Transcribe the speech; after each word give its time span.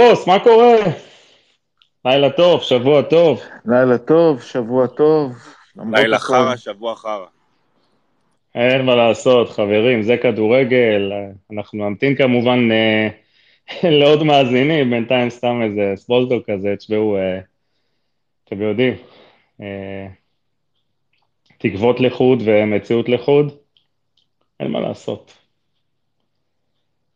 תמירוס, 0.00 0.26
מה 0.26 0.38
קורה? 0.44 0.76
לילה 2.04 2.30
טוב, 2.30 2.62
שבוע 2.62 3.02
טוב. 3.02 3.42
לילה 3.66 3.98
טוב, 3.98 4.42
שבוע 4.42 4.86
טוב. 4.86 5.32
לילה 5.92 6.18
חרא, 6.18 6.56
שבוע 6.56 6.96
חרא. 6.96 7.26
אין 8.54 8.86
מה 8.86 8.94
לעשות, 8.94 9.50
חברים, 9.50 10.02
זה 10.02 10.16
כדורגל. 10.22 11.12
אנחנו 11.52 11.88
נמתין 11.88 12.16
כמובן 12.16 12.72
אה, 12.72 13.08
לעוד 14.00 14.22
מאזינים, 14.22 14.90
בינתיים 14.90 15.30
סתם 15.30 15.60
איזה 15.62 15.92
ספולטו 15.96 16.40
כזה, 16.46 16.74
תשמעו, 16.78 17.16
אה, 17.16 17.40
אתם 18.44 18.62
יודעים, 18.62 18.94
אה, 19.60 20.06
תקוות 21.58 22.00
לחוד 22.00 22.42
ומציאות 22.44 23.08
לחוד, 23.08 23.56
אין 24.60 24.70
מה 24.70 24.80
לעשות. 24.80 25.32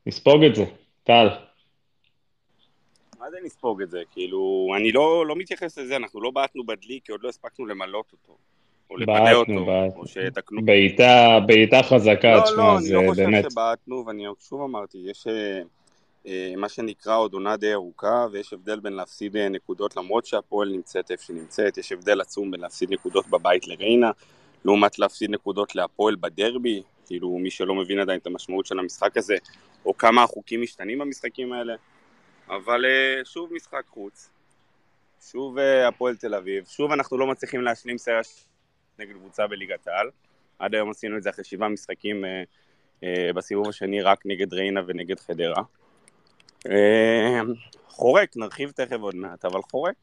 נספוג 0.06 0.44
את 0.44 0.54
זה, 0.54 0.64
טל. 1.04 1.43
נספוג 3.44 3.82
את 3.82 3.90
זה? 3.90 4.02
כאילו, 4.12 4.72
אני 4.76 4.92
לא, 4.92 5.26
לא 5.26 5.36
מתייחס 5.36 5.78
לזה, 5.78 5.96
אנחנו 5.96 6.20
לא 6.20 6.30
בעטנו 6.30 6.66
בדלי 6.66 7.00
כי 7.04 7.12
עוד 7.12 7.20
לא 7.22 7.28
הספקנו 7.28 7.66
למלות 7.66 8.12
אותו. 8.12 8.36
או 8.90 8.96
לפנה 8.96 9.32
אותו, 9.32 9.64
בעטנו. 9.66 10.00
או 10.00 10.06
שיתקנו. 10.06 10.64
בעיטה, 10.64 11.38
בעיטה 11.46 11.82
חזקה, 11.82 12.34
לא, 12.34 12.40
תשמע, 12.40 12.74
לא, 12.74 12.80
זה 12.80 12.98
אני 12.98 13.06
לא 13.06 13.10
חושב 13.10 13.22
באמת... 13.22 13.50
שבעטנו, 13.50 14.04
ואני 14.06 14.24
שוב 14.48 14.62
אמרתי, 14.62 14.98
יש 14.98 15.26
אה, 15.26 15.62
אה, 16.26 16.52
מה 16.56 16.68
שנקרא 16.68 17.16
עוד 17.16 17.32
עונה 17.32 17.56
די 17.56 17.72
ארוכה, 17.72 18.26
ויש 18.32 18.52
הבדל 18.52 18.80
בין 18.80 18.92
להפסיד 18.92 19.36
אה, 19.36 19.48
נקודות 19.48 19.96
למרות 19.96 20.26
שהפועל 20.26 20.68
נמצאת 20.68 21.10
איפה 21.10 21.22
שנמצאת, 21.22 21.78
יש 21.78 21.92
הבדל 21.92 22.20
עצום 22.20 22.50
בין 22.50 22.60
להפסיד 22.60 22.92
נקודות 22.92 23.28
בבית 23.28 23.68
לריינה, 23.68 24.10
לעומת 24.64 24.98
להפסיד 24.98 25.30
נקודות 25.30 25.74
להפועל 25.74 26.16
בדרבי, 26.20 26.82
כאילו 27.06 27.38
מי 27.38 27.50
שלא 27.50 27.74
מבין 27.74 27.98
עדיין 27.98 28.18
את 28.18 28.26
המשמעות 28.26 28.66
של 28.66 28.78
המשחק 28.78 29.16
הזה, 29.16 29.36
או 29.86 29.96
כמה 29.96 30.22
החוקים 30.22 30.62
משתנים 30.62 30.98
במשחקים 30.98 31.52
האלה. 31.52 31.74
אבל 32.48 32.84
אה, 32.84 33.24
שוב 33.24 33.52
משחק 33.52 33.82
חוץ, 33.90 34.30
שוב 35.30 35.58
אה, 35.58 35.88
הפועל 35.88 36.16
תל 36.16 36.34
אביב, 36.34 36.64
שוב 36.66 36.92
אנחנו 36.92 37.18
לא 37.18 37.26
מצליחים 37.26 37.62
להשלים 37.62 37.98
סרט 37.98 38.26
נגד 38.98 39.14
קבוצה 39.14 39.46
בליגת 39.46 39.88
העל. 39.88 40.10
עד 40.58 40.74
היום 40.74 40.90
עשינו 40.90 41.16
את 41.16 41.22
זה 41.22 41.30
אחרי 41.30 41.44
שבעה 41.44 41.68
משחקים 41.68 42.24
אה, 43.04 43.32
בסיבוב 43.34 43.68
השני 43.68 44.02
רק 44.02 44.22
נגד 44.24 44.52
ריינה 44.52 44.80
ונגד 44.86 45.20
חדרה. 45.20 45.62
חורק, 47.88 48.36
נרחיב 48.36 48.70
תכף 48.70 48.96
עוד 49.00 49.14
מעט, 49.14 49.44
אבל 49.44 49.62
חורק. 49.62 49.94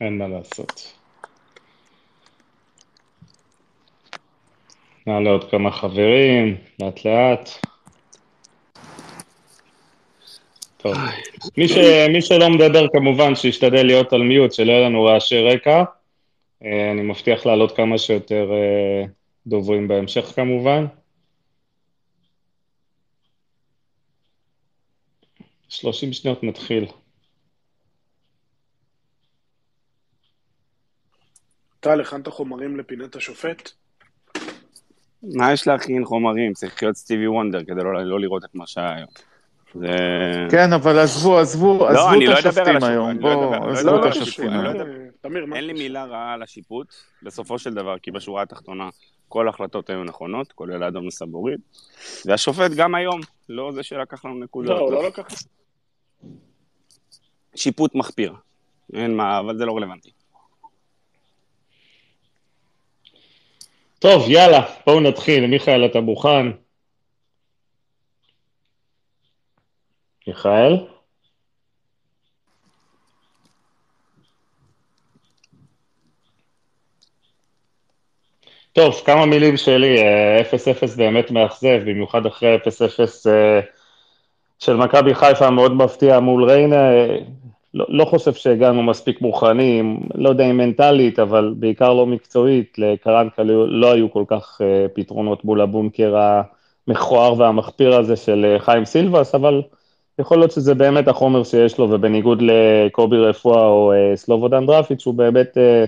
אין 0.00 0.18
מה 0.18 0.28
לעשות. 0.28 0.94
נעלה 5.06 5.30
עוד 5.30 5.50
כמה 5.50 5.70
חברים, 5.70 6.56
לאט 6.80 7.04
לאט. 7.04 7.67
טוב. 10.78 10.94
מי, 11.56 11.68
ש, 11.68 11.76
מי 12.12 12.22
שלא 12.22 12.50
מדבר 12.50 12.86
כמובן 12.92 13.34
שישתדל 13.34 13.86
להיות 13.86 14.12
על 14.12 14.22
מיוט, 14.22 14.52
שלא 14.52 14.72
יהיה 14.72 14.88
לנו 14.88 15.04
רעשי 15.04 15.40
רקע. 15.40 15.84
אה, 16.64 16.90
אני 16.90 17.02
מבטיח 17.02 17.46
להעלות 17.46 17.76
כמה 17.76 17.98
שיותר 17.98 18.50
אה, 18.52 19.04
דוברים 19.46 19.88
בהמשך 19.88 20.24
כמובן. 20.24 20.86
שלושים 25.68 26.12
שניות 26.12 26.42
נתחיל. 26.44 26.86
טל, 31.80 32.00
הכנת 32.00 32.28
חומרים 32.28 32.76
לפינת 32.76 33.16
השופט? 33.16 33.70
מה 35.22 35.52
יש 35.52 35.66
להכין 35.66 36.04
חומרים? 36.04 36.52
צריך 36.52 36.82
להיות 36.82 36.96
סטיבי 36.96 37.26
וונדר 37.26 37.64
כדי 37.64 37.84
לא, 37.84 38.04
לא 38.04 38.20
לראות 38.20 38.44
את 38.44 38.54
מה 38.54 38.66
שהיה 38.66 38.94
היום. 38.94 39.27
זה... 39.74 39.86
כן, 40.50 40.72
אבל 40.72 40.98
עזבו, 40.98 41.38
עזבו, 41.38 41.86
עזבו 41.86 42.14
את 42.14 42.26
לא 42.26 42.32
השופטים 42.32 42.84
היום. 42.84 43.10
אני 43.10 43.18
לא 43.18 43.34
בואו, 43.34 43.70
עזבו 43.70 43.90
לא, 43.90 43.98
את 43.98 44.04
לא, 44.04 44.08
השופטים 44.08 44.50
לא 44.50 44.70
היום. 44.70 45.54
אין 45.54 45.66
לי 45.66 45.72
מילה 45.72 46.04
רעה 46.04 46.32
על 46.32 46.42
השיפוט, 46.42 46.94
בסופו 47.22 47.58
של 47.58 47.74
דבר, 47.74 47.98
כי 47.98 48.10
בשורה 48.10 48.42
התחתונה 48.42 48.88
כל 49.28 49.46
ההחלטות 49.46 49.90
היו 49.90 50.04
נכונות, 50.04 50.52
כולל 50.52 50.82
האדום 50.82 51.06
לסבורית, 51.06 51.60
והשופט 52.26 52.70
גם 52.76 52.94
היום, 52.94 53.20
לא 53.48 53.72
זה 53.72 53.82
שלקח 53.82 54.24
לנו 54.24 54.38
נקודות. 54.38 54.80
לא, 54.80 54.92
לא 54.92 55.06
לקח. 55.06 55.26
שיפוט 57.54 57.94
מחפיר. 57.94 58.34
אין 58.94 59.16
מה, 59.16 59.38
אבל 59.38 59.58
זה 59.58 59.64
לא 59.64 59.76
רלוונטי. 59.76 60.10
טוב, 63.98 64.30
יאללה, 64.30 64.60
בואו 64.86 65.00
נתחיל. 65.00 65.46
מיכאל, 65.46 65.86
אתה 65.86 66.00
מוכן? 66.00 66.46
מיכאל? 70.28 70.76
טוב, 78.72 78.94
כמה 79.04 79.26
מילים 79.26 79.56
שלי, 79.56 79.98
אה, 79.98 80.40
0-0 80.40 80.96
באמת 80.96 81.30
מאכזב, 81.30 81.80
במיוחד 81.86 82.26
אחרי 82.26 82.56
0-0 82.56 83.26
אה, 83.26 83.60
של 84.58 84.76
מכבי 84.76 85.14
חיפה 85.14 85.50
מאוד 85.50 85.72
מפתיע 85.72 86.20
מול 86.20 86.44
ריינה, 86.44 86.90
אה, 86.90 87.18
לא, 87.74 87.86
לא 87.88 88.04
חושב 88.04 88.34
שהגענו 88.34 88.82
מספיק 88.82 89.20
מוכנים, 89.20 90.00
לא 90.14 90.28
יודע 90.28 90.50
אם 90.50 90.56
מנטלית, 90.56 91.18
אבל 91.18 91.54
בעיקר 91.56 91.94
לא 91.94 92.06
מקצועית, 92.06 92.78
לקרנקה 92.78 93.42
לא, 93.42 93.68
לא 93.68 93.92
היו 93.92 94.12
כל 94.12 94.24
כך 94.28 94.60
אה, 94.64 94.86
פתרונות 94.94 95.44
מול 95.44 95.60
הבונקר 95.60 96.16
המכוער 96.88 97.38
והמחפיר 97.38 97.96
הזה 97.96 98.16
של 98.16 98.44
אה, 98.44 98.60
חיים 98.60 98.84
סילבס, 98.84 99.34
אבל 99.34 99.62
יכול 100.18 100.38
להיות 100.38 100.50
שזה 100.50 100.74
באמת 100.74 101.08
החומר 101.08 101.44
שיש 101.44 101.78
לו, 101.78 101.90
ובניגוד 101.90 102.42
לקובי 102.42 103.16
רפואה 103.16 103.66
או 103.66 103.92
אה, 103.92 104.16
סלובודן 104.16 104.66
דרפיץ', 104.66 105.06
הוא 105.06 105.14
באמת 105.14 105.58
אה, 105.58 105.84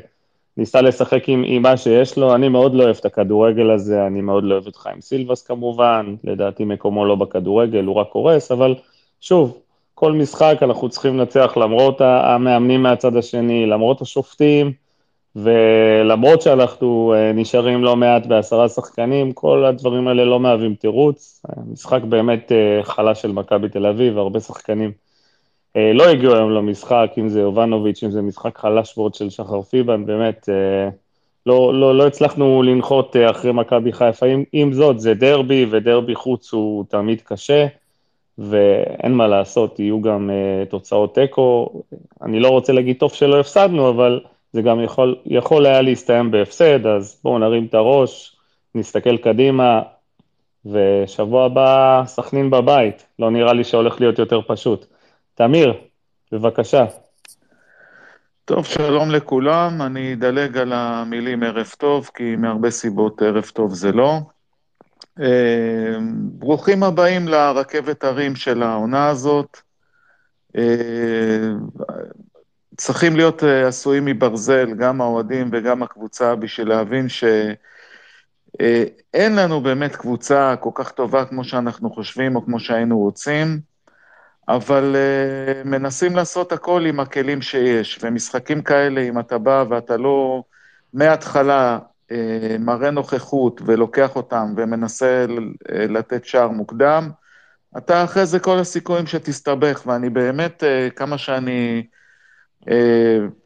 ניסה 0.57 0.81
לשחק 0.81 1.29
עם, 1.29 1.45
עם 1.47 1.63
מה 1.63 1.77
שיש 1.77 2.19
לו, 2.19 2.35
אני 2.35 2.49
מאוד 2.49 2.75
לא 2.75 2.83
אוהב 2.83 2.97
את 3.01 3.05
הכדורגל 3.05 3.71
הזה, 3.71 4.07
אני 4.07 4.21
מאוד 4.21 4.45
לא 4.45 4.55
אוהב 4.55 4.67
את 4.67 4.77
חיים 4.77 5.01
סילבס 5.01 5.43
כמובן, 5.43 6.15
לדעתי 6.25 6.65
מקומו 6.65 7.07
לא 7.07 7.15
בכדורגל, 7.15 7.85
הוא 7.85 7.95
רק 7.95 8.09
הורס, 8.13 8.53
אבל 8.53 8.75
שוב, 9.21 9.59
כל 9.95 10.13
משחק 10.13 10.59
אנחנו 10.63 10.89
צריכים 10.89 11.19
לנצח 11.19 11.57
למרות 11.57 12.01
המאמנים 12.01 12.83
מהצד 12.83 13.17
השני, 13.17 13.67
למרות 13.67 14.03
השופטים, 14.03 14.73
ולמרות 15.37 16.43
שאנחנו 16.43 17.15
אה, 17.17 17.33
נשארים 17.33 17.85
לא 17.85 17.97
מעט 17.97 18.27
בעשרה 18.27 18.69
שחקנים, 18.69 19.33
כל 19.33 19.65
הדברים 19.65 20.09
האלה 20.09 20.25
לא 20.25 20.41
מהווים 20.41 20.75
תירוץ. 20.75 21.43
משחק 21.73 22.03
באמת 22.03 22.53
אה, 22.53 22.83
חלש 22.83 23.23
של 23.23 23.33
מכבי 23.33 23.69
תל 23.69 23.87
אביב, 23.87 24.19
הרבה 24.19 24.41
שחקנים 24.41 24.93
אה, 25.77 25.93
לא 25.93 26.09
הגיעו 26.09 26.35
היום 26.35 26.51
למשחק, 26.51 27.11
אם 27.19 27.29
זה 27.29 27.41
יובנוביץ', 27.41 28.03
אם 28.03 28.11
זה 28.11 28.23
משחק 28.23 28.59
חלש 28.59 28.97
מאוד 28.97 29.15
של 29.15 29.31
שחר 29.31 29.63
פיבן, 29.63 30.07
באמת 30.07 30.49
לא, 31.47 31.75
לא, 31.75 31.99
לא 31.99 32.07
הצלחנו 32.07 32.63
לנחות 32.63 33.17
אחרי 33.31 33.53
מכבי 33.53 33.93
חיפה. 33.93 34.27
עם, 34.27 34.45
עם 34.53 34.73
זאת, 34.73 35.01
זה 35.01 35.15
דרבי, 35.15 35.67
ודרבי 35.71 36.15
חוץ 36.15 36.53
הוא 36.53 36.85
תמיד 36.89 37.21
קשה. 37.21 37.67
ואין 38.41 39.13
מה 39.13 39.29
לעשות, 39.29 39.79
יהיו 39.79 40.01
גם 40.01 40.31
uh, 40.31 40.71
תוצאות 40.71 41.15
תיקו. 41.15 41.83
אני 42.23 42.41
לא 42.41 42.49
רוצה 42.49 42.73
להגיד 42.73 42.97
טוב 42.99 43.13
שלא 43.13 43.41
הפסדנו, 43.41 43.91
אבל 43.91 44.21
זה 44.53 44.63
גם 44.63 44.81
יכול, 44.81 45.17
יכול 45.27 45.67
היה 45.67 45.83
להסתיים 45.83 46.31
בהפסד, 46.31 46.87
אז 46.87 47.21
בואו 47.25 47.39
נרים 47.39 47.67
את 47.67 47.75
הראש, 47.75 48.37
נסתכל 48.75 49.17
קדימה, 49.17 49.83
ושבוע 50.67 51.45
הבא 51.45 52.03
סכנין 52.07 52.51
בבית, 52.51 53.07
לא 53.19 53.31
נראה 53.31 53.53
לי 53.53 53.65
שהולך 53.65 54.01
להיות 54.01 54.19
יותר 54.19 54.41
פשוט. 54.47 54.87
תמיר, 55.35 55.75
בבקשה. 56.33 56.85
טוב, 58.45 58.67
שלום 58.67 59.11
לכולם, 59.11 59.83
אני 59.83 60.15
אדלג 60.15 60.59
על 60.59 60.73
המילים 60.73 61.43
ערב 61.43 61.73
טוב, 61.79 62.11
כי 62.15 62.37
מהרבה 62.37 62.71
סיבות 62.71 63.23
ערב 63.23 63.45
טוב 63.45 63.75
זה 63.75 63.93
לא. 63.93 64.19
אה, 65.21 65.97
ברוכים 66.13 66.83
הבאים 66.83 67.29
לרכבת 67.29 68.05
הרים 68.05 68.37
של 68.37 68.63
העונה 68.63 69.09
הזאת. 69.09 69.61
אה, 72.81 72.85
צריכים 72.85 73.17
להיות 73.17 73.45
אה, 73.45 73.69
עשויים 73.69 74.05
מברזל, 74.05 74.75
גם 74.75 75.01
האוהדים 75.01 75.51
וגם 75.53 75.83
הקבוצה, 75.83 76.35
בשביל 76.35 76.69
להבין 76.69 77.09
שאין 77.09 77.57
לנו 79.37 79.61
באמת 79.61 79.97
קבוצה 79.97 80.55
כל 80.61 80.71
כך 80.75 80.91
טובה 80.91 81.25
כמו 81.25 81.45
שאנחנו 81.45 81.91
חושבים 81.91 82.37
או 82.37 82.45
כמו 82.45 82.61
שהיינו 82.61 82.99
רוצים, 82.99 83.61
אבל 84.49 84.97
מנסים 85.65 86.17
לעשות 86.17 86.53
הכל 86.53 86.87
עם 86.87 87.01
הכלים 87.01 87.43
שיש, 87.43 87.99
ומשחקים 88.03 88.63
כאלה, 88.63 89.01
אם 89.01 89.19
אתה 89.19 89.39
בא 89.39 89.65
ואתה 89.69 89.97
לא 89.97 90.43
מההתחלה 90.95 91.79
מראה 92.59 92.91
נוכחות 92.91 93.61
ולוקח 93.67 94.17
אותם 94.17 94.55
ומנסה 94.57 95.27
לתת 95.69 96.25
שער 96.25 96.49
מוקדם, 96.49 97.11
אתה 97.79 98.05
אחרי 98.05 98.27
זה 98.27 98.39
כל 98.39 98.59
הסיכויים 98.59 99.07
שתסתבך, 99.07 99.83
ואני 99.87 100.11
באמת, 100.11 100.63
כמה 100.97 101.19
שאני 101.19 101.87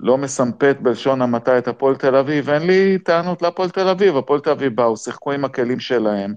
לא 0.01 0.19
מסמפת 0.19 0.77
בלשון 0.81 1.23
המעטה 1.23 1.59
את 1.59 1.69
הפועל 1.69 1.97
תל 1.97 2.17
אביב, 2.17 2.51
אין 2.51 2.63
לי 2.63 2.99
טענות 2.99 3.43
להפועל 3.43 3.71
תל 3.71 3.89
אביב, 3.89 4.17
הפועל 4.17 4.41
תל 4.41 4.51
אביב 4.51 4.77
באו, 4.77 4.97
שיחקו 4.97 5.33
עם 5.33 5.45
הכלים 5.45 5.81
שלהם, 5.81 6.35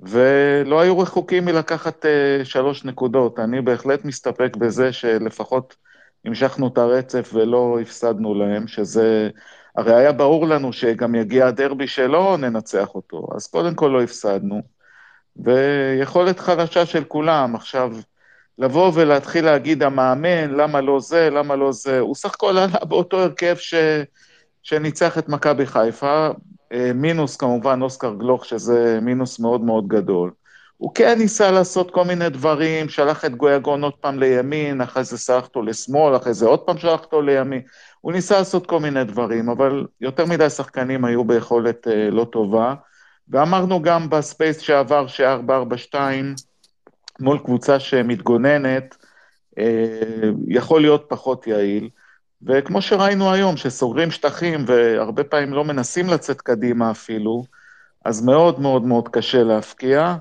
ולא 0.00 0.80
היו 0.80 0.98
רחוקים 0.98 1.44
מלקחת 1.44 2.04
uh, 2.04 2.44
שלוש 2.44 2.84
נקודות. 2.84 3.38
אני 3.38 3.62
בהחלט 3.62 4.04
מסתפק 4.04 4.56
בזה 4.56 4.92
שלפחות 4.92 5.76
המשכנו 6.24 6.68
את 6.68 6.78
הרצף 6.78 7.30
ולא 7.34 7.78
הפסדנו 7.82 8.34
להם, 8.34 8.66
שזה... 8.66 9.30
הרי 9.76 9.94
היה 9.94 10.12
ברור 10.12 10.46
לנו 10.46 10.72
שגם 10.72 11.14
יגיע 11.14 11.46
הדרבי 11.46 11.86
שלא 11.86 12.36
ננצח 12.40 12.94
אותו, 12.94 13.28
אז 13.36 13.46
קודם 13.46 13.74
כל 13.74 13.86
לא 13.86 14.02
הפסדנו. 14.02 14.62
ויכולת 15.36 16.40
חלשה 16.40 16.86
של 16.86 17.04
כולם. 17.04 17.54
עכשיו, 17.54 17.92
לבוא 18.58 18.90
ולהתחיל 18.94 19.44
להגיד 19.44 19.82
המאמן, 19.82 20.50
למה 20.50 20.80
לא 20.80 21.00
זה, 21.00 21.30
למה 21.30 21.56
לא 21.56 21.72
זה, 21.72 21.98
הוא 21.98 22.14
סך 22.14 22.34
הכל 22.34 22.58
עלה 22.58 22.84
באותו 22.88 23.20
הרכב 23.20 23.56
ש... 23.56 23.74
שניצח 24.62 25.18
את 25.18 25.28
מכבי 25.28 25.66
חיפה, 25.66 26.28
אה, 26.72 26.92
מינוס 26.94 27.36
כמובן 27.36 27.82
אוסקר 27.82 28.14
גלוך, 28.14 28.44
שזה 28.44 28.98
מינוס 29.02 29.40
מאוד 29.40 29.60
מאוד 29.60 29.88
גדול. 29.88 30.30
הוא 30.76 30.94
כן 30.94 31.18
ניסה 31.18 31.50
לעשות 31.50 31.90
כל 31.90 32.04
מיני 32.04 32.28
דברים, 32.28 32.88
שלח 32.88 33.24
את 33.24 33.34
גויגון 33.34 33.84
עוד 33.84 33.92
פעם 34.00 34.18
לימין, 34.18 34.80
אחרי 34.80 35.04
זה 35.04 35.18
שלח 35.18 35.44
אותו 35.44 35.62
לשמאל, 35.62 36.16
אחרי 36.16 36.34
זה 36.34 36.46
עוד 36.46 36.60
פעם 36.60 36.78
שלח 36.78 37.00
אותו 37.00 37.22
לימין. 37.22 37.62
הוא 38.00 38.12
ניסה 38.12 38.38
לעשות 38.38 38.66
כל 38.66 38.80
מיני 38.80 39.04
דברים, 39.04 39.48
אבל 39.48 39.86
יותר 40.00 40.26
מדי 40.26 40.50
שחקנים 40.50 41.04
היו 41.04 41.24
ביכולת 41.24 41.88
אה, 41.88 42.10
לא 42.10 42.24
טובה. 42.24 42.74
ואמרנו 43.28 43.82
גם 43.82 44.10
ב 44.10 44.18
Space 44.18 44.58
שעבר 44.58 45.06
ש-442, 45.06 45.96
מול 47.20 47.38
קבוצה 47.38 47.80
שמתגוננת, 47.80 48.96
אה, 49.58 50.30
יכול 50.48 50.80
להיות 50.80 51.06
פחות 51.08 51.46
יעיל. 51.46 51.88
וכמו 52.46 52.82
שראינו 52.82 53.32
היום, 53.32 53.56
שסוגרים 53.56 54.10
שטחים 54.10 54.64
והרבה 54.66 55.24
פעמים 55.24 55.52
לא 55.52 55.64
מנסים 55.64 56.06
לצאת 56.08 56.40
קדימה 56.40 56.90
אפילו, 56.90 57.44
אז 58.04 58.22
מאוד 58.24 58.60
מאוד 58.60 58.84
מאוד 58.84 59.08
קשה 59.08 59.42
להבקיע, 59.42 60.14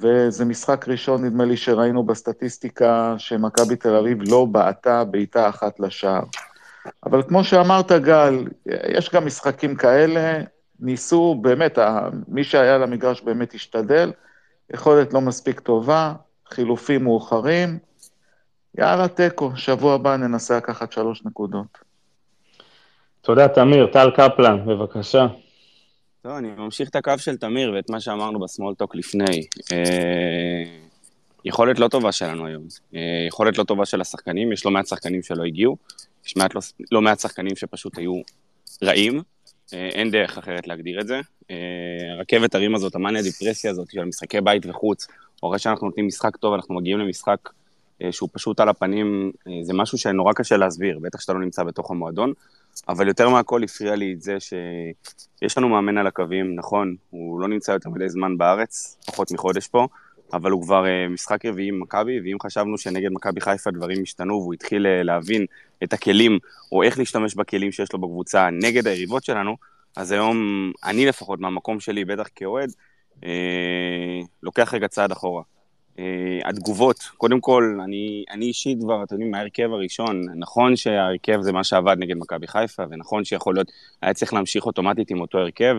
וזה 0.00 0.44
משחק 0.44 0.88
ראשון, 0.88 1.24
נדמה 1.24 1.44
לי, 1.44 1.56
שראינו 1.56 2.02
בסטטיסטיקה 2.02 3.14
שמכבי 3.18 3.76
תל 3.76 3.96
אביב 3.96 4.18
לא 4.28 4.44
בעטה 4.44 5.04
בעיטה 5.04 5.48
אחת 5.48 5.80
לשער. 5.80 6.22
אבל 7.06 7.22
כמו 7.22 7.44
שאמרת, 7.44 7.92
גל, 7.92 8.44
יש 8.66 9.10
גם 9.14 9.26
משחקים 9.26 9.76
כאלה, 9.76 10.40
ניסו, 10.80 11.34
באמת, 11.42 11.78
מי 12.28 12.44
שהיה 12.44 12.78
למגרש 12.78 13.22
באמת 13.22 13.54
השתדל, 13.54 14.12
יכולת 14.74 15.12
לא 15.12 15.20
מספיק 15.20 15.60
טובה, 15.60 16.14
חילופים 16.48 17.04
מאוחרים, 17.04 17.78
יאללה, 18.78 19.08
תיקו, 19.08 19.56
שבוע 19.56 19.94
הבא 19.94 20.16
ננסה 20.16 20.56
לקחת 20.56 20.92
שלוש 20.92 21.24
נקודות. 21.24 21.78
תודה, 23.20 23.48
תמיר. 23.48 23.86
טל 23.86 24.10
קפלן, 24.10 24.66
בבקשה. 24.66 25.26
טוב, 26.22 26.32
אני 26.32 26.48
ממשיך 26.56 26.88
את 26.88 26.96
הקו 26.96 27.12
של 27.18 27.36
תמיר 27.36 27.72
ואת 27.74 27.90
מה 27.90 28.00
שאמרנו 28.00 28.40
בסמולטוק 28.40 28.94
לפני. 28.94 29.46
אה, 29.72 30.64
יכולת 31.44 31.78
לא 31.78 31.88
טובה 31.88 32.12
שלנו 32.12 32.46
היום. 32.46 32.62
אה, 32.94 33.24
יכולת 33.28 33.58
לא 33.58 33.64
טובה 33.64 33.84
של 33.84 34.00
השחקנים, 34.00 34.52
יש 34.52 34.64
לא 34.64 34.70
מעט 34.70 34.86
שחקנים 34.86 35.22
שלא 35.22 35.44
הגיעו, 35.44 35.76
יש 36.26 36.36
מעט 36.36 36.54
לא, 36.54 36.60
לא 36.92 37.02
מעט 37.02 37.20
שחקנים 37.20 37.56
שפשוט 37.56 37.98
היו 37.98 38.20
רעים, 38.82 39.22
אין 39.72 40.10
דרך 40.10 40.38
אחרת 40.38 40.66
להגדיר 40.66 41.00
את 41.00 41.06
זה. 41.06 41.20
הרכבת 42.16 42.54
הרים 42.54 42.74
הזאת, 42.74 42.94
המאניה 42.94 43.22
דיפרסיה 43.22 43.70
הזאת 43.70 43.90
של 43.90 44.04
משחקי 44.04 44.40
בית 44.40 44.66
וחוץ, 44.66 45.06
או 45.42 45.48
אחרי 45.48 45.58
שאנחנו 45.58 45.86
נותנים 45.86 46.06
משחק 46.06 46.36
טוב, 46.36 46.54
אנחנו 46.54 46.74
מגיעים 46.74 46.98
למשחק 46.98 47.48
אה, 48.02 48.12
שהוא 48.12 48.28
פשוט 48.32 48.60
על 48.60 48.68
הפנים, 48.68 49.32
אה, 49.48 49.52
זה 49.62 49.74
משהו 49.74 49.98
שנורא 49.98 50.32
קשה 50.32 50.56
להסביר, 50.56 50.98
בטח 50.98 51.20
שאתה 51.20 51.32
לא 51.32 51.40
נמצא 51.40 51.62
בתוך 51.62 51.90
המועדון, 51.90 52.32
אבל 52.88 53.08
יותר 53.08 53.28
מהכל 53.28 53.62
הפריע 53.62 53.96
לי 53.96 54.12
את 54.12 54.22
זה 54.22 54.36
שיש 54.40 55.58
לנו 55.58 55.68
מאמן 55.68 55.98
על 55.98 56.06
הקווים, 56.06 56.54
נכון, 56.54 56.96
הוא 57.10 57.40
לא 57.40 57.48
נמצא 57.48 57.72
יותר 57.72 57.90
מדי 57.90 58.08
זמן 58.08 58.38
בארץ, 58.38 58.98
פחות 59.06 59.32
מחודש 59.32 59.66
פה, 59.66 59.88
אבל 60.32 60.50
הוא 60.50 60.62
כבר 60.62 60.86
אה, 60.86 61.08
משחק 61.08 61.46
רביעי 61.46 61.68
עם 61.68 61.80
מכבי, 61.80 62.20
ואם 62.20 62.36
חשבנו 62.42 62.78
שנגד 62.78 63.10
מכבי 63.12 63.40
חיפה 63.40 63.70
דברים 63.70 64.02
השתנו 64.02 64.34
והוא 64.34 64.54
התחיל 64.54 65.02
להבין 65.02 65.46
את 65.84 65.92
הכלים, 65.92 66.38
או 66.72 66.82
איך 66.82 66.98
להשתמש 66.98 67.34
בכלים 67.34 67.72
שיש 67.72 67.92
לו 67.92 67.98
בקבוצה 67.98 68.48
נגד 68.50 68.86
היריבות 68.86 69.24
שלנו, 69.24 69.56
אז 69.96 70.12
היום, 70.12 70.36
אני 70.84 71.06
לפחות, 71.06 71.40
מהמקום 71.40 71.80
שלי, 71.80 72.04
בטח 72.04 72.28
כאוהד, 72.34 72.70
אה, 73.24 74.20
לוקח 74.42 74.74
רגע 74.74 74.88
צעד 74.88 75.12
אחורה. 75.12 75.42
Uh, 75.96 76.00
התגובות, 76.48 76.98
קודם 77.16 77.40
כל, 77.40 77.78
אני, 77.84 78.24
אני 78.30 78.46
אישית 78.46 78.78
כבר, 78.80 79.02
אתם 79.02 79.14
יודעים, 79.14 79.30
מההרכב 79.30 79.72
הראשון, 79.72 80.22
נכון 80.36 80.76
שההרכב 80.76 81.40
זה 81.40 81.52
מה 81.52 81.64
שעבד 81.64 81.96
נגד 81.98 82.16
מכבי 82.16 82.46
חיפה, 82.46 82.82
ונכון 82.90 83.24
שיכול 83.24 83.54
להיות, 83.54 83.72
היה 84.02 84.14
צריך 84.14 84.34
להמשיך 84.34 84.66
אוטומטית 84.66 85.10
עם 85.10 85.20
אותו 85.20 85.38
הרכב, 85.38 85.76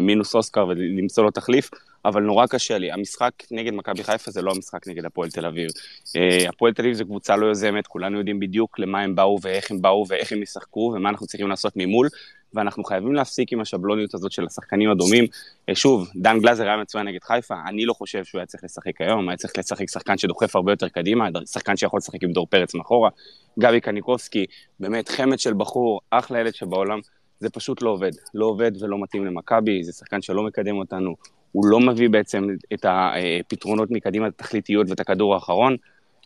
מינוס 0.00 0.34
אוסקר 0.34 0.66
ולמצוא 0.66 1.24
לו 1.24 1.30
תחליף, 1.30 1.70
אבל 2.04 2.22
נורא 2.22 2.46
קשה 2.46 2.78
לי. 2.78 2.92
המשחק 2.92 3.32
נגד 3.50 3.74
מכבי 3.74 4.04
חיפה 4.04 4.30
זה 4.30 4.42
לא 4.42 4.52
המשחק 4.56 4.88
נגד 4.88 5.04
הפועל 5.04 5.30
תל 5.30 5.46
אביב. 5.46 5.70
Uh, 5.70 6.48
הפועל 6.48 6.72
תל 6.72 6.82
אביב 6.82 6.94
זה 6.94 7.04
קבוצה 7.04 7.36
לא 7.36 7.46
יוזמת, 7.46 7.86
כולנו 7.86 8.18
יודעים 8.18 8.40
בדיוק 8.40 8.78
למה 8.78 9.00
הם 9.00 9.14
באו 9.14 9.38
ואיך 9.42 9.70
הם 9.70 9.82
באו 9.82 10.04
ואיך 10.08 10.32
הם 10.32 10.42
ישחקו 10.42 10.92
ומה 10.96 11.08
אנחנו 11.08 11.26
צריכים 11.26 11.48
לעשות 11.48 11.72
ממול, 11.76 12.08
ואנחנו 12.54 12.84
חייבים 12.84 13.14
להפסיק 13.14 13.52
עם 13.52 13.60
השבלוניות 13.60 14.14
הזאת 14.14 14.32
של 14.32 14.46
השחקנים 14.46 14.90
הדומים. 14.90 15.24
אה, 15.68 15.74
שוב, 15.74 16.08
דן 16.16 16.40
גלאזר 16.40 16.64
היה 16.64 16.76
מצוין 16.76 17.08
נגד 17.08 17.22
חיפה, 17.24 17.54
אני 17.66 17.84
לא 17.84 17.92
חושב 17.92 18.24
שהוא 18.24 18.38
היה 18.38 18.46
צריך 18.46 18.64
לשחק 18.64 19.00
היום, 19.00 19.28
היה 19.28 19.36
צריך 19.36 19.58
לשחק 19.58 19.90
שחקן 19.90 20.18
שדוחף 20.18 20.56
הרבה 20.56 20.72
יותר 20.72 20.88
קדימה, 20.88 21.28
שחקן 21.46 21.76
שיכול 21.76 21.98
לשחק 21.98 22.22
עם 22.22 22.32
דור 22.32 22.46
פרץ 22.46 22.74
מאחורה. 22.74 23.10
גבי 23.58 23.80
קניקובסקי, 23.80 24.46
באמת 24.80 25.08
חמד 25.08 25.38
של 25.38 25.54
בחור, 25.54 26.00
אחלה 26.10 26.40
ילד 26.40 26.54
שבעולם, 26.54 27.00
זה 27.42 27.50
פשוט 27.50 27.82
לא 27.82 27.90
עובד. 27.90 28.10
לא 28.34 28.46
עובד 28.46 28.82
ולא 28.82 29.02
מתאים 29.02 29.24
למכבי, 29.26 29.84
זה 29.84 29.92
שחקן 29.92 30.22
שלא 30.22 30.42
מקדם 30.42 30.76
אותנו, 30.76 31.14
הוא 31.52 31.66
לא 31.66 31.80
מביא 31.80 32.08
בעצם 32.08 32.46
את 32.74 32.86
הפתרונות 32.88 33.90
מקדימה, 33.90 34.26
את 34.26 34.32
התכליתיות 34.40 34.90
ואת 34.90 35.00
הכדור 35.00 35.34
האחרון. 35.34 35.76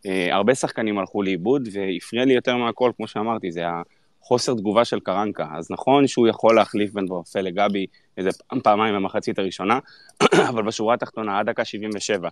אה, 0.06 0.34
הרבה 0.34 0.54
שחקנים 0.54 0.98
הלכו 0.98 1.22
לאיבוד, 1.22 1.68
והפריע 1.72 2.24
לי 2.24 2.34
יותר 2.34 2.56
מהכל, 2.56 2.90
כמו 2.96 3.06
שאמרתי, 3.06 3.52
זה 3.52 3.62
חוסר 4.22 4.54
תגובה 4.54 4.84
של 4.84 5.00
קרנקה. 5.00 5.48
אז 5.54 5.70
נכון 5.70 6.06
שהוא 6.06 6.28
יכול 6.28 6.56
להחליף 6.56 6.92
בין 6.92 7.12
ורפה 7.12 7.40
לגבי 7.40 7.86
איזה 8.16 8.30
פעמיים 8.62 8.94
במחצית 8.94 9.38
הראשונה, 9.38 9.78
אבל 10.50 10.62
בשורה 10.62 10.94
התחתונה, 10.94 11.38
עד 11.38 11.50
דקה 11.50 11.64
77, 11.64 12.28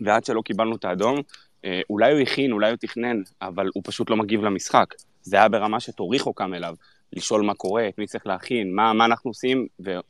ועד 0.00 0.24
שלא 0.24 0.40
קיבלנו 0.40 0.76
את 0.76 0.84
האדום, 0.84 1.20
אה, 1.64 1.80
אולי 1.90 2.12
הוא 2.12 2.20
הכין, 2.20 2.52
אולי 2.52 2.70
הוא 2.70 2.76
תכנן, 2.76 3.22
אבל 3.42 3.70
הוא 3.74 3.82
פשוט 3.86 4.10
לא 4.10 4.16
מגיב 4.16 4.44
למשחק. 4.44 4.94
זה 5.22 5.36
היה 5.36 5.48
ברמה 5.48 5.80
שטוריחו 5.80 6.32
קם 6.32 6.54
אליו, 6.54 6.74
לשאול 7.12 7.42
מה 7.42 7.54
קורה, 7.54 7.88
את 7.88 7.98
מי 7.98 8.06
צריך 8.06 8.26
להכין, 8.26 8.74
מה, 8.74 8.92
מה 8.92 9.04
אנחנו 9.04 9.30
עושים, 9.30 9.66
והוא 9.78 10.02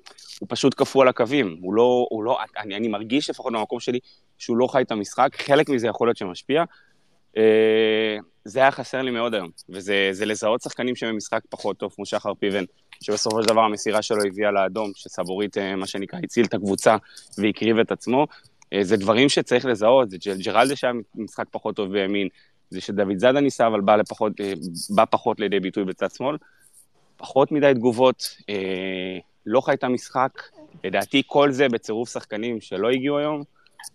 פשוט 0.49 0.75
קפוא 0.75 1.03
על 1.03 1.09
הקווים. 1.09 1.57
הוא 1.61 1.75
לא, 1.75 2.07
הוא 2.11 2.25
לא, 2.25 2.39
אני, 2.59 2.77
אני 2.77 2.89
מרגיש 2.89 3.31
לפחות 3.31 3.53
במקום 3.53 3.81
שלי 3.81 3.99
שהוא 4.39 4.57
לא 4.57 4.67
חי 4.67 4.83
את 4.83 4.91
המשחק, 4.91 5.37
חלק 5.37 5.69
מזה 5.69 5.87
יכול 5.87 6.09
להיות 6.09 6.17
שמשפיע, 6.17 6.65
אה, 7.37 8.17
זה 8.45 8.61
היה 8.61 8.71
חסר 8.71 9.03
לי 9.03 9.11
מאוד 9.11 9.35
היום, 9.35 9.51
וזה 9.69 10.27
לזהות 10.27 10.63
שחקנים 10.63 10.97
שהם 10.97 11.15
במשחק 11.15 11.41
פחות 11.49 11.77
טוב, 11.77 11.93
כמו 11.97 12.07
שחר 12.07 12.35
פיבן, 12.35 12.65
שבסופו 13.01 13.43
של 13.43 13.49
דבר 13.49 13.61
המסירה 13.61 14.03
שלו 14.03 14.23
הביאה 14.27 14.51
לאדום, 14.51 14.91
שסבורית, 14.95 15.59
אה, 15.59 15.77
מה 15.77 15.87
שנקרא, 15.87 16.19
הציל 16.23 16.45
את 16.45 16.55
הקבוצה 16.55 16.97
והקריב 17.39 17.79
את 17.79 17.93
עצמו. 17.93 18.27
אה, 18.73 18.85
זה 18.85 18.97
דברים 18.97 19.29
שצריך 19.29 19.65
לזהות, 19.65 20.11
זה 20.11 20.17
ג'רלדה 20.45 20.77
שהיה 20.77 20.93
משחק 21.15 21.45
פחות 21.51 21.77
טוב 21.77 21.93
בימין, 21.93 22.29
זה 22.71 22.81
שדוד 22.81 23.19
זאדה 23.19 23.41
ניסה, 23.41 23.67
אבל 23.67 23.81
בא, 23.81 23.97
לפחות, 23.97 24.33
בא 24.91 25.05
פחות 25.11 25.41
לידי 25.41 25.61
ביטוי 25.61 25.85
בצד 25.85 26.11
שמאל. 26.11 26.37
פחות 27.17 27.53
מדי 27.53 27.73
תגובות, 27.75 28.37
לא 29.47 29.61
חי 29.61 29.73
את 29.73 29.85
המשחק. 29.85 30.31
לדעתי 30.85 31.23
כל 31.27 31.51
זה 31.51 31.69
בצירוף 31.69 32.13
שחקנים 32.13 32.61
שלא 32.61 32.91
הגיעו 32.91 33.19
היום, 33.19 33.43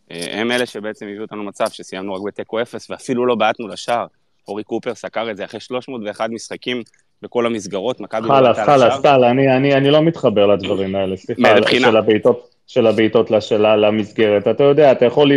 הם 0.10 0.52
אלה 0.52 0.66
שבעצם 0.66 1.06
הביאו 1.06 1.22
אותנו 1.22 1.44
מצב 1.44 1.66
שסיימנו 1.70 2.14
רק 2.14 2.22
בתיקו 2.26 2.62
אפס 2.62 2.90
ואפילו 2.90 3.26
לא 3.26 3.36
בעטנו 3.36 3.68
לשער. 3.68 4.06
אורי 4.48 4.64
קופר 4.64 4.96
סקר 4.96 5.32
את 5.32 5.38
זה 5.38 5.46
אחרי 5.46 5.60
301 5.60 6.30
משחקים 6.30 6.84
בכל 7.22 7.46
המסגרות, 7.46 8.00
מכבי 8.00 8.28
לא. 8.28 8.34
חלאס, 8.34 8.58
חלאס, 8.58 9.02
טל, 9.02 9.24
אני, 9.24 9.56
אני, 9.56 9.74
אני 9.74 9.92
לא 9.92 10.02
מתחבר 10.02 10.48
לדברים 10.48 10.96
האלה, 10.96 11.18
סליחה, 11.18 11.42
של 11.80 11.98
הבעיטות. 11.98 12.59
של 12.70 12.88
הבעיטות 12.88 13.32
לשלה, 13.32 13.76
למסגרת. 13.76 14.48
אתה 14.48 14.64
יודע, 14.64 14.92
אתה 14.92 15.06
יכול... 15.06 15.32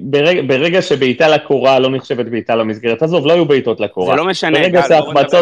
ברגע, 0.00 0.42
ברגע 0.46 0.82
שבעיטה 0.82 1.28
לקורה 1.28 1.78
לא 1.78 1.90
נחשבת 1.90 2.26
בעיטה 2.26 2.56
למסגרת, 2.56 3.02
עזוב, 3.02 3.26
לא 3.26 3.32
היו 3.32 3.44
בעיטות 3.44 3.80
לקורה. 3.80 4.14
זה 4.14 4.16
לא 4.16 4.26
משנה, 4.26 4.58
ברגע 4.58 4.82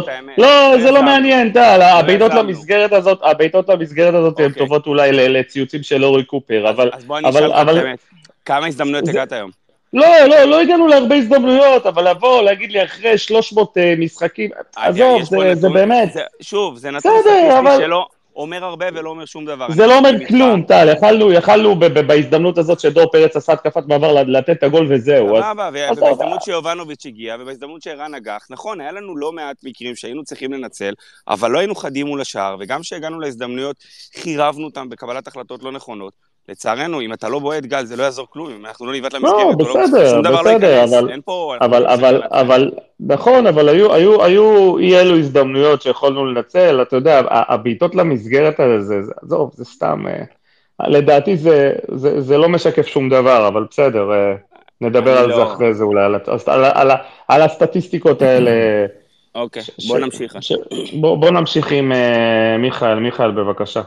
האמת. 0.09 0.39
לא, 0.39 0.73
זה 0.83 0.91
לא 0.91 1.03
מעניין, 1.03 1.53
טל, 1.53 1.81
הבעיטות 1.83 2.35
למסגרת 2.35 2.93
הזאת, 2.93 3.19
הבעיטות 3.23 3.69
למסגרת 3.69 4.15
הזאת 4.15 4.41
הן 4.41 4.47
אוקיי. 4.47 4.59
טובות 4.59 4.87
אולי 4.87 5.13
לציוצים 5.13 5.83
של 5.83 6.05
אורי 6.05 6.25
קופר, 6.25 6.71
אבל... 6.71 6.91
אז 6.93 7.05
בוא 7.05 7.19
אני 7.19 7.31
אשאל 7.31 7.47
אותך 7.47 7.73
באמת, 7.73 7.99
כמה 8.45 8.67
הזדמנויות 8.67 9.09
הגעת 9.09 9.33
היום? 9.33 9.51
לא, 9.93 10.07
לא, 10.29 10.45
לא 10.45 10.61
הגענו 10.61 10.87
להרבה 10.87 11.15
הזדמנויות, 11.15 11.87
אבל 11.87 12.11
לבוא, 12.11 12.43
להגיד 12.43 12.73
לי 12.73 12.85
אחרי 12.85 13.19
300 13.19 13.79
אה, 13.79 13.95
משחקים, 13.99 14.51
עזוב, 14.77 15.23
זה 15.55 15.69
באמת... 15.69 16.09
שוב, 16.41 16.77
זה 16.77 16.91
נתון 16.91 17.13
סטטיסטי 17.21 17.85
שלא... 17.85 18.07
אומר 18.37 18.65
הרבה 18.65 18.87
ולא 18.95 19.11
אומר 19.11 19.25
שום 19.25 19.45
דבר. 19.45 19.67
זה 19.71 19.87
לא 19.87 19.99
אומר 19.99 20.11
כלום, 20.29 20.63
טל, 20.63 20.89
יכלנו, 20.97 21.33
יכלנו 21.33 21.75
בהזדמנות 21.79 22.59
הזאת 22.59 22.81
שדור 22.81 23.11
פרץ 23.13 23.37
עשה 23.37 23.53
התקפת 23.53 23.83
מעבר 23.87 24.23
לתת 24.23 24.51
את 24.51 24.63
הגול 24.63 24.87
וזהו. 24.91 25.29
סבבה, 25.29 25.89
ובהזדמנות 25.97 26.43
שיובנוביץ' 26.43 27.07
הגיע, 27.07 27.37
ובהזדמנות 27.41 27.83
שערן 27.83 28.15
נגח, 28.15 28.47
נכון, 28.51 28.81
היה 28.81 28.93
לנו 28.93 29.17
לא 29.17 29.33
מעט 29.33 29.57
מקרים 29.63 29.97
שהיינו 29.97 30.25
צריכים 30.25 30.53
לנצל, 30.53 30.93
אבל 31.29 31.51
לא 31.51 31.59
היינו 31.59 31.75
חדים 31.75 32.07
מול 32.07 32.21
השער, 32.21 32.57
וגם 32.61 32.81
כשהגענו 32.81 33.21
להזדמנויות, 33.21 33.77
חירבנו 34.17 34.65
אותם 34.65 34.89
בקבלת 34.89 35.27
החלטות 35.27 35.63
לא 35.63 35.73
נכונות. 35.73 36.36
לצערנו, 36.49 37.01
אם 37.01 37.13
אתה 37.13 37.29
לא 37.29 37.39
בועט 37.39 37.65
גל, 37.65 37.85
זה 37.85 37.97
לא 37.97 38.03
יעזור 38.03 38.27
כלום, 38.31 38.51
אם 38.51 38.67
אנחנו 38.67 38.87
לא 38.87 38.93
נבעט 38.93 39.13
לא, 39.15 39.19
למסגרת, 39.21 39.61
או 39.61 39.83
בסדר, 39.83 40.03
לא- 40.03 40.11
שום 40.11 40.23
דבר 40.23 40.43
לא 40.43 40.51
ייכנס, 40.51 40.93
אבל- 40.93 41.11
אין 41.11 41.21
פה... 41.25 41.55
אבל, 41.61 41.83
לא 41.83 41.95
אבל. 41.95 42.23
אבל, 42.31 42.71
נכון, 43.01 43.47
אבל 43.47 43.69
היו, 43.69 43.95
היו, 43.95 44.25
היו 44.25 44.79
אי 44.79 45.01
אלו 45.01 45.17
הזדמנויות 45.19 45.83
שיכולנו 45.83 46.27
לנצל, 46.27 46.83
אתה 46.83 46.97
יודע, 46.97 47.23
הבעיטות 47.31 47.95
למסגרת 47.95 48.61
האלה, 48.61 48.81
זה, 48.81 49.03
זה, 49.03 49.13
עזוב, 49.23 49.51
זה 49.55 49.65
סתם, 49.65 50.05
אה, 50.09 50.89
לדעתי 50.89 51.37
זה, 51.37 51.73
זה, 51.95 52.21
זה 52.21 52.39
לא 52.39 52.49
משקף 52.49 52.87
שום 52.87 53.09
דבר, 53.09 53.49
אבל 53.49 53.65
בסדר, 53.71 54.13
אה, 54.13 54.35
נדבר 54.81 55.19
על 55.19 55.31
זה 55.31 55.37
לא- 55.37 55.53
אחרי 55.53 55.75
זה 55.75 55.85
אולי, 55.85 56.05
על, 56.05 56.15
על, 56.15 56.39
על, 56.47 56.65
על, 56.91 56.91
על 57.29 57.43
הסטטיסטיקות 57.43 58.23
האלה. 58.23 58.51
אוקיי, 59.35 59.63
בוא 59.89 59.99
נמשיך. 59.99 60.37
ש- 60.41 60.53
בוא, 61.01 61.17
בוא 61.19 61.31
נמשיך 61.31 61.73
עם 61.73 61.93
אה, 61.93 62.57
מיכאל, 62.59 62.95
מיכאל 62.95 63.31
בבקשה. 63.31 63.83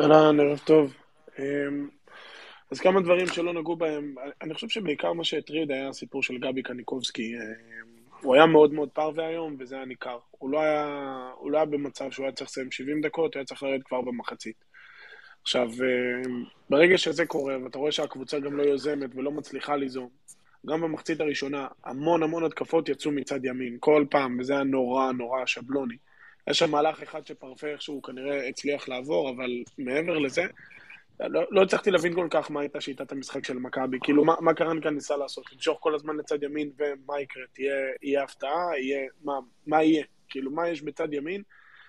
אהלן, 0.00 0.40
ערב 0.40 0.58
טוב. 0.64 0.92
אמ, 1.38 1.88
אז 2.70 2.80
כמה 2.80 3.00
דברים 3.00 3.26
שלא 3.26 3.52
נגעו 3.52 3.76
בהם. 3.76 4.14
אני 4.42 4.54
חושב 4.54 4.68
שבעיקר 4.68 5.12
מה 5.12 5.24
שהטריד 5.24 5.70
היה 5.70 5.88
הסיפור 5.88 6.22
של 6.22 6.38
גבי 6.38 6.62
קניקובסקי. 6.62 7.34
אמ, 7.34 7.98
הוא 8.22 8.34
היה 8.34 8.46
מאוד 8.46 8.72
מאוד 8.72 8.88
פרווה 8.88 9.26
היום, 9.26 9.56
וזה 9.58 9.76
היה 9.76 9.84
ניכר. 9.84 10.18
הוא 10.30 10.50
לא 10.50 10.60
היה, 10.60 11.30
הוא 11.38 11.50
לא 11.50 11.56
היה 11.56 11.66
במצב 11.66 12.10
שהוא 12.10 12.26
היה 12.26 12.32
צריך 12.32 12.50
לסיים 12.50 12.70
70 12.70 13.00
דקות, 13.00 13.34
הוא 13.34 13.40
היה 13.40 13.46
צריך 13.46 13.62
לרדת 13.62 13.82
כבר 13.82 14.00
במחצית. 14.00 14.64
עכשיו, 15.42 15.68
אמ, 15.68 16.44
ברגע 16.70 16.98
שזה 16.98 17.26
קורה, 17.26 17.56
ואתה 17.64 17.78
רואה 17.78 17.92
שהקבוצה 17.92 18.38
גם 18.38 18.56
לא 18.56 18.62
יוזמת 18.62 19.10
ולא 19.14 19.30
מצליחה 19.30 19.76
ליזום, 19.76 20.08
גם 20.66 20.80
במחצית 20.80 21.20
הראשונה, 21.20 21.66
המון 21.84 22.22
המון 22.22 22.44
התקפות 22.44 22.88
יצאו 22.88 23.10
מצד 23.10 23.44
ימין, 23.44 23.76
כל 23.80 24.04
פעם, 24.10 24.38
וזה 24.40 24.52
היה 24.52 24.62
נורא 24.62 25.12
נורא 25.12 25.46
שבלוני. 25.46 25.96
היה 26.46 26.54
שם 26.54 26.70
מהלך 26.70 27.02
אחד 27.02 27.26
שפרפה 27.26 27.66
איכשהו 27.66 28.02
כנראה 28.02 28.48
הצליח 28.48 28.88
לעבור, 28.88 29.30
אבל 29.30 29.50
מעבר 29.78 30.18
לזה, 30.18 30.42
לא, 31.20 31.42
לא 31.50 31.62
הצלחתי 31.62 31.90
להבין 31.90 32.14
כל 32.14 32.28
כך 32.30 32.50
מה 32.50 32.60
הייתה 32.60 32.80
שיטת 32.80 33.12
המשחק 33.12 33.44
של 33.44 33.58
מכבי. 33.58 33.98
כאילו, 34.02 34.24
מה, 34.24 34.34
מה 34.40 34.54
קרנקה 34.54 34.90
ניסה 34.90 35.16
לעשות? 35.16 35.52
למשוך 35.52 35.78
כל 35.80 35.94
הזמן 35.94 36.16
לצד 36.16 36.42
ימין, 36.42 36.70
ומה 36.78 37.20
יקרה? 37.20 37.42
תהיה, 37.52 37.74
יהיה 38.02 38.22
הפתעה? 38.22 38.78
יהיה... 38.78 39.08
מה, 39.24 39.32
מה 39.66 39.82
יהיה? 39.82 40.04
כאילו, 40.28 40.50
מה 40.50 40.68
יש 40.68 40.82
בצד 40.82 41.12
ימין? 41.12 41.42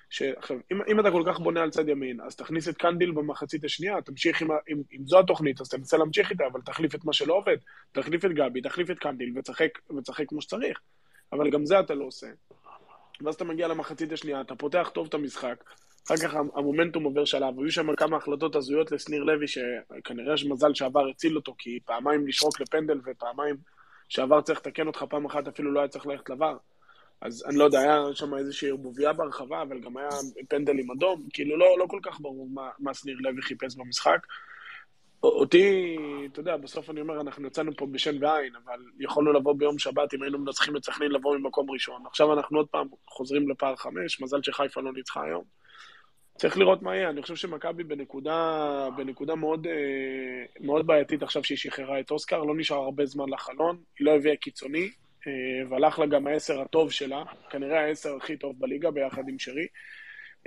ש... 0.10 0.22
עכשיו, 0.22 0.58
אם, 0.72 0.82
אם 0.88 1.00
אתה 1.00 1.12
כל 1.12 1.24
כך 1.26 1.40
בונה 1.40 1.62
על 1.62 1.70
צד 1.70 1.90
ימין, 1.90 2.22
אז 2.22 2.36
תכניס 2.36 2.70
את 2.70 2.78
קנדיל 2.78 3.12
במחצית 3.12 3.64
השנייה, 3.64 4.02
תמשיך 4.02 4.42
עם, 4.42 4.48
עם, 4.68 4.82
עם 4.92 5.08
זו 5.08 5.20
התוכנית, 5.20 5.62
אז 5.62 5.70
תנסה 5.70 5.98
להמשיך 5.98 6.32
איתה, 6.32 6.44
אבל 6.52 6.62
תחליף 6.62 6.96
את 6.96 7.06
מה 7.06 7.14
שלא 7.14 7.34
עובד. 7.34 7.58
תחליף 7.92 8.26
את 8.26 8.32
גבי, 8.32 8.62
תחליף 8.62 8.92
את 8.92 9.00
קנדיל, 9.00 9.38
ותשחק, 9.38 9.70
ותשחק 9.98 10.26
כמו 10.28 10.42
שצריך. 10.42 10.80
אבל 11.34 11.50
גם 11.50 11.66
זה 11.66 11.80
אתה 11.80 11.94
לא 11.94 12.06
עושה. 12.06 12.28
ואז 13.22 13.36
אתה 13.36 13.44
מגיע 13.44 13.68
למחצית 13.68 14.12
השנייה, 14.12 14.42
אתה 14.42 14.56
פותח 14.56 14.92
טוב 14.94 15.08
את 15.08 15.14
המשחק, 15.14 15.64
אחר 16.10 16.18
כך 16.18 16.36
המומנטום 16.56 17.04
עובר 17.04 17.26
שלב, 17.26 17.60
היו 17.60 17.72
שם 17.72 17.96
כמה 17.96 18.18
החלטות 18.18 18.56
הזויות 18.56 18.92
לשניר 18.92 19.24
לוי, 19.24 19.48
שכנראה 19.48 20.34
יש 20.34 20.46
מזל 20.46 20.74
שעבר 20.74 21.08
הציל 21.10 21.36
אותו, 21.36 21.56
כי 21.58 21.80
פעמיים 21.86 22.28
לשרוק 22.28 22.62
לפנדל 22.62 23.00
ופעמיים 23.06 23.56
שעבר 24.10 24.42
צריך 24.42 24.60
לתקן 24.60 24.88
אותך, 24.88 25.04
פעם 25.10 25.26
אחת 25.26 25.48
אפילו 25.48 25.72
לא 25.72 25.80
היה 25.80 25.88
צריך 25.88 26.08
ללכת 26.08 26.30
לבר. 26.30 26.58
אז 27.22 27.44
אני 27.48 27.58
לא 27.58 27.64
יודע, 27.64 27.80
היה 27.80 28.02
שם 28.14 28.34
איזושהי 28.34 28.70
ערבוביה 28.70 29.14
ברחבה, 29.14 29.62
אבל 29.62 29.80
גם 29.80 29.98
היה 29.98 30.10
פנדל 30.50 30.80
עם 30.80 30.92
אדום, 30.92 31.24
כאילו 31.34 31.58
לא, 31.58 31.80
לא 31.80 31.86
כל 31.86 32.00
כך 32.04 32.22
ברור 32.22 32.50
מה, 32.54 32.70
מה 32.80 32.94
שניר 32.94 33.18
לוי 33.20 33.42
חיפש 33.42 33.76
במשחק. 33.76 34.20
אותי, 35.24 35.98
אתה 36.32 36.40
יודע, 36.40 36.58
בסוף 36.58 36.90
אני 36.90 37.02
אומר, 37.02 37.22
אנחנו 37.22 37.48
יצאנו 37.48 37.72
פה 37.78 37.88
בשן 37.92 38.24
ועין, 38.24 38.54
אבל 38.66 38.80
יכולנו 39.00 39.34
לבוא 39.34 39.56
ביום 39.58 39.80
שבת, 39.80 40.14
אם 40.14 40.24
היינו 40.24 40.40
מנצחים 40.40 40.78
את 40.78 40.86
סכנין, 40.86 41.12
לבוא 41.12 41.38
ממקום 41.38 41.72
ראשון. 41.72 42.02
עכשיו 42.06 42.34
אנחנו 42.34 42.58
עוד 42.58 42.68
פעם 42.68 42.88
חוזרים 43.08 43.50
לפער 43.50 43.76
חמש, 43.76 44.22
מזל 44.22 44.44
שחיפה 44.44 44.82
לא 44.82 44.94
ניצחה 44.94 45.24
היום. 45.24 45.59
צריך 46.40 46.58
לראות 46.58 46.82
מה 46.82 46.96
יהיה. 46.96 47.10
אני 47.10 47.22
חושב 47.22 47.36
שמכבי 47.36 47.84
בנקודה, 47.84 48.88
בנקודה 48.98 49.36
מאוד, 49.36 49.68
אה, 49.68 50.46
מאוד 50.60 50.88
בעייתית 50.88 51.24
עכשיו 51.24 51.44
שהיא 51.44 51.58
שחררה 51.58 52.00
את 52.00 52.12
אוסקר, 52.12 52.44
לא 52.44 52.56
נשאר 52.58 52.78
הרבה 52.78 53.06
זמן 53.06 53.30
לחלון, 53.30 53.78
היא 54.00 54.06
לא 54.06 54.16
הביאה 54.16 54.36
קיצוני, 54.36 54.90
אה, 55.28 55.32
והלך 55.70 56.00
לה 56.00 56.06
גם 56.06 56.28
העשר 56.28 56.62
הטוב 56.62 56.92
שלה, 56.92 57.24
כנראה 57.50 57.80
העשר 57.80 58.16
הכי 58.16 58.38
טוב 58.38 58.56
בליגה 58.60 58.92
ביחד 58.92 59.30
עם 59.30 59.40
שרי. 59.40 59.68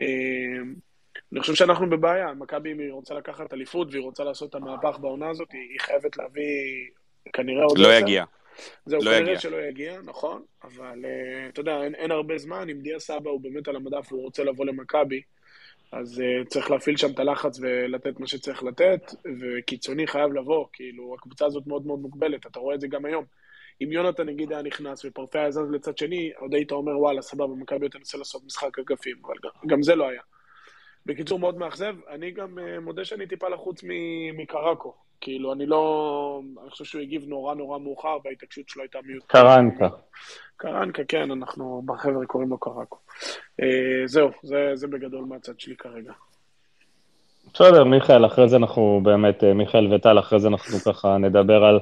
אה, 0.01 0.07
אני 1.33 1.41
חושב 1.41 1.55
שאנחנו 1.55 1.91
בבעיה, 1.91 2.35
מכבי 2.35 2.73
אם 2.73 2.79
היא 2.79 2.93
רוצה 2.93 3.15
לקחת 3.15 3.53
אליפות 3.53 3.89
והיא 3.91 4.03
רוצה 4.03 4.25
לעשות 4.25 4.51
את 4.51 4.55
המהפך 4.55 4.99
בעונה 5.01 5.29
הזאת, 5.31 5.53
היא 5.53 5.81
חייבת 5.81 6.17
להביא 6.17 6.43
כנראה 7.33 7.65
עוד 7.65 7.79
לא 7.79 7.89
עשר. 7.89 8.05
יגיע. 8.05 8.25
זהו, 8.87 9.01
לא 9.03 9.11
כנראה 9.11 9.21
יגיע. 9.21 9.39
שלא 9.39 9.57
יגיע, 9.57 10.01
נכון, 10.05 10.43
אבל 10.65 11.05
אתה 11.49 11.61
יודע, 11.61 11.83
אין, 11.83 11.95
אין 11.95 12.11
הרבה 12.11 12.39
זמן, 12.39 12.69
אם 12.69 12.81
דיה 12.81 12.99
סבא 12.99 13.31
הוא 13.31 13.41
באמת 13.41 13.69
על 13.69 13.77
המדף 13.77 14.13
והוא 14.13 14.23
רוצה 14.23 14.45
לבוא 14.45 14.67
למכבי, 14.67 15.23
אז 15.93 16.21
uh, 16.21 16.49
צריך 16.49 16.71
להפעיל 16.71 16.97
שם 16.97 17.11
את 17.11 17.19
הלחץ 17.19 17.59
ולתת 17.61 18.21
מה 18.21 18.27
שצריך 18.27 18.63
לתת, 18.63 19.15
וקיצוני 19.41 20.07
חייב 20.07 20.33
לבוא, 20.33 20.67
כאילו, 20.73 21.15
הקבוצה 21.19 21.47
הזאת 21.47 21.67
מאוד 21.67 21.87
מאוד 21.87 21.99
מוגבלת, 21.99 22.47
אתה 22.47 22.59
רואה 22.59 22.75
את 22.75 22.81
זה 22.81 22.89
גם 22.89 23.05
היום. 23.05 23.25
אם 23.83 23.93
יונתן 23.93 24.27
נגיד 24.27 24.53
היה 24.53 24.63
נכנס 24.63 25.05
ופרפה 25.05 25.39
היה 25.39 25.51
זז 25.51 25.71
לצד 25.73 25.99
שני, 25.99 26.33
עוד 26.39 26.55
היית 26.55 26.73
אומר, 26.73 26.99
וואלה, 26.99 27.23
סבבה, 27.23 27.55
מכבי 27.55 27.89
תנסה 27.89 28.19
לעשות 28.19 28.45
משחק 28.45 28.79
אגפים, 28.79 29.17
אבל 29.27 29.35
גם, 29.43 29.69
גם 29.69 29.83
זה 29.83 29.95
לא 29.95 30.09
היה. 30.09 30.23
בקיצור, 31.07 31.39
מאוד 31.39 31.59
מאכזב. 31.59 31.95
אני 32.09 32.31
גם 32.31 32.59
uh, 32.59 32.81
מודה 32.81 33.05
שאני 33.05 33.27
טיפה 33.27 33.49
לחוץ 33.49 33.81
מקרקו. 34.33 34.95
כאילו, 35.23 35.53
אני 35.53 35.67
לא... 35.67 36.41
אני 36.63 36.71
חושב 36.71 36.85
שהוא 36.85 37.03
הגיב 37.03 37.25
נורא 37.29 37.55
נורא 37.55 37.79
מאוחר, 37.79 38.17
וההתעקשות 38.25 38.69
שלו 38.69 38.83
הייתה 38.83 38.99
מיותרת. 39.05 39.31
קרנקה. 39.31 39.89
קרנקה, 40.57 41.05
כן, 41.05 41.31
אנחנו 41.31 41.83
בחבר'ה 41.85 42.27
קוראים 42.27 42.51
לו 42.51 42.59
קרקו. 42.59 42.97
אה, 43.61 44.07
זהו, 44.07 44.31
זה, 44.43 44.71
זה 44.75 44.87
בגדול 44.87 45.25
מהצד 45.25 45.61
שלי 45.61 45.77
כרגע. 45.77 46.13
בסדר, 47.55 47.85
מיכאל, 47.85 48.27
אחרי 48.27 48.49
זה 48.49 48.57
אנחנו 48.57 49.01
באמת, 49.03 49.45
אה, 49.45 49.55
מיכאל 49.55 49.95
וטל, 49.95 50.19
אחרי 50.19 50.41
זה 50.41 50.49
אנחנו 50.49 50.79
ככה 50.79 51.19
נדבר 51.19 51.65
על, 51.65 51.81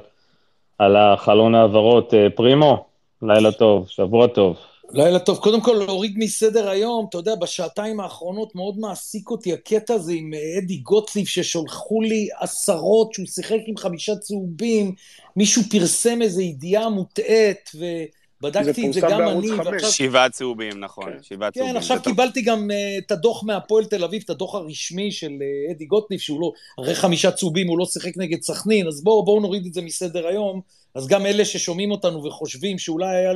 על 0.77 0.95
החלון 0.95 1.55
העברות. 1.55 2.13
אה, 2.13 2.27
פרימו, 2.35 2.85
לילה 3.21 3.51
טוב, 3.51 3.87
שבוע 3.87 4.27
טוב. 4.27 4.57
לילה 4.93 5.19
טוב. 5.19 5.37
קודם 5.37 5.61
כל, 5.61 5.83
להוריד 5.87 6.13
מסדר 6.17 6.69
היום, 6.69 7.05
אתה 7.09 7.17
יודע, 7.17 7.35
בשעתיים 7.35 7.99
האחרונות 7.99 8.55
מאוד 8.55 8.79
מעסיק 8.79 9.29
אותי 9.29 9.53
הקטע 9.53 9.93
הזה 9.93 10.13
עם 10.13 10.33
אה, 10.33 10.57
אדי 10.57 10.77
גוטליב, 10.77 11.27
ששולחו 11.27 12.01
לי 12.01 12.27
עשרות 12.39 13.13
שהוא 13.13 13.25
שיחק 13.25 13.59
עם 13.67 13.77
חמישה 13.77 14.15
צהובים, 14.15 14.95
מישהו 15.35 15.61
פרסם 15.71 16.21
איזו 16.21 16.41
ידיעה 16.41 16.89
מוטעית, 16.89 17.71
ובדקתי 17.75 18.87
את 18.87 18.93
זה 18.93 19.01
גם 19.01 19.27
אני. 19.27 19.51
ועכשיו- 19.51 19.91
שבעה 19.91 20.29
צהובים, 20.29 20.79
נכון. 20.79 21.11
כן. 21.13 21.23
שבעה 21.23 21.51
צהובים. 21.51 21.71
כן, 21.71 21.77
עכשיו 21.77 21.97
טוב. 22.03 22.13
קיבלתי 22.13 22.41
גם 22.41 22.69
uh, 22.71 23.05
את 23.05 23.11
הדוח 23.11 23.43
מהפועל 23.43 23.85
תל 23.85 24.03
אביב, 24.03 24.21
את 24.25 24.29
הדוח 24.29 24.55
הרשמי 24.55 25.11
של 25.11 25.31
uh, 25.31 25.71
אדי 25.71 25.85
גוטליב, 25.85 26.19
שהוא 26.19 26.41
לא, 26.41 26.51
הרי 26.77 26.95
חמישה 26.95 27.31
צהובים, 27.31 27.67
הוא 27.67 27.79
לא 27.79 27.85
שיחק 27.85 28.17
נגד 28.17 28.41
סכנין, 28.41 28.87
אז 28.87 29.03
בואו 29.03 29.25
בוא 29.25 29.41
נוריד 29.41 29.65
את 29.65 29.73
זה 29.73 29.81
מסדר 29.81 30.27
היום. 30.27 30.61
אז 30.95 31.07
גם 31.07 31.25
אלה 31.25 31.45
ששומעים 31.45 31.91
אותנו 31.91 32.23
וחושבים 32.23 32.77
שאולי 32.77 33.15
היה 33.15 33.33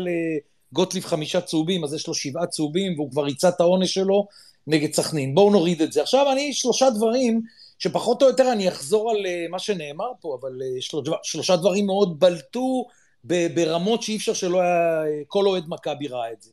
לגוטליב 0.76 1.06
חמישה 1.06 1.42
צהובים, 1.42 1.84
אז 1.84 1.94
יש 1.94 2.08
לו 2.08 2.14
שבעה 2.14 2.48
צהובים, 2.48 2.94
והוא 2.96 3.12
כבר 3.12 3.24
ריצה 3.24 3.50
את 3.50 3.60
העונש 3.60 3.94
שלו 3.94 4.28
נגד 4.68 4.94
סכנין. 4.94 5.36
בואו 5.36 5.50
נוריד 5.50 5.82
את 5.82 5.92
זה. 5.92 6.02
עכשיו 6.02 6.32
אני, 6.32 6.54
שלושה 6.54 6.90
דברים, 6.90 7.42
שפחות 7.80 8.22
או 8.22 8.28
יותר 8.28 8.52
אני 8.52 8.70
אחזור 8.70 9.12
על 9.12 9.18
uh, 9.18 9.52
מה 9.52 9.60
שנאמר 9.60 10.12
פה, 10.22 10.38
אבל 10.42 10.52
של, 10.80 10.98
שלושה 11.24 11.56
דברים 11.56 11.86
מאוד 11.86 12.20
בלטו 12.20 12.86
ברמות 13.24 14.04
שאי 14.04 14.16
אפשר 14.16 14.34
שלא 14.34 14.62
היה, 14.62 15.04
כל 15.28 15.48
אוהד 15.48 15.64
מכבי 15.68 16.08
ראה 16.08 16.32
את 16.32 16.42
זה. 16.42 16.52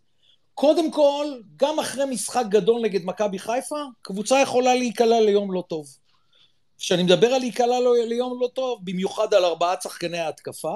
קודם 0.55 0.91
כל, 0.91 1.26
גם 1.57 1.79
אחרי 1.79 2.05
משחק 2.05 2.45
גדול 2.49 2.83
נגד 2.83 3.05
מכבי 3.05 3.38
חיפה, 3.38 3.76
קבוצה 4.02 4.41
יכולה 4.41 4.75
להיקלע 4.75 5.21
ליום 5.21 5.52
לא 5.52 5.64
טוב. 5.69 5.87
כשאני 6.79 7.02
מדבר 7.02 7.26
על 7.26 7.41
להיקלע 7.41 7.79
ליום 8.09 8.41
לא 8.41 8.49
טוב, 8.55 8.81
במיוחד 8.85 9.35
על 9.35 9.45
ארבעת 9.45 9.83
שחקני 9.83 10.19
ההתקפה, 10.19 10.75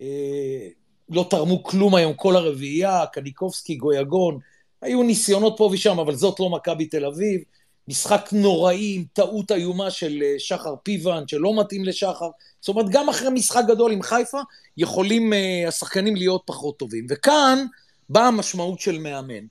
אה, 0.00 0.68
לא 1.14 1.26
תרמו 1.30 1.62
כלום 1.62 1.94
היום 1.94 2.14
כל 2.14 2.36
הרביעייה, 2.36 3.04
קניקובסקי, 3.12 3.74
גויגון, 3.74 4.38
היו 4.82 5.02
ניסיונות 5.02 5.54
פה 5.58 5.70
ושם, 5.72 5.98
אבל 5.98 6.14
זאת 6.14 6.40
לא 6.40 6.50
מכבי 6.50 6.86
תל 6.86 7.04
אביב. 7.04 7.40
משחק 7.88 8.28
נוראי 8.32 8.94
עם 8.96 9.04
טעות 9.12 9.52
איומה 9.52 9.90
של 9.90 10.22
אה, 10.22 10.34
שחר 10.38 10.74
פיבן, 10.82 11.22
שלא 11.26 11.60
מתאים 11.60 11.84
לשחר. 11.84 12.28
זאת 12.60 12.68
אומרת, 12.68 12.86
גם 12.90 13.08
אחרי 13.08 13.30
משחק 13.30 13.62
גדול 13.68 13.92
עם 13.92 14.02
חיפה, 14.02 14.40
יכולים 14.76 15.32
uh, 15.32 15.68
השחקנים 15.68 16.16
להיות 16.16 16.42
פחות 16.46 16.78
טובים. 16.78 17.06
וכאן 17.10 17.66
באה 18.08 18.26
המשמעות 18.26 18.80
של 18.80 18.98
מאמן. 18.98 19.44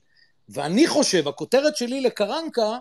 ואני 0.48 0.86
חושב, 0.86 1.28
הכותרת 1.28 1.76
שלי 1.76 2.00
לקרנקה, 2.00 2.78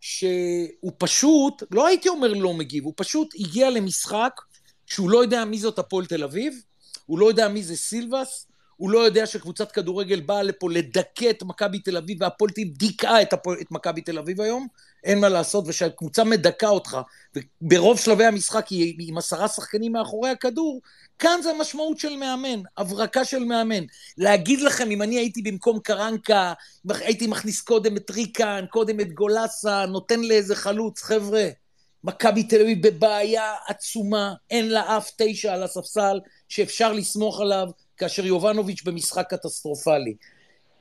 שהוא 0.00 0.92
פשוט, 0.98 1.62
לא 1.70 1.86
הייתי 1.86 2.08
אומר 2.08 2.32
לא 2.32 2.54
מגיב, 2.54 2.84
הוא 2.84 2.92
פשוט 2.96 3.34
הגיע 3.38 3.70
למשחק 3.70 4.40
שהוא 4.86 5.10
לא 5.10 5.22
יודע 5.22 5.44
מי 5.44 5.58
זאת 5.58 5.78
הפועל 5.78 6.06
תל 6.06 6.24
אביב, 6.24 6.62
הוא 7.10 7.18
לא 7.18 7.26
יודע 7.26 7.48
מי 7.48 7.62
זה 7.62 7.76
סילבס, 7.76 8.46
הוא 8.76 8.90
לא 8.90 8.98
יודע 8.98 9.26
שקבוצת 9.26 9.72
כדורגל 9.72 10.20
באה 10.20 10.42
לפה 10.42 10.70
לדכא 10.70 11.30
את 11.30 11.42
מכבי 11.42 11.78
תל 11.78 11.96
אביב, 11.96 12.18
והפועל 12.20 12.50
תל 12.50 12.60
אביב 12.60 12.76
דיכאה 12.76 13.22
את, 13.22 13.32
הפועל- 13.32 13.60
את 13.60 13.70
מכבי 13.70 14.00
תל 14.00 14.18
אביב 14.18 14.40
היום, 14.40 14.66
אין 15.04 15.18
מה 15.18 15.28
לעשות, 15.28 15.64
ושהקבוצה 15.68 16.24
מדכאה 16.24 16.68
אותך, 16.68 16.98
וברוב 17.36 17.98
שלבי 17.98 18.24
המשחק 18.24 18.68
היא 18.68 18.94
עם 18.98 19.18
עשרה 19.18 19.48
שחקנים 19.48 19.92
מאחורי 19.92 20.30
הכדור, 20.30 20.80
כאן 21.18 21.40
זה 21.42 21.50
המשמעות 21.50 21.98
של 21.98 22.16
מאמן, 22.16 22.62
הברקה 22.76 23.24
של 23.24 23.44
מאמן. 23.44 23.84
להגיד 24.18 24.60
לכם, 24.60 24.90
אם 24.90 25.02
אני 25.02 25.18
הייתי 25.18 25.42
במקום 25.42 25.78
קרנקה, 25.78 26.52
הייתי 26.90 27.26
מכניס 27.26 27.60
קודם 27.60 27.96
את 27.96 28.10
ריקן, 28.10 28.64
קודם 28.70 29.00
את 29.00 29.12
גולסה, 29.12 29.86
נותן 29.86 30.20
לאיזה 30.20 30.56
חלוץ, 30.56 31.02
חבר'ה, 31.02 31.48
מכבי 32.04 32.42
תל 32.42 32.60
אביב 32.60 32.86
בבעיה 32.86 33.54
עצומה, 33.68 34.34
אין 34.50 34.68
לה 34.68 34.96
אף 34.96 35.10
תשע 35.16 35.54
על 35.54 35.62
הספסל 35.62 36.20
שאפשר 36.48 36.92
לסמוך 36.92 37.40
עליו, 37.40 37.68
כאשר 37.96 38.26
יובנוביץ' 38.26 38.82
במשחק 38.82 39.26
קטסטרופלי. 39.30 40.14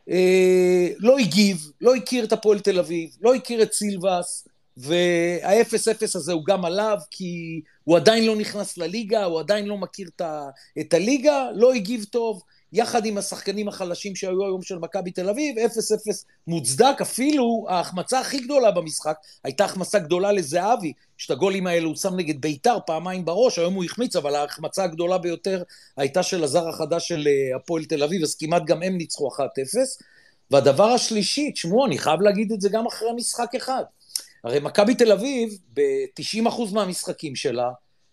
אה, 0.09 0.87
לא 0.97 1.17
הגיב, 1.17 1.71
לא 1.81 1.95
הכיר 1.95 2.23
את 2.23 2.33
הפועל 2.33 2.59
תל 2.59 2.79
אביב, 2.79 3.09
לא 3.21 3.35
הכיר 3.35 3.61
את 3.61 3.73
סילבס, 3.73 4.47
וה-0-0 4.77 6.03
הזה 6.15 6.33
הוא 6.33 6.45
גם 6.45 6.65
עליו, 6.65 6.97
כי 7.11 7.61
הוא 7.83 7.97
עדיין 7.97 8.25
לא 8.25 8.35
נכנס 8.35 8.77
לליגה, 8.77 9.23
הוא 9.23 9.39
עדיין 9.39 9.65
לא 9.65 9.77
מכיר 9.77 10.09
את 10.79 10.93
הליגה, 10.93 11.47
לא 11.55 11.73
הגיב 11.73 12.03
טוב, 12.03 12.41
יחד 12.73 13.05
עם 13.05 13.17
השחקנים 13.17 13.67
החלשים 13.67 14.15
שהיו 14.15 14.45
היום 14.45 14.61
של 14.61 14.77
מכבי 14.77 15.11
תל 15.11 15.29
אביב, 15.29 15.57
0-0 15.57 15.61
מוצדק, 16.47 17.01
אפילו 17.01 17.65
ההחמצה 17.69 18.19
הכי 18.19 18.39
גדולה 18.39 18.71
במשחק 18.71 19.17
הייתה 19.43 19.65
החמצה 19.65 19.99
גדולה 19.99 20.31
לזהבי, 20.31 20.93
שאת 21.17 21.31
הגולים 21.31 21.67
האלה 21.67 21.85
הוא 21.85 21.95
שם 21.95 22.15
נגד 22.15 22.41
ביתר 22.41 22.77
פעמיים 22.85 23.25
בראש, 23.25 23.59
היום 23.59 23.73
הוא 23.73 23.83
החמיץ, 23.83 24.15
אבל 24.15 24.35
ההחמצה 24.35 24.83
הגדולה 24.83 25.17
ביותר 25.17 25.63
הייתה 25.97 26.23
של 26.23 26.43
הזר 26.43 26.69
החדש 26.69 27.07
של 27.07 27.27
אה, 27.27 27.55
הפועל 27.55 27.85
תל 27.85 28.03
אביב, 28.03 28.23
אז 28.23 28.35
כמעט 28.35 28.65
גם 28.65 28.83
הם 28.83 28.97
ניצחו 28.97 29.27
1-0. 29.27 29.39
והדבר 30.51 30.87
השלישי, 30.87 31.51
תשמעו, 31.51 31.85
אני 31.85 31.97
חייב 31.97 32.21
להגיד 32.21 32.51
את 32.51 32.61
זה 32.61 32.69
גם 32.69 32.87
אחרי 32.87 33.09
משחק 33.15 33.55
אחד. 33.55 33.83
הרי 34.43 34.59
מכבי 34.59 34.95
תל 34.95 35.11
אביב, 35.11 35.57
ב-90% 35.73 36.73
מהמשחקים 36.73 37.35
שלה, 37.35 37.69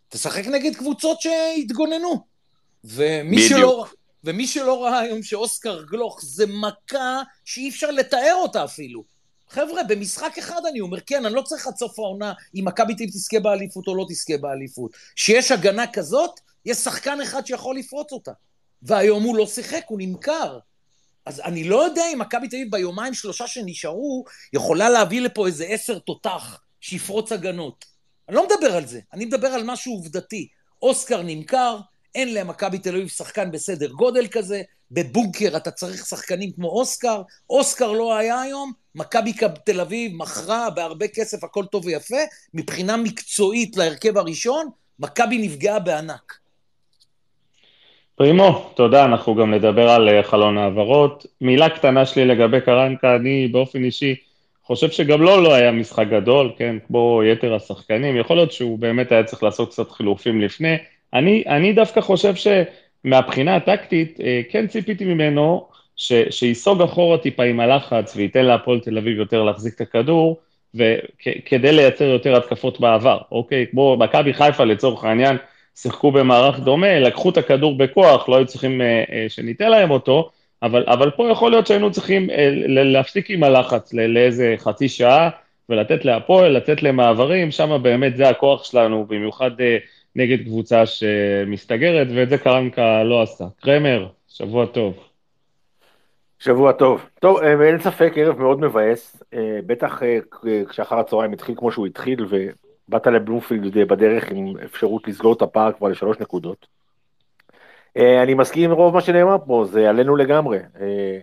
תשחק 0.09 0.47
נגד 0.47 0.77
קבוצות 0.77 1.21
שהתגוננו. 1.21 2.37
ומי 2.85 3.37
בדיוק. 3.37 3.49
שלא... 3.49 3.87
ומי 4.27 4.47
שלא 4.47 4.85
ראה 4.85 4.99
היום 4.99 5.23
שאוסקר 5.23 5.83
גלוך 5.83 6.21
זה 6.23 6.47
מכה 6.47 7.23
שאי 7.45 7.69
אפשר 7.69 7.91
לתאר 7.91 8.35
אותה 8.35 8.65
אפילו. 8.65 9.05
חבר'ה, 9.49 9.85
במשחק 9.85 10.39
אחד 10.39 10.61
אני 10.71 10.81
אומר, 10.81 11.01
כן, 11.01 11.27
אני 11.27 11.35
לא 11.35 11.43
צריך 11.43 11.67
עד 11.67 11.77
סוף 11.77 11.99
העונה 11.99 12.33
אם 12.55 12.65
מכבי 12.65 12.95
תל 12.95 13.05
תזכה 13.05 13.41
באליפות 13.41 13.89
או 13.89 13.97
לא 13.97 14.07
תזכה 14.09 14.37
באליפות. 14.37 14.91
שיש 15.17 15.53
הגנה 15.53 15.87
כזאת, 15.93 16.41
יש 16.65 16.77
שחקן 16.79 17.21
אחד 17.21 17.47
שיכול 17.47 17.77
לפרוץ 17.77 18.13
אותה. 18.13 18.33
והיום 18.83 19.23
הוא 19.23 19.37
לא 19.37 19.47
שיחק, 19.47 19.85
הוא 19.89 19.99
נמכר. 20.01 20.59
אז 21.27 21.41
אני 21.41 21.65
לא 21.65 21.85
יודע 21.85 22.03
אם 22.13 22.19
מכבי 22.19 22.49
תל 22.49 22.65
ביומיים 22.71 23.15
שלושה 23.15 23.47
שנשארו, 23.47 24.25
יכולה 24.53 24.91
להביא 24.91 25.21
לפה 25.21 25.47
איזה 25.47 25.65
עשר 25.65 25.99
תותח 25.99 26.61
שיפרוץ 26.81 27.33
הגנות. 27.33 27.85
אני 28.29 28.37
לא 28.37 28.47
מדבר 28.47 28.77
על 28.77 28.87
זה, 28.87 29.01
אני 29.13 29.25
מדבר 29.25 29.49
על 29.49 29.65
משהו 29.65 29.93
עובדתי. 29.93 30.49
אוסקר 30.83 31.23
נמכר, 31.23 31.79
אין 32.17 32.35
למכבי 32.35 32.79
תל 32.79 32.95
אביב 32.95 33.09
שחקן 33.09 33.51
בסדר 33.51 33.89
גודל 33.89 34.27
כזה, 34.27 34.63
בבונקר 34.91 35.57
אתה 35.57 35.71
צריך 35.71 36.07
שחקנים 36.07 36.53
כמו 36.53 36.69
אוסקר, 36.69 37.23
אוסקר 37.51 37.93
לא 37.93 38.17
היה 38.17 38.41
היום, 38.41 38.73
מכבי 38.95 39.33
תל 39.65 39.81
אביב 39.81 40.13
מכרה 40.15 40.71
בהרבה 40.71 41.09
כסף, 41.09 41.45
הכל 41.45 41.65
טוב 41.65 41.87
ויפה, 41.87 42.17
מבחינה 42.55 42.97
מקצועית 42.97 43.77
להרכב 43.77 44.19
הראשון, 44.19 44.69
מכבי 44.99 45.39
נפגעה 45.39 45.79
בענק. 45.79 46.39
פרימו, 48.17 48.71
תודה, 48.75 49.05
אנחנו 49.05 49.35
גם 49.35 49.55
נדבר 49.55 49.91
על 49.91 50.09
אה, 50.09 50.23
חלון 50.23 50.59
העברות. 50.59 51.27
מילה 51.41 51.69
קטנה 51.69 52.07
שלי 52.07 52.25
לגבי 52.25 52.61
קרנקה, 52.61 53.17
אני 53.17 53.49
באופן 53.49 53.85
אישי 53.85 54.15
חושב 54.67 54.91
שגם 54.91 55.23
לו 55.23 55.41
לא 55.41 55.55
היה 55.55 55.73
משחק 55.73 56.07
גדול, 56.11 56.53
כן, 56.59 56.77
כמו 56.87 57.23
יתר 57.33 57.55
השחקנים, 57.55 58.17
יכול 58.17 58.37
להיות 58.37 58.53
שהוא 58.53 58.79
באמת 58.79 59.13
היה 59.13 59.25
צריך 59.25 59.43
לעשות 59.43 59.71
קצת 59.71 59.91
חילופים 59.91 60.41
לפני. 60.41 60.77
אני, 61.19 61.45
אני 61.47 61.73
דווקא 61.73 62.01
חושב 62.01 62.35
שמבחינה 62.35 63.57
הטקטית, 63.57 64.21
אה, 64.21 64.41
כן 64.51 64.67
ציפיתי 64.67 65.05
ממנו 65.05 65.69
ש, 65.97 66.13
שייסוג 66.31 66.83
אחורה 66.83 67.19
טיפה 67.19 67.45
עם 67.45 67.61
הלחץ 67.61 68.17
וייתן 68.17 68.45
להפועל 68.45 68.81
תל 68.81 68.99
אביב 68.99 69.19
יותר 69.19 69.43
להחזיק 69.43 69.75
את 69.75 69.81
הכדור, 69.81 70.41
וכדי 70.75 71.73
לייצר 71.73 72.05
יותר 72.05 72.37
התקפות 72.37 72.81
בעבר, 72.81 73.19
אוקיי? 73.33 73.67
כמו 73.71 73.97
מכבי 73.97 74.35
חיפה 74.35 74.65
לצורך 74.65 75.05
העניין, 75.05 75.37
שיחקו 75.77 76.13
במערך 76.13 76.61
דומה, 76.61 77.01
לקחו 77.01 77.31
את 77.31 77.37
הכדור 77.37 77.79
בכוח, 77.79 78.29
לא 78.29 78.37
היו 78.37 78.47
צריכים 78.47 78.81
אה, 78.81 79.05
אה, 79.13 79.27
שניתן 79.29 79.71
להם 79.71 79.91
אותו, 79.91 80.31
אבל, 80.63 80.85
אבל 80.87 81.11
פה 81.11 81.31
יכול 81.31 81.51
להיות 81.51 81.67
שהיינו 81.67 81.91
צריכים 81.91 82.29
להפסיק 82.67 83.31
עם 83.31 83.43
הלחץ 83.45 83.93
לאיזה 83.93 84.55
חצי 84.59 84.89
שעה, 84.89 85.31
ולתת 85.69 86.05
להפועל, 86.05 86.53
לתת 86.53 86.83
למעברים, 86.83 87.51
שם 87.51 87.83
באמת 87.83 88.17
זה 88.17 88.29
הכוח 88.29 88.65
שלנו, 88.65 89.07
במיוחד 89.09 89.51
נגד 90.17 90.45
קבוצה 90.45 90.87
שמסתגרת, 90.87 92.07
ואת 92.15 92.29
זה 92.29 92.39
קרנקה 92.39 93.03
לא 93.05 93.23
עשה. 93.23 93.45
קרמר, 93.61 94.09
שבוע 94.29 94.67
טוב. 94.67 94.95
שבוע 96.39 96.73
טוב. 96.73 97.09
טוב, 97.21 97.41
אין 97.41 97.79
ספק, 97.79 98.13
ערב 98.17 98.39
מאוד 98.39 98.61
מבאס, 98.61 99.23
בטח 99.67 100.03
כשאחר 100.69 100.99
הצהריים 100.99 101.33
התחיל 101.33 101.55
כמו 101.59 101.73
שהוא 101.73 101.87
התחיל, 101.87 102.27
באת 102.89 103.07
לבלומפילד 103.07 103.89
בדרך 103.89 104.31
עם 104.31 104.55
אפשרות 104.65 105.09
לסגור 105.09 105.33
את 105.33 105.43
הפער 105.43 105.73
כבר 105.73 105.89
לשלוש 105.89 106.19
נקודות. 106.21 106.67
אה, 107.97 108.23
אני 108.23 108.35
מסכים 108.35 108.71
עם 108.71 108.77
רוב 108.77 108.95
מה 108.95 109.01
שנאמר 109.01 109.37
פה, 109.47 109.65
זה 109.69 109.91
עלינו 109.91 110.17
לגמרי. 110.17 110.59
אה, 110.81 111.19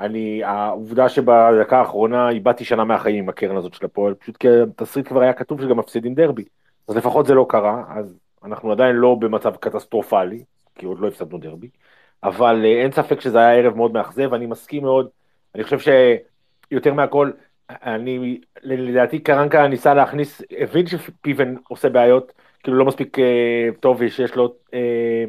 אני, 0.00 0.44
העובדה 0.44 1.08
שבדקה 1.08 1.78
האחרונה 1.78 2.30
איבדתי 2.30 2.64
שנה 2.64 2.84
מהחיים 2.84 3.16
עם 3.16 3.28
הקרן 3.28 3.56
הזאת 3.56 3.74
של 3.74 3.84
הפועל, 3.84 4.14
פשוט 4.14 4.36
כי 4.36 4.48
התסריט 4.48 5.08
כבר 5.08 5.20
היה 5.20 5.32
כתוב 5.32 5.60
שגם 5.62 5.76
מפסידים 5.76 6.14
דרבי. 6.14 6.44
אז 6.88 6.96
לפחות 6.96 7.26
זה 7.26 7.34
לא 7.34 7.46
קרה, 7.48 7.84
אז 7.88 8.18
אנחנו 8.44 8.72
עדיין 8.72 8.96
לא 8.96 9.14
במצב 9.14 9.56
קטסטרופלי, 9.56 10.44
כי 10.74 10.86
עוד 10.86 11.00
לא 11.00 11.08
הפסדנו 11.08 11.38
דרבי, 11.38 11.70
אבל 12.22 12.64
אה, 12.64 12.82
אין 12.82 12.92
ספק 12.92 13.20
שזה 13.20 13.38
היה 13.38 13.54
ערב 13.54 13.76
מאוד 13.76 13.92
מאכזב, 13.92 14.34
אני 14.34 14.46
מסכים 14.46 14.82
מאוד, 14.82 15.08
אני 15.54 15.64
חושב 15.64 15.78
שיותר 16.70 16.94
מהכל, 16.94 17.30
אני, 17.70 18.40
לדעתי 18.62 19.18
קרנקה 19.18 19.68
ניסה 19.68 19.94
להכניס, 19.94 20.42
הבין 20.58 20.86
שפיבן 20.86 21.54
עושה 21.68 21.88
בעיות, 21.88 22.32
כאילו 22.62 22.76
לא 22.76 22.84
מספיק 22.84 23.18
אה, 23.18 23.68
טוב 23.80 23.96
ושיש 24.00 24.34
לו 24.34 24.54
אה, 24.74 25.24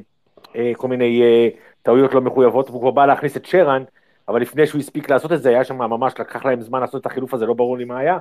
אה, 0.55 0.71
כל 0.77 0.87
מיני 0.87 1.21
אה, 1.21 1.49
טעויות 1.81 2.13
לא 2.13 2.21
מחויבות, 2.21 2.69
והוא 2.69 2.81
כבר 2.81 2.91
בא 2.91 3.05
להכניס 3.05 3.37
את 3.37 3.45
שרן, 3.45 3.83
אבל 4.27 4.41
לפני 4.41 4.67
שהוא 4.67 4.79
הספיק 4.79 5.09
לעשות 5.09 5.31
את 5.31 5.41
זה, 5.41 5.49
היה 5.49 5.63
שם 5.63 5.77
ממש, 5.77 6.13
לקח 6.19 6.45
להם 6.45 6.61
זמן 6.61 6.79
לעשות 6.81 7.01
את 7.01 7.05
החילוף 7.05 7.33
הזה, 7.33 7.45
לא 7.45 7.53
ברור 7.53 7.77
לי 7.77 7.85
מה 7.85 7.97
היה. 7.99 8.17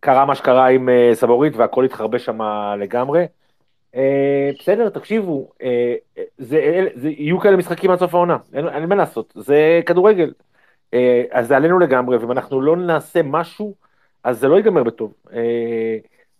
קרה 0.00 0.24
מה 0.24 0.34
שקרה 0.34 0.66
עם 0.68 0.88
אה, 0.88 1.10
סבורית 1.14 1.56
והכל 1.56 1.84
התחרבש 1.84 2.24
שם 2.24 2.38
לגמרי. 2.78 3.26
אה, 3.94 4.50
בסדר, 4.58 4.88
תקשיבו, 4.88 5.50
אה, 5.62 5.94
זה, 6.38 6.86
זה, 6.94 7.08
יהיו 7.10 7.40
כאלה 7.40 7.56
משחקים 7.56 7.90
עד 7.90 7.98
סוף 7.98 8.14
העונה, 8.14 8.36
אין, 8.52 8.68
אין 8.68 8.88
מה 8.88 8.94
לעשות, 8.94 9.32
זה 9.36 9.80
כדורגל. 9.86 10.32
אה, 10.94 11.24
אז 11.30 11.48
זה 11.48 11.56
עלינו 11.56 11.78
לגמרי, 11.78 12.16
ואם 12.16 12.32
אנחנו 12.32 12.60
לא 12.60 12.76
נעשה 12.76 13.22
משהו, 13.22 13.74
אז 14.24 14.40
זה 14.40 14.48
לא 14.48 14.56
ייגמר 14.56 14.82
בטוב. 14.82 15.14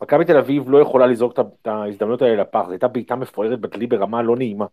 מכבי 0.02 0.24
תל 0.24 0.36
אביב 0.36 0.70
לא 0.70 0.78
יכולה 0.78 1.06
לזרוק 1.06 1.38
את 1.40 1.66
ההזדמנויות 1.66 2.22
האלה 2.22 2.42
לפח, 2.42 2.62
זו 2.66 2.70
הייתה 2.70 2.88
בעיטה 2.88 3.16
מפוארת 3.16 3.60
בדלי 3.60 3.86
ברמה 3.86 4.22
לא 4.22 4.36
נעימה. 4.36 4.66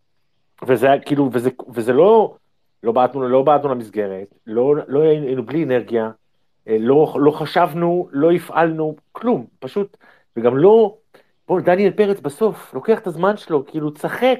וזה 0.67 0.87
כאילו, 1.05 1.29
וזה, 1.33 1.49
וזה 1.73 1.93
לא, 1.93 2.35
לא 2.83 2.91
בעטנו, 2.91 3.29
לא 3.29 3.41
בעטנו 3.41 3.69
למסגרת, 3.69 4.35
לא, 4.47 4.75
לא 4.87 5.01
היינו 5.01 5.43
בלי 5.43 5.63
אנרגיה, 5.63 6.11
לא, 6.67 7.15
לא 7.19 7.31
חשבנו, 7.31 8.09
לא 8.11 8.31
הפעלנו, 8.31 8.95
כלום, 9.11 9.45
פשוט, 9.59 9.97
וגם 10.37 10.57
לא, 10.57 10.97
בוא, 11.49 11.59
דניאל 11.59 11.91
פרץ 11.91 12.19
בסוף, 12.19 12.73
לוקח 12.73 12.99
את 12.99 13.07
הזמן 13.07 13.37
שלו, 13.37 13.65
כאילו, 13.65 13.93
צחק, 13.93 14.39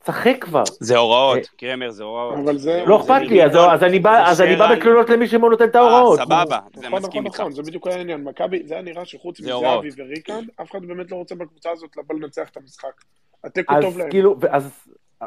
צחק 0.00 0.36
כבר. 0.40 0.62
זה 0.80 0.96
הוראות, 0.96 1.38
אה, 1.38 1.42
קרמר, 1.56 1.90
זה 1.90 2.04
הוראות. 2.04 2.38
אבל 2.44 2.58
זה... 2.58 2.82
לא 2.86 3.00
אכפת 3.00 3.20
לי, 3.20 3.44
אז 3.44 4.40
אני 4.40 4.56
בא 4.56 4.74
בתלונות 4.76 5.10
למי 5.10 5.28
שנותן 5.28 5.64
את 5.64 5.74
ההוראות. 5.74 6.18
אה, 6.18 6.24
סבבה, 6.24 6.58
זה 6.74 6.86
נכון, 6.86 6.98
מסכים 6.98 7.08
נכון, 7.08 7.26
איתך. 7.26 7.40
נכון, 7.40 7.52
זה 7.52 7.62
בדיוק 7.62 7.86
העניין. 7.86 8.24
מכבי, 8.24 8.62
זה 8.66 8.74
היה 8.74 8.82
נראה 8.82 9.04
שחוץ 9.04 9.40
מזהבי 9.40 9.88
וריקן, 9.96 10.44
אף 10.62 10.70
אחד 10.70 10.84
באמת 10.84 11.10
לא 11.10 11.16
רוצה 11.16 11.34
בקבוצה 11.34 11.70
הזאת 11.70 11.96
לבוא 11.96 12.16
לנצח 12.20 12.48
את 12.48 12.56
המשחק. 12.56 12.92
התיקו 13.44 13.74
טוב 13.80 13.98
להם. 13.98 14.10
כאילו, 14.10 14.36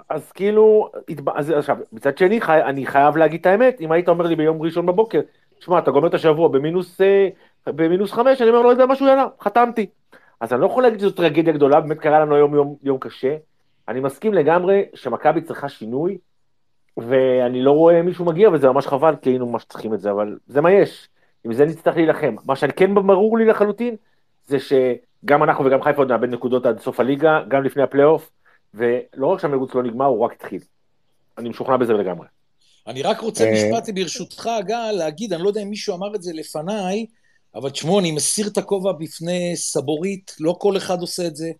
אז 0.09 0.31
כאילו, 0.31 0.89
אז 1.35 1.49
עכשיו, 1.49 1.77
מצד 1.91 2.17
שני, 2.17 2.39
אני 2.47 2.85
חייב 2.85 3.17
להגיד 3.17 3.39
את 3.39 3.45
האמת, 3.45 3.81
אם 3.81 3.91
היית 3.91 4.09
אומר 4.09 4.25
לי 4.25 4.35
ביום 4.35 4.61
ראשון 4.61 4.85
בבוקר, 4.85 5.21
שמע, 5.59 5.79
אתה 5.79 5.91
גומר 5.91 6.07
את 6.07 6.13
השבוע 6.13 6.47
במינוס, 6.47 7.01
אה, 7.01 7.27
במינוס 7.67 8.11
חמש, 8.11 8.41
אני 8.41 8.49
אומר, 8.49 8.61
לא 8.61 8.69
יודע 8.69 8.85
משהו, 8.85 9.07
יאללה, 9.07 9.25
חתמתי. 9.41 9.85
אז 10.43 10.53
אני 10.53 10.61
לא 10.61 10.65
יכול 10.65 10.83
להגיד 10.83 10.99
שזו 10.99 11.11
טרגדיה 11.11 11.53
גדולה, 11.53 11.81
באמת 11.81 11.99
קרה 11.99 12.19
לנו 12.19 12.35
היום 12.35 12.55
יום, 12.55 12.75
יום 12.83 12.97
קשה. 12.97 13.35
אני 13.87 13.99
מסכים 13.99 14.33
לגמרי 14.33 14.85
שמכבי 14.95 15.41
צריכה 15.41 15.69
שינוי, 15.69 16.17
ואני 16.97 17.61
לא 17.61 17.71
רואה 17.71 18.01
מישהו 18.01 18.25
מגיע, 18.25 18.49
וזה 18.49 18.67
ממש 18.67 18.87
חבל, 18.87 19.15
כי 19.21 19.29
היינו 19.29 19.45
ממש 19.45 19.65
צריכים 19.65 19.93
את 19.93 19.99
זה, 19.99 20.11
אבל 20.11 20.37
זה 20.47 20.61
מה 20.61 20.71
יש. 20.71 21.09
עם 21.43 21.53
זה 21.53 21.65
נצטרך 21.65 21.95
להילחם. 21.95 22.35
מה 22.45 22.55
שכן 22.55 22.95
ברור 22.95 23.37
לי 23.37 23.45
לחלוטין, 23.45 23.95
זה 24.47 24.57
שגם 24.59 25.43
אנחנו 25.43 25.65
וגם 25.65 25.81
חיפה 25.81 25.97
עוד 25.97 26.11
נאבד 26.11 26.29
נקודות 26.29 26.65
עד 26.65 26.79
סוף 26.79 26.99
הליגה, 26.99 27.39
גם 27.47 27.63
לפני 27.63 27.83
הפלייאוף, 27.83 28.31
ולא 28.73 29.27
רק 29.27 29.39
שהמרוץ 29.39 29.75
לא 29.75 29.83
נגמר, 29.83 30.05
הוא 30.05 30.25
רק 30.25 30.33
התחיל. 30.33 30.61
אני 31.37 31.49
משוכנע 31.49 31.77
בזה 31.77 31.93
לגמרי. 31.93 32.27
אני 32.87 33.01
רק 33.01 33.19
רוצה 33.19 33.43
אה, 33.45 33.53
משפט 33.53 33.89
ברשותך, 33.95 34.49
גל, 34.65 34.91
להגיד, 34.91 35.33
אני 35.33 35.43
לא 35.43 35.47
יודע 35.47 35.61
אם 35.61 35.69
מישהו 35.69 35.95
אמר 35.95 36.15
את 36.15 36.23
זה 36.23 36.31
לפניי, 36.33 37.05
אבל 37.55 37.69
תשמעו, 37.69 37.99
אני 37.99 38.11
מסיר 38.11 38.47
את 38.47 38.57
הכובע 38.57 38.91
בפני 38.91 39.51
סבורית, 39.55 40.35
לא 40.39 40.55
כל 40.59 40.77
אחד 40.77 41.01
עושה 41.01 41.27
את 41.27 41.35
זה. 41.35 41.51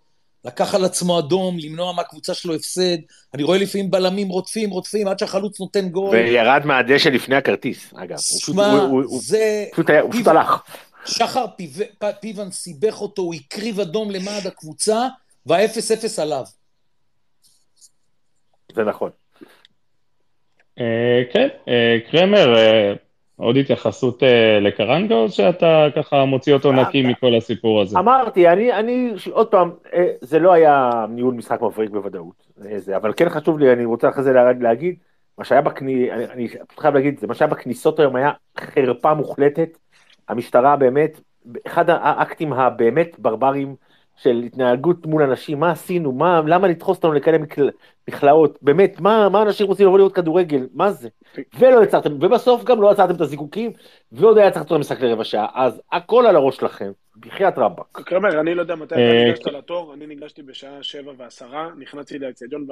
לקח 0.45 0.75
על 0.75 0.85
עצמו 0.85 1.19
אדום, 1.19 1.57
למנוע 1.59 1.93
מהקבוצה 1.93 2.33
שלו 2.33 2.55
הפסד. 2.55 2.97
אני 3.33 3.43
רואה 3.43 3.57
לפעמים 3.57 3.91
בלמים 3.91 4.29
רודפים, 4.29 4.69
רודפים, 4.69 5.07
עד 5.07 5.19
שהחלוץ 5.19 5.59
נותן 5.59 5.89
גול. 5.89 6.15
וירד 6.15 6.61
מהדשא 6.65 7.09
לפני 7.09 7.35
הכרטיס, 7.35 7.93
אגב. 7.95 8.17
שמע, 8.17 8.87
זה... 9.19 9.65
הוא 10.01 10.11
פשוט 10.11 10.27
הלך. 10.27 10.63
שחר 11.05 11.45
פיבן 12.19 12.51
סיבך 12.51 13.01
אותו, 13.01 13.21
הוא 13.21 13.33
הקריב 13.33 13.79
אדום 13.79 14.11
למעד 14.11 14.47
הקבוצה, 14.47 15.07
וה-0-0 15.45 16.21
עליו. 16.21 16.43
זה 18.75 18.83
נכון. 18.83 19.09
אה, 20.79 21.21
כן, 21.33 21.47
אה, 21.67 21.97
קרמר, 22.11 22.57
אה, 22.57 22.93
עוד 23.35 23.57
התייחסות 23.57 24.23
לקרנגה, 24.61 25.15
או 25.15 25.29
שאתה 25.29 25.87
ככה 25.95 26.25
מוציא 26.25 26.53
אותו 26.53 26.71
נקי 26.71 27.01
מכל 27.01 27.35
הסיפור 27.35 27.81
הזה? 27.81 27.99
אמרתי, 27.99 28.49
אני, 28.49 28.73
אני, 28.73 29.11
עוד 29.31 29.47
פעם, 29.47 29.71
זה 30.21 30.39
לא 30.39 30.53
היה 30.53 31.05
ניהול 31.09 31.33
משחק 31.33 31.61
מבריק 31.61 31.89
בוודאות, 31.89 32.47
אבל 32.95 33.13
כן 33.17 33.29
חשוב 33.29 33.59
לי, 33.59 33.73
אני 33.73 33.85
רוצה 33.85 34.09
אחרי 34.09 34.23
זה 34.23 34.33
להגיד, 34.59 34.95
מה 35.37 35.45
שהיה 35.45 35.61
בכניסות, 35.61 36.31
אני 36.31 36.47
חייב 36.79 36.93
להגיד, 36.93 37.19
זה 37.19 37.27
מה 37.27 37.33
שהיה 37.33 37.51
בכניסות 37.51 37.99
היום 37.99 38.15
היה 38.15 38.31
חרפה 38.59 39.13
מוחלטת, 39.13 39.77
המשטרה 40.29 40.75
באמת, 40.75 41.19
אחד 41.67 41.89
האקטים 41.89 42.53
הבאמת 42.53 43.19
ברברים 43.19 43.75
של 44.15 44.41
התנהגות 44.45 45.05
מול 45.05 45.23
אנשים, 45.23 45.59
מה 45.59 45.71
עשינו, 45.71 46.11
מה, 46.11 46.41
למה 46.47 46.67
לדחוס 46.67 46.97
אותנו 46.97 47.13
לכאלה 47.13 47.37
מכלאות, 48.07 48.59
באמת, 48.61 48.99
מה, 48.99 49.29
מה 49.29 49.41
אנשים 49.41 49.67
רוצים 49.67 49.87
לבוא 49.87 49.97
לראות 49.97 50.15
כדורגל, 50.15 50.67
מה 50.73 50.91
זה? 50.91 51.09
ולא 51.59 51.83
יצרתם, 51.83 52.13
ובסוף 52.13 52.63
גם 52.63 52.81
לא 52.81 52.91
יצרתם 52.91 53.15
את 53.15 53.21
הזיקוקים, 53.21 53.71
ועוד 54.11 54.37
היה 54.37 54.51
צריך 54.51 54.65
לעשות 54.65 54.79
משחק 54.79 55.01
לרבע 55.01 55.23
שעה, 55.23 55.47
אז 55.53 55.81
הכל 55.91 56.25
על 56.27 56.35
הראש 56.35 56.55
שלכם, 56.55 56.91
בחייאת 57.15 57.57
רבאק. 57.57 58.01
קרמר, 58.05 58.39
אני 58.39 58.55
לא 58.55 58.61
יודע 58.61 58.75
מתי 58.75 58.95
אתה 58.95 59.01
אה, 59.01 59.23
ניגשת 59.25 59.45
לתור, 59.45 59.93
אני 59.93 60.07
ניגשתי 60.07 60.41
בשעה 60.41 60.83
שבע 60.83 61.11
ועשרה, 61.17 61.69
נכנסתי 61.77 62.19
לאצטדיון 62.19 62.67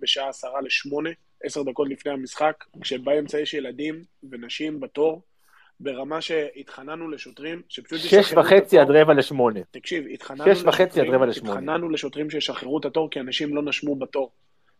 בשעה 0.00 0.28
עשרה 0.28 0.60
לשמונה, 0.60 1.10
עשר 1.44 1.62
דקות 1.62 1.88
לפני 1.88 2.12
המשחק, 2.12 2.64
כשבאמצע 2.80 3.38
יש 3.38 3.54
ילדים 3.54 4.02
ונשים 4.30 4.80
בתור, 4.80 5.22
ברמה 5.80 6.20
שהתחננו 6.20 7.10
לשוטרים, 7.10 7.62
שפשוט 7.68 7.98
שש 8.00 8.32
וחצי 8.32 8.78
עד 8.78 8.90
רבע 8.90 9.14
לשמונה. 9.14 9.60
תקשיב, 9.70 10.04
התחננו 10.12 10.54
שש 10.54 10.62
וחצי 10.62 11.00
עד 11.00 11.06
רבע 11.08 11.26
לשמונה. 11.26 11.52
התחננו 11.52 11.90
לשוטרים 11.90 12.30
שישחררו 12.30 12.78
את 12.78 12.84
התור, 12.84 13.10
כי 13.10 13.20
אנשים 13.20 13.56
לא 13.56 13.62
נשמו 13.62 13.96
בתור. 13.96 14.30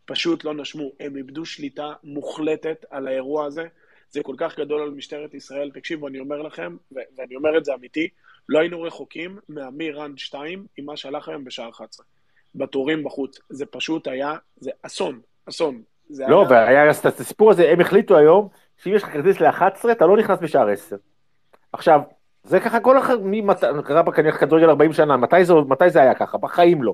פשוט 0.05 0.43
לא 0.43 0.53
נשמו. 0.53 0.91
הם 0.99 1.17
איבדו 1.17 1.45
שליטה 1.45 1.93
מוחלטת 2.03 2.85
על 2.89 3.07
האירוע 3.07 3.45
הזה. 3.45 3.65
זה 4.09 4.23
כל 4.23 4.35
כך 4.37 4.59
גדול 4.59 4.81
על 4.81 4.89
משטרת 4.89 5.33
ישראל. 5.33 5.71
תקשיבו, 5.73 6.07
אני 6.07 6.19
אומר 6.19 6.41
לכם, 6.41 6.77
ואני 6.91 7.35
אומר 7.35 7.57
את 7.57 7.65
זה 7.65 7.73
אמיתי, 7.73 8.07
לא 8.49 8.59
היינו 8.59 8.81
רחוקים 8.81 9.37
מהמיראנד 9.49 10.19
2 10.19 10.65
עם 10.77 10.85
מה 10.85 10.97
שהלך 10.97 11.29
היום 11.29 11.43
בשעה 11.43 11.69
11. 11.69 12.05
בתורים 12.55 13.03
בחוץ. 13.03 13.39
זה 13.49 13.65
פשוט 13.65 14.07
היה, 14.07 14.35
זה 14.57 14.71
אסון, 14.81 15.19
אסון. 15.49 15.81
לא, 16.27 16.45
והיה 16.49 16.91
את 16.91 17.05
הסיפור 17.05 17.51
הזה, 17.51 17.69
הם 17.69 17.81
החליטו 17.81 18.17
היום 18.17 18.49
שאם 18.83 18.93
יש 18.93 19.03
לך 19.03 19.09
כרטיס 19.09 19.41
ל-11, 19.41 19.91
אתה 19.91 20.05
לא 20.05 20.17
נכנס 20.17 20.39
בשער 20.41 20.69
10. 20.69 20.95
עכשיו, 21.73 22.01
זה 22.43 22.59
ככה 22.59 22.79
כל 22.79 22.99
אחד, 22.99 23.21
מי 23.21 23.43
קרה 23.85 24.01
בכנראה 24.01 24.37
כדורגל 24.37 24.69
40 24.69 24.93
שנה, 24.93 25.17
מתי 25.17 25.45
זה, 25.45 25.53
מתי 25.53 25.89
זה 25.89 26.01
היה 26.01 26.13
ככה? 26.13 26.37
בחיים 26.37 26.83
לא. 26.83 26.93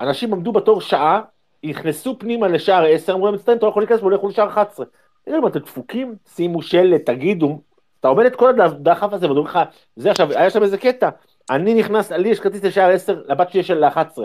אנשים 0.00 0.32
עמדו 0.32 0.52
בתור 0.52 0.80
שעה, 0.80 1.20
נכנסו 1.64 2.18
פנימה 2.18 2.48
לשער 2.48 2.84
10, 2.84 3.14
אמרו 3.14 3.26
להם, 3.26 3.34
מצטער, 3.34 3.54
אתה 3.54 3.66
לא 3.66 3.70
יכול 3.70 3.82
להיכנס, 3.82 4.00
והולכו 4.00 4.28
לשער 4.28 4.48
11. 4.48 4.86
תראו, 5.24 5.48
אתם 5.48 5.58
דפוקים, 5.58 6.14
שימו 6.34 6.62
שלט, 6.62 7.06
תגידו, 7.06 7.60
אתה 8.00 8.08
עומד 8.08 8.26
את 8.26 8.36
כל 8.36 8.60
הדחף 8.60 9.12
הזה, 9.12 9.26
ואומרים 9.26 9.46
לך, 9.46 9.58
זה 9.96 10.10
עכשיו, 10.10 10.28
היה 10.30 10.50
שם 10.50 10.62
איזה 10.62 10.78
קטע, 10.78 11.08
אני 11.50 11.74
נכנס, 11.74 12.12
לי 12.12 12.28
יש 12.28 12.40
כרטיס 12.40 12.64
לשער 12.64 12.90
10, 12.90 13.22
לבת 13.26 13.50
שלי 13.50 13.60
יש 13.60 13.66
של 13.66 13.84
11. 13.84 14.24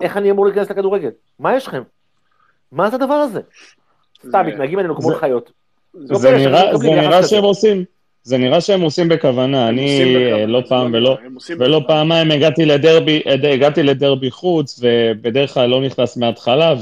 איך 0.00 0.16
אני 0.16 0.30
אמור 0.30 0.46
להיכנס 0.46 0.70
לכדורגל? 0.70 1.10
מה 1.38 1.56
יש 1.56 1.66
לכם? 1.66 1.82
מה 2.72 2.90
זה 2.90 2.96
הדבר 2.96 3.14
הזה? 3.14 3.40
סתם, 4.28 4.46
מתנהגים 4.46 4.78
עלינו 4.78 4.96
כמו 4.96 5.14
חיות. 5.14 5.52
לא 5.94 6.18
זה 6.18 6.30
נראה 6.80 7.22
שהם 7.22 7.44
עושים, 7.44 7.84
זה 8.22 8.38
נראה 8.38 8.60
שהם 8.60 8.80
עושים 8.80 9.08
בכוונה, 9.08 9.68
אני 9.68 10.00
לא 10.46 10.62
פעם 10.68 10.90
ולא, 10.94 11.16
ולא 11.58 11.80
פעמיים 11.86 12.30
הגעתי 12.30 12.64
לדרבי, 12.64 13.22
הגעתי 13.52 13.82
לדרבי 13.82 14.30
חוץ, 14.30 14.80
ובדרך 14.82 15.54
כלל 15.54 15.68
לא 15.68 15.80
נכנס 15.80 16.16
מההתחלה, 16.16 16.74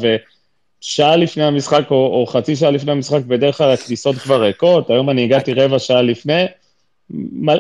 ושעה 0.80 1.16
לפני 1.16 1.44
המשחק, 1.44 1.90
או, 1.90 1.96
או 1.96 2.26
חצי 2.26 2.56
שעה 2.56 2.70
לפני 2.70 2.92
המשחק, 2.92 3.20
בדרך 3.26 3.58
כלל 3.58 3.70
הכניסות 3.70 4.16
כבר 4.16 4.42
ריקות, 4.42 4.90
היום 4.90 5.10
אני 5.10 5.24
הגעתי 5.24 5.54
רבע 5.54 5.78
שעה 5.78 6.02
לפני, 6.02 6.44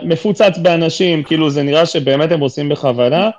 מפוצץ 0.04 0.58
באנשים, 0.62 1.22
כאילו 1.22 1.50
זה 1.50 1.62
נראה 1.62 1.86
שבאמת 1.86 2.32
הם 2.32 2.40
עושים 2.40 2.68
בכוונה, 2.68 3.30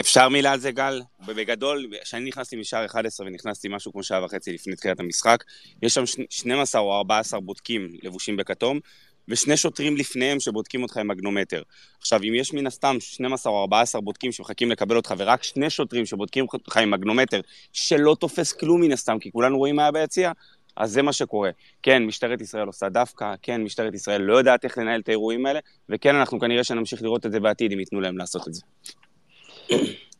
אפשר 0.00 0.28
מילה 0.28 0.52
על 0.52 0.60
זה, 0.60 0.70
גל? 0.70 1.02
בגדול, 1.26 1.86
כשאני 2.02 2.28
נכנסתי 2.28 2.56
משער 2.56 2.84
11 2.84 3.26
ונכנסתי 3.26 3.68
משהו 3.70 3.92
כמו 3.92 4.02
שעה 4.02 4.24
וחצי 4.24 4.52
לפני 4.52 4.76
תחילת 4.76 5.00
המשחק, 5.00 5.44
יש 5.82 5.94
שם 5.94 6.02
12 6.30 6.80
או 6.80 6.96
14 6.96 7.40
בודקים 7.40 7.88
לבושים 8.02 8.36
בכתום, 8.36 8.80
ושני 9.28 9.56
שוטרים 9.56 9.96
לפניהם 9.96 10.40
שבודקים 10.40 10.82
אותך 10.82 10.96
עם 10.96 11.08
מגנומטר. 11.08 11.62
עכשיו, 12.00 12.20
אם 12.22 12.34
יש 12.34 12.52
מן 12.52 12.66
הסתם 12.66 12.96
12 13.00 13.52
או 13.52 13.60
14 13.60 14.00
בודקים 14.00 14.32
שמחכים 14.32 14.70
לקבל 14.70 14.96
אותך, 14.96 15.14
ורק 15.18 15.42
שני 15.42 15.70
שוטרים 15.70 16.06
שבודקים 16.06 16.46
אותך 16.52 16.76
עם 16.76 16.90
מגנומטר, 16.90 17.40
שלא 17.72 18.16
תופס 18.20 18.52
כלום 18.52 18.80
מן 18.80 18.92
הסתם, 18.92 19.18
כי 19.18 19.30
כולנו 19.32 19.58
רואים 19.58 19.76
מה 19.76 19.82
היה 19.82 19.92
ביציע, 19.92 20.32
אז 20.76 20.90
זה 20.90 21.02
מה 21.02 21.12
שקורה. 21.12 21.50
כן, 21.82 22.02
משטרת 22.02 22.40
ישראל 22.40 22.66
עושה 22.66 22.88
דווקא, 22.88 23.34
כן, 23.42 23.62
משטרת 23.62 23.94
ישראל 23.94 24.22
לא 24.22 24.38
יודעת 24.38 24.64
איך 24.64 24.78
לנהל 24.78 25.00
את 25.00 25.08
האירועים 25.08 25.46
האלה, 25.46 25.60
וכן, 25.88 26.14
אנחנו 26.14 26.40
כנראה 26.40 26.64
שנמשיך 26.64 27.02
לראות 27.02 27.26
את 27.26 27.32
זה 27.32 27.40
בעתיד 27.40 27.72
אם 27.72 27.80
ייתנו 27.80 28.00
להם 28.00 28.18
לעשות 28.18 28.48
את 28.48 28.54
זה. 28.54 28.62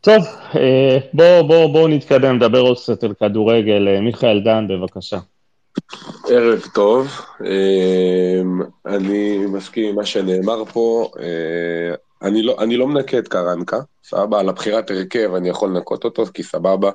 טוב, 0.06 0.24
אה, 0.56 0.98
בואו 1.12 1.46
בוא, 1.46 1.66
בוא 1.66 1.88
נתקדם, 1.88 2.37
נדבר 2.37 2.61
עוד 2.61 2.76
קצת 2.78 3.04
על 3.04 3.14
כדורגל. 3.20 3.88
אה, 3.88 4.00
מיכאל 4.00 4.40
דן, 4.40 4.66
בבקשה. 4.68 5.18
ערב 6.28 6.62
טוב, 6.74 7.20
אה, 7.44 8.40
אני 8.87 9.38
מסכים 9.46 9.88
עם 9.88 9.94
מה 9.94 10.04
שנאמר 10.04 10.64
פה, 10.64 11.11
אני 12.22 12.42
לא, 12.42 12.56
אני 12.59 12.76
לא 12.76 12.87
מנקה 12.87 13.18
את 13.18 13.28
קרנקה, 13.28 13.80
סבבה, 14.04 14.40
על 14.40 14.48
הבחירת 14.48 14.90
הרכב 14.90 15.35
אני 15.35 15.48
יכול 15.48 15.68
לנקות 15.68 16.04
אותו, 16.04 16.24
כי 16.35 16.42
סבבה, 16.42 16.90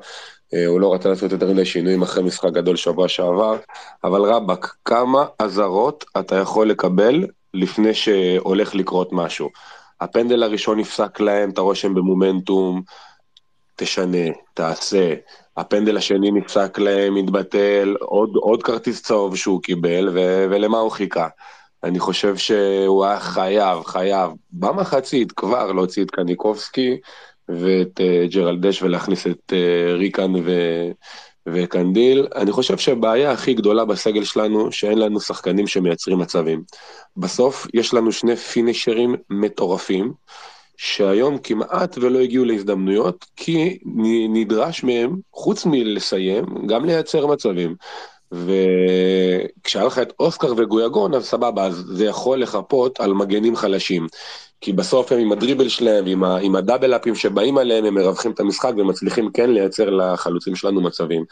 הוא 0.68 0.80
לא 0.80 0.94
רצה 0.94 1.10
לעשות 1.10 1.32
יותר 1.32 1.52
מדי 1.52 1.66
שינויים 1.66 2.02
אחרי 2.02 2.24
משחק 2.24 2.52
גדול 2.52 2.76
שבוע 2.76 3.08
שעבר, 3.08 3.58
אבל 4.04 4.22
רבאק, 4.22 4.76
כמה 4.86 5.26
אזהרות 5.40 6.06
אתה 6.20 6.36
יכול 6.36 6.70
לקבל 6.70 7.28
לפני 7.54 7.94
שהולך 7.94 8.76
לקרות 8.76 9.10
משהו? 9.12 9.50
הפנדל 10.02 10.44
הראשון 10.44 10.80
נפסק 10.80 11.20
להם, 11.20 11.50
אתה 11.50 11.62
רואה 11.62 11.76
שהם 11.76 11.94
במומנטום, 11.94 12.82
תשנה, 13.76 14.28
תעשה. 14.54 15.14
הפנדל 15.58 15.98
השני 15.98 16.32
נפסק 16.32 16.80
להם, 16.80 17.16
מתבטל, 17.16 17.96
עוד, 18.00 18.36
עוד 18.36 18.64
כרטיס 18.64 19.04
צהוב 19.04 19.36
שהוא 19.36 19.62
קיבל, 19.62 20.10
ו, 20.14 20.46
ולמה 20.50 20.78
הוא 20.78 20.92
חיכה? 20.92 21.28
אני 21.84 22.00
חושב 22.00 22.38
שהוא 22.38 23.06
היה 23.06 23.20
חייב, 23.20 23.84
חייב, 23.84 24.32
במחצית 24.52 25.32
כבר 25.32 25.72
להוציא 25.72 26.04
את 26.04 26.12
קניקובסקי 26.12 26.98
ואת 27.50 28.00
uh, 28.00 28.34
ג'רלדש 28.34 28.84
ולהכניס 28.84 29.28
את 29.28 29.54
uh, 29.54 29.94
ריקן 29.98 30.36
ו... 30.36 30.52
וקנדיל, 31.48 32.28
אני 32.36 32.52
חושב 32.52 32.78
שהבעיה 32.78 33.32
הכי 33.32 33.54
גדולה 33.54 33.86
בסגל 33.86 34.24
שלנו, 34.24 34.72
שאין 34.72 34.98
לנו 34.98 35.20
שחקנים 35.20 35.68
שמייצרים 35.68 36.20
מצבים. 36.20 36.64
בסוף 37.18 37.68
יש 37.74 37.94
לנו 37.94 38.12
שני 38.12 38.36
פינישרים 38.36 39.16
מטורפים, 39.30 40.14
שהיום 40.78 41.38
כמעט 41.38 41.98
ולא 41.98 42.20
הגיעו 42.20 42.46
להזדמנויות, 42.46 43.26
כי 43.36 43.80
נדרש 44.30 44.84
מהם, 44.84 45.18
חוץ 45.34 45.66
מלסיים, 45.66 46.46
גם 46.68 46.86
לייצר 46.86 47.28
מצבים. 47.28 47.76
וכשהיה 48.32 49.86
לך 49.86 50.00
את 50.00 50.14
אוסקר 50.20 50.54
וגויגון, 50.58 51.14
אז 51.14 51.26
סבבה, 51.26 51.66
אז 51.66 51.84
זה 51.88 52.06
יכול 52.06 52.42
לחפות 52.42 53.00
על 53.00 53.14
מגנים 53.14 53.56
חלשים. 53.56 54.08
כי 54.62 54.74
בסוף 54.74 55.12
הם 55.12 55.20
עם 55.20 55.32
הדריבל 55.32 55.70
שלהם, 55.70 56.06
עם, 56.06 56.24
ה, 56.24 56.38
עם 56.38 56.56
הדאבל-אפים 56.56 57.16
שבאים 57.16 57.58
עליהם, 57.58 57.86
הם 57.86 57.94
מרווחים 57.94 58.32
את 58.32 58.40
המשחק 58.40 58.72
ומצליחים 58.78 59.32
כן 59.32 59.50
לייצר 59.50 59.90
לחלוצים 59.90 60.56
שלנו 60.56 60.82
מצבים. 60.82 61.26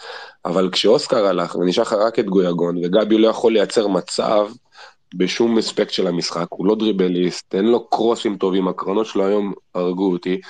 אבל 0.45 0.69
כשאוסקר 0.71 1.25
הלך 1.25 1.55
ונשאר 1.55 1.83
לך 1.83 1.93
רק 1.93 2.19
את 2.19 2.25
גויגון, 2.25 2.77
וגבי 2.77 3.17
לא 3.17 3.27
יכול 3.27 3.53
לייצר 3.53 3.87
מצב 3.87 4.47
בשום 5.15 5.57
אספקט 5.57 5.91
של 5.91 6.07
המשחק, 6.07 6.47
הוא 6.49 6.67
לא 6.67 6.75
דריבליסט, 6.75 7.55
אין 7.55 7.65
לו 7.65 7.89
קרוסים 7.89 8.37
טובים, 8.37 8.67
הקרנות 8.67 9.05
שלו 9.05 9.25
היום 9.25 9.53
הרגו 9.75 10.11
אותי, 10.11 10.41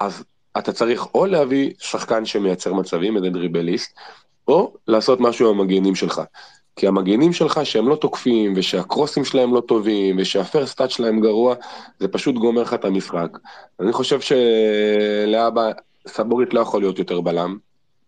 אז 0.00 0.24
אתה 0.58 0.72
צריך 0.72 1.14
או 1.14 1.26
להביא 1.26 1.70
שחקן 1.78 2.24
שמייצר 2.24 2.74
מצבים, 2.74 3.16
איזה 3.16 3.30
דריבליסט, 3.30 3.96
או 4.48 4.74
לעשות 4.88 5.20
משהו 5.20 5.50
עם 5.50 5.60
המגנים 5.60 5.94
שלך. 5.94 6.22
כי 6.76 6.86
המגנים 6.86 7.32
שלך 7.32 7.60
שהם 7.64 7.88
לא 7.88 7.96
תוקפים, 7.96 8.52
ושהקרוסים 8.56 9.24
שלהם 9.24 9.54
לא 9.54 9.60
טובים, 9.60 10.16
ושהפרסטאט 10.18 10.90
שלהם 10.90 11.20
גרוע, 11.20 11.54
זה 12.00 12.08
פשוט 12.08 12.34
גומר 12.34 12.62
לך 12.62 12.74
את 12.74 12.84
המשחק. 12.84 13.38
אני 13.80 13.92
חושב 13.92 14.18
שלאבא, 14.20 15.70
סבורית 16.08 16.54
לא 16.54 16.60
יכול 16.60 16.82
להיות 16.82 16.98
יותר 16.98 17.20
בלם, 17.20 17.56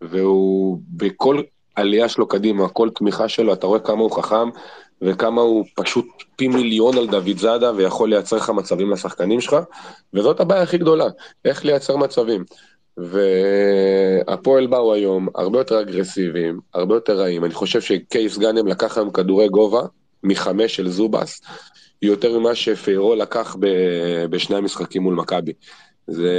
והוא 0.01 0.79
בכל 0.89 1.41
עלייה 1.75 2.09
שלו 2.09 2.27
קדימה, 2.27 2.69
כל 2.69 2.89
תמיכה 2.89 3.29
שלו, 3.29 3.53
אתה 3.53 3.67
רואה 3.67 3.79
כמה 3.79 3.99
הוא 4.01 4.11
חכם, 4.11 4.49
וכמה 5.01 5.41
הוא 5.41 5.65
פשוט 5.75 6.05
פי 6.35 6.47
מיליון 6.47 6.97
על 6.97 7.07
דוד 7.07 7.37
זאדה, 7.37 7.71
ויכול 7.75 8.09
לייצר 8.09 8.35
לך 8.35 8.49
מצבים 8.49 8.91
לשחקנים 8.91 9.41
שלך, 9.41 9.55
וזאת 10.13 10.39
הבעיה 10.39 10.61
הכי 10.61 10.77
גדולה, 10.77 11.05
איך 11.45 11.65
לייצר 11.65 11.97
מצבים. 11.97 12.43
והפועל 12.97 14.67
באו 14.67 14.93
היום 14.93 15.27
הרבה 15.35 15.59
יותר 15.59 15.81
אגרסיביים, 15.81 16.59
הרבה 16.73 16.95
יותר 16.95 17.19
רעים. 17.19 17.45
אני 17.45 17.53
חושב 17.53 17.81
שקייס 17.81 18.37
גאנם 18.37 18.67
לקח 18.67 18.97
היום 18.97 19.11
כדורי 19.11 19.49
גובה 19.49 19.81
מחמש 20.23 20.75
של 20.75 20.89
זובס, 20.89 21.41
יותר 22.01 22.39
ממה 22.39 22.55
שפיירו 22.55 23.15
לקח 23.15 23.55
ב- 23.59 24.25
בשני 24.29 24.55
המשחקים 24.55 25.01
מול 25.01 25.15
מכבי. 25.15 25.53
זה, 26.07 26.31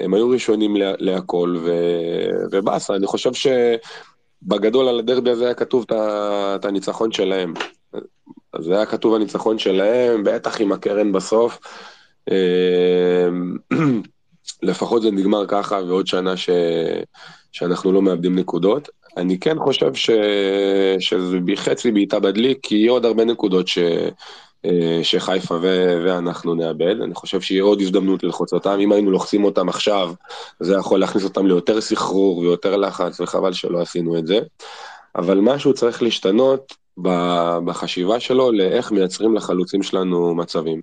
הם 0.00 0.14
היו 0.14 0.28
ראשונים 0.28 0.76
לה, 0.76 0.92
להכל, 0.98 1.56
ו, 1.64 1.72
ובאסה, 2.50 2.94
אני 2.94 3.06
חושב 3.06 3.30
שבגדול 3.34 4.88
על 4.88 4.98
הדרבי 4.98 5.30
הזה 5.30 5.44
היה 5.44 5.54
כתוב 5.54 5.84
את 5.92 6.64
הניצחון 6.64 7.12
שלהם. 7.12 7.54
זה 8.60 8.76
היה 8.76 8.86
כתוב 8.86 9.14
הניצחון 9.14 9.58
שלהם, 9.58 10.24
בטח 10.24 10.60
עם 10.60 10.72
הקרן 10.72 11.12
בסוף. 11.12 11.58
אה, 14.64 14.68
לפחות 14.68 15.02
זה 15.02 15.10
נגמר 15.10 15.46
ככה, 15.46 15.80
ועוד 15.88 16.06
שנה 16.06 16.36
ש... 16.36 16.50
שאנחנו 17.52 17.92
לא 17.92 18.02
מאבדים 18.02 18.38
נקודות. 18.38 18.88
אני 19.16 19.38
כן 19.38 19.58
חושב 19.58 19.94
ש... 19.94 20.10
שזה 20.98 21.36
חצי 21.56 21.92
בעיטה 21.92 22.20
בדלי, 22.20 22.54
כי 22.62 22.74
יהיו 22.74 22.92
עוד 22.92 23.04
הרבה 23.04 23.24
נקודות 23.24 23.68
ש... 23.68 23.78
אה, 24.64 25.00
שחיפה 25.02 25.54
ו... 25.54 25.96
ואנחנו 26.04 26.54
נאבד. 26.54 27.00
אני 27.00 27.14
חושב 27.14 27.40
שיהיה 27.40 27.62
עוד 27.62 27.80
הזדמנות 27.80 28.22
ללחוץ 28.22 28.52
אותם. 28.52 28.78
אם 28.80 28.92
היינו 28.92 29.10
לוחצים 29.10 29.44
אותם 29.44 29.68
עכשיו, 29.68 30.12
זה 30.60 30.74
יכול 30.74 31.00
להכניס 31.00 31.24
אותם 31.24 31.46
ליותר 31.46 31.80
סחרור 31.80 32.38
ויותר 32.38 32.76
לחץ, 32.76 33.20
וחבל 33.20 33.52
שלא 33.52 33.80
עשינו 33.80 34.18
את 34.18 34.26
זה. 34.26 34.38
אבל 35.16 35.38
משהו 35.40 35.74
צריך 35.74 36.02
להשתנות 36.02 36.74
בחשיבה 37.64 38.20
שלו 38.20 38.52
לאיך 38.52 38.92
מייצרים 38.92 39.34
לחלוצים 39.34 39.82
שלנו 39.82 40.34
מצבים. 40.34 40.80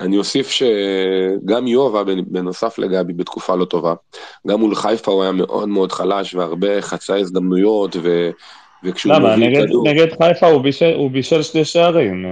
אני 0.00 0.18
אוסיף 0.18 0.50
שגם 0.50 1.66
יובה, 1.66 2.02
בנוסף 2.26 2.78
לגבי, 2.78 3.12
בתקופה 3.12 3.54
לא 3.54 3.64
טובה, 3.64 3.94
גם 4.46 4.60
מול 4.60 4.74
חיפה 4.74 5.12
הוא 5.12 5.22
היה 5.22 5.32
מאוד 5.32 5.68
מאוד 5.68 5.92
חלש 5.92 6.34
והרבה 6.34 6.82
חצאי 6.82 7.20
הזדמנויות, 7.20 7.96
ו... 8.02 8.30
וכשהוא 8.84 9.14
למה? 9.14 9.36
נגד. 9.36 9.66
נגד 9.84 10.06
חיפה 10.22 10.46
הוא 10.46 10.62
בישל, 10.62 10.94
הוא 10.96 11.10
בישל 11.10 11.42
שני 11.42 11.64
שערים. 11.64 12.24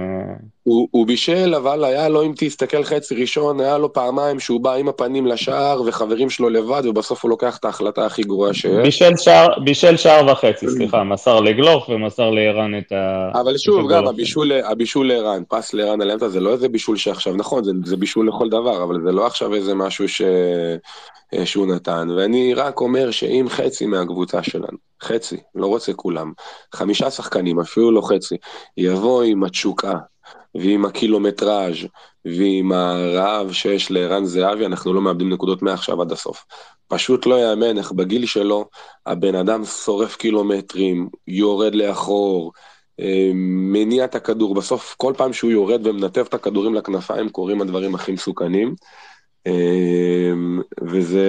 הוא, 0.67 0.87
הוא 0.91 1.07
בישל, 1.07 1.55
אבל 1.55 1.83
היה 1.83 2.09
לו, 2.09 2.23
אם 2.23 2.33
תסתכל 2.37 2.83
חצי 2.83 3.15
ראשון, 3.15 3.59
היה 3.59 3.77
לו 3.77 3.93
פעמיים 3.93 4.39
שהוא 4.39 4.61
בא 4.61 4.73
עם 4.73 4.87
הפנים 4.87 5.27
לשער, 5.27 5.81
וחברים 5.85 6.29
שלו 6.29 6.49
לבד, 6.49 6.81
ובסוף 6.85 7.23
הוא 7.23 7.29
לוקח 7.29 7.57
את 7.57 7.65
ההחלטה 7.65 8.05
הכי 8.05 8.21
גרועה 8.21 8.53
שיש. 8.53 8.83
בישל 8.83 9.15
שער, 9.17 9.47
בישל 9.63 9.97
שער 9.97 10.31
וחצי, 10.31 10.67
סליחה, 10.69 11.03
מסר 11.03 11.39
לגלוך 11.39 11.89
ומסר 11.89 12.29
לערן 12.29 12.77
את 12.77 12.91
ה... 12.91 13.31
אבל 13.41 13.57
שוב, 13.57 13.91
גם. 13.91 14.07
הבישול, 14.07 14.51
הבישול 14.51 15.07
לערן, 15.07 15.43
פס 15.49 15.73
לערן 15.73 16.01
על 16.01 16.09
האמצע, 16.09 16.27
זה 16.27 16.39
לא 16.39 16.53
איזה 16.53 16.69
בישול 16.69 16.97
שעכשיו, 16.97 17.33
נכון, 17.35 17.63
זה, 17.63 17.71
זה 17.85 17.97
בישול 17.97 18.27
לכל 18.27 18.49
דבר, 18.49 18.83
אבל 18.83 19.01
זה 19.05 19.11
לא 19.11 19.25
עכשיו 19.25 19.53
איזה 19.53 19.75
משהו 19.75 20.09
ש, 20.09 20.21
אה, 21.33 21.45
שהוא 21.45 21.67
נתן. 21.67 22.07
ואני 22.17 22.53
רק 22.53 22.81
אומר 22.81 23.11
שאם 23.11 23.45
חצי 23.49 23.85
מהקבוצה 23.85 24.43
שלנו, 24.43 24.77
חצי, 25.03 25.37
לא 25.55 25.67
רוצה 25.67 25.93
כולם, 25.93 26.31
חמישה 26.75 27.11
שחקנים, 27.11 27.59
אפילו 27.59 27.91
לא 27.91 28.01
חצי, 28.01 28.35
יבוא 28.77 29.23
עם 29.23 29.43
התשוקה 29.43 29.93
ועם 30.59 30.85
הקילומטראז' 30.85 31.75
ועם 32.25 32.71
הרעב 32.71 33.51
שיש 33.51 33.91
לערן 33.91 34.25
זהבי, 34.25 34.65
אנחנו 34.65 34.93
לא 34.93 35.01
מאבדים 35.01 35.29
נקודות 35.29 35.61
מעכשיו 35.61 36.01
עד 36.01 36.11
הסוף. 36.11 36.45
פשוט 36.87 37.25
לא 37.25 37.49
יאמן 37.49 37.77
איך 37.77 37.91
בגיל 37.91 38.25
שלו 38.25 38.65
הבן 39.05 39.35
אדם 39.35 39.65
שורף 39.65 40.15
קילומטרים, 40.15 41.09
יורד 41.27 41.75
לאחור, 41.75 42.51
אה, 42.99 43.31
מניע 43.33 44.05
את 44.05 44.15
הכדור, 44.15 44.55
בסוף 44.55 44.95
כל 44.97 45.13
פעם 45.17 45.33
שהוא 45.33 45.51
יורד 45.51 45.87
ומנתב 45.87 46.25
את 46.29 46.33
הכדורים 46.33 46.75
לכנפיים 46.75 47.29
קורים 47.29 47.61
הדברים 47.61 47.95
הכי 47.95 48.11
מסוכנים. 48.11 48.75
אה, 49.47 50.31
וזה 50.81 51.27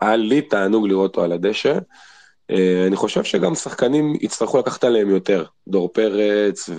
היה 0.00 0.16
לי 0.16 0.42
תענוג 0.42 0.88
לראות 0.88 1.10
אותו 1.10 1.24
על 1.24 1.32
הדשא. 1.32 1.78
אה, 2.50 2.84
אני 2.86 2.96
חושב 2.96 3.24
שגם 3.24 3.54
שחקנים 3.54 4.14
יצטרכו 4.20 4.58
לקחת 4.58 4.84
עליהם 4.84 5.10
יותר. 5.10 5.44
דור 5.68 5.92
פרץ, 5.92 6.70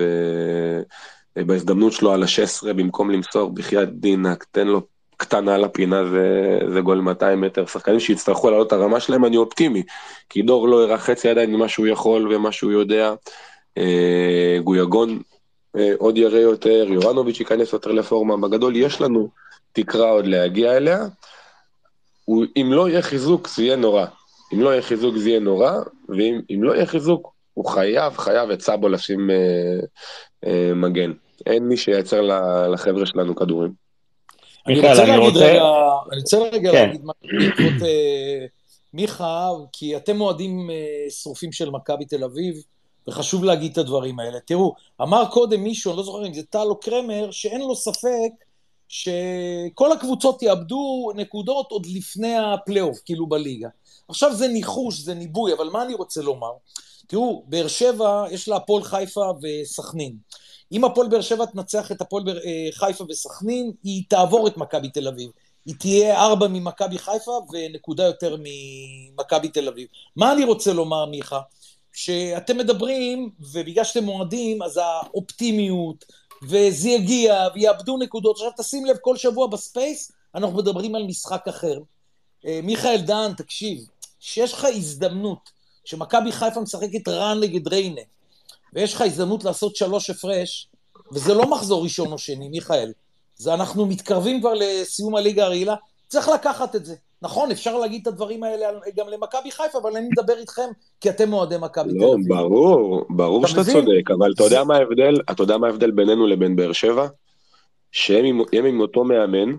ובהזדמנות 1.37 1.93
שלו 1.93 2.13
על 2.13 2.23
ה-16, 2.23 2.73
במקום 2.73 3.11
למסור 3.11 3.51
בחייאת 3.51 3.99
דינק, 3.99 4.45
תן 4.51 4.67
לו 4.67 4.81
קטנה 5.17 5.57
לפינה, 5.57 6.05
זה, 6.05 6.59
זה 6.73 6.81
גול 6.81 6.99
200 6.99 7.41
מטר. 7.41 7.65
שחקנים 7.65 7.99
שיצטרכו 7.99 8.49
לעלות 8.49 8.67
את 8.67 8.73
הרמה 8.73 8.99
שלהם, 8.99 9.25
אני 9.25 9.37
אופטימי. 9.37 9.83
כי 10.29 10.41
דור 10.41 10.67
לא 10.67 10.83
הראה 10.83 10.97
חצי 10.97 11.29
עדיין 11.29 11.53
ממה 11.53 11.67
שהוא 11.67 11.87
יכול 11.87 12.35
ומה 12.35 12.51
שהוא 12.51 12.71
יודע. 12.71 13.13
אה, 13.77 14.57
גויגון 14.63 15.19
אה, 15.77 15.93
עוד 15.97 16.17
יראה 16.17 16.39
יותר, 16.39 16.85
יורנוביץ' 16.89 17.39
ייכנס 17.39 17.73
יותר 17.73 17.91
לפורמה. 17.91 18.47
בגדול 18.47 18.75
יש 18.75 19.01
לנו 19.01 19.29
תקרה 19.73 20.09
עוד 20.09 20.27
להגיע 20.27 20.77
אליה. 20.77 21.05
הוא, 22.25 22.45
אם 22.57 22.69
לא 22.73 22.89
יהיה 22.89 23.01
חיזוק, 23.01 23.47
זה 23.47 23.63
יהיה 23.63 23.75
נורא. 23.75 24.05
אם 24.53 24.61
לא 24.61 24.69
יהיה 24.69 24.81
חיזוק, 24.81 25.17
זה 25.17 25.29
יהיה 25.29 25.39
נורא, 25.39 25.71
ואם 26.09 26.39
אם 26.49 26.63
לא 26.63 26.75
יהיה 26.75 26.85
חיזוק, 26.85 27.33
הוא 27.53 27.65
חייב, 27.65 28.17
חייב 28.17 28.49
את 28.49 28.61
סאבו 28.61 28.89
לשים 28.89 29.29
אה, 29.29 29.35
אה, 30.45 30.73
מגן. 30.75 31.11
אין 31.45 31.63
מי 31.67 31.77
שייצר 31.77 32.21
לחבר'ה 32.73 33.05
שלנו 33.05 33.35
כדורים. 33.35 33.73
אני 34.67 34.75
רוצה 34.75 35.03
אני 35.03 35.11
להגיד 35.11 35.29
רוצה- 35.29 35.45
רגע, 35.45 35.63
אני 36.11 36.19
רוצה 36.21 36.37
רגע 36.37 36.71
כן. 36.71 36.85
להגיד 36.85 37.01
משהו 37.05 37.39
בעקבות 37.39 37.87
אה, 37.87 38.45
מיכה, 38.93 39.49
כי 39.73 39.97
אתם 39.97 40.21
אוהדים 40.21 40.69
אה, 40.69 40.75
שרופים 41.09 41.51
של 41.51 41.69
מכבי 41.69 42.05
תל 42.05 42.23
אביב, 42.23 42.55
וחשוב 43.07 43.43
להגיד 43.43 43.71
את 43.71 43.77
הדברים 43.77 44.19
האלה. 44.19 44.39
תראו, 44.39 44.73
אמר 45.01 45.23
קודם 45.31 45.63
מישהו, 45.63 45.91
אני 45.91 45.97
לא 45.97 46.03
זוכר 46.03 46.27
אם 46.27 46.33
זה 46.33 46.43
טל 46.43 46.67
או 46.67 46.79
קרמר, 46.79 47.31
שאין 47.31 47.61
לו 47.61 47.75
ספק 47.75 48.31
שכל 48.87 49.91
הקבוצות 49.91 50.41
יאבדו 50.43 51.11
נקודות 51.15 51.71
עוד 51.71 51.85
לפני 51.85 52.35
הפלייאוף, 52.37 52.99
כאילו 53.05 53.27
בליגה. 53.27 53.69
עכשיו 54.07 54.33
זה 54.35 54.47
ניחוש, 54.47 54.99
זה 54.99 55.13
ניבוי, 55.13 55.53
אבל 55.53 55.69
מה 55.69 55.83
אני 55.83 55.93
רוצה 55.93 56.21
לומר? 56.21 56.51
תראו, 57.07 57.43
באר 57.47 57.67
שבע, 57.67 58.25
יש 58.31 58.47
לה 58.47 58.55
הפועל 58.55 58.83
חיפה 58.83 59.31
וסכנין. 59.41 60.15
אם 60.71 60.85
הפועל 60.85 61.07
באר 61.07 61.21
שבע 61.21 61.45
תנצח 61.45 61.91
את 61.91 62.01
הפועל 62.01 62.29
אה, 62.29 62.67
חיפה 62.71 63.05
וסכנין, 63.09 63.71
היא 63.83 64.03
תעבור 64.09 64.47
את 64.47 64.57
מכבי 64.57 64.89
תל 64.89 65.07
אביב. 65.07 65.29
היא 65.65 65.75
תהיה 65.79 66.21
ארבע 66.21 66.47
ממכבי 66.47 66.97
חיפה 66.97 67.41
ונקודה 67.51 68.03
יותר 68.03 68.35
ממכבי 68.39 69.47
תל 69.47 69.67
אביב. 69.67 69.87
מה 70.15 70.33
אני 70.33 70.43
רוצה 70.43 70.73
לומר, 70.73 71.05
מיכה? 71.05 71.39
שאתם 71.93 72.57
מדברים, 72.57 73.29
ובגלל 73.39 73.83
שאתם 73.83 74.07
אוהדים, 74.07 74.61
אז 74.61 74.79
האופטימיות, 74.83 76.05
וזה 76.43 76.89
יגיע, 76.89 77.47
ויאבדו 77.55 77.97
נקודות. 77.97 78.35
עכשיו 78.35 78.51
תשים 78.57 78.85
לב, 78.85 78.97
כל 79.01 79.17
שבוע 79.17 79.47
ב 79.47 79.58
Space 79.58 80.11
אנחנו 80.35 80.57
מדברים 80.57 80.95
על 80.95 81.03
משחק 81.03 81.47
אחר. 81.47 81.79
אה, 82.45 82.59
מיכאל 82.63 83.01
דהן, 83.01 83.33
תקשיב, 83.33 83.85
שיש 84.19 84.53
לך 84.53 84.65
הזדמנות, 84.65 85.49
שמכבי 85.85 86.31
חיפה 86.31 86.61
משחקת 86.61 87.07
רן 87.07 87.39
נגד 87.39 87.67
ריינה, 87.67 88.01
ויש 88.77 88.93
לך 88.93 89.01
הזדמנות 89.01 89.43
לעשות 89.43 89.75
שלוש 89.75 90.09
הפרש, 90.09 90.67
וזה 91.11 91.33
לא 91.33 91.51
מחזור 91.51 91.83
ראשון 91.83 92.11
או 92.11 92.17
שני, 92.17 92.49
מיכאל. 92.49 92.91
זה 93.35 93.53
אנחנו 93.53 93.85
מתקרבים 93.85 94.39
כבר 94.39 94.53
לסיום 94.53 95.15
הליגה 95.15 95.45
הרגילה, 95.45 95.75
צריך 96.07 96.29
לקחת 96.29 96.75
את 96.75 96.85
זה. 96.85 96.95
נכון, 97.21 97.51
אפשר 97.51 97.77
להגיד 97.77 98.01
את 98.01 98.07
הדברים 98.07 98.43
האלה 98.43 98.65
גם 98.95 99.07
למכבי 99.09 99.51
חיפה, 99.51 99.77
אבל 99.81 99.95
אני 99.97 100.07
מדבר 100.07 100.37
איתכם 100.37 100.69
כי 101.01 101.09
אתם 101.09 101.33
אוהדי 101.33 101.55
מכבי 101.61 101.89
תל 101.89 101.95
לא, 101.95 102.13
אביב. 102.13 102.27
ברור, 102.27 103.05
ברור 103.09 103.39
אתה 103.39 103.47
שאתה? 103.47 103.63
צודק, 103.63 104.11
אבל 104.17 104.33
אתה 104.35 104.43
יודע 104.43 104.63
מה 104.63 104.75
ההבדל? 104.75 105.13
אתה 105.31 105.43
יודע 105.43 105.57
מה 105.57 105.67
ההבדל 105.67 105.91
בינינו 105.91 106.27
לבין 106.27 106.55
באר 106.55 106.71
שבע? 106.71 107.07
שהם 107.91 108.25
עם, 108.25 108.41
הם 108.53 108.65
עם 108.65 108.79
אותו 108.79 109.03
מאמן, 109.03 109.55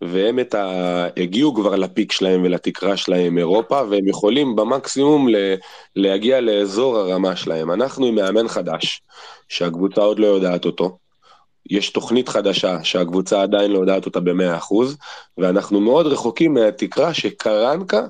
והם 0.00 0.38
את 0.38 0.54
ה... 0.54 1.06
הגיעו 1.16 1.54
כבר 1.54 1.76
לפיק 1.76 2.12
שלהם 2.12 2.42
ולתקרה 2.44 2.96
שלהם 2.96 3.38
אירופה, 3.38 3.82
והם 3.90 4.08
יכולים 4.08 4.56
במקסימום 4.56 5.28
ל... 5.28 5.36
להגיע 5.96 6.40
לאזור 6.40 6.96
הרמה 6.96 7.36
שלהם. 7.36 7.70
אנחנו 7.70 8.06
עם 8.06 8.14
מאמן 8.14 8.48
חדש, 8.48 9.02
שהקבוצה 9.48 10.00
עוד 10.00 10.18
לא 10.18 10.26
יודעת 10.26 10.64
אותו. 10.64 10.98
יש 11.70 11.90
תוכנית 11.90 12.28
חדשה 12.28 12.84
שהקבוצה 12.84 13.42
עדיין 13.42 13.70
לא 13.70 13.78
יודעת 13.78 14.06
אותה 14.06 14.20
ב-100%, 14.20 14.74
ואנחנו 15.38 15.80
מאוד 15.80 16.06
רחוקים 16.06 16.54
מהתקרה 16.54 17.14
שקרנקה 17.14 18.06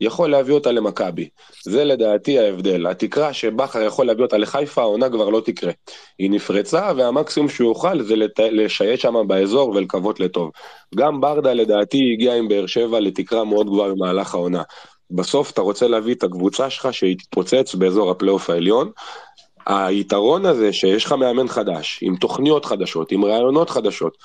יכול 0.00 0.30
להביא 0.30 0.54
אותה 0.54 0.72
למכבי. 0.72 1.28
זה 1.64 1.84
לדעתי 1.84 2.38
ההבדל. 2.38 2.86
התקרה 2.86 3.32
שבכר 3.32 3.82
יכול 3.82 4.06
להביא 4.06 4.24
אותה 4.24 4.38
לחיפה, 4.38 4.82
העונה 4.82 5.08
כבר 5.08 5.28
לא 5.28 5.40
תקרה. 5.40 5.72
היא 6.18 6.30
נפרצה, 6.30 6.92
והמקסימום 6.96 7.48
שהוא 7.48 7.68
יוכל 7.68 8.02
זה 8.02 8.16
לת... 8.16 8.40
לשייט 8.40 9.00
שם 9.00 9.14
באזור 9.26 9.68
ולקוות 9.68 10.20
לטוב. 10.20 10.50
גם 10.94 11.20
ברדה 11.20 11.52
לדעתי 11.52 12.12
הגיע 12.12 12.34
עם 12.34 12.48
באר 12.48 12.66
שבע 12.66 13.00
לתקרה 13.00 13.44
מאוד 13.44 13.66
גבוהה 13.66 13.90
במהלך 13.90 14.34
העונה. 14.34 14.62
בסוף 15.10 15.50
אתה 15.50 15.60
רוצה 15.60 15.88
להביא 15.88 16.14
את 16.14 16.22
הקבוצה 16.22 16.70
שלך 16.70 16.88
שהיא 16.94 17.16
תתפוצץ 17.18 17.74
באזור 17.74 18.10
הפלייאוף 18.10 18.50
העליון. 18.50 18.90
היתרון 19.66 20.46
הזה 20.46 20.72
שיש 20.72 21.04
לך 21.04 21.12
מאמן 21.12 21.48
חדש, 21.48 21.98
עם 22.02 22.16
תוכניות 22.16 22.64
חדשות, 22.64 23.12
עם 23.12 23.24
רעיונות 23.24 23.70
חדשות, 23.70 24.16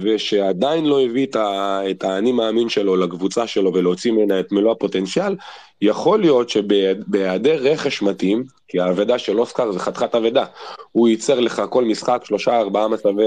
ושעדיין 0.00 0.86
לא 0.86 1.00
הביא 1.00 1.26
את, 1.26 1.36
ה, 1.36 1.80
את 1.90 2.04
האני 2.04 2.32
מאמין 2.32 2.68
שלו 2.68 2.96
לקבוצה 2.96 3.46
שלו 3.46 3.74
ולהוציא 3.74 4.12
ממנה 4.12 4.40
את 4.40 4.52
מלוא 4.52 4.72
הפוטנציאל, 4.72 5.36
יכול 5.82 6.20
להיות 6.20 6.48
שבהיעדר 6.48 7.58
רכש 7.62 8.02
מתאים, 8.02 8.44
כי 8.68 8.80
האבדה 8.80 9.18
של 9.18 9.40
אוסקר 9.40 9.72
זה 9.72 9.78
חתיכת 9.78 10.14
אבדה, 10.14 10.44
הוא 10.92 11.08
ייצר 11.08 11.40
לך 11.40 11.62
כל 11.70 11.84
משחק 11.84 12.22
שלושה 12.24 12.58
ארבעה 12.58 12.88
מצבי 12.88 13.24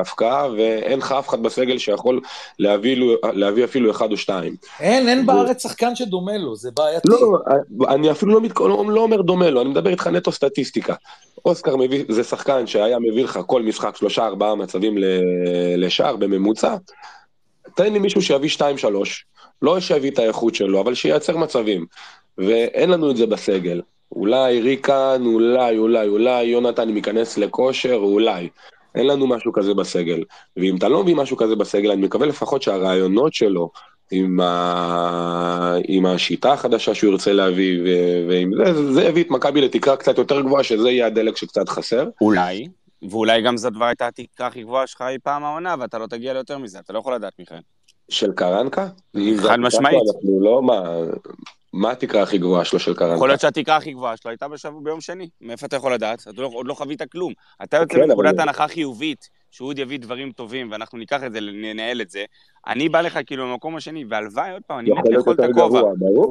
הפקעה, 0.00 0.48
ואין 0.56 0.98
לך 0.98 1.12
אף 1.12 1.28
אחד 1.28 1.42
בסגל 1.42 1.78
שיכול 1.78 2.20
להביא, 2.58 2.96
להביא 3.32 3.64
אפילו 3.64 3.90
אחד 3.90 4.12
או 4.12 4.16
שתיים. 4.16 4.54
אין, 4.80 5.08
אין 5.08 5.18
זה- 5.20 5.26
בארץ 5.26 5.62
שחקן 5.62 5.94
שדומה 5.94 6.36
לו, 6.36 6.56
זה 6.56 6.70
בעייתי. 6.76 7.08
לא, 7.08 7.38
אני 7.88 8.10
אפילו 8.10 8.34
לא, 8.34 8.40
מת... 8.40 8.60
לא, 8.60 8.84
לא 8.88 9.00
אומר 9.00 9.22
דומה 9.22 9.50
לו, 9.50 9.60
אני 9.60 9.68
מדבר 9.68 9.90
איתך 9.90 10.06
נטו 10.06 10.32
סטטיסטיקה. 10.32 10.94
אוסקר 11.46 11.76
מביא, 11.76 12.04
זה 12.08 12.24
שחקן 12.24 12.66
שהיה 12.66 12.98
מביא 12.98 13.24
לך 13.24 13.40
כל 13.46 13.62
משחק 13.62 13.96
שלושה 13.96 14.26
ארבעה 14.26 14.54
מצבים 14.54 14.94
לשער 15.76 16.16
בממוצע, 16.16 16.76
תן 17.74 17.92
לי 17.92 17.98
מישהו 17.98 18.22
שיביא 18.22 18.48
שתיים 18.48 18.78
שלוש, 18.78 19.26
לא 19.62 19.80
שיביא 19.80 20.10
את 20.10 20.18
האיכות 20.18 20.54
שלו, 20.54 20.80
אבל 20.80 20.94
שייצר 20.94 21.36
מצבים. 21.36 21.86
ואין 22.38 22.90
לנו 22.90 23.10
את 23.10 23.16
זה 23.16 23.26
בסגל. 23.26 23.82
אולי 24.12 24.60
ריקן, 24.60 25.22
אולי, 25.26 25.78
אולי, 25.78 26.08
אולי 26.08 26.44
יונתן 26.44 26.96
ייכנס 26.96 27.38
לכושר, 27.38 27.94
אולי. 27.94 28.48
אין 28.94 29.06
לנו 29.06 29.26
משהו 29.26 29.52
כזה 29.52 29.74
בסגל. 29.74 30.24
ואם 30.56 30.76
אתה 30.76 30.88
לא 30.88 31.02
מביא 31.02 31.16
משהו 31.16 31.36
כזה 31.36 31.56
בסגל, 31.56 31.90
אני 31.90 32.02
מקווה 32.02 32.26
לפחות 32.26 32.62
שהרעיונות 32.62 33.34
שלו, 33.34 33.70
עם, 34.10 34.40
ה... 34.40 35.74
עם 35.88 36.06
השיטה 36.06 36.52
החדשה 36.52 36.94
שהוא 36.94 37.10
ירצה 37.10 37.32
להביא, 37.32 37.80
ו... 37.84 37.86
ועם 38.28 38.50
זה, 38.56 38.92
זה 38.92 39.02
יביא 39.04 39.24
את 39.24 39.30
מכבי 39.30 39.60
לתקרה 39.60 39.96
קצת 39.96 40.18
יותר 40.18 40.40
גבוהה, 40.40 40.64
שזה 40.64 40.90
יהיה 40.90 41.06
הדלק 41.06 41.36
שקצת 41.36 41.68
חסר. 41.68 42.08
אולי, 42.20 42.68
ואולי 43.10 43.42
גם 43.42 43.56
זו 43.56 43.68
כבר 43.74 43.84
הייתה 43.84 44.06
התקרה 44.06 44.46
הכי 44.46 44.62
גבוהה 44.62 44.86
שלך 44.86 45.02
אי 45.08 45.18
פעם 45.18 45.44
העונה, 45.44 45.74
ואתה 45.78 45.98
לא 45.98 46.06
תגיע 46.06 46.32
ליותר 46.32 46.58
מזה, 46.58 46.78
אתה 46.78 46.92
לא 46.92 46.98
יכול 46.98 47.14
לדעת, 47.14 47.32
מיכאל. 47.38 47.60
של 48.08 48.32
קרנקה? 48.32 48.88
חד 49.36 49.56
משמעית. 49.60 49.98
אנחנו 50.14 50.40
לא, 50.40 50.62
מה, 50.62 50.82
מה 51.72 51.90
התקרה 51.90 52.22
הכי 52.22 52.38
גבוהה 52.38 52.64
שלו 52.64 52.78
של 52.78 52.94
קרנקה? 52.94 53.14
יכול 53.14 53.28
להיות 53.28 53.40
שהתקרה 53.40 53.76
הכי 53.76 53.92
גבוהה 53.92 54.16
שלו 54.16 54.30
הייתה 54.30 54.48
בשבוע 54.48 54.80
ביום 54.84 55.00
שני. 55.00 55.28
מאיפה 55.40 55.66
אתה 55.66 55.76
יכול 55.76 55.94
לדעת? 55.94 56.22
אתה 56.22 56.42
לא, 56.42 56.50
עוד 56.52 56.66
לא 56.66 56.74
חווית 56.74 57.02
כלום. 57.02 57.32
אתה 57.62 57.76
יוצא 57.76 57.94
כן, 57.94 58.08
מנקודת 58.08 58.38
הנחה 58.38 58.68
חיובית, 58.68 59.28
שהוא 59.56 59.68
עוד 59.68 59.78
יביא 59.78 59.98
דברים 59.98 60.32
טובים, 60.32 60.68
ואנחנו 60.70 60.98
ניקח 60.98 61.24
את 61.24 61.32
זה, 61.32 61.38
ננהל 61.40 62.00
את 62.00 62.10
זה. 62.10 62.24
אני 62.66 62.88
בא 62.88 63.00
לך 63.00 63.18
כאילו 63.26 63.44
במקום 63.46 63.76
השני, 63.76 64.04
והלוואי, 64.08 64.52
עוד 64.52 64.62
פעם, 64.66 64.78
אני 64.78 64.90
מת 64.90 65.08
לאכול 65.08 65.34
את 65.34 65.40
הכובע. 65.40 65.82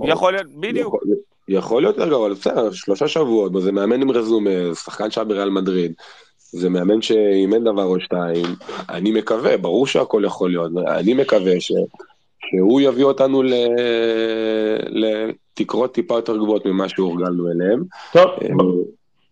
יכול 0.08 0.34
להיות, 0.34 0.48
בדיוק. 0.60 0.96
יכול- 0.96 1.16
יכול 1.48 1.82
להיות 1.82 1.98
יותר 1.98 2.10
גרוע, 2.10 2.30
בסדר, 2.30 2.72
שלושה 2.72 3.08
שבועות, 3.08 3.62
זה 3.62 3.72
מאמן 3.72 4.02
עם 4.02 4.12
רזומה, 4.12 4.50
שחקן 4.84 5.12
שהיה 5.12 5.26
בריאל 5.26 5.50
מדריד, 5.50 5.94
זה 6.38 6.70
מאמן 6.70 7.02
שאימן 7.02 7.64
דבר 7.64 7.84
או 7.84 8.00
שתיים, 8.00 8.46
אני 8.90 9.12
מקווה, 9.12 9.58
ברור 9.58 9.88
שהכל 9.88 10.24
יכול 10.26 10.50
להיות, 10.50 10.72
אני 10.88 11.14
מקווה 11.14 11.60
ש... 11.60 11.72
שהוא 12.50 12.82
יביא 12.82 13.04
אותנו 13.04 13.44
ל... 13.44 13.54
לתקרות 14.90 15.94
טיפה 15.94 16.16
יותר 16.16 16.38
גבוהות 16.38 16.66
ממה 16.66 16.90
שהורגלנו 16.90 17.52
אליהם. 17.52 17.84
טוב, 18.14 18.26
אה, 18.42 18.48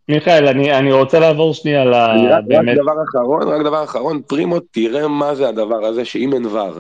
מיכאל, 0.09 0.47
אני, 0.47 0.73
אני 0.77 0.91
רוצה 0.91 1.19
לעבור 1.19 1.53
שנייה 1.53 1.85
ל... 1.85 1.93
אני 1.93 2.27
רק, 2.27 2.33
רק 2.33 2.43
באמת, 2.47 2.77
דבר 2.77 3.03
אחרון, 3.09 3.47
רק 3.47 3.61
דבר 3.61 3.83
אחרון, 3.83 4.21
פרימו, 4.21 4.59
תראה 4.59 5.07
מה 5.07 5.35
זה 5.35 5.49
הדבר 5.49 5.85
הזה 5.85 6.05
שאם 6.05 6.33
אין 6.33 6.45
ור. 6.45 6.73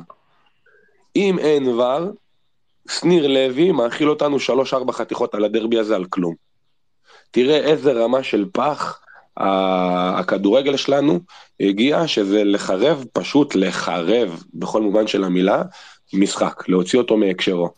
אם 1.15 1.39
אין 1.39 1.67
ור, 1.67 1.99
שניר 2.89 3.27
לוי 3.27 3.71
מאכיל 3.71 4.09
אותנו 4.09 4.39
שלוש-ארבע 4.39 4.93
חתיכות 4.93 5.35
על 5.35 5.43
הדרבי 5.43 5.79
הזה 5.79 5.95
על 5.95 6.05
כלום. 6.05 6.35
תראה 7.31 7.57
איזה 7.57 7.91
רמה 7.91 8.23
של 8.23 8.45
פח 8.51 8.99
ה- 9.37 10.19
הכדורגל 10.19 10.77
שלנו 10.77 11.19
הגיע, 11.59 12.07
שזה 12.07 12.43
לחרב, 12.43 13.05
פשוט 13.13 13.55
לחרב, 13.55 14.43
בכל 14.53 14.81
מובן 14.81 15.07
של 15.07 15.23
המילה, 15.23 15.63
משחק, 16.13 16.69
להוציא 16.69 16.99
אותו 16.99 17.17
מהקשרו. 17.17 17.69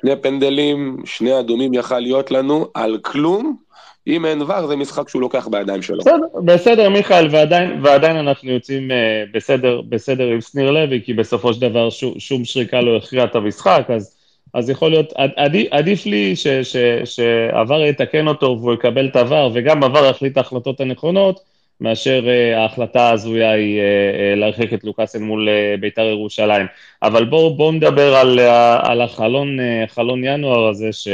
שני 0.00 0.16
פנדלים, 0.16 0.96
שני 1.04 1.38
אדומים 1.38 1.74
יכל 1.74 1.98
להיות 1.98 2.30
לנו 2.30 2.66
על 2.74 2.98
כלום, 3.02 3.56
אם 4.06 4.26
אין 4.26 4.42
ור 4.42 4.66
זה 4.66 4.76
משחק 4.76 5.08
שהוא 5.08 5.22
לוקח 5.22 5.48
בידיים 5.48 5.82
שלו. 5.82 5.98
בסדר, 5.98 6.40
בסדר, 6.44 6.88
מיכאל, 6.88 7.28
ועדיין, 7.30 7.80
ועדיין 7.82 8.16
אנחנו 8.16 8.50
יוצאים 8.50 8.90
אה, 8.90 9.24
בסדר, 9.32 9.80
בסדר 9.88 10.28
עם 10.28 10.40
שניר 10.40 10.70
לוי, 10.70 11.02
כי 11.04 11.12
בסופו 11.14 11.54
של 11.54 11.60
דבר 11.60 11.90
שום, 11.90 12.14
שום 12.18 12.44
שריקה 12.44 12.80
לא 12.80 12.96
הכריע 12.96 13.24
את 13.24 13.34
המשחק, 13.34 13.86
אז, 13.88 14.16
אז 14.54 14.70
יכול 14.70 14.90
להיות, 14.90 15.12
עד- 15.16 15.30
עדיף, 15.36 15.68
עדיף 15.70 16.06
לי 16.06 16.36
ש- 16.36 16.46
ש- 16.48 16.76
שעבר 17.04 17.80
יתקן 17.84 18.28
אותו 18.28 18.56
והוא 18.60 18.74
יקבל 18.74 19.06
את 19.06 19.16
עבר, 19.16 19.50
וגם 19.54 19.84
עבר 19.84 20.06
יחליט 20.10 20.36
ההחלטות 20.36 20.80
הנכונות, 20.80 21.40
מאשר 21.80 22.24
אה, 22.28 22.62
ההחלטה 22.62 23.00
ההזויה 23.02 23.50
היא 23.52 23.80
אה, 23.80 23.84
אה, 23.84 24.34
להרחיק 24.34 24.72
את 24.74 24.84
לוקאסן 24.84 25.22
מול 25.22 25.48
אה, 25.48 25.74
בית"ר 25.80 26.02
ירושלים. 26.02 26.66
אבל 27.02 27.24
בואו 27.24 27.54
בוא 27.54 27.72
נדבר 27.72 28.14
על, 28.14 28.38
ה- 28.38 28.80
על 28.82 29.00
החלון, 29.00 29.56
חלון 29.86 30.24
ינואר 30.24 30.68
הזה, 30.68 30.92
ש... 30.92 31.08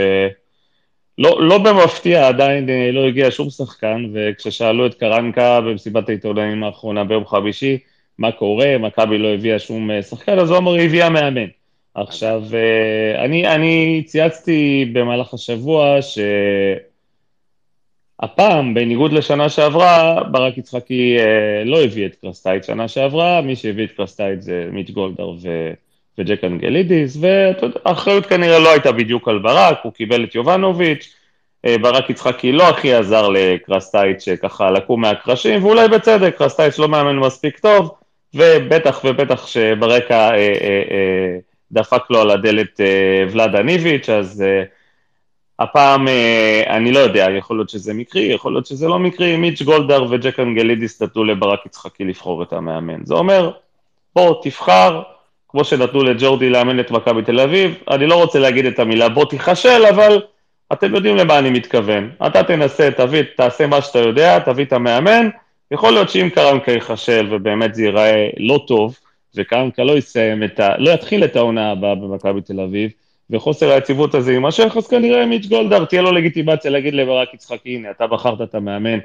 לא, 1.18 1.48
לא 1.48 1.58
במפתיע 1.58 2.28
עדיין 2.28 2.70
אה, 2.70 2.90
לא 2.92 3.06
הגיע 3.06 3.30
שום 3.30 3.50
שחקן, 3.50 4.10
וכששאלו 4.12 4.86
את 4.86 4.94
קרנקה 4.94 5.60
במסיבת 5.60 6.08
העיתונאים 6.08 6.64
האחרונה 6.64 7.04
ביום 7.04 7.26
חמישי, 7.26 7.78
מה 8.18 8.32
קורה, 8.32 8.78
מכבי 8.78 9.18
לא 9.18 9.28
הביאה 9.28 9.58
שום 9.58 9.90
אה, 9.90 10.02
שחקן, 10.02 10.38
אז 10.38 10.50
הוא 10.50 10.58
אמר, 10.58 10.72
היא 10.72 10.86
הביאה 10.86 11.10
מאמן. 11.10 11.46
עכשיו, 11.94 12.42
אה, 12.54 13.24
אני, 13.24 13.54
אני 13.54 14.02
צייצתי 14.06 14.90
במהלך 14.92 15.34
השבוע 15.34 15.98
שהפעם, 18.20 18.74
בניגוד 18.74 19.12
לשנה 19.12 19.48
שעברה, 19.48 20.24
ברק 20.30 20.58
יצחקי 20.58 21.16
לא 21.64 21.82
הביא 21.82 22.06
את 22.06 22.14
קרסטאיץ' 22.14 22.64
שנה 22.64 22.88
שעברה, 22.88 23.40
מי 23.40 23.56
שהביא 23.56 23.84
את 23.84 23.92
קרסטאיץ' 23.92 24.40
זה 24.40 24.68
מיץ' 24.72 24.90
גולדהר 24.90 25.30
ו... 25.30 25.72
וג'ק 26.18 26.44
אנגלידיס, 26.44 27.18
והאחריות 27.20 28.26
כנראה 28.26 28.58
לא 28.58 28.70
הייתה 28.70 28.92
בדיוק 28.92 29.28
על 29.28 29.38
ברק, 29.38 29.78
הוא 29.82 29.92
קיבל 29.92 30.24
את 30.24 30.34
יובנוביץ', 30.34 31.14
אה, 31.64 31.78
ברק 31.78 32.10
יצחקי 32.10 32.52
לא 32.52 32.68
הכי 32.68 32.94
עזר 32.94 33.28
לקרסטאיץ' 33.28 34.24
ככה 34.42 34.70
לקום 34.70 35.00
מהקרשים, 35.00 35.64
ואולי 35.64 35.88
בצדק, 35.88 36.34
קרסטאיץ' 36.38 36.78
לא 36.78 36.88
מאמן 36.88 37.16
מספיק 37.16 37.58
טוב, 37.58 37.94
ובטח 38.34 39.00
ובטח 39.04 39.46
שברקע 39.46 40.30
אה, 40.30 40.36
אה, 40.36 40.82
אה, 40.90 41.38
דפק 41.72 42.10
לו 42.10 42.20
על 42.20 42.30
הדלת 42.30 42.80
אה, 42.80 43.24
ולאדה 43.30 43.62
איביץ', 43.62 44.08
אז 44.08 44.42
אה, 44.46 44.62
הפעם, 45.58 46.08
אה, 46.08 46.62
אני 46.66 46.92
לא 46.92 46.98
יודע, 46.98 47.26
יכול 47.38 47.56
להיות 47.56 47.68
שזה 47.68 47.94
מקרי, 47.94 48.22
יכול 48.22 48.52
להיות 48.52 48.66
שזה 48.66 48.88
לא 48.88 48.98
מקרי, 48.98 49.36
מיץ' 49.36 49.62
גולדהר 49.62 50.06
וג'ק 50.10 50.40
אנגלידיס 50.40 51.02
נתנו 51.02 51.24
לברק 51.24 51.66
יצחקי 51.66 52.04
לבחור 52.04 52.42
את 52.42 52.52
המאמן. 52.52 53.04
זה 53.04 53.14
אומר, 53.14 53.50
בוא 54.16 54.42
תבחר, 54.42 55.02
כמו 55.48 55.64
שנתנו 55.64 56.02
לג'ורדי 56.02 56.50
לאמן 56.50 56.80
את 56.80 56.90
מכבי 56.90 57.22
תל 57.22 57.40
אביב, 57.40 57.74
אני 57.90 58.06
לא 58.06 58.14
רוצה 58.14 58.38
להגיד 58.38 58.66
את 58.66 58.78
המילה 58.78 59.08
בוא 59.08 59.24
תיכשל, 59.24 59.86
אבל 59.90 60.20
אתם 60.72 60.94
יודעים 60.94 61.16
למה 61.16 61.38
אני 61.38 61.50
מתכוון. 61.50 62.10
אתה 62.26 62.42
תנסה, 62.42 62.90
תביא, 62.90 63.22
תעשה 63.36 63.66
מה 63.66 63.82
שאתה 63.82 63.98
יודע, 63.98 64.38
תביא 64.38 64.64
את 64.64 64.72
המאמן, 64.72 65.28
יכול 65.70 65.92
להיות 65.92 66.10
שאם 66.10 66.28
קרנקה 66.34 66.72
ייכשל 66.72 67.26
ובאמת 67.30 67.74
זה 67.74 67.82
ייראה 67.82 68.28
לא 68.36 68.64
טוב, 68.66 68.98
וקרנקה 69.34 69.84
לא 69.84 69.98
יסיים 69.98 70.44
את 70.44 70.60
ה... 70.60 70.78
לא 70.78 70.90
יתחיל 70.90 71.24
את 71.24 71.36
העונה 71.36 71.70
הבאה 71.70 71.94
במכבי 71.94 72.40
תל 72.40 72.60
אביב, 72.60 72.90
וחוסר 73.30 73.70
היציבות 73.70 74.14
הזה 74.14 74.32
יימשך, 74.32 74.76
אז 74.76 74.88
כנראה 74.88 75.26
מיץ' 75.26 75.46
גולדהר 75.46 75.84
תהיה 75.84 76.02
לו 76.02 76.12
לגיטימציה 76.12 76.70
להגיד 76.70 76.94
לברק 76.94 77.34
יצחקי, 77.34 77.74
הנה, 77.74 77.90
אתה 77.90 78.06
בחרת 78.06 78.40
את 78.40 78.54
המאמן, 78.54 78.98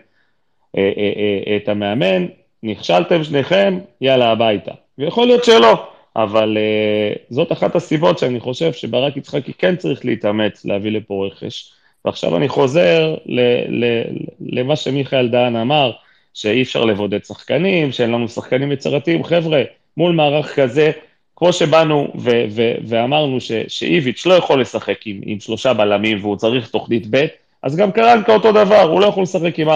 אה, 0.78 0.92
אה, 0.98 1.12
אה, 1.48 1.58
את 1.58 1.70
המאמן, 1.70 2.26
נכשלתם 2.64 3.24
שניכם, 3.24 3.80
יאללה, 4.02 4.32
הביתה. 4.32 4.72
ויכול 4.98 5.28
להיות 5.28 5.44
שלא, 5.44 5.88
אבל 6.16 6.58
uh, 6.58 7.20
זאת 7.30 7.52
אחת 7.52 7.76
הסיבות 7.76 8.20
שאני 8.20 8.40
חושב 8.40 8.74
שברק 8.74 9.18
יצחקי 9.18 9.54
כן 9.54 9.76
צריך 9.76 10.06
להתאמץ 10.06 10.66
להביא 10.66 10.92
לפה 10.92 11.26
רכש. 11.28 11.72
ועכשיו 12.06 12.38
אני 12.38 12.50
חוזר 12.50 13.16
ל- 13.26 13.84
ל- 13.84 14.04
למה 14.42 14.76
שמיכאל 14.76 15.28
דהן 15.28 15.56
אמר, 15.56 15.92
שאי 16.34 16.62
אפשר 16.62 16.86
לבודד 16.86 17.24
שחקנים, 17.24 17.92
שאין 17.92 18.12
לנו 18.12 18.30
שחקנים 18.30 18.72
יצירתיים. 18.72 19.24
חבר'ה, 19.24 19.62
מול 19.98 20.12
מערך 20.12 20.60
כזה, 20.60 20.92
כמו 21.36 21.54
שבאנו 21.54 22.08
ו- 22.20 22.46
ו- 22.50 22.76
ואמרנו 22.88 23.42
ש- 23.42 23.52
שאיביץ' 23.68 24.26
לא 24.26 24.34
יכול 24.34 24.62
לשחק 24.62 24.98
עם, 25.06 25.22
עם 25.26 25.40
שלושה 25.40 25.74
בלמים 25.74 26.18
והוא 26.22 26.36
צריך 26.36 26.70
תוכנית 26.70 27.08
ב', 27.10 27.26
אז 27.64 27.76
גם 27.76 27.92
קרנקה 27.92 28.34
אותו 28.34 28.52
דבר, 28.52 28.82
הוא 28.82 29.02
לא 29.02 29.06
יכול 29.06 29.24
לשחק 29.24 29.60
עם 29.60 29.70
4-4-2 29.70 29.72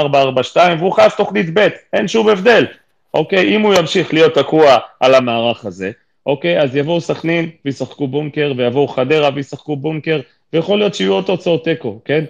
והוא 0.80 0.92
חייב 0.92 1.12
תוכנית 1.18 1.60
ב', 1.60 1.68
אין 1.94 2.08
שום 2.08 2.30
הבדל. 2.30 2.66
אוקיי, 3.14 3.56
אם 3.56 3.62
הוא 3.62 3.74
ימשיך 3.74 4.14
להיות 4.14 4.34
תקוע 4.34 4.78
על 5.00 5.16
המערך 5.16 5.66
הזה, 5.66 5.92
אוקיי, 6.28 6.62
אז 6.62 6.76
יבואו 6.76 7.02
סכנין 7.02 7.50
וישחקו 7.66 8.08
בונקר, 8.08 8.54
ויבואו 8.58 8.88
חדרה 8.88 9.30
וישחקו 9.36 9.76
בונקר, 9.76 10.20
ויכול 10.54 10.80
להיות 10.80 10.96
שיהיו 10.96 11.14
עוד 11.14 11.24
תוצאות 11.24 11.64
תיקו, 11.64 12.00
כן? 12.06 12.24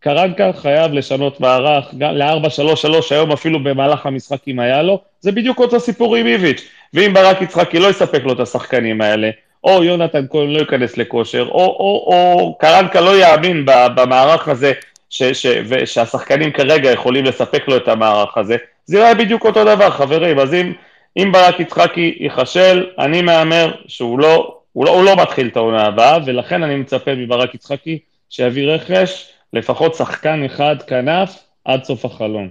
קרנקה 0.00 0.50
חייב 0.52 0.92
לשנות 0.92 1.40
מערך, 1.40 1.94
גם 1.98 2.14
ל-4-3-3 2.14 2.86
היום 3.10 3.32
אפילו 3.32 3.64
במהלך 3.64 4.06
המשחק 4.06 4.48
אם 4.48 4.60
היה 4.60 4.82
לו, 4.82 5.00
זה 5.20 5.32
בדיוק 5.32 5.58
אותו 5.58 5.80
סיפור 5.80 6.16
עם 6.16 6.26
איביץ', 6.26 6.68
ואם 6.94 7.12
ברק 7.14 7.42
יצחקי 7.42 7.78
לא 7.78 7.86
יספק 7.90 8.22
לו 8.24 8.32
את 8.32 8.40
השחקנים 8.40 9.00
האלה, 9.00 9.30
או 9.64 9.84
יונתן 9.84 10.26
כהן 10.30 10.50
לא 10.50 10.58
ייכנס 10.58 10.96
לכושר, 10.96 11.48
או, 11.48 11.64
או, 11.64 12.04
או 12.06 12.56
קרנקה 12.58 13.00
לא 13.00 13.16
יאמין 13.16 13.66
במערך 13.66 14.48
הזה, 14.48 14.72
ש, 15.10 15.22
ש, 15.22 15.46
שהשחקנים 15.84 16.52
כרגע 16.52 16.90
יכולים 16.90 17.24
לספק 17.24 17.68
לו 17.68 17.76
את 17.76 17.88
המערך 17.88 18.38
הזה, 18.38 18.56
זה 18.84 18.98
יראה 18.98 19.14
בדיוק 19.14 19.44
אותו 19.44 19.64
דבר, 19.64 19.90
חברים, 19.90 20.38
אז 20.38 20.54
אם... 20.54 20.72
אם 21.16 21.32
ברק 21.32 21.60
יצחקי 21.60 22.16
ייכשל, 22.20 22.86
אני 22.98 23.22
מהמר 23.22 23.74
שהוא 23.86 24.18
לא, 24.18 24.60
הוא 24.72 24.86
לא, 24.86 24.90
הוא 24.90 25.04
לא 25.04 25.16
מתחיל 25.16 25.48
את 25.48 25.56
העונה 25.56 25.86
הבאה, 25.86 26.18
ולכן 26.26 26.62
אני 26.62 26.76
מצפה 26.76 27.14
מברק 27.14 27.54
יצחקי 27.54 27.98
שיביא 28.30 28.66
רכש, 28.66 29.32
לפחות 29.52 29.94
שחקן 29.94 30.44
אחד 30.44 30.76
כנף 30.86 31.44
עד 31.64 31.84
סוף 31.84 32.04
החלון. 32.04 32.50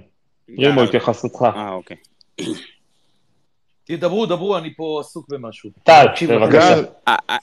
רימו, 0.58 0.84
התייחסותך. 0.84 1.42
אה, 1.42 1.70
אוקיי. 1.70 1.98
תדברו, 3.84 4.26
דברו, 4.26 4.58
אני 4.58 4.74
פה 4.76 5.02
עסוק 5.02 5.30
במשהו. 5.30 5.70
טל, 5.84 6.06
בבקשה. 6.30 6.76
אה, 7.08 7.16
אה, 7.30 7.38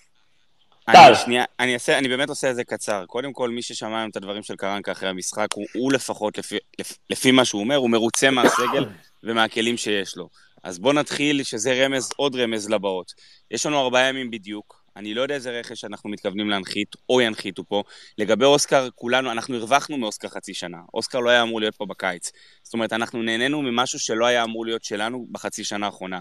טל. 0.87 0.99
אני 0.99 1.15
שנייה, 1.15 1.45
אני, 1.61 1.75
אעשה, 1.75 1.99
אני 1.99 2.09
באמת 2.09 2.29
עושה 2.29 2.51
את 2.51 2.57
זה 2.57 2.65
קצר. 2.65 3.05
קודם 3.07 3.33
כל, 3.33 3.51
מי 3.51 3.63
ששמע 3.63 3.99
היום 3.99 4.11
את 4.11 4.17
הדברים 4.17 4.43
של 4.43 4.57
קרנקה 4.57 4.93
אחרי 4.93 5.09
המשחק, 5.09 5.49
הוא, 5.55 5.67
הוא 5.75 5.93
לפחות, 5.93 6.39
לפי, 6.39 6.57
לפ, 6.79 6.99
לפי 7.11 7.31
מה 7.31 7.45
שהוא 7.45 7.61
אומר, 7.61 7.77
הוא 7.77 7.91
מרוצה 7.91 8.31
מהסגל 8.31 8.87
ומהכלים 9.25 9.77
שיש 9.77 10.17
לו. 10.17 10.29
אז 10.67 10.79
בואו 10.79 10.93
נתחיל, 10.93 11.43
שזה 11.43 11.85
רמז, 11.85 12.11
עוד 12.17 12.37
רמז 12.37 12.71
לבאות. 12.71 13.13
יש 13.51 13.67
לנו 13.67 13.81
ארבעה 13.81 14.09
ימים 14.09 14.31
בדיוק. 14.31 14.83
אני 14.97 15.15
לא 15.15 15.23
יודע 15.23 15.35
איזה 15.35 15.51
רכש 15.51 15.85
אנחנו 15.85 16.11
מתכוונים 16.11 16.51
להנחית, 16.51 16.89
או 17.09 17.21
ינחיתו 17.21 17.65
פה. 17.69 17.83
לגבי 18.19 18.45
אוסקר, 18.45 18.89
כולנו, 18.95 19.31
אנחנו 19.31 19.57
הרווחנו 19.57 19.99
מאוסקר 19.99 20.29
חצי 20.29 20.55
שנה. 20.55 20.79
אוסקר 20.95 21.21
לא 21.21 21.31
היה 21.31 21.43
אמור 21.43 21.61
להיות 21.61 21.77
פה 21.77 21.87
בקיץ. 21.87 22.33
זאת 22.63 22.75
אומרת, 22.75 22.93
אנחנו 22.93 23.23
נהנינו 23.23 23.63
ממשהו 23.63 23.99
שלא 23.99 24.27
היה 24.27 24.45
אמור 24.45 24.67
להיות 24.67 24.85
שלנו 24.85 25.27
בחצי 25.33 25.65
שנה 25.65 25.87
האחרונה. 25.87 26.21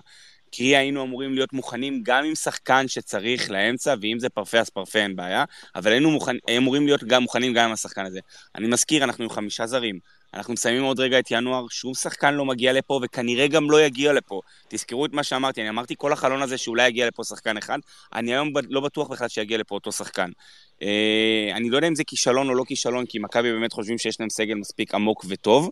כי 0.51 0.75
היינו 0.75 1.03
אמורים 1.03 1.33
להיות 1.33 1.53
מוכנים 1.53 2.03
גם 2.03 2.25
עם 2.25 2.35
שחקן 2.35 2.87
שצריך 2.87 3.51
לאמצע, 3.51 3.95
ואם 4.01 4.19
זה 4.19 4.29
פרפה 4.29 4.59
אז 4.59 4.69
פרפה 4.69 4.99
אין 4.99 5.15
בעיה, 5.15 5.43
אבל 5.75 5.91
היינו 5.91 6.11
מוכן, 6.11 6.35
אמורים 6.57 6.85
להיות 6.85 7.03
גם 7.03 7.23
מוכנים 7.23 7.53
גם 7.53 7.65
עם 7.65 7.71
השחקן 7.71 8.05
הזה. 8.05 8.19
אני 8.55 8.67
מזכיר, 8.67 9.03
אנחנו 9.03 9.23
עם 9.23 9.29
חמישה 9.29 9.67
זרים. 9.67 9.99
אנחנו 10.35 10.53
מסיימים 10.53 10.83
עוד 10.83 10.99
רגע 10.99 11.19
את 11.19 11.31
ינואר, 11.31 11.65
שום 11.69 11.93
שחקן 11.93 12.33
לא 12.33 12.45
מגיע 12.45 12.73
לפה, 12.73 12.99
וכנראה 13.03 13.47
גם 13.47 13.71
לא 13.71 13.81
יגיע 13.81 14.13
לפה. 14.13 14.41
תזכרו 14.67 15.05
את 15.05 15.13
מה 15.13 15.23
שאמרתי, 15.23 15.61
אני 15.61 15.69
אמרתי 15.69 15.95
כל 15.97 16.13
החלון 16.13 16.41
הזה 16.41 16.57
שאולי 16.57 16.87
יגיע 16.87 17.07
לפה 17.07 17.23
שחקן 17.23 17.57
אחד, 17.57 17.79
אני 18.13 18.33
היום 18.33 18.49
לא 18.69 18.81
בטוח 18.81 19.07
בכלל 19.07 19.27
שיגיע 19.27 19.57
לפה 19.57 19.75
אותו 19.75 19.91
שחקן. 19.91 20.29
אה, 20.81 21.51
אני 21.53 21.69
לא 21.69 21.75
יודע 21.77 21.87
אם 21.87 21.95
זה 21.95 22.03
כישלון 22.03 22.49
או 22.49 22.55
לא 22.55 22.63
כישלון, 22.63 23.05
כי 23.05 23.19
מכבי 23.19 23.51
באמת 23.51 23.73
חושבים 23.73 23.97
שיש 23.97 24.19
להם 24.19 24.29
סגל 24.29 24.55
מספיק 24.55 24.95
עמוק 24.95 25.25
וטוב. 25.27 25.69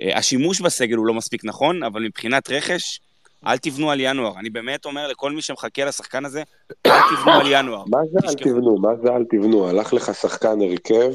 אה, 0.00 0.18
השימוש 0.18 0.60
בסגל 0.60 0.96
הוא 0.96 1.06
לא 1.06 1.14
מספיק 1.14 1.44
נכון, 1.44 1.82
אבל 1.82 2.02
מבחינת 2.02 2.50
רכש, 2.50 3.00
אל 3.46 3.58
תבנו 3.58 3.90
על 3.90 4.00
ינואר. 4.00 4.38
אני 4.38 4.50
באמת 4.50 4.84
אומר 4.84 5.08
לכל 5.08 5.32
מי 5.32 5.42
שמחכה 5.42 5.84
לשחקן 5.84 6.24
הזה, 6.24 6.42
אל 6.86 7.00
תבנו 7.16 7.32
על 7.32 7.46
ינואר. 7.50 7.84
מה 7.90 7.98
זה 8.12 8.28
אל 8.28 8.34
תבנו? 8.34 8.78
מה 8.78 8.90
זה 9.02 9.08
אל 9.08 9.24
תבנו? 9.30 9.68
הלך 9.68 9.92
לך 9.92 10.14
שחקן 10.14 10.60
הרכב 10.60 11.14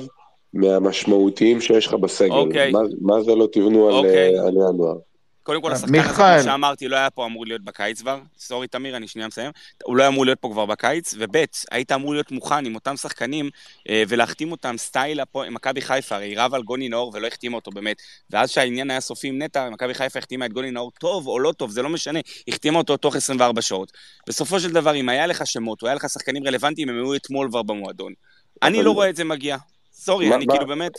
מהמשמעותיים 0.54 1.62
שיש 1.62 1.88
לך 1.88 1.94
בסגל. 1.94 2.32
אוקיי. 2.32 2.72
מה, 2.72 2.80
מה 3.02 3.24
זה 3.24 3.36
לא 3.36 3.48
תבנו 3.52 3.88
על, 3.88 3.94
אוקיי. 3.94 4.40
אה, 4.40 4.48
על 4.48 4.54
ינואר? 4.54 4.96
קודם 5.44 5.62
כל, 5.62 5.72
השחקן 5.72 5.92
מיכאל. 5.92 6.26
הזה, 6.26 6.44
כמו 6.44 6.52
שאמרתי, 6.52 6.88
לא 6.88 6.96
היה 6.96 7.10
פה 7.10 7.26
אמור 7.26 7.46
להיות 7.46 7.64
בקיץ 7.64 8.02
כבר. 8.02 8.20
סורי, 8.40 8.68
תמיר, 8.68 8.96
אני 8.98 9.08
שנייה 9.08 9.28
מסיים. 9.28 9.52
הוא 9.84 9.98
לא 9.98 10.02
היה 10.04 10.08
אמור 10.10 10.26
להיות 10.26 10.40
פה 10.42 10.50
כבר 10.52 10.66
בקיץ, 10.66 11.14
וב', 11.18 11.36
היית 11.72 11.92
אמור 11.92 12.14
להיות 12.14 12.32
מוכן 12.32 12.66
עם 12.66 12.76
אותם 12.76 12.96
שחקנים 12.98 13.50
אה, 13.90 14.04
ולהחתים 14.08 14.52
אותם 14.52 14.76
סטייל 14.78 15.20
הפועל- 15.20 15.50
מכבי 15.50 15.82
חיפה, 15.82 16.16
הרי 16.16 16.36
רב 16.36 16.54
על 16.54 16.64
גוני 16.64 16.90
נאור 16.90 17.12
ולא 17.14 17.28
החתימה 17.28 17.56
אותו 17.56 17.72
באמת. 17.72 17.98
ואז 18.30 18.50
שהעניין 18.50 18.92
היה 18.92 19.00
סופי 19.00 19.28
עם 19.28 19.42
נטע, 19.42 19.70
מכבי 19.70 19.94
חיפה 19.94 20.20
החתימה 20.20 20.46
את 20.46 20.54
גוני 20.54 20.72
נאור 20.72 20.92
טוב 21.00 21.28
או 21.28 21.40
לא 21.40 21.52
טוב, 21.52 21.72
זה 21.72 21.82
לא 21.82 21.90
משנה, 21.90 22.20
החתימה 22.48 22.78
אותו 22.78 22.98
תוך 22.98 23.16
24 23.16 23.62
שעות. 23.62 23.92
בסופו 24.28 24.60
של 24.60 24.72
דבר, 24.72 24.96
אם 24.96 25.10
היה 25.10 25.28
לך 25.28 25.48
שמות, 25.48 25.82
או 25.82 25.88
היה 25.88 25.96
לך 25.96 26.10
שחקנים 26.10 26.48
רלוונטיים, 26.48 26.90
הם 26.90 26.96
היו 26.96 27.16
אתמול 27.16 27.48
כבר 27.50 27.64
במועדון. 27.64 28.14
אני 28.64 28.84
לא 28.84 28.92
רואה 28.92 29.10
את 29.10 29.16
זה 29.16 29.24
מגיע. 29.24 29.58
סורי, 30.00 30.36
אני 30.36 30.46
מה- 30.46 30.54
כאילו 30.54 30.68
באמת... 30.68 30.92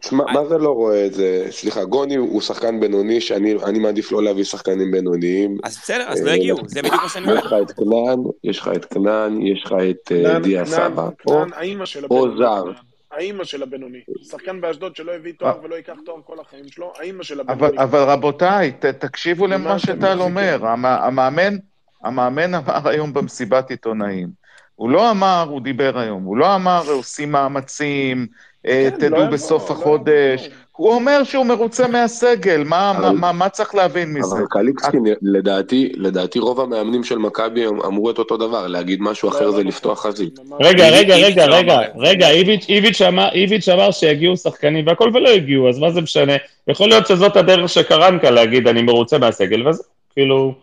תשמע, 0.00 0.24
מה 0.32 0.44
זה 0.44 0.58
לא 0.58 0.70
רואה 0.70 1.06
את 1.06 1.14
זה? 1.14 1.46
סליחה, 1.50 1.84
גוני 1.84 2.14
הוא 2.16 2.40
שחקן 2.40 2.80
בינוני, 2.80 3.20
שאני 3.20 3.54
אני 3.64 3.78
מעדיף 3.78 4.12
לא 4.12 4.22
להביא 4.22 4.44
שחקנים 4.44 4.90
בינוניים. 4.90 5.56
אז 5.64 5.76
בסדר, 5.76 6.04
אז 6.08 6.22
לא 6.22 6.30
אה, 6.30 6.36
יגיעו, 6.36 6.58
זה 6.66 6.82
בדיוק 6.82 7.02
מה 7.02 7.08
שאני 7.08 7.24
אומר. 7.24 7.38
יש 7.38 7.44
לך 7.46 7.54
את 7.62 7.72
כנען, 7.72 8.18
יש 8.44 8.58
לך 8.58 8.70
את 8.76 8.84
כנען, 8.84 9.46
יש 9.46 9.64
לך 9.64 9.72
את 9.90 10.12
אה, 10.12 10.38
דיה 10.38 10.64
סבא. 10.64 11.08
או 11.26 11.32
כנען, 11.32 11.48
האימא 11.52 11.86
של 11.86 12.04
או 12.10 12.18
הבינוני. 12.26 12.38
זר. 12.38 12.62
כנען. 12.62 12.74
האימא 13.12 13.44
של 13.44 13.62
הבינוני. 13.62 13.98
שחקן 14.30 14.60
באשדוד 14.60 14.96
שלא 14.96 15.12
הביא 15.12 15.32
תואר 15.38 15.58
ולא 15.62 15.74
ייקח 15.74 15.94
תואר 16.04 16.16
כל 16.24 16.40
החיים 16.40 16.68
שלו, 16.68 16.92
האימא 16.98 17.22
של 17.22 17.40
הבינוני. 17.40 17.78
אבל, 17.78 18.02
רבותיי, 18.02 18.72
תקשיבו 18.98 19.46
למה 19.46 19.78
שטל? 19.78 20.20
אומר. 20.20 20.66
המ, 20.66 20.84
המאמן, 20.86 21.56
המאמן 22.04 22.54
אמר 22.54 22.88
היום 22.88 23.12
במסיבת 23.12 23.70
עיתונאים. 23.70 24.37
הוא 24.78 24.90
לא 24.90 25.10
אמר, 25.10 25.46
הוא 25.50 25.60
דיבר 25.60 25.98
היום, 25.98 26.22
הוא 26.22 26.36
לא 26.36 26.54
אמר 26.54 26.82
עושים 26.90 27.32
מאמצים, 27.32 28.26
אה, 28.66 28.88
כן, 28.90 28.94
לא 28.94 29.08
תדעו 29.08 29.20
יבוא, 29.20 29.30
בסוף 29.32 29.70
לא 29.70 29.74
החודש. 29.74 30.48
הוא 30.72 30.92
אומר 30.94 31.24
שהוא 31.24 31.46
מרוצה 31.46 31.88
מהסגל, 31.88 32.62
מה, 32.66 32.90
אבל- 32.90 33.00
מה, 33.04 33.12
מה, 33.12 33.32
מה 33.32 33.48
צריך 33.48 33.74
להבין 33.74 34.12
מזה? 34.12 34.36
אבל 34.36 34.44
קליקסקי, 34.50 34.96
לדעתי, 35.22 35.92
לדעתי 35.96 36.38
רוב 36.38 36.60
המאמנים 36.60 37.04
של 37.04 37.18
מכבי 37.18 37.66
אמרו 37.66 38.10
את 38.10 38.18
אותו 38.18 38.36
דבר, 38.36 38.66
להגיד 38.66 39.02
משהו 39.02 39.28
אחר 39.28 39.44
לא, 39.44 39.50
זה 39.50 39.62
לא 39.62 39.68
לפתוח. 39.68 40.06
חזית. 40.06 40.38
רגע, 40.60 40.88
רגע, 40.88 41.16
רגע, 41.16 41.46
לא 41.46 41.54
רגע, 41.54 41.76
זה. 41.76 42.00
רגע, 42.08 42.30
איביץ' 43.34 43.68
אמר 43.68 43.90
שיגיעו 43.90 44.36
שחקנים 44.36 44.86
והכל 44.86 45.10
ולא 45.14 45.28
הגיעו, 45.28 45.68
אז 45.68 45.78
מה 45.78 45.90
זה 45.90 46.00
משנה? 46.00 46.32
יכול 46.68 46.88
להיות 46.88 47.06
שזאת 47.06 47.36
הדרך 47.36 47.68
שקרנקה 47.68 48.30
להגיד, 48.30 48.68
אני 48.68 48.82
מרוצה 48.82 49.18
מהסגל, 49.18 49.68
וזה, 49.68 49.82
כאילו, 50.14 50.54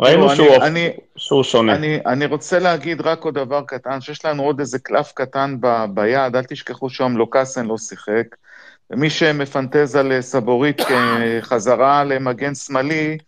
ראינו 0.00 0.26
אני- 0.28 0.36
שהוא- 0.36 0.56
אני- 0.56 0.90
שהוא 1.16 1.42
שונה. 1.42 1.74
אני, 1.74 1.98
אני 2.06 2.26
רוצה 2.26 2.58
להגיד 2.58 3.00
רק 3.00 3.22
עוד 3.24 3.34
דבר 3.34 3.62
קטן, 3.66 4.00
שיש 4.00 4.24
לנו 4.24 4.42
עוד 4.42 4.60
איזה 4.60 4.78
קלף 4.78 5.12
קטן 5.14 5.56
ב, 5.60 5.84
ביד, 5.94 6.36
אל 6.36 6.42
תשכחו 6.44 6.90
שהיום 6.90 7.16
לוקאסן 7.16 7.66
לא 7.66 7.78
שיחק, 7.78 8.26
ומי 8.90 9.10
שמפנטז 9.10 9.96
על 9.96 10.12
אה, 10.12 10.22
סבורית 10.22 10.80
כחזרה 10.80 12.04
למגן 12.04 12.54
שמאלי, 12.54 13.18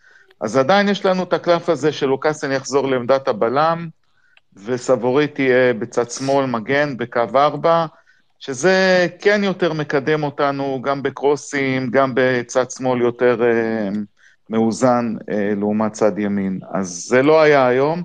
אז 0.41 0.57
עדיין 0.57 0.89
יש 0.89 1.07
לנו 1.07 1.23
את 1.23 1.33
הקלף 1.33 1.69
הזה 1.69 1.93
שלוקאסן 1.93 2.53
יחזור 2.53 2.89
לעמדת 2.89 3.29
הבלם, 3.29 3.89
וסבורית 4.65 5.35
תהיה 5.35 5.73
בצד 5.79 6.11
שמאל 6.11 6.47
מגן 6.47 6.97
בקו 6.97 7.21
ארבע, 7.35 7.87
שזה 8.41 9.07
כן 9.21 9.45
יותר 9.45 9.73
מקדם 9.73 10.23
אותנו 10.23 10.81
גם 10.83 11.03
בקרוסים, 11.03 11.91
גם 11.91 12.12
בצד 12.15 12.71
שמאל 12.71 13.01
יותר 13.01 13.43
אה, 13.43 13.89
מאוזן 14.51 15.14
אה, 15.30 15.53
לעומת 15.57 15.92
צד 15.92 16.18
ימין. 16.18 16.61
אז 16.74 17.05
זה 17.09 17.22
לא 17.22 17.40
היה 17.42 17.66
היום, 17.66 18.03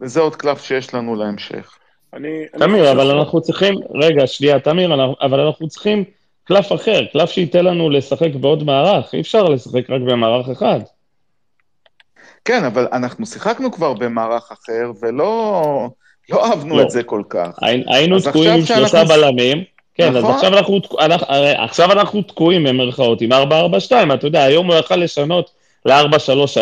וזה 0.00 0.20
עוד 0.20 0.36
קלף 0.36 0.64
שיש 0.64 0.94
לנו 0.94 1.14
להמשך. 1.16 1.78
אני... 2.14 2.28
אני 2.54 2.60
תמיר, 2.66 2.84
חושב 2.84 2.98
אבל 2.98 3.06
ש- 3.06 3.12
אנחנו 3.12 3.40
צריכים, 3.40 3.74
רגע, 3.94 4.26
שנייה, 4.26 4.60
תמיר, 4.60 4.94
אבל 5.22 5.40
אנחנו 5.40 5.68
צריכים 5.68 6.04
קלף 6.44 6.72
אחר, 6.72 7.04
קלף 7.12 7.30
שייתן 7.30 7.64
לנו 7.64 7.90
לשחק 7.90 8.34
בעוד 8.40 8.64
מערך, 8.64 9.14
אי 9.14 9.20
אפשר 9.20 9.42
לשחק 9.44 9.90
רק 9.90 10.00
במערך 10.00 10.48
אחד. 10.48 10.80
כן, 12.44 12.64
אבל 12.64 12.88
אנחנו 12.92 13.26
שיחקנו 13.26 13.72
כבר 13.72 13.92
במערך 13.92 14.52
אחר, 14.52 14.90
ולא 15.02 15.88
לא 16.30 16.46
אהבנו 16.50 16.76
לא. 16.76 16.82
את 16.82 16.90
זה 16.90 17.02
כל 17.02 17.22
כך. 17.28 17.48
הי- 17.62 17.84
היינו 17.86 18.16
אז 18.16 18.28
תקועים 18.28 18.52
עם 18.54 18.64
שאנחנו- 18.64 18.88
שלושה 18.88 19.04
בלמים, 19.04 19.64
כן, 19.94 20.16
אז 20.16 20.24
נכון. 20.24 20.34
עכשיו 20.34 20.58
אנחנו, 20.58 20.80
אנחנו- 21.00 21.26
עכשיו 21.58 21.92
אנחנו 21.92 22.22
תקועים 22.22 22.64
במרכאות 22.64 23.20
עם 23.20 23.32
4-4-2, 23.32 23.36
אתה 24.14 24.26
יודע, 24.26 24.42
היום 24.42 24.66
הוא 24.66 24.74
יכל 24.74 24.96
לשנות 24.96 25.50
ל-4-3-3, 25.86 26.58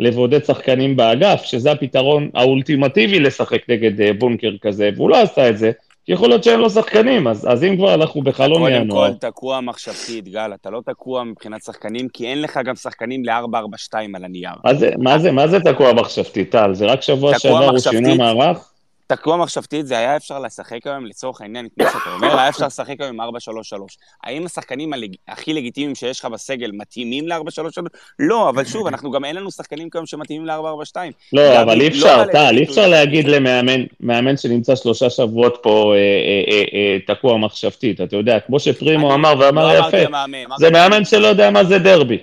לבודד 0.00 0.44
שחקנים 0.44 0.96
באגף, 0.96 1.42
שזה 1.44 1.72
הפתרון 1.72 2.30
האולטימטיבי 2.34 3.20
לשחק 3.20 3.70
נגד 3.70 4.00
אה, 4.00 4.12
בונקר 4.12 4.52
כזה, 4.62 4.90
והוא 4.96 5.10
לא 5.10 5.22
עשה 5.22 5.48
את 5.48 5.58
זה, 5.58 5.70
כי 6.06 6.12
יכול 6.12 6.28
להיות 6.28 6.44
שאין 6.44 6.60
לו 6.60 6.70
שחקנים, 6.70 7.28
אז, 7.28 7.46
אז 7.50 7.64
אם 7.64 7.76
כבר 7.76 7.94
אנחנו 7.94 8.22
בחלון 8.22 8.62
קודם 8.62 8.74
ינואר, 8.74 9.10
כל, 9.12 9.28
תקוע 9.28 9.60
מחשבתית, 9.60 10.28
גל, 10.28 10.50
אתה 10.54 10.70
לא 10.70 10.80
תקוע 10.86 11.24
מבחינת 11.24 11.62
שחקנים, 11.62 12.08
כי 12.08 12.26
אין 12.26 12.42
לך 12.42 12.60
גם 12.64 12.76
שחקנים 12.76 13.24
ל-442 13.24 13.94
על 14.14 14.24
הנייר. 14.24 14.50
מה 14.64 14.74
זה, 14.74 14.90
מה 14.98 15.18
זה, 15.18 15.32
מה 15.32 15.48
זה 15.48 15.60
תקוע 15.60 15.92
מחשבתי, 15.92 16.44
טל? 16.44 16.74
זה 16.74 16.86
רק 16.86 17.02
שבוע 17.02 17.38
שעבר 17.38 17.64
הוא 17.64 17.74
מחשבתית. 17.74 17.98
שינה 17.98 18.14
מערך? 18.34 18.72
תקוע 19.06 19.36
מחשבתית, 19.36 19.86
זה 19.86 19.98
היה 19.98 20.16
אפשר 20.16 20.38
לשחק 20.38 20.86
היום, 20.86 21.06
לצורך 21.06 21.40
העניין, 21.40 21.68
כמו 21.78 21.86
שאתה 21.86 22.14
אומר, 22.14 22.38
היה 22.38 22.48
אפשר 22.48 22.66
לשחק 22.66 23.00
היום 23.00 23.14
עם 23.14 23.20
433. 23.20 23.98
האם 24.24 24.46
השחקנים 24.46 24.92
הלג... 24.92 25.14
הכי 25.28 25.52
לגיטימיים 25.52 25.94
שיש 25.94 26.20
לך 26.20 26.24
בסגל 26.24 26.70
מתאימים 26.74 27.28
ל-433? 27.28 27.82
לא, 28.18 28.48
אבל 28.48 28.64
שוב, 28.64 28.86
אנחנו 28.86 29.10
גם 29.10 29.24
אין 29.24 29.36
לנו 29.36 29.50
שחקנים 29.50 29.90
כיום 29.90 30.06
שמתאימים 30.06 30.46
ל-442. 30.46 30.96
לא, 31.32 31.62
אבל 31.62 31.80
אי 31.80 31.90
לא 31.90 31.94
אפשר, 31.94 32.24
טל, 32.32 32.56
אי 32.56 32.64
אפשר. 32.64 32.86
להגיד 32.88 33.28
למאמן, 33.28 33.80
מאמן 34.00 34.36
שנמצא 34.36 34.76
שלושה 34.76 35.10
שבועות 35.10 35.58
פה 35.62 35.94
אה, 35.94 35.98
אה, 35.98 36.54
אה, 36.54 36.64
אה, 36.74 37.14
תקוע 37.14 37.36
מחשבתית, 37.36 38.00
אתה 38.00 38.16
יודע, 38.16 38.40
כמו 38.40 38.60
שפרימו 38.60 39.14
אמר 39.14 39.34
ואמר 39.38 39.66
לא 39.66 39.78
יפה, 39.78 40.16
זה 40.58 40.70
מאמן 40.70 41.04
שלא 41.04 41.26
יודע 41.26 41.50
מה 41.50 41.64
זה 41.64 41.78
דרבי. 41.78 42.18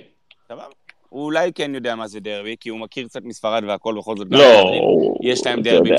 סבבה. 0.48 0.73
הוא 1.14 1.24
אולי 1.24 1.52
כן 1.54 1.74
יודע 1.74 1.94
מה 1.94 2.06
זה 2.06 2.20
דרבי, 2.20 2.56
כי 2.60 2.68
הוא 2.68 2.80
מכיר 2.80 3.06
קצת 3.08 3.24
מספרד 3.24 3.62
והכל, 3.66 3.94
בכל 3.98 4.16
זאת, 4.16 4.26
לא, 4.30 4.60
הוא- 4.60 5.18
יש 5.22 5.46
להם 5.46 5.62
דרבים. 5.62 5.94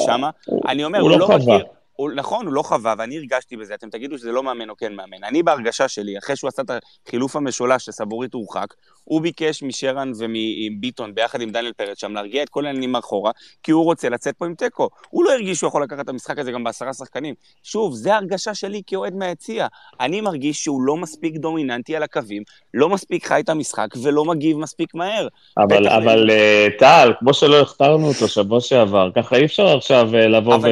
הוא- 0.45 0.61
אני 0.67 0.83
אומר, 0.83 0.99
הוא 0.99 1.11
הוא 1.11 1.19
לא 1.19 1.29
לא. 1.29 1.35
מכיר... 1.37 1.65
הוא, 1.95 2.11
נכון, 2.15 2.45
הוא 2.45 2.53
לא 2.53 2.61
חווה, 2.61 2.93
ואני 2.97 3.17
הרגשתי 3.17 3.57
בזה, 3.57 3.73
אתם 3.73 3.89
תגידו 3.89 4.17
שזה 4.17 4.31
לא 4.31 4.43
מאמן 4.43 4.69
או 4.69 4.77
כן 4.77 4.93
מאמן. 4.95 5.23
אני 5.23 5.43
בהרגשה 5.43 5.87
שלי, 5.87 6.17
אחרי 6.17 6.35
שהוא 6.35 6.47
עשה 6.47 6.61
את 6.61 6.71
החילוף 7.07 7.35
המשולש 7.35 7.85
שסבורית 7.85 8.33
הורחק, 8.33 8.73
הוא 9.03 9.21
ביקש 9.21 9.63
משרן 9.63 10.11
ומביטון, 10.17 11.15
ביחד 11.15 11.41
עם 11.41 11.49
דניאל 11.49 11.73
פרץ 11.73 11.99
שם, 11.99 12.13
להרגיע 12.13 12.43
את 12.43 12.49
כל 12.49 12.65
העניינים 12.65 12.91
מאחורה, 12.91 13.31
כי 13.63 13.71
הוא 13.71 13.83
רוצה 13.83 14.09
לצאת 14.09 14.35
פה 14.37 14.45
עם 14.45 14.55
תיקו. 14.55 14.89
הוא 15.09 15.25
לא 15.25 15.31
הרגיש 15.31 15.57
שהוא 15.57 15.67
יכול 15.67 15.83
לקחת 15.83 15.99
את 15.99 16.09
המשחק 16.09 16.39
הזה 16.39 16.51
גם 16.51 16.63
בעשרה 16.63 16.93
שחקנים. 16.93 17.35
שוב, 17.63 17.93
זה 17.93 18.15
הרגשה 18.15 18.53
שלי 18.53 18.81
כאוהד 18.87 19.15
מהיציע. 19.15 19.67
אני 19.99 20.21
מרגיש 20.21 20.63
שהוא 20.63 20.81
לא 20.81 20.97
מספיק 20.97 21.35
דומיננטי 21.35 21.95
על 21.95 22.03
הקווים, 22.03 22.43
לא 22.73 22.89
מספיק 22.89 23.25
חי 23.27 23.39
את 23.39 23.49
המשחק, 23.49 23.87
ולא 24.03 24.25
מגיב 24.25 24.57
מספיק 24.57 24.95
מהר. 24.95 25.27
אבל, 25.57 25.87
אבל 25.87 26.31
אה, 26.31 26.67
טל, 26.79 27.13
כמו 27.19 27.33
שלא 27.33 27.61
הכתרנו 27.61 28.07
אותו 28.07 28.27
שבוע 28.27 28.61
שעבר, 28.61 29.09
ככה 29.15 29.35
אי 29.35 29.45
אפשר 29.45 29.77
עכשיו 29.77 30.15
אה, 30.15 30.27
לבוא 30.27 30.55
אבל 30.55 30.69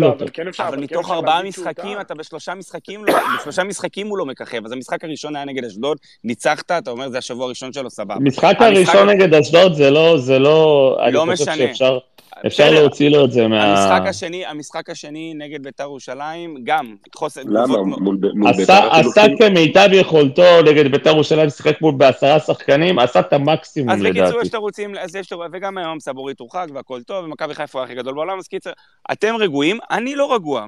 להציל 0.00 0.08
לא, 0.08 0.12
אותו. 0.12 0.24
אבל 0.24 0.30
כן 0.32 0.48
אפשר, 0.48 0.64
אבל 0.68 0.76
כן 0.76 0.82
מתוך 0.82 1.10
ארבעה 1.10 1.42
משחקים. 1.42 2.00
אתה 2.00 2.14
בשלושה 2.14 2.54
משחקים, 2.54 3.04
לא- 3.04 3.14
בשלושה 3.40 3.64
משחקים 3.64 4.06
הוא 4.06 4.18
לא 4.18 4.26
מככב. 4.26 4.64
אז 4.64 4.72
המשחק 4.72 5.04
הראשון 5.04 5.36
היה 5.36 5.44
נגד 5.44 5.64
אשדוד, 5.64 5.98
ניצחת, 6.24 6.70
אתה 6.70 6.90
אומר, 6.90 7.08
זה 7.08 7.18
השבוע 7.18 7.46
הראשון 7.46 7.72
שלו, 7.72 7.90
סבבה. 7.90 8.14
המשחק 8.14 8.56
הראשון 8.60 9.08
נגד 9.08 9.34
אשדוד 9.34 9.74
זה 9.74 9.90
לא, 9.90 10.18
זה 10.18 10.38
לא, 10.38 10.96
אני 11.04 11.12
לא 11.12 11.26
חושב 11.30 11.50
משנה. 11.52 11.98
אפשר 12.46 12.70
להוציא 12.70 13.08
לו 13.08 13.24
את 13.24 13.32
זה 13.32 13.48
מה... 13.48 13.64
המשחק 13.64 14.08
השני, 14.08 14.46
המשחק 14.46 14.90
השני 14.90 15.34
נגד 15.36 15.62
ביתר 15.62 15.82
ירושלים, 15.82 16.56
גם 16.64 16.96
חוסר 17.14 17.40
למה? 17.46 17.82
מול 17.82 18.16
בית"ר 18.16 18.48
עשה, 18.48 18.78
עשה 18.78 19.24
החילופים? 19.24 19.36
כמיטב 19.38 19.88
יכולתו 19.92 20.62
נגד 20.66 20.92
בית"ר 20.92 21.10
ירושלים, 21.10 21.50
שיחק 21.50 21.80
מול 21.80 21.94
בעשרה 21.94 22.40
שחקנים, 22.40 22.98
עשה 22.98 23.20
את 23.20 23.32
המקסימום 23.32 23.90
אז 23.90 24.00
בקיצור, 24.00 24.22
לדעתי. 24.22 24.38
יש 24.42 24.48
תירוצים, 24.48 24.94
אז 24.98 25.16
יש 25.16 25.26
תירוצים, 25.26 25.50
וגם 25.52 25.78
היום 25.78 26.00
סבורית 26.00 26.40
הורחק 26.40 26.66
והכל 26.74 27.02
טוב, 27.02 27.24
ומכבי 27.24 27.54
חיפה 27.54 27.82
הכי 27.84 27.94
גדול 27.94 28.14
בעולם, 28.14 28.38
אז 28.38 28.48
קיצר, 28.48 28.70
אתם 29.12 29.34
רגועים, 29.36 29.78
אני 29.90 30.14
לא 30.14 30.34
רגוע, 30.34 30.66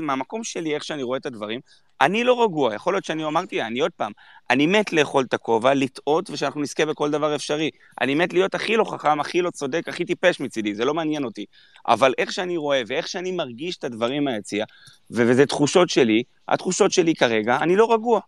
מהמקום 0.00 0.44
שלי, 0.44 0.74
איך 0.74 0.84
שאני 0.84 1.02
רואה 1.02 1.18
את 1.18 1.26
הדברים, 1.26 1.60
אני 2.00 2.24
לא 2.24 2.44
רגוע, 2.44 2.74
יכול 2.74 2.94
להיות 2.94 3.04
שאני 3.04 3.24
אמרתי, 3.24 3.62
אני 3.62 3.80
עוד 3.80 3.90
פעם, 3.96 4.12
אני 4.50 4.66
מת 4.66 4.92
לאכול 4.92 5.24
את 5.28 5.34
הכובע, 5.34 5.74
לטעות, 5.74 6.30
ושאנחנו 6.30 6.60
נזכה 6.60 6.86
בכל 6.86 7.10
דבר 7.10 7.34
אפשרי. 7.34 7.70
אני 8.00 8.14
מת 8.14 8.32
להיות 8.32 8.54
הכי 8.54 8.76
לא 8.76 8.84
חכם, 8.84 9.20
הכי 9.20 9.42
לא 9.42 9.50
צודק, 9.50 9.88
הכי 9.88 10.04
טיפש 10.04 10.40
מצידי, 10.40 10.74
זה 10.74 10.84
לא 10.84 10.94
מעניין 10.94 11.24
אותי. 11.24 11.44
אבל 11.88 12.14
איך 12.18 12.32
שאני 12.32 12.56
רואה, 12.56 12.82
ואיך 12.86 13.08
שאני 13.08 13.32
מרגיש 13.32 13.76
את 13.76 13.84
הדברים 13.84 14.24
מהיציע, 14.24 14.64
וזה 15.10 15.46
תחושות 15.46 15.88
שלי, 15.90 16.22
התחושות 16.48 16.92
שלי 16.92 17.14
כרגע, 17.14 17.56
אני 17.60 17.76
לא 17.76 17.92
רגוע. 17.92 18.20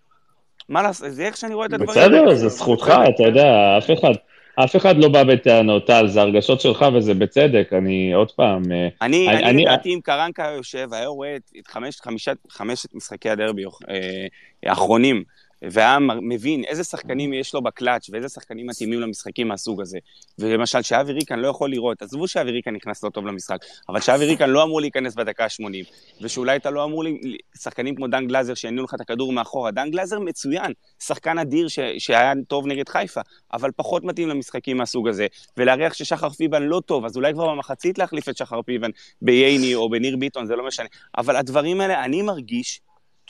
מה 0.68 0.82
לעשות, 0.82 1.12
זה 1.12 1.26
איך 1.26 1.36
שאני 1.36 1.54
רואה 1.54 1.66
את 1.66 1.72
הדברים. 1.72 1.90
בסדר, 1.90 2.34
זה 2.34 2.48
זכותך, 2.48 2.92
אתה 3.14 3.22
יודע, 3.22 3.78
אף 3.78 3.90
אחד, 3.90 4.12
אף 4.64 4.76
אחד 4.76 4.96
לא 4.96 5.08
בא 5.08 5.24
בטענות, 5.24 5.86
טל, 5.86 6.06
זה 6.08 6.20
הרגשות 6.20 6.60
שלך 6.60 6.84
וזה 6.96 7.14
בצדק, 7.14 7.68
אני 7.72 8.12
עוד 8.14 8.30
פעם, 8.32 8.72
אה, 8.72 8.88
אני, 9.02 9.28
אני- 9.28 9.36
אני, 9.38 9.44
אני- 9.50 9.62
לדעתי, 9.64 9.94
אם 9.94 10.00
קרנקה 10.04 10.52
יושב, 10.56 10.88
היה 10.92 11.06
רואה 11.06 11.36
את, 11.36 11.50
את 11.58 11.66
חמש, 11.66 12.00
חמישת, 12.00 12.36
חמשת 12.50 12.94
משחקי 12.94 13.30
הדרבי 13.30 13.64
אה, 13.64 14.26
האחרונים, 14.66 15.24
והיה 15.62 15.98
מבין 16.22 16.64
איזה 16.64 16.84
שחקנים 16.84 17.32
יש 17.32 17.54
לו 17.54 17.62
בקלאץ' 17.62 18.10
ואיזה 18.10 18.28
שחקנים 18.28 18.66
מתאימים 18.66 19.00
למשחקים 19.00 19.48
מהסוג 19.48 19.80
הזה. 19.80 19.98
ולמשל, 20.38 20.82
שאבי 20.82 21.12
ריקן 21.12 21.38
לא 21.38 21.48
יכול 21.48 21.70
לראות, 21.70 22.02
עזבו 22.02 22.28
שאבי 22.28 22.50
ריקן 22.50 22.74
נכנס 22.74 23.04
לא 23.04 23.10
טוב 23.10 23.26
למשחק, 23.26 23.58
אבל 23.88 24.00
שאבי 24.00 24.24
ריקן 24.24 24.50
לא 24.50 24.62
אמור 24.62 24.80
להיכנס 24.80 25.14
בדקה 25.14 25.44
ה-80, 25.44 25.92
ושאולי 26.20 26.56
אתה 26.56 26.70
לא 26.70 26.84
אמור, 26.84 27.04
ל- 27.04 27.08
שחקנים 27.58 27.94
כמו 27.94 28.06
דן 28.06 28.26
גלאזר 28.26 28.54
שיניעו 28.54 28.84
לך 28.84 28.94
את 28.94 29.00
הכדור 29.00 29.32
מאחורה. 29.32 29.70
דן 29.70 29.90
גלאזר 29.90 30.18
מצוין, 30.18 30.72
שחקן 31.02 31.38
אדיר 31.38 31.68
ש, 31.68 31.78
שהיה 31.98 32.32
טוב 32.48 32.66
נגד 32.66 32.88
חיפה, 32.88 33.20
אבל 33.52 33.70
פחות 33.76 34.04
מתאים 34.04 34.28
למשחקים 34.28 34.76
מהסוג 34.76 35.08
הזה. 35.08 35.26
ולהריח 35.56 35.94
ששחר 35.94 36.30
פיבן 36.30 36.62
לא 36.62 36.80
טוב, 36.86 37.04
אז 37.04 37.16
אולי 37.16 37.32
כבר 37.32 37.48
במחצית 37.48 37.98
להחליף 37.98 38.28
את 38.28 38.36
שחר 38.36 38.62
פיבן 38.62 38.90
בייני 39.22 39.74
או 39.74 39.90
בניר 39.90 40.16
ביטון, 40.16 40.46
זה 40.46 40.56
לא 40.56 40.66
משנה. 40.66 40.86
אבל 41.18 41.36
הדברים 41.36 41.80
האלה, 41.80 42.04
אני 42.04 42.22
מרגיש 42.22 42.80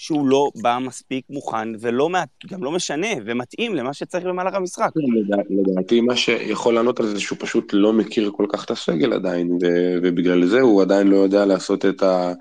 שהוא 0.03 0.27
לא 0.27 0.51
בא 0.63 0.79
מספיק 0.81 1.25
מוכן, 1.31 1.69
ולא, 1.81 2.11
מה- 2.11 2.25
גם 2.51 2.65
לא 2.65 2.73
משנה, 2.73 3.07
ומתאים 3.25 3.75
למה 3.75 3.93
שצריך 3.95 4.25
במהלך 4.25 4.55
המשחק. 4.55 4.91
לדע- 4.97 5.43
לדעתי 5.51 6.01
מה 6.01 6.17
שיכול 6.17 6.75
לענות 6.75 7.01
על 7.01 7.07
זה 7.07 7.21
שהוא 7.21 7.39
פשוט 7.41 7.71
לא 7.73 7.93
מכיר 7.93 8.31
כל 8.37 8.47
כך 8.53 8.65
את 8.65 8.71
הסגל 8.71 9.13
עדיין, 9.13 9.59
ובגלל 10.03 10.47
זה 10.47 10.61
הוא 10.61 10.83
עדיין 10.83 11.09
לא 11.09 11.17
יודע 11.17 11.47
לעשות 11.47 11.87
את, 11.87 12.03
ה- 12.03 12.33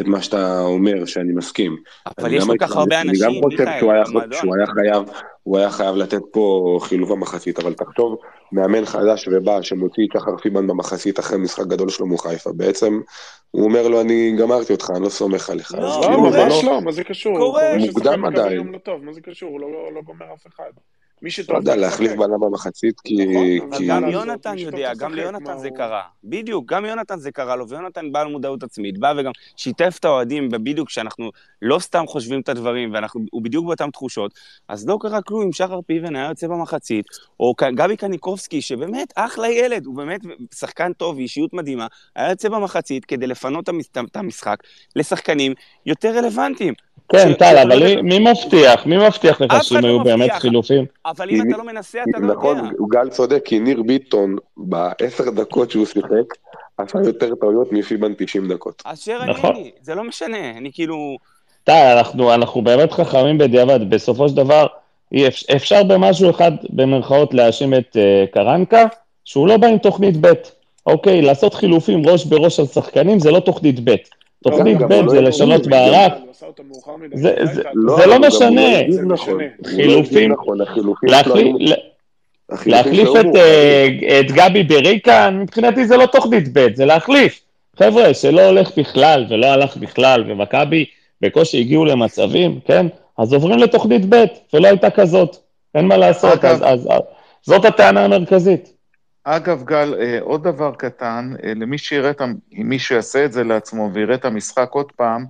את 0.00 0.06
מה 0.06 0.22
שאתה 0.22 0.60
אומר, 0.60 1.04
שאני 1.04 1.32
מסכים. 1.32 1.76
אבל 2.18 2.26
אני 2.26 2.36
יש 2.36 2.44
כל 2.44 2.56
כך 2.58 2.76
הרבה 2.76 3.00
אני 3.00 3.10
אנשים, 3.10 3.24
גם 3.24 3.32
חושב 3.42 3.64
שהוא 3.78 3.92
היה. 3.92 4.04
שהוא 4.32 4.56
היה 4.56 4.66
חייב, 4.66 5.02
הוא 5.42 5.58
היה 5.58 5.70
חייב 5.70 5.96
לתת 5.96 6.22
פה 6.32 6.78
חילוף 6.82 7.10
במחצית, 7.10 7.58
אבל 7.58 7.74
תחשוב, 7.74 8.16
מאמן 8.52 8.84
חדש 8.84 9.28
ובא 9.32 9.62
שמוציא 9.62 10.04
את 10.04 10.20
שחר 10.20 10.36
פיבן 10.42 10.66
במחצית 10.66 11.18
אחרי 11.18 11.38
משחק 11.38 11.66
גדול 11.66 11.88
שלו 11.88 12.06
מול 12.06 12.18
חיפה, 12.18 12.50
בעצם 12.52 13.00
הוא 13.50 13.64
אומר 13.64 13.88
לו, 13.88 14.00
אני 14.00 14.36
גמרתי 14.38 14.72
אותך, 14.72 14.90
אני 14.96 15.04
לא 15.04 15.08
סומך 15.08 15.50
עליך. 15.50 15.74
לא, 15.74 15.80
לא, 15.80 16.00
כאילו, 16.02 16.22
ממש 16.22 16.64
לא, 16.64 16.80
מה 16.80 16.92
זה 16.92 17.04
קשור? 17.04 17.58
מוקדם 17.78 18.24
עדיין. 18.24 18.52
יום 18.52 18.72
לא 18.72 18.78
טוב, 18.78 19.04
מה 19.04 19.12
זה 19.12 19.20
קשור? 19.20 19.50
הוא 19.50 19.60
לא- 19.60 19.92
לא 19.94 20.02
גומר 20.02 20.26
אף 20.34 20.46
אחד. 20.46 20.70
מי 21.22 21.30
שטוב... 21.30 21.52
לא 21.52 21.58
יודע, 21.58 21.76
להחליף. 21.76 22.12
בלם 22.12 22.40
במחצית, 22.40 23.00
כי... 23.00 23.14
נכון, 23.26 23.72
אבל 23.72 23.86
גם 23.88 24.08
יונתן 24.08 24.58
יודע, 24.58 24.94
גם 24.94 25.14
ליונתן 25.14 25.58
זה 25.58 25.70
קרה. 25.70 26.02
בדיוק, 26.24 26.72
גם 26.72 26.84
ליונתן 26.84 27.18
זה 27.18 27.30
קרה 27.30 27.56
לו, 27.56 27.68
ויונתן 27.68 28.12
בעל 28.12 28.26
מודעות 28.26 28.62
עצמית, 28.62 28.98
בא 28.98 29.14
וגם 29.16 29.32
שיתף 29.56 29.96
את 30.00 30.04
האוהדים, 30.04 30.48
בדיוק 30.50 30.88
כשאנחנו 30.88 31.30
לא 31.62 31.78
סתם 31.78 32.04
חושבים 32.06 32.40
את 32.40 32.48
הדברים, 32.48 32.92
והוא 32.92 33.42
בדיוק 33.42 33.66
באותן 33.66 33.90
תחושות, 33.90 34.34
אז 34.68 34.88
לא 34.88 34.98
קרה 35.00 35.22
כלום 35.22 35.42
אם 35.42 35.52
שחר 35.52 35.80
פיבן 35.86 36.16
היה 36.16 36.28
יוצא 36.28 36.46
במחצית, 36.46 37.06
או 37.40 37.54
גבי 37.74 37.96
קניקובסקי, 37.96 38.62
שבאמת 38.62 39.12
אחלה 39.16 39.48
ילד, 39.48 39.86
הוא 39.86 39.96
באמת 39.96 40.20
שחקן 40.54 40.92
טוב 40.92 41.16
ואישיות 41.16 41.52
מדהימה, 41.52 41.86
היה 42.16 42.30
יוצא 42.30 42.48
במחצית 42.48 43.04
כדי 43.04 43.26
לפנות 43.26 43.68
את 44.12 44.16
המשחק 44.16 44.56
לשחקנים 44.96 45.52
יותר 45.86 46.18
רלוונטיים. 46.18 46.74
כן, 47.12 47.34
טל, 47.34 47.58
אבל 47.58 48.02
מי- 48.02 48.18
מבטיח? 48.18 48.86
מי 48.86 48.96
מבטיח 48.96 49.40
לך 49.40 49.64
שאם 49.64 49.76
אחד 49.78 49.84
לא 49.84 49.88
היו 49.88 50.04
באמת. 50.04 50.30
חילופים? 50.32 50.84
אבל 51.10 51.30
אם 51.30 51.42
אתה 51.48 51.56
לא 51.56 51.64
מנסה, 51.64 51.98
אתה 52.10 52.18
לא 52.18 52.34
נכון, 52.34 52.56
יודע. 52.56 52.70
גל 52.88 53.08
צודק, 53.08 53.42
כי 53.44 53.58
ניר 53.58 53.82
ביטון, 53.82 54.36
בעשר 54.56 55.30
דקות 55.30 55.70
שהוא 55.70 55.86
שיחק, 55.86 56.34
עשה 56.78 56.98
יותר 57.04 57.34
טעויות 57.34 57.72
מפיבן 57.72 58.12
90 58.18 58.52
דקות. 58.52 58.82
אשר 58.84 59.24
נכון. 59.24 59.56
אני, 59.56 59.70
זה 59.82 59.94
לא 59.94 60.04
משנה, 60.04 60.50
אני 60.50 60.70
כאילו... 60.72 61.16
טל, 61.64 61.94
אנחנו, 61.98 62.34
אנחנו 62.34 62.62
באמת 62.62 62.92
חכמים 62.92 63.38
בדיעבד, 63.38 63.90
בסופו 63.90 64.28
של 64.28 64.36
דבר, 64.36 64.66
אפשר 65.56 65.82
במשהו 65.82 66.30
אחד, 66.30 66.52
במרכאות, 66.70 67.34
להאשים 67.34 67.74
את 67.74 67.96
uh, 67.96 68.34
קרנקה, 68.34 68.86
שהוא 69.24 69.48
לא 69.48 69.56
בא 69.56 69.66
עם 69.66 69.78
תוכנית 69.78 70.16
ב', 70.20 70.32
אוקיי, 70.86 71.22
לעשות 71.22 71.54
חילופים 71.54 72.06
ראש 72.06 72.24
בראש 72.24 72.60
על 72.60 72.66
שחקנים 72.66 73.18
זה 73.18 73.30
לא 73.30 73.40
תוכנית 73.40 73.80
ב'. 73.84 73.94
תוכנית 74.42 74.78
ב' 74.78 74.92
לא 74.92 75.08
זה 75.08 75.20
לשנות 75.20 75.66
מדי. 75.66 75.90
זה- 77.14 77.34
לא 78.06 78.18
משנה. 78.20 78.60
לא 78.88 79.02
נכון. 79.02 79.34
משנה. 79.34 79.34
לא 79.36 79.68
הגיב 79.68 79.76
חילופים- 79.76 80.32
נכון, 80.32 80.58
להחליף, 82.66 83.08
את. 83.20 83.36
אה, 83.36 83.86
את 84.20 84.32
גבי 84.32 84.62
בריקן, 84.62 85.38
מבחינתי 85.42 85.86
זה 85.86 85.96
לא 85.96 86.06
תוכנית 86.06 86.44
ב', 86.52 86.66
זה 86.74 86.84
להחליף. 86.84 87.40
חבר'ה, 87.78 88.14
שלא 88.14 88.40
הולך 88.46 88.78
בכלל 88.78 89.26
ולא 89.30 89.46
הלך 89.46 89.76
בכלל, 89.76 90.24
ומכבי 90.28 90.84
בקושי 91.20 91.60
הגיעו 91.60 91.84
למצבים, 91.84 92.58
כן? 92.64 92.86
אז 93.18 93.32
עוברים 93.32 93.58
לתוכנית 93.58 94.02
ב', 94.14 94.24
ולא 94.54 94.68
הייתה 94.68 94.90
כזאת. 94.90 95.36
אין 95.74 95.84
מה 95.86 95.96
לעשות, 95.96 96.44
אז 96.44 96.88
זאת 97.42 97.64
הטענה 97.64 98.04
המרכזית. 98.04 98.72
אגב, 99.36 99.64
גל, 99.64 99.94
אה, 100.00 100.18
עוד 100.20 100.42
דבר 100.42 100.72
קטן, 100.74 101.32
אה, 101.44 101.52
למי 101.56 101.78
שיראה 101.78 102.10
את, 102.10 102.20
ה- 102.20 102.24
אם 102.52 102.68
מישהו 102.68 102.94
יעשה 102.94 103.24
את 103.24 103.32
זה 103.32 103.44
לעצמו 103.44 103.90
ויראה 103.94 104.14
את 104.14 104.24
המשחק 104.24 104.68
עוד 104.70 104.92
פעם, 104.96 105.24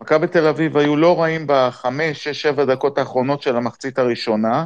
מכבי 0.00 0.26
תל 0.26 0.46
אביב 0.46 0.76
היו 0.76 0.96
לא 0.96 1.20
רעים 1.20 1.44
בחמש, 1.46 2.24
שש, 2.24 2.42
שבע 2.42 2.64
דקות 2.64 2.98
האחרונות 2.98 3.42
של 3.42 3.56
המחצית 3.56 3.98
הראשונה. 3.98 4.64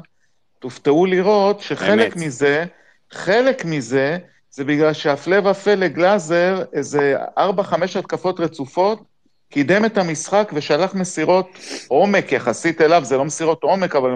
תופתעו 0.58 1.06
לראות 1.06 1.60
שחלק 1.60 2.12
אמת. 2.12 2.26
מזה, 2.26 2.64
חלק 3.12 3.64
מזה, 3.64 4.18
זה 4.50 4.64
בגלל 4.64 4.92
שהפלא 4.92 5.48
ופלא 5.48 5.88
גלאזר, 5.88 6.64
איזה 6.72 7.16
ארבע, 7.38 7.62
חמש 7.62 7.96
התקפות 7.96 8.40
רצופות, 8.40 9.02
קידם 9.50 9.84
את 9.84 9.98
המשחק 9.98 10.50
ושלח 10.54 10.94
מסירות 10.94 11.48
עומק 11.88 12.32
יחסית 12.32 12.80
אליו, 12.80 13.04
זה 13.04 13.16
לא 13.16 13.24
מסירות 13.24 13.62
עומק, 13.62 13.96
אבל 13.96 14.14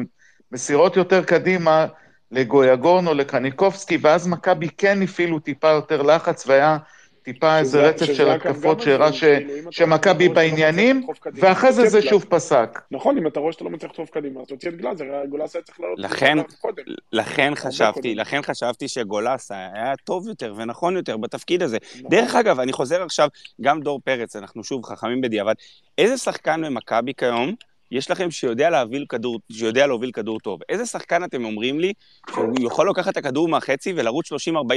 מסירות 0.52 0.96
יותר 0.96 1.24
קדימה 1.24 1.86
לגויגון 2.32 3.06
או 3.06 3.14
לקניקובסקי, 3.14 3.98
ואז 4.00 4.26
מכבי 4.28 4.68
כן 4.78 5.02
הפעילו 5.02 5.38
טיפה 5.38 5.68
יותר 5.68 6.02
לחץ, 6.02 6.46
והיה 6.46 6.78
טיפה 7.22 7.58
איזה 7.58 7.70
שזה- 7.78 7.88
רצף 7.88 8.04
שזה 8.06 8.14
של 8.14 8.30
התקפות 8.30 8.80
שהראה 8.80 9.12
ש- 9.12 9.24
שמכבי 9.70 10.28
לא 10.28 10.34
בעניינים, 10.34 11.06
ואחרי 11.34 11.72
זה 11.72 11.88
זה 11.88 12.02
שוב. 12.02 12.24
פסק. 12.28 12.80
נכון, 12.90 13.18
אם 13.18 13.26
אתה 13.26 13.40
רואה 13.40 13.52
שאתה 13.52 13.64
לא 13.64 13.70
מצליח 13.70 13.90
לדחוף 13.90 14.10
קדימה, 14.10 14.40
אז 14.40 14.46
תוציא 14.46 14.68
את 14.70 14.76
גלאזר, 14.76 15.04
גולס 15.30 15.56
היה 15.56 15.62
צריך 15.64 15.80
לעלות 15.80 15.98
לכן- 15.98 16.38
קודם. 16.60 16.82
לכן 17.12 17.52
חשבתי, 17.56 18.00
קודם. 18.00 18.16
לכן 18.16 18.42
חשבתי 18.42 18.88
שגולס 18.88 19.50
היה 19.52 19.94
טוב 20.04 20.28
יותר 20.28 20.54
ונכון 20.56 20.96
יותר 20.96 21.16
בתפקיד 21.16 21.62
הזה. 21.62 21.78
נכון. 21.96 22.10
דרך 22.10 22.34
אגב, 22.34 22.60
אני 22.60 22.72
חוזר 22.72 23.02
עכשיו, 23.02 23.28
גם 23.60 23.80
דור 23.80 24.00
פרץ, 24.04 24.36
אנחנו 24.36 24.64
שוב 24.64 24.84
חכמים 24.84 25.20
בדיעבד. 25.20 25.54
איזה 25.98 26.18
שחקן 26.18 26.62
במכבי 26.66 27.12
כיום 27.16 27.54
יש 27.90 28.10
לכם 28.10 28.30
שיודע 28.30 28.70
להוביל 28.70 29.06
כדור, 29.08 29.40
שיודע 29.52 29.86
להוביל 29.86 30.10
כדור 30.12 30.40
טוב? 30.40 30.60
איזה 30.68 30.86
שחקן 30.86 31.24
אתם 31.24 31.44
אומרים 31.44 31.80
לי 31.80 31.92
שהוא 32.30 32.54
יכול 32.66 32.90
לקחת 32.90 33.12
את 33.12 33.16
הכדור 33.16 33.48
מהחצי 33.48 33.92
ולרוץ 33.96 34.32
30-40 34.32 34.36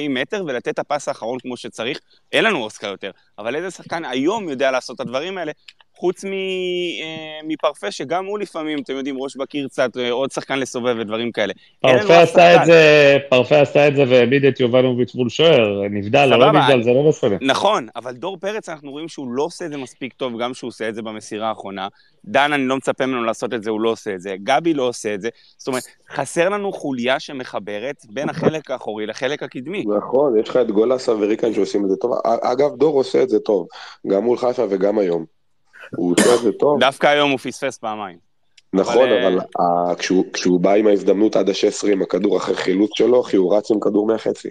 מטר 0.09 0.43
ולתת 0.47 0.67
את 0.67 0.79
הפס 0.79 1.07
האחרון 1.07 1.39
כמו 1.39 1.57
שצריך? 1.57 1.99
אין 2.31 2.43
לנו 2.43 2.63
אוסקר 2.63 2.87
יותר, 2.87 3.11
אבל 3.37 3.55
איזה 3.55 3.71
שחקן 3.71 4.05
היום 4.05 4.49
יודע 4.49 4.71
לעשות 4.71 4.95
את 4.95 5.01
הדברים 5.01 5.37
האלה? 5.37 5.51
חוץ 5.99 6.23
מ, 6.23 6.33
אה, 6.33 7.39
מפרפה, 7.47 7.91
שגם 7.91 8.25
הוא 8.25 8.39
לפעמים, 8.39 8.79
אתם 8.79 8.93
יודעים, 8.93 9.15
ראש 9.17 9.37
בקיר 9.37 9.67
קצת, 9.67 9.97
אה, 9.97 10.11
עוד 10.11 10.31
שחקן 10.31 10.59
לסובב 10.59 10.95
ודברים 10.99 11.31
כאלה. 11.31 11.53
פרפה 11.79 12.23
אף 12.23 12.29
עשה 12.29 12.55
את. 12.55 12.65
זה, 12.65 13.17
פרפה 13.29 13.61
עשה 13.61 13.87
את 13.87 13.95
זה 13.95 14.03
והעמיד 14.07 14.45
את 14.45 14.59
יובנוביץ' 14.59 15.15
מול 15.15 15.29
שוער, 15.29 15.81
נבדל, 15.89 16.25
לא 16.25 16.51
נבדל, 16.51 16.83
זה 16.83 16.91
לא 16.93 17.09
משנה. 17.09 17.35
נכון, 17.41 17.87
אבל 17.95 18.13
דור 18.13 18.37
פרץ, 18.37 18.69
אנחנו 18.69 18.91
רואים 18.91 19.07
שהוא 19.07 19.27
לא 19.31 19.43
עושה 19.43 19.65
את 19.65 19.71
זה 19.71 19.77
מספיק 19.77 20.13
טוב, 20.13 20.41
גם 20.41 20.53
שהוא 20.53 20.67
עושה 20.67 20.89
את 20.89 20.95
זה 20.95 21.01
במסירה 21.01 21.49
האחרונה. 21.49 21.87
דן, 22.25 22.53
אני 22.53 22.65
לא 22.65 22.77
מצפה 22.77 23.05
ממנו 23.05 23.23
לעשות 23.23 23.53
את 23.53 23.63
זה, 23.63 23.71
הוא 23.71 23.81
לא 23.81 23.89
עושה 23.89 24.13
את 24.13 24.21
זה. 24.21 24.35
גבי 24.43 24.73
לא 24.73 24.83
עושה 24.83 25.13
את 25.13 25.21
זה. 25.21 25.29
זאת 25.57 25.67
אומרת, 25.67 25.83
חסר 26.09 26.49
לנו 26.49 26.71
חוליה 26.71 27.19
שמחברת 27.19 28.05
בין 28.09 28.29
החלק 28.29 28.71
האחורי 28.71 29.05
לחלק 29.05 29.43
הקדמי. 29.43 29.85
נכון, 29.97 30.39
יש 30.39 30.49
לך 30.49 30.57
את 30.57 30.71
גולסה 30.71 31.11
וריקן 31.11 31.53
שעושים 31.53 31.85
את 31.85 31.89
זה 31.89 31.95
טוב. 31.95 32.11
אגב, 32.23 32.75
דור 32.75 32.95
עושה 32.95 33.23
את 33.23 33.29
זה 33.29 33.39
טוב, 33.39 33.67
גם 34.07 34.23
מול 34.23 34.37
חיפה 34.37 34.65
וגם 34.69 34.99
היום. 34.99 35.38
הוא 35.95 36.15
עושה 36.19 36.35
את 36.35 36.41
זה 36.41 36.51
טוב. 36.51 36.79
דווקא 36.79 37.07
היום 37.07 37.29
הוא 37.31 37.39
פספס 37.39 37.77
פעמיים. 37.77 38.17
נכון, 38.73 39.09
אבל, 39.09 39.25
אבל 39.25 39.39
אה, 39.89 39.95
כשהוא- 39.95 40.25
כשהוא 40.33 40.59
בא 40.59 40.73
עם 40.73 40.87
ההזדמנות 40.87 41.35
עד 41.35 41.49
ה-16 41.49 41.87
עם 41.91 42.01
הכדור 42.01 42.37
אחרי 42.37 42.55
חילוץ 42.55 42.91
שלו, 42.97 43.23
כי 43.23 43.35
הוא 43.37 43.57
רץ 43.57 43.71
עם 43.71 43.79
כדור 43.79 44.07
מהחצי. 44.07 44.49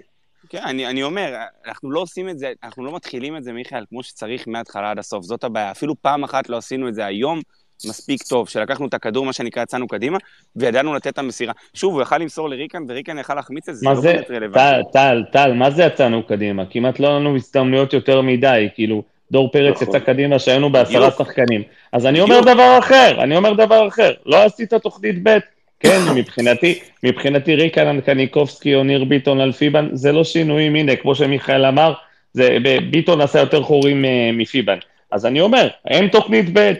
כן, 0.49 0.61
אני, 0.65 0.87
אני 0.87 1.03
אומר, 1.03 1.35
אנחנו 1.67 1.91
לא 1.91 1.99
עושים 1.99 2.29
את 2.29 2.39
זה, 2.39 2.51
אנחנו 2.63 2.85
לא 2.85 2.95
מתחילים 2.95 3.37
את 3.37 3.43
זה, 3.43 3.53
מיכאל, 3.53 3.83
כמו 3.89 4.03
שצריך 4.03 4.47
מההתחלה 4.47 4.91
עד 4.91 4.99
הסוף, 4.99 5.23
זאת 5.23 5.43
הבעיה. 5.43 5.71
אפילו 5.71 5.95
פעם 6.01 6.23
אחת 6.23 6.49
לא 6.49 6.57
עשינו 6.57 6.87
את 6.87 6.95
זה 6.95 7.05
היום 7.05 7.41
מספיק 7.85 8.23
טוב, 8.23 8.49
שלקחנו 8.49 8.87
את 8.87 8.93
הכדור, 8.93 9.25
מה 9.25 9.33
שנקרא, 9.33 9.63
יצאנו 9.63 9.87
קדימה, 9.87 10.17
וידענו 10.55 10.93
לתת 10.93 11.07
את 11.07 11.17
המסירה. 11.17 11.53
שוב, 11.73 11.93
הוא 11.93 12.01
יכל 12.01 12.17
למסור 12.17 12.49
לריקן, 12.49 12.83
וריקן 12.87 13.17
יכל 13.19 13.35
להחמיץ 13.35 13.69
את 13.69 13.75
זה, 13.75 13.85
מה 13.89 13.95
זה 13.95 14.07
לא 14.07 14.13
באמת 14.13 14.27
טל, 14.27 14.33
רלוונטי. 14.35 14.91
טל, 14.93 15.23
טל, 15.31 15.53
מה 15.53 15.71
זה 15.71 15.83
יצאנו 15.83 16.27
קדימה? 16.27 16.63
כמעט 16.69 16.99
לא 16.99 17.15
לנו 17.15 17.35
הזדמנויות 17.35 17.93
יותר 17.93 18.21
מדי, 18.21 18.67
כאילו, 18.75 19.03
דור 19.31 19.51
פרץ 19.51 19.81
נכון. 19.81 19.87
יצא 19.87 19.99
קדימה 20.05 20.39
שהיינו 20.39 20.69
בעשרה 20.69 21.09
בדיוק. 21.09 21.17
שחקנים. 21.17 21.63
אז 21.91 22.05
אני 22.05 22.21
אומר 22.21 22.41
בדיוק. 22.41 22.55
דבר 22.55 22.79
אחר, 22.79 23.23
אני 23.23 23.37
אומר 23.37 23.53
דבר 23.53 23.87
אחר, 23.87 24.11
לא 24.25 24.43
עשית 24.43 24.73
תוכנית 24.73 25.15
ב', 25.23 25.37
כן, 25.79 25.99
מבחינתי, 26.15 26.79
מבחינתי 27.03 27.55
ריקן 27.55 28.01
קניקובסקי 28.01 28.75
או 28.75 28.83
ניר 28.83 29.03
ביטון 29.03 29.41
על 29.41 29.51
פיבן, 29.51 29.89
זה 29.91 30.11
לא 30.11 30.23
שינויים, 30.23 30.75
הנה, 30.75 30.95
כמו 30.95 31.15
שמיכאל 31.15 31.65
אמר, 31.65 31.93
זה, 32.33 32.57
ביטון 32.91 33.21
עשה 33.21 33.39
יותר 33.39 33.63
חורים 33.63 34.05
אה, 34.05 34.29
מפיבן. 34.33 34.77
אז 35.11 35.25
אני 35.25 35.41
אומר, 35.41 35.67
אין 35.87 36.07
תוכנית 36.07 36.45
ב', 36.53 36.73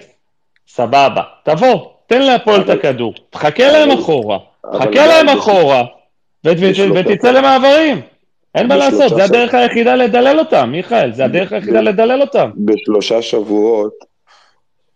סבבה, 0.67 1.21
תבוא, 1.43 1.85
תן 2.07 2.21
להפועל 2.21 2.61
את 2.61 2.69
הכדור, 2.69 3.13
תחכה 3.29 3.71
להם 3.71 3.91
אחורה, 3.91 4.37
אבל 4.71 4.79
חכה 4.79 5.07
להם 5.07 5.29
אחורה, 5.29 5.83
ותצא 6.45 7.31
למעברים. 7.31 8.01
אין 8.59 8.67
מה 8.67 8.77
לעשות, 8.77 9.09
זה. 9.15 9.23
הדרך 9.23 9.53
היחידה 9.53 9.95
לדלל 9.95 10.39
אותם, 10.39 10.69
מיכאל, 10.71 11.13
זה 11.13 11.25
הדרך 11.25 11.53
היחידה 11.53 11.81
לדלל 11.81 12.21
אותם. 12.21 12.49
בשלושה 12.57 13.21
שבועות 13.21 13.93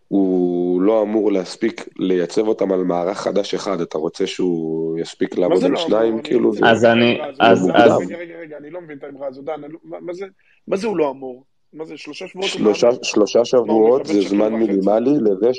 הוא 0.08 0.82
לא 0.82 1.02
אמור 1.02 1.32
להספיק 1.32 1.88
לייצב 1.98 2.48
אותם 2.48 2.72
על 2.72 2.84
מערך 2.84 3.18
חדש 3.20 3.54
אחד, 3.54 3.80
אתה 3.80 3.98
רוצה 3.98 4.26
שהוא 4.26 4.98
יספיק 4.98 5.38
לעבוד 5.38 5.64
עם 5.64 5.72
לא 5.72 5.78
שניים? 5.80 6.22
כאילו, 6.22 6.50
אני 6.50 6.56
זה... 6.58 6.64
לא 6.64 6.68
אז 6.70 6.84
אני- 6.84 7.18
אז-. 7.40 7.70
אז- 7.74 7.98
רגע, 7.98 8.16
רגע, 8.18 8.34
רגע, 8.42 8.56
אני 8.60 8.70
לא 8.70 8.80
מבין 8.80 8.98
את 8.98 9.04
האמרה 9.04 9.26
הזאת, 9.28 9.44
דן, 9.44 9.52
אני 9.64 9.72
לא- 9.72 9.78
מה- 9.84 9.96
מה 10.00 10.12
זה- 10.12 10.26
מה 10.68 10.76
זה 10.76 10.86
הוא 10.86 10.96
לא 10.96 11.10
אמור? 11.10 11.44
מה 11.72 11.84
זה, 11.84 11.96
שלושה 11.96 12.26
שבועות? 12.26 12.50
הוא 12.52 12.74
שלושה, 13.02 13.44
שבועות 13.44 14.06
זה 14.06 14.20
זמן? 14.20 14.52
מינימלי 14.52 15.10
לזה, 15.20 15.50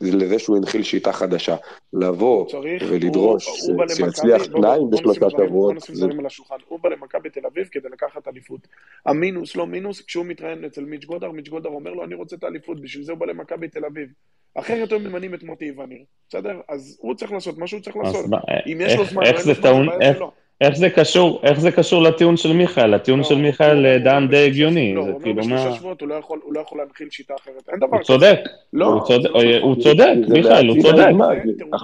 לזה 0.00 0.38
שהוא 0.38 0.56
הנחיל 0.56 0.82
שיטה 0.82 1.12
חדשה. 1.12 1.56
לבוא 1.92 2.48
צריך, 2.48 2.82
ולדרוש 2.90 3.46
הוא- 3.46 3.86
ש- 3.88 3.96
שיצליח 3.96 4.36
בוא- 4.38 4.44
שניים 4.60 4.80
בוא 4.80 4.88
נשים 4.92 5.10
בשלושה 5.10 5.20
דברים- 5.28 5.48
שבועות, 5.48 5.72
בוא 5.74 5.82
נשים 5.82 5.94
זה- 5.94 6.00
דברים 6.06 6.20
על 6.20 6.26
השולחן. 6.26 6.54
הוא 6.68 6.80
בא 6.80 6.88
למכבי 6.88 7.30
תל 7.30 7.46
אביב 7.46 7.68
כדי 7.72 7.88
לקחת 7.92 8.28
אליפות. 8.28 8.60
המינוס, 9.06 9.56
לא 9.56 9.66
מינוס, 9.66 10.00
כשהוא 10.00 10.26
מתראיין 10.26 10.64
אצל 10.64 10.84
מיץ' 10.84 11.04
גודר, 11.04 11.30
מיץ' 11.30 11.48
גודר 11.48 11.68
אומר 11.68 11.90
לו, 11.92 12.04
אני 12.04 12.14
רוצה 12.14 12.36
את 12.36 12.44
האליפות, 12.44 12.80
בשביל 12.80 13.04
זה 13.04 13.12
הוא 13.12 13.18
בא 13.20 13.26
למכבי 13.26 13.68
תל 13.68 13.84
אביב. 13.84 14.08
אחרת 14.54 14.92
הם 14.92 15.04
ממנים 15.04 15.34
את 15.34 15.42
מוטי 15.42 15.64
איווניר, 15.64 15.98
בסדר? 16.28 16.60
אז 16.68 16.98
הוא 17.00 17.14
צריך 17.14 17.32
לעשות 17.32 17.58
מה 17.58 17.66
שהוא 17.66 17.80
צריך 17.80 17.96
לעשות. 17.96 18.26
אם 18.66 18.78
יש 18.80 18.96
לו 18.96 19.04
זמן, 19.04 19.22
איך 19.26 19.42
זה 19.42 19.62
טעון, 19.62 19.88
איך-. 20.02 20.18
איך 20.62 20.76
זה 20.76 20.90
קשור, 20.90 21.40
איך 21.42 21.60
זה 21.60 21.70
קשור 21.70 22.02
לטיעון 22.02 22.36
של 22.36 22.52
מיכאל? 22.52 22.94
הטיעון 22.94 23.20
לא, 23.20 23.24
של 23.24 23.34
הוא 23.34 23.42
מיכאל 23.42 23.76
אומר 23.76 23.88
אה, 23.92 23.98
דן 23.98 24.26
די 24.30 24.36
בשלושה- 24.36 24.46
הגיוני, 24.46 24.94
לא, 24.94 25.02
זה 25.02 25.08
הוא 25.08 25.14
אומר 25.14 25.22
כאילו 25.24 25.42
בשלושה 25.42 25.68
מה... 25.70 25.76
שבועות 25.76 26.00
הוא 26.00 26.08
לא 26.08 26.14
יכול- 26.14 26.38
הוא 26.42 26.54
לא 26.54 26.60
יכול 26.60 26.78
להנחיל 26.78 27.06
שיטה 27.10 27.34
אחרת. 27.42 27.62
אין 27.72 27.78
דבר 27.78 27.86
הוא 27.90 27.98
כזה. 27.98 28.06
צודק, 28.06 28.38
לא, 28.72 28.86
הוא 28.86 29.00
צודק, 29.06 29.30
לא 29.30 29.40
נכון. 29.42 29.60
הוא 29.62 29.76
צודק, 29.82 30.06
זה 30.28 30.34
מיכאל, 30.34 30.68
הוא 30.68 30.82
צודק. 30.82 31.06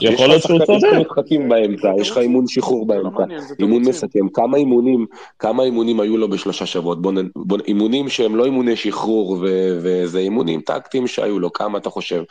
יכול 0.00 0.14
יש 0.14 0.20
להיות 0.20 0.34
לך 0.34 0.46
שהוא 0.46 0.58
שחקנים 0.58 0.80
צודק. 0.80 0.92
משחקים 1.10 1.42
זה- 1.42 1.48
באמצע, 1.48 1.88
זה 1.96 2.00
יש 2.02 2.10
לך. 2.10 2.18
אימון 2.18 2.44
שחרור 2.48 2.80
לא 2.80 2.84
באמצע, 2.86 3.08
אימון. 3.60 3.82
מסכם, 3.82 4.28
כמה 4.34 4.56
אימונים, 4.56 5.06
כמה 5.38 5.62
אימונים 5.62 6.00
היו 6.00 6.16
לו 6.16 6.28
בשלושה 6.28 6.66
שבועות? 6.66 6.98
אימונים 7.66 8.08
שהם 8.08 8.36
לא 8.36 8.44
אימוני 8.44 8.76
שחרור 8.76 9.30
ו- 9.40 9.44
וזה 9.82 10.18
אימונים 10.18 10.60
טקטיים 10.60 11.06
שהיו 11.06 11.38
לו, 11.38 11.52
כמה 11.52 11.78
אתה 11.78 11.90
חושב? 11.90 12.22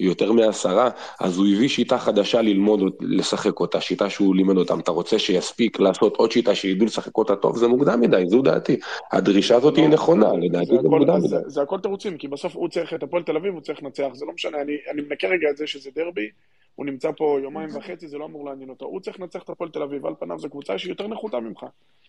יותר 0.00 0.32
מעשרה? 0.32 0.88
אז 1.20 1.38
הוא 1.38 1.46
הביא 1.46 1.68
שיטה 1.68 1.98
חדשה 1.98 2.42
ללמוד, 2.42 2.80
לשחק 3.00 3.60
אותה, 3.60 3.80
שיטה 3.80 4.10
שהוא 4.10 4.34
לימד 4.36 4.56
אותם, 4.56 4.78
אתה 4.78 4.90
רוצה 4.90 5.18
שיספיק 5.18 5.80
לעשות 5.90 6.16
עוד 6.16 6.32
שיטה 6.32 6.54
שידעו 6.54 6.86
לשחק 6.86 7.18
אותה 7.18 7.36
טוב? 7.36 7.56
זה 7.56 7.68
מוקדם 7.68 8.00
מדי, 8.00 8.24
זו 8.26 8.42
דעתי. 8.42 8.76
הדרישה 9.12 9.56
הזאת 9.56 9.76
היא 9.76 9.84
לא, 9.84 9.90
נכונה, 9.90 10.32
לדעתי 10.32 10.66
זה 10.82 10.88
מוקדם 10.88 11.18
מדי. 11.18 11.28
זה- 11.46 11.62
הכל 11.62 11.78
תירוצים, 11.80 12.18
כי 12.18 12.28
בסוף 12.28 12.56
הוא 12.56 12.68
צריך 12.68 12.94
את 12.94 13.02
הפועל 13.02 13.22
תל 13.22 13.36
אביב, 13.36 13.52
הוא 13.54 13.60
צריך 13.60 13.82
לנצח, 13.82 14.08
זה 14.12 14.24
לא 14.26 14.32
משנה, 14.32 14.60
אני 14.60 14.76
אני 14.92 15.02
מנקה 15.02 15.28
רגע 15.28 15.50
את 15.50 15.56
זה 15.56 15.66
שזה 15.66 15.90
דרבי, 15.94 16.28
הוא 16.74 16.86
נמצא 16.86 17.10
פה 17.16 17.38
יומיים 17.42 17.68
וחצי, 17.76 18.08
זה 18.08 18.18
לא 18.18 18.24
אמור 18.24 18.44
לעניין 18.50 18.70
אותו, 18.70 18.84
הוא 18.86 19.00
צריך 19.00 19.20
לנצח 19.20 19.42
את 19.42 19.50
הפועל 19.50 19.70
תל 19.70 19.82
אביב, 19.82 20.06
על 20.06 20.14
פניו 20.20 20.38
זו 20.38 20.50
קבוצה 20.50 20.78
שהיא 20.78 20.92
יותר 20.92 21.06
נחותה 21.06 21.40
ממך. 21.40 21.64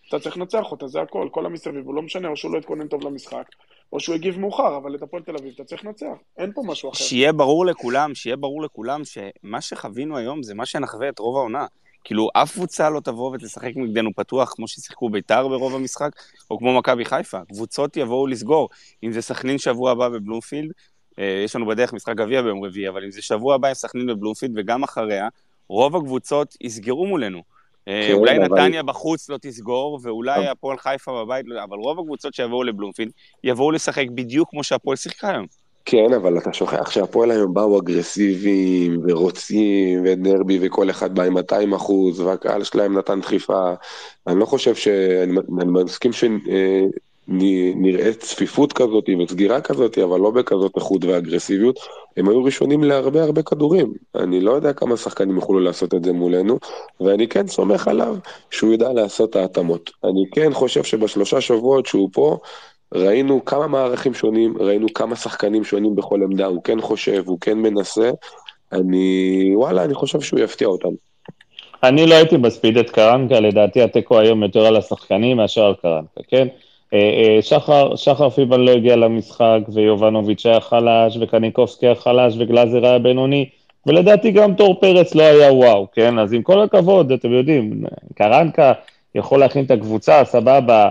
אתה 0.09 0.19
צריך 0.19 0.37
לנצח 0.37 0.71
אותה, 0.71 0.87
זה 0.87 1.01
הכל, 1.01 1.27
כל 1.31 1.45
המסביב, 1.45 1.85
הוא 1.85 1.95
לא 1.95 2.01
משנה, 2.01 2.27
או 2.27 2.35
שהוא 2.37 2.53
לא 2.53 2.57
התכונן 2.57 2.87
טוב 2.87 3.03
למשחק, 3.07 3.45
או 3.93 3.99
שהוא 3.99 4.15
הגיב 4.15 4.39
מאוחר, 4.39 4.77
אבל 4.77 4.95
את 4.95 5.01
הפועל 5.01 5.23
תל 5.23 5.35
אביב 5.35 5.51
אתה 5.55 5.63
צריך 5.63 5.85
לנצח, 5.85 6.05
אין 6.37 6.51
פה 6.53 6.61
משהו 6.65 6.89
אחר. 6.89 6.97
שיהיה 7.03 7.31
ברור 7.33 7.65
לכולם, 7.65 8.15
שיהיה 8.15 8.35
ברור 8.35 8.61
לכולם 8.61 9.01
שמה 9.05 9.61
שחווינו 9.61 10.17
היום 10.17 10.43
זה 10.43 10.53
מה 10.55 10.65
שנחווה 10.65 11.09
את 11.09 11.19
רוב 11.19 11.37
העונה. 11.37 11.65
כאילו, 12.03 12.29
אף 12.33 12.53
קבוצה 12.53 12.89
לא 12.89 12.99
תבוא 12.99 13.31
ותשחק 13.35 13.71
נגדנו 13.75 14.09
פתוח 14.15 14.53
כמו 14.55 14.67
ששיחקו 14.67 15.09
בית"ר 15.09 15.47
ברוב 15.47 15.75
המשחק, 15.75 16.09
או 16.51 16.57
כמו 16.57 16.77
מכבי 16.77 17.05
חיפה. 17.05 17.37
קבוצות 17.53 17.97
יבואו 17.97 18.27
לסגור. 18.27 18.69
אם 19.03 19.11
זה 19.11 19.21
סכנין 19.21 19.57
שבוע 19.57 19.91
הבא 19.91 20.09
בבלומפילד, 20.09 20.71
אה, 21.19 21.41
יש 21.45 21.55
לנו 21.55 21.65
בדרך 21.65 21.93
משחק 21.93 22.15
גביע 22.15 22.41
ביום 22.41 22.63
רביעי, 22.65 22.89
אבל 22.89 23.03
אם 23.03 23.11
זה 23.11 23.21
שבוע 23.21 23.55
הבא 23.55 23.67
עם 23.67 23.73
סכנין 23.73 24.07
בבלומפילד 24.07 24.53
וגם 24.57 24.83
אחריה, 24.83 25.27
רוב 25.67 25.95
הקבוצות 25.95 26.55
יסגרו 26.61 27.07
מולנו. 27.07 27.41
אה, 27.87 28.05
כן, 28.07 28.13
אולי 28.13 28.37
אבל- 28.37 28.45
נתניה 28.45 28.83
בחוץ 28.83 29.29
לא 29.29 29.37
תסגור, 29.41 29.99
ואולי 30.03 30.47
הפועל 30.47 30.77
חיפה 30.77 31.23
בבית, 31.25 31.45
לא- 31.47 31.63
אבל 31.63 31.77
רוב 31.77 31.99
הקבוצות 31.99 32.33
שיבואו 32.33 32.63
לבלומפילד, 32.63 33.11
יבואו 33.43 33.71
לשחק 33.71 34.05
בדיוק 34.15 34.49
כמו 34.49 34.63
שהפועל 34.63 34.97
שיחקה 34.97 35.29
היום. 35.29 35.45
כן, 35.85 36.13
אבל 36.13 36.37
אתה 36.37 36.53
שוכח 36.53 36.89
שהפועל 36.89 37.31
היום 37.31 37.53
באו 37.53 37.79
אגרסיביים 37.79 39.01
ורוצים 39.07 40.01
ודרבי 40.05 40.59
וכל 40.61 40.89
אחד 40.89 41.15
בא 41.15 41.23
עם 41.23 41.33
200 41.33 41.73
אחוז 41.73 42.19
והקהל 42.19 42.63
שלהם 42.63 42.97
נתן 42.97 43.19
דחיפה. 43.19 43.73
אני 44.27 44.39
לא 44.39 44.45
חושב 44.45 44.75
ש... 44.75 44.87
אני, 44.87 45.39
מסכים 45.65 46.11
שנראה 46.13 48.13
צפיפות 48.19 48.73
כזאת 48.73 49.09
וסגירה 49.23 49.61
כזאת, 49.61 49.97
אבל 49.97 50.19
לא 50.19 50.31
בכזאת 50.31 50.71
איכות 50.75 51.05
ואגרסיביות. 51.05 51.79
הם 52.17 52.29
היו 52.29 52.43
ראשונים 52.43 52.83
להרבה 52.83 53.23
הרבה 53.23 53.41
כדורים. 53.41 53.93
אני 54.15 54.41
לא 54.41 54.51
יודע 54.51 54.73
כמה 54.73 54.97
שחקנים 54.97 55.35
יוכלו 55.35 55.59
לעשות 55.59 55.93
את 55.93 56.03
זה 56.03 56.13
מולנו, 56.13 56.59
ואני 56.99 57.27
כן 57.27 57.47
סומך 57.47 57.87
עליו 57.87 58.15
שהוא 58.49 58.73
ידע 58.73 58.93
לעשות 58.93 59.29
את 59.29 59.35
ההתאמות. 59.35 59.91
אני 60.03 60.25
כן 60.31 60.53
חושב 60.53 60.83
שבשלושה 60.83 61.41
שבועות 61.41 61.85
שהוא 61.85 62.09
פה, 62.13 62.37
ראינו 62.93 63.45
כמה 63.45 63.67
מערכים 63.67 64.13
שונים, 64.13 64.53
ראינו 64.59 64.87
כמה 64.93 65.15
שחקנים 65.15 65.63
שונים 65.63 65.95
בכל 65.95 66.23
עמדה, 66.23 66.45
הוא 66.45 66.63
כן 66.63 66.81
חושב, 66.81 67.23
הוא 67.25 67.37
כן 67.41 67.57
מנסה, 67.57 68.11
אני, 68.71 69.51
וואלה, 69.55 69.83
אני 69.83 69.93
חושב 69.93 70.21
שהוא 70.21 70.39
יפתיע 70.39 70.67
אותם. 70.67 70.89
אני 71.83 72.05
לא 72.05 72.15
הייתי 72.15 72.37
מספיד 72.37 72.77
את 72.77 72.89
קרנקה, 72.89 73.39
לדעתי 73.39 73.81
התיקו 73.81 74.19
היום 74.19 74.43
יותר 74.43 74.65
על 74.65 74.77
השחקנים 74.77 75.37
מאשר 75.37 75.65
על 75.65 75.73
קרנקה, 75.81 76.21
כן? 76.27 76.47
אה, 76.93 76.99
אה, 76.99 77.41
שחר, 77.41 77.95
שחר 77.95 78.29
פיבן 78.29 78.59
לא 78.59 78.71
הגיע 78.71 78.95
למשחק, 78.95 79.59
ויובנוביץ' 79.73 80.45
היה 80.45 80.59
חלש, 80.59 81.17
וקניקובסקי 81.21 81.85
היה 81.85 81.95
חלש, 81.95 82.35
וגלאזר 82.39 82.85
היה 82.85 82.99
בינוני, 82.99 83.49
ולדעתי 83.85 84.31
גם 84.31 84.53
תור 84.53 84.79
פרץ 84.79 85.15
לא 85.15 85.23
היה 85.23 85.53
וואו, 85.53 85.87
כן? 85.93 86.19
אז 86.19 86.33
עם 86.33 86.41
כל 86.41 86.61
הכבוד, 86.61 87.11
אתם 87.11 87.31
יודעים, 87.31 87.83
קרנקה 88.15 88.73
יכול 89.15 89.39
להכין 89.39 89.65
את 89.65 89.71
הקבוצה, 89.71 90.25
סבבה, 90.25 90.89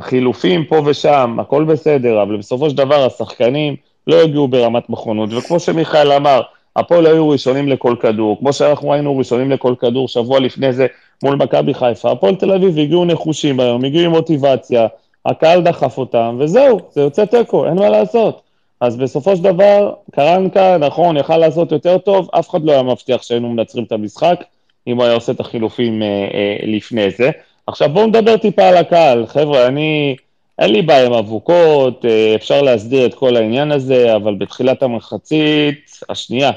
חילופים 0.00 0.64
פה 0.64 0.80
ושם, 0.84 1.36
הכל 1.40 1.64
בסדר, 1.64 2.22
אבל 2.22 2.36
בסופו 2.36 2.70
של 2.70 2.76
דבר 2.76 3.06
השחקנים 3.06 3.76
לא 4.06 4.22
הגיעו 4.22 4.48
ברמת 4.48 4.90
מכונות, 4.90 5.30
וכמו 5.32 5.60
שמיכאל 5.60 6.12
אמר, 6.12 6.42
הפועל 6.76 7.06
היו 7.06 7.28
ראשונים 7.28 7.68
לכל 7.68 7.94
כדור, 8.00 8.38
כמו 8.38 8.52
שאנחנו 8.52 8.92
היינו 8.92 9.18
ראשונים 9.18 9.50
לכל 9.50 9.74
כדור 9.80 10.08
שבוע 10.08 10.40
לפני 10.40 10.72
זה 10.72 10.86
מול 11.24 11.36
מכבי 11.36 11.74
חיפה, 11.74 12.12
הפועל 12.12 12.34
תל 12.34 12.52
אביב 12.52 12.78
הגיעו 12.78 13.04
נחושים 13.04 13.60
היום, 13.60 13.84
הגיעו 13.84 14.04
עם 14.04 14.10
מוטיבציה, 14.10 14.86
הקהל 15.26 15.62
דחף 15.62 15.98
אותם, 15.98 16.36
וזהו, 16.40 16.80
זה 16.90 17.00
יוצא 17.00 17.24
תיקו, 17.24 17.66
אין 17.66 17.74
מה 17.74 17.88
לעשות. 17.88 18.42
אז 18.80 18.96
בסופו 18.96 19.36
של 19.36 19.42
דבר, 19.42 19.92
קרנקה, 20.12 20.78
נכון, 20.78 21.16
יכל 21.16 21.36
לעשות 21.36 21.72
יותר 21.72 21.98
טוב, 21.98 22.28
אף 22.38 22.50
אחד 22.50 22.64
לא 22.64 22.72
היה 22.72 22.82
מבטיח 22.82 23.22
שהיינו 23.22 23.48
מנצחים 23.48 23.84
את 23.84 23.92
המשחק, 23.92 24.44
אם 24.86 24.96
הוא 24.96 25.04
היה 25.04 25.14
עושה 25.14 25.32
את 25.32 25.40
החילופים 25.40 26.02
אה, 26.02 26.08
אה, 26.08 26.56
לפני 26.62 27.10
זה. 27.10 27.30
עכשיו 27.66 27.88
בואו 27.88 28.06
נדבר 28.06 28.36
טיפה 28.36 28.68
על 28.68 28.76
הקהל, 28.76 29.26
חבר'ה, 29.26 29.66
אני, 29.66 30.16
אין 30.58 30.72
לי 30.72 30.82
בעיה 30.82 31.06
עם 31.06 31.12
אבוקות, 31.12 32.04
אה, 32.04 32.34
אפשר 32.34 32.62
להסדיר 32.62 33.06
את 33.06 33.14
כל 33.14 33.36
העניין 33.36 33.72
הזה, 33.72 34.16
אבל 34.16 34.34
בתחילת 34.34 34.82
המחצית 34.82 36.00
השנייה 36.08 36.50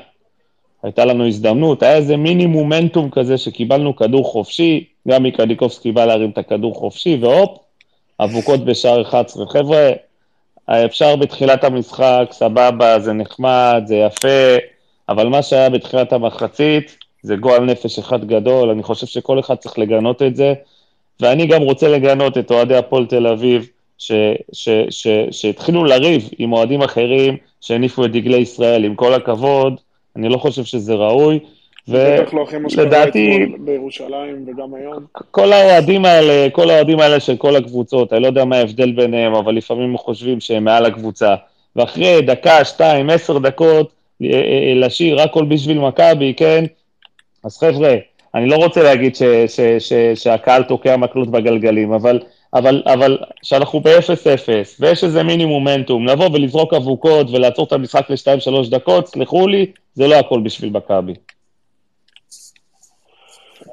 הייתה 0.83 1.05
לנו 1.05 1.27
הזדמנות, 1.27 1.83
היה 1.83 1.95
איזה 1.95 2.17
מיני 2.17 2.45
מומנטום 2.45 3.09
כזה 3.09 3.37
שקיבלנו 3.37 3.95
כדור 3.95 4.25
חופשי, 4.25 4.85
גם 5.07 5.23
מקניקובסקי 5.23 5.91
בא 5.91 6.05
להרים 6.05 6.29
את 6.29 6.37
הכדור 6.37 6.75
חופשי, 6.75 7.17
והופ, 7.21 7.57
אבוקות 8.19 8.65
בשער 8.65 9.01
11. 9.01 9.47
חבר'ה, 9.47 9.91
אפשר 10.65 11.15
בתחילת 11.15 11.63
המשחק, 11.63 12.27
סבבה, 12.31 12.99
זה 12.99 13.13
נחמד, 13.13 13.83
זה 13.85 13.95
יפה, 13.95 14.57
אבל 15.09 15.27
מה 15.27 15.41
שהיה 15.41 15.69
בתחילת 15.69 16.13
המחצית 16.13 16.97
זה 17.23 17.35
גועל 17.35 17.65
נפש 17.65 17.99
אחד 17.99 18.25
גדול, 18.25 18.69
אני 18.69 18.83
חושב 18.83 19.07
שכל 19.07 19.39
אחד 19.39 19.55
צריך 19.55 19.79
לגנות 19.79 20.21
את 20.21 20.35
זה, 20.35 20.53
ואני 21.19 21.47
גם 21.47 21.61
רוצה 21.61 21.87
לגנות 21.87 22.37
את 22.37 22.51
אוהדי 22.51 22.75
הפועל 22.75 23.05
תל 23.05 23.27
אביב, 23.27 23.69
שהתחילו 25.31 25.85
לריב 25.85 26.29
עם 26.37 26.53
אוהדים 26.53 26.81
אחרים 26.81 27.37
שהניפו 27.61 28.05
את 28.05 28.11
דגלי 28.11 28.37
ישראל, 28.37 28.83
עם 28.83 28.95
כל 28.95 29.13
הכבוד, 29.13 29.73
אני 30.15 30.29
לא 30.29 30.37
חושב 30.37 30.63
שזה 30.63 30.93
ראוי. 30.93 31.39
בטח 31.87 32.33
לא 32.33 32.43
אחרי 32.43 32.59
מה 32.59 32.69
שקרה 32.69 33.03
אתמול 33.03 33.57
בירושלים 33.59 34.45
וגם 34.47 34.73
היום. 34.73 35.05
כל 35.31 35.53
האוהדים 35.53 36.05
האלה, 36.05 36.49
כל 36.51 36.69
האוהדים 36.69 36.99
האלה 36.99 37.19
של 37.19 37.37
כל 37.37 37.55
הקבוצות, 37.55 38.13
אני 38.13 38.21
לא 38.21 38.27
יודע 38.27 38.45
מה 38.45 38.55
ההבדל 38.55 38.91
ביניהם, 38.91 39.33
אבל 39.33 39.55
לפעמים 39.55 39.97
חושבים 39.97 40.39
שהם 40.39 40.63
מעל 40.63 40.85
הקבוצה. 40.85 41.35
ואחרי 41.75 42.21
דקה, 42.21 42.65
שתיים, 42.65 43.09
עשר 43.09 43.37
דקות, 43.37 43.93
אה, 44.23 44.27
אה, 44.27 44.33
אה, 44.33 44.73
לשיר 44.75 45.21
הכל 45.21 45.45
בשביל 45.45 45.79
מכבי, 45.79 46.33
כן? 46.37 46.65
אז 47.43 47.57
חבר'ה, 47.57 47.95
אני 48.39 48.49
לא 48.49 48.55
רוצה 48.55 48.83
להגיד 48.83 49.15
ש, 49.15 49.23
ש, 49.47 49.59
ש, 49.79 49.93
שהקהל 50.15 50.63
תוקע 50.63 50.97
מקלות 50.97 51.31
בגלגלים, 51.31 51.93
אבל 51.93 52.19
אבל, 52.53 52.83
אבל 52.85 53.17
כשאנחנו 53.41 53.79
ב-0-0, 53.79 54.49
ויש 54.79 55.03
איזה 55.03 55.23
מיני 55.23 55.45
מומנטום, 55.45 56.07
לבוא 56.07 56.29
ולזרוק 56.33 56.73
אבוקות 56.73 57.29
ולעצור 57.29 57.67
את 57.67 57.73
המשחק 57.73 58.09
ל-2-3 58.09 58.69
דקות, 58.71 59.07
סלחו 59.07 59.47
לי, 59.47 59.71
זה 59.93 60.07
לא 60.07 60.15
הכל 60.15 60.41
בשביל 60.43 60.69
מכבי. 60.69 61.13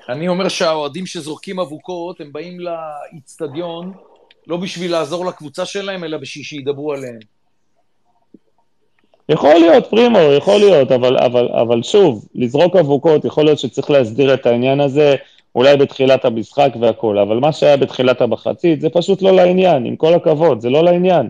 אני 0.08 0.28
אומר 0.28 0.48
שהאוהדים 0.48 1.06
שזורקים 1.06 1.60
אבוקות, 1.60 2.20
הם 2.20 2.32
באים 2.32 2.58
לאיצטדיון 2.60 3.92
לא 4.46 4.56
בשביל 4.56 4.90
לעזור 4.90 5.26
לקבוצה 5.26 5.64
שלהם, 5.66 6.04
אלא 6.04 6.18
בשביל 6.18 6.44
שידברו 6.44 6.92
עליהם. 6.92 7.36
יכול 9.29 9.55
להיות, 9.55 9.87
פרימו, 9.87 10.18
יכול 10.18 10.59
להיות, 10.59 10.93
אבל, 10.93 11.18
אבל, 11.18 11.49
אבל 11.49 11.83
שוב, 11.83 12.27
לזרוק 12.35 12.77
אבוקות, 12.77 13.24
יכול 13.24 13.45
להיות 13.45 13.59
שצריך 13.59 13.91
להסדיר 13.91 14.35
את 14.35 14.47
העניין 14.47 14.81
הזה. 14.81 15.16
אולי 15.55 15.77
בתחילת 15.77 16.24
המשחק 16.24 16.68
והכול, 16.81 17.18
אבל 17.18 17.37
מה 17.37 17.53
שהיה 17.53 17.77
בתחילת 17.77 18.20
המחצית 18.20 18.81
זה 18.81 18.89
פשוט 18.89 19.22
לא 19.22 19.31
לעניין, 19.37 19.87
עם 19.87 19.97
כל 19.97 20.14
הכבוד, 20.14 20.61
זה 20.61 20.70
לא 20.70 20.85
לעניין. 20.85 21.29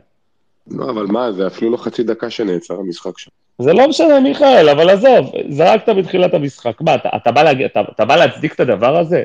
לא, 0.70 0.90
אבל 0.90 1.06
מה, 1.06 1.32
זה 1.32 1.46
אפילו 1.46 1.70
לא 1.70 1.76
חצי 1.76 2.02
דקה 2.02 2.30
שנעצר 2.30 2.74
המשחק 2.74 3.18
שם. 3.18 3.30
זה 3.58 3.72
לא 3.72 3.88
משנה, 3.88 4.20
מיכאל, 4.20 4.68
אבל 4.68 4.90
עזוב, 4.90 5.32
זרקת 5.50 5.88
בתחילת 5.88 6.34
המשחק. 6.34 6.80
מה, 6.80 6.94
אתה, 6.94 7.08
אתה, 7.16 7.32
בא, 7.32 7.42
להג... 7.42 7.62
אתה, 7.62 7.80
אתה 7.94 8.04
בא 8.04 8.16
להצדיק 8.16 8.54
את 8.54 8.60
הדבר 8.60 8.96
הזה? 8.96 9.22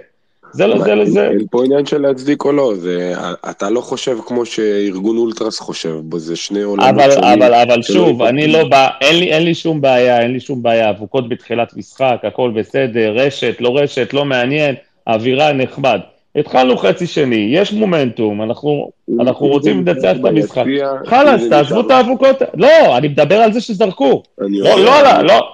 זה 0.53 0.67
לא, 0.67 0.83
זה, 0.83 0.93
זה... 1.05 1.27
אין 1.27 1.45
פה 1.51 1.65
עניין 1.65 1.85
של 1.85 2.01
להצדיק 2.01 2.45
או 2.45 2.51
לא, 2.51 2.73
זה, 2.75 3.13
אתה 3.49 3.69
לא 3.69 3.81
חושב 3.81 4.17
כמו 4.25 4.45
שארגון 4.45 5.17
אולטרס 5.17 5.59
חושב, 5.59 5.95
זה 6.17 6.35
שני 6.35 6.61
עולמות 6.61 6.89
אבל, 6.89 7.11
שונים. 7.11 7.41
אבל, 7.43 7.53
אבל 7.53 7.81
שוב, 7.81 8.21
אני 8.21 8.47
לא 8.47 8.67
בא, 8.67 8.89
אין 9.01 9.15
לי, 9.15 9.33
אין 9.33 9.43
לי 9.43 9.55
שום 9.55 9.81
בעיה, 9.81 10.21
אין 10.21 10.31
לי 10.31 10.39
שום 10.39 10.63
בעיה, 10.63 10.89
אבוקות 10.89 11.29
בתחילת 11.29 11.77
משחק, 11.77 12.17
הכל 12.23 12.51
בסדר, 12.55 13.13
רשת, 13.15 13.55
לא 13.59 13.77
רשת, 13.77 14.13
לא 14.13 14.25
מעניין. 14.25 14.75
האווירה 15.07 15.53
נחמד. 15.53 15.99
התחלנו 16.35 16.77
חצי 16.77 17.07
שני, 17.07 17.49
יש 17.51 17.73
מומנטום, 17.73 18.41
אנחנו, 18.41 18.91
אנחנו 19.19 19.47
רוצים 19.47 19.87
לנצח 19.87 20.11
את 20.19 20.25
המשחק. 20.25 20.63
חלאס, 21.05 21.49
תעזבו 21.49 21.81
את 21.81 21.91
האבוקות. 21.91 22.35
לא, 22.53 22.97
אני 22.97 23.07
מדבר 23.07 23.35
על 23.35 23.53
זה 23.53 23.61
שזרקו. 23.61 24.23
לא, 24.37 24.79
לא, 24.79 25.21
לא. 25.21 25.49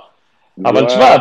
אבל 0.65 0.85
תשמע... 0.85 1.15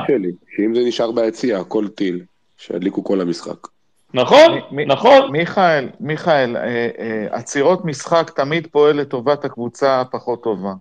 שאם 0.57 0.75
זה 0.75 0.81
נשאר 0.87 1.13
ביציע, 1.13 1.59
הכל 1.59 1.89
טיל, 1.89 2.21
שידליקו 2.57 3.05
כל 3.05 3.21
המשחק. 3.21 3.69
נכון, 4.15 4.59
נכון. 4.87 5.33
מיכאל, 5.33 5.89
מיכאל, 6.01 6.57
אה, 6.57 6.89
אה, 6.99 7.27
עצירות 7.31 7.85
משחק 7.85 8.31
תמיד 8.37 8.67
פועל 8.67 8.97
לטובת 8.97 9.45
הקבוצה 9.45 10.01
הפחות 10.01 10.43
טובה. 10.43 10.73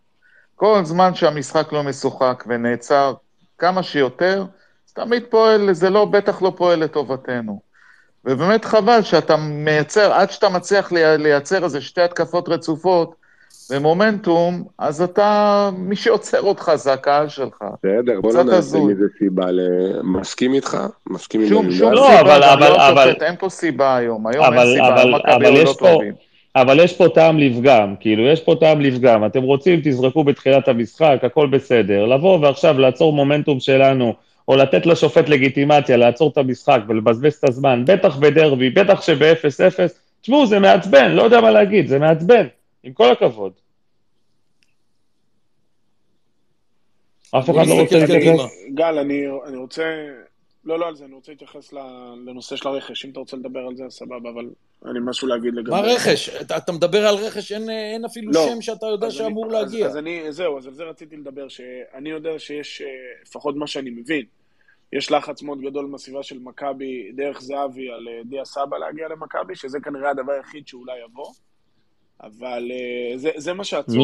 כל 0.56 0.82
זמן 0.84 1.16
שהמשחק 1.16 1.74
לא 1.74 1.84
משוחק 1.84 2.44
ונעצר 2.48 3.14
כמה 3.58 3.84
שיותר, 3.84 4.46
תמיד 4.94 5.24
פועל, 5.30 5.74
זה 5.74 5.90
לא, 5.90 6.06
בטח 6.06 6.42
לא 6.42 6.54
פועל 6.58 6.80
לטובתנו. 6.80 7.62
ובאמת 8.26 8.66
חבל 8.66 9.02
שאתה 9.02 9.36
מייצר, 9.38 10.14
עד 10.14 10.32
שאתה 10.32 10.50
מצליח 10.50 10.92
לייצר 10.92 11.64
איזה 11.64 11.82
שתי 11.82 12.02
התקפות 12.02 12.50
רצופות 12.50 13.16
ומומנטום, 13.70 14.64
אז 14.78 15.02
אתה, 15.02 15.70
מי 15.78 15.96
שעוצר 15.96 16.42
אותך 16.42 16.72
זה 16.76 16.94
הקהל 16.94 17.30
שלך. 17.30 17.64
בסדר, 17.84 18.22
בוא 18.22 18.34
לא 18.34 18.44
נעשה 18.44 18.78
מזה 18.78 19.06
סיבה 19.20 19.52
ל... 19.52 19.60
מסכים 20.04 20.54
איתך? 20.54 20.78
מסכים 21.10 21.42
עם 21.42 21.48
שום, 21.48 21.72
שום 21.72 21.92
לא, 21.92 22.08
סיבה, 22.08 22.22
אבל, 22.22 22.44
אבל, 22.44 22.70
לא 22.70 22.90
אבל, 22.90 23.14
אין 23.22 23.36
פה 23.40 23.50
סיבה 23.50 23.96
היום, 23.96 24.28
היום 24.28 24.46
אבל, 24.46 24.58
אין 24.58 24.74
סיבה, 24.74 25.04
אבל, 25.04 25.12
מכבי 25.12 25.64
לא 25.64 25.74
טובים. 25.80 26.14
אבל 26.56 26.80
יש 26.80 26.94
פה 26.94 27.08
טעם 27.10 27.40
לפגם, 27.40 27.96
כאילו, 28.00 28.28
יש 28.28 28.42
פה 28.42 28.56
טעם 28.60 28.82
לפגם. 28.82 29.26
אתם 29.26 29.44
רוצים, 29.44 29.80
תזרקו 29.84 30.24
בתחילת 30.24 30.68
המשחק, 30.68 31.20
הכל 31.24 31.48
בסדר. 31.48 32.06
לבוא 32.06 32.40
ועכשיו 32.40 32.80
לעצור 32.80 33.14
מומנטום 33.14 33.60
שלנו, 33.60 34.14
או 34.48 34.56
לתת 34.56 34.86
לשופט 34.86 35.30
לגיטימציה, 35.30 35.98
לעצור 35.98 36.30
את 36.30 36.38
המשחק 36.38 36.80
ולבזבז 36.88 37.34
את 37.34 37.50
הזמן, 37.50 37.84
בטח 37.88 38.18
בדרבי, 38.18 38.70
בטח 38.70 39.02
שב-0-0, 39.02 39.80
תשמעו, 40.22 40.46
זה 40.46 40.60
מעצבן, 40.60 41.12
לא 41.12 41.24
יודע 41.24 41.42
מה 41.42 41.52
להגיד, 41.52 41.88
זה 41.88 42.00
מעצבן, 42.00 42.46
עם 42.86 42.94
כל 42.94 43.12
הכבוד. 43.12 43.54
אף 47.32 47.50
אחד 47.50 47.68
לא 47.68 47.82
רוצה 47.82 48.00
להתייחס. 48.00 48.40
גל, 48.74 48.98
אני, 48.98 49.24
אני 49.48 49.58
רוצה, 49.58 50.08
לא, 50.64 50.80
לא 50.80 50.88
על 50.88 50.96
זה, 50.96 51.06
אני 51.06 51.14
רוצה 51.14 51.32
להתייחס 51.32 51.74
לנושא 52.26 52.56
של 52.56 52.68
הרכש, 52.68 53.06
אם 53.06 53.12
אתה 53.12 53.20
רוצה 53.20 53.38
לדבר 53.38 53.60
על 53.60 53.76
זה, 53.76 53.84
סבבה, 53.90 54.30
אבל 54.30 54.50
אני 54.86 55.00
משהו 55.06 55.28
להגיד 55.28 55.54
לגבי... 55.54 55.72
מה 55.72 55.82
רכש? 55.82 56.30
אתה, 56.30 56.58
אתה 56.58 56.72
מדבר 56.72 57.08
על 57.08 57.16
רכש, 57.16 57.52
אין, 57.52 57.70
אין 57.70 58.06
אפילו 58.06 58.32
לא. 58.32 58.48
שם 58.50 58.62
שאתה 58.62 58.86
יודע 58.86 59.12
שאמור 59.12 59.46
אני, 59.46 59.54
להגיע. 59.54 59.86
אז, 59.86 59.92
אז 59.92 59.98
אני, 59.98 60.32
זהו, 60.32 60.58
אז 60.58 60.68
על 60.68 60.74
זה 60.74 60.84
רציתי 60.84 61.18
לדבר, 61.18 61.48
שאני 61.48 62.10
יודע 62.10 62.40
שיש, 62.40 62.82
אה, 62.82 62.88
לפחות 63.22 63.56
מה 63.56 63.68
שאני 63.68 63.90
מבין, 63.90 64.26
יש 64.94 65.12
לחץ 65.12 65.42
מאוד 65.42 65.62
גדול 65.62 65.92
בסביבה 65.94 66.24
של 66.24 66.40
מכבי, 66.40 67.12
דרך 67.16 67.42
זהבי, 67.42 67.90
על 67.90 68.08
אה, 68.08 68.22
דיה 68.26 68.46
סבא 68.46 68.78
להגיע 68.78 69.08
למכבי, 69.08 69.56
שזה 69.56 69.80
כנראה 69.80 70.10
הדבר 70.10 70.32
היחיד 70.32 70.68
שאולי 70.68 70.94
יבוא, 71.06 71.34
אבל 72.24 72.72
אה, 72.72 73.18
זה, 73.18 73.30
זה 73.36 73.54
מה 73.54 73.64
שעצוב. 73.64 73.96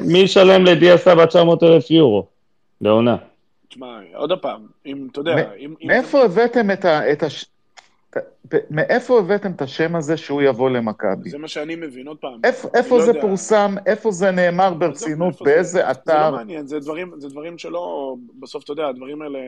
מי 0.00 0.18
ישלם 0.18 0.64
לדיה 0.64 0.98
סבא 0.98 1.26
900 1.26 1.62
אלף 1.62 1.90
יורו 1.90 2.26
לעונה? 2.80 3.16
תשמע, 3.68 4.00
עוד 4.14 4.32
פעם, 4.42 4.66
אם, 4.86 5.08
אתה 5.12 5.20
יודע... 5.20 5.50
מאיפה 5.84 6.24
הבאתם 6.24 6.70
את 6.70 6.84
ה... 6.84 7.26
מאיפה 8.70 9.18
הבאתם 9.18 9.52
את 9.52 9.62
השם 9.62 9.96
הזה 9.96 10.16
שהוא 10.16 10.42
יבוא 10.42 10.70
למכבי? 10.70 11.30
זה 11.30 11.38
מה 11.38 11.48
שאני 11.48 11.76
מבין, 11.76 12.08
עוד 12.08 12.16
פעם. 12.18 12.40
איפה, 12.74 13.00
זה 13.00 13.12
פורסם, 13.20 13.74
איפה 13.86 14.10
זה 14.10 14.30
נאמר 14.30 14.74
ברצינות, 14.74 15.42
באיזה 15.42 15.90
אתר? 15.90 16.12
זה 16.12 16.30
לא 16.30 16.36
מעניין, 16.36 16.66
זה 16.66 16.78
דברים, 16.78 17.12
זה 17.16 17.28
דברים 17.28 17.58
שלא, 17.58 18.16
בסוף 18.40 18.64
אתה 18.64 18.72
יודע, 18.72 18.86
הדברים 18.86 19.22
האלה, 19.22 19.38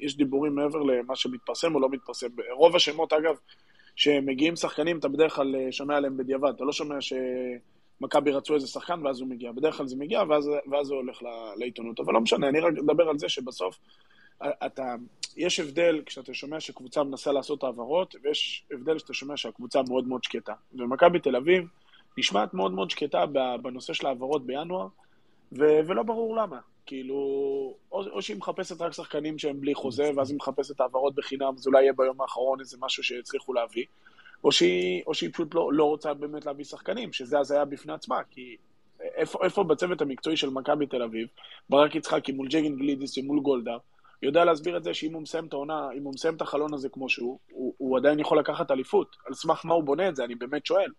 יש 0.00 0.16
דיבורים 0.16 0.54
מעבר 0.54 0.78
למה 0.78 1.16
שמתפרסם 1.16 1.74
או 1.74 1.80
לא 1.80 1.88
מתפרסם. 1.90 2.26
רוב 2.56 2.76
השמות, 2.76 3.12
אגב, 3.12 3.34
שמגיעים 3.96 4.56
שחקנים, 4.56 4.98
אתה 4.98 5.08
בדרך 5.08 5.34
כלל 5.34 5.56
אה, 5.56 5.72
שומע 5.72 5.96
עליהם 5.96 6.16
בדיעבד, 6.16 6.52
אתה 6.56 6.64
לא 6.64 6.72
שומע 6.72 6.96
שמכבי 7.00 8.30
רצו 8.30 8.54
איזה 8.54 8.66
שחקן 8.66 9.06
ואז 9.06 9.20
הוא 9.20 9.28
מגיע. 9.28 9.52
בדרך 9.52 9.76
כלל 9.76 9.86
זה 9.86 9.96
מגיע 9.96 10.22
ואז, 10.28 10.50
ואז 10.70 10.86
זה 10.86 10.94
הולך 10.94 11.22
לעיתונות. 11.56 12.00
אבל 12.00 12.12
לא 12.12 12.20
משנה, 12.20 12.48
אני 12.48 12.60
רק 12.60 12.72
אדבר 12.78 13.08
על 13.08 13.18
זה 13.18 13.28
שבסוף... 13.28 13.78
אתה, 14.42 14.94
יש 15.36 15.60
הבדל 15.60 16.02
כשאתה 16.06 16.34
שומע 16.34 16.60
שקבוצה 16.60 17.02
מנסה 17.02 17.32
לעשות 17.32 17.64
העברות, 17.64 18.14
ויש 18.22 18.64
הבדל 18.72 18.96
כשאתה 18.96 19.14
שומע 19.14 19.36
שהקבוצה 19.36 19.82
מאוד 19.88 20.08
מאוד 20.08 20.24
שקטה. 20.24 20.54
ומכבי 20.72 21.18
תל 21.18 21.36
אביב 21.36 21.68
נשמעת 22.18 22.54
מאוד 22.54 22.72
מאוד 22.72 22.90
שקטה 22.90 23.26
בנושא 23.62 23.92
של 23.92 24.06
העברות 24.06 24.46
בינואר, 24.46 24.88
ו- 25.52 25.80
ולא 25.86 26.02
ברור 26.02 26.36
למה. 26.36 26.58
כאילו, 26.86 27.16
או, 27.92 28.02
או 28.10 28.22
שהיא 28.22 28.36
מחפשת 28.36 28.80
רק 28.80 28.92
שחקנים 28.92 29.38
שהם 29.38 29.60
בלי 29.60 29.74
חוזה, 29.74 30.10
ואז 30.16 30.30
היא 30.30 30.36
מחפשת 30.36 30.80
העברות 30.80 31.14
בחינם, 31.14 31.52
אז 31.56 31.66
אולי 31.66 31.82
יהיה 31.82 31.92
ביום 31.92 32.20
האחרון 32.20 32.60
איזה 32.60 32.76
משהו 32.80 33.02
שהצליחו 33.02 33.52
להביא, 33.52 33.84
או 34.44 34.52
שהיא, 34.52 35.02
או 35.06 35.14
שהיא 35.14 35.30
פשוט 35.32 35.54
לא, 35.54 35.72
לא 35.72 35.84
רוצה 35.84 36.14
באמת 36.14 36.46
להביא 36.46 36.64
שחקנים, 36.64 37.12
שזה 37.12 37.38
אז 37.38 37.50
היה 37.50 37.64
בפני 37.64 37.92
עצמה, 37.92 38.20
כי 38.30 38.56
איפה, 39.00 39.38
איפה 39.44 39.64
בצוות 39.64 40.00
המקצועי 40.00 40.36
של 40.36 40.50
מכבי 40.50 40.86
תל 40.86 41.02
אביב, 41.02 41.28
ברק 41.70 41.94
יצחקי 41.94 42.32
מול 42.32 42.48
ג'גן 42.48 42.76
גלידיס 42.76 43.18
ומול 43.18 43.40
גולדהר, 43.40 43.78
יודע 44.22 44.44
להסביר 44.44 44.76
את 44.76 44.84
זה 44.84 44.94
שאם 44.94 45.14
הוא 45.14 45.22
מסיים 45.22 45.46
את 45.46 45.52
העונה, 45.52 45.88
אם 45.96 46.02
הוא 46.02 46.14
מסיים 46.14 46.34
את 46.34 46.42
החלון 46.42 46.74
הזה 46.74 46.88
כמו 46.88 47.08
שהוא, 47.08 47.38
הוא, 47.50 47.74
הוא 47.78 47.98
עדיין 47.98 48.20
יכול 48.20 48.38
לקחת 48.38 48.70
אליפות. 48.70 49.16
על 49.26 49.34
סמך 49.34 49.64
מה 49.64 49.74
הוא 49.74 49.84
בונה 49.84 50.08
את 50.08 50.16
זה, 50.16 50.24
אני 50.24 50.34
באמת 50.34 50.66
שואל. 50.66 50.90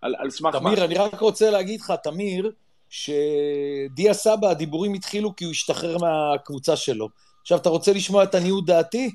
על, 0.00 0.14
על 0.18 0.30
סמך 0.30 0.56
תמיר, 0.56 0.70
מה... 0.70 0.76
תמיר, 0.76 0.84
אני 0.84 0.94
רק 0.94 1.20
רוצה 1.20 1.50
להגיד 1.50 1.80
לך, 1.80 1.92
תמיר, 2.02 2.52
שדיה 2.90 4.14
סבא, 4.14 4.50
הדיבורים 4.50 4.94
התחילו 4.94 5.36
כי 5.36 5.44
הוא 5.44 5.50
השתחרר 5.50 5.96
מהקבוצה 5.98 6.76
שלו. 6.76 7.08
עכשיו, 7.42 7.58
אתה 7.58 7.68
רוצה 7.68 7.92
לשמוע 7.92 8.22
את 8.24 8.34
עניות 8.34 8.66
דעתי? 8.66 9.10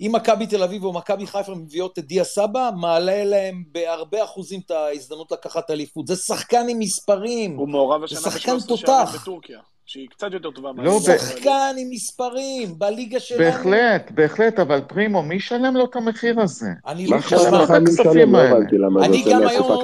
אם 0.00 0.10
מכבי 0.14 0.46
תל 0.46 0.62
אביב 0.62 0.84
או 0.84 0.92
מכבי 0.92 1.26
חיפה 1.26 1.54
מביאות 1.54 1.98
את 1.98 2.04
דיה 2.04 2.24
סבא, 2.24 2.70
מעלה 2.76 3.24
להם 3.24 3.64
בהרבה 3.72 4.24
אחוזים 4.24 4.60
את 4.66 4.70
ההזדמנות 4.70 5.32
לקחת 5.32 5.70
אליפות. 5.70 6.06
זה 6.06 6.16
שחקן 6.16 6.66
עם 6.68 6.78
מספרים. 6.78 7.56
הוא 7.56 7.68
מעורב 7.68 8.04
השנה 8.04 8.18
שחקן 8.20 8.56
ב-13 8.56 8.66
תותח. 8.68 8.86
שערים 8.86 9.20
בטורקיה, 9.22 9.60
שהיא 9.86 10.08
קצת 10.08 10.32
יותר 10.32 10.50
טובה 10.50 10.68
לא, 10.68 10.74
מהליגה 10.74 11.14
ב-. 11.14 11.18
שחקן 11.18 11.74
עם 11.78 11.90
מספרים, 11.90 12.78
בליגה 12.78 13.20
שלנו. 13.20 13.40
בהחלט, 13.44 14.10
בהחלט, 14.10 14.58
אבל 14.58 14.80
פרימו, 14.80 15.22
מי 15.22 15.34
ישלם 15.34 15.76
לו 15.76 15.84
את 15.84 15.96
המחיר 15.96 16.40
הזה? 16.40 16.66
אני 16.86 17.06
לא 17.06 17.18
תשמע, 17.20 17.50
לו 17.50 17.64
את 17.64 17.70
הכספים 17.70 18.32
לא 18.32 18.38
האלה? 18.38 18.56
הבנתי 18.56 18.78
למה 18.78 19.04
אני 19.04 19.24
זה 19.24 19.30
גם 19.30 19.46
היום- 19.46 19.80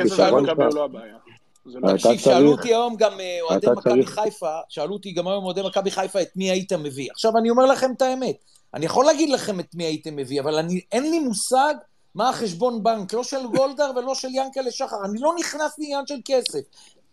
תקשיב, 1.72 1.98
צריך- 1.98 2.20
שאלו 2.20 2.52
אותי 2.52 2.68
היום 2.68 2.96
גם 2.96 3.20
אה, 3.20 3.38
אוהדי 3.42 3.66
מכבי 3.76 4.06
חיפה, 4.06 4.58
שאלו 4.68 4.92
אותי 4.92 5.12
גם 5.12 5.28
היום 5.28 5.44
אוהדי 5.44 5.62
מכבי 5.62 5.90
חיפה 5.90 6.22
את 6.22 6.36
מי 6.36 6.50
היית 6.50 6.72
מביא. 6.72 7.08
עכשיו 7.10 7.32
אני 7.38 7.50
אומר 7.50 7.66
לכם 7.66 7.92
את 7.96 8.02
האמת, 8.02 8.36
אני 8.74 8.86
יכול 8.86 9.04
להגיד 9.04 9.28
לכם 9.30 9.60
את 9.60 9.74
מי 9.74 9.84
הייתם 9.84 10.16
מביא, 10.16 10.40
אבל 10.40 10.54
אני, 10.54 10.80
אין 10.92 11.10
לי 11.10 11.18
מושג 11.18 11.74
מה 12.14 12.28
החשבון 12.28 12.82
בנק, 12.82 13.12
לא 13.12 13.24
של 13.24 13.46
גולדהר 13.46 13.90
ולא 13.96 14.14
של 14.14 14.28
ינקלה 14.32 14.70
שחר, 14.70 14.96
אני 15.04 15.18
לא 15.20 15.32
נכנס 15.38 15.78
לעניין 15.78 16.06
של 16.06 16.18
כסף. 16.24 16.60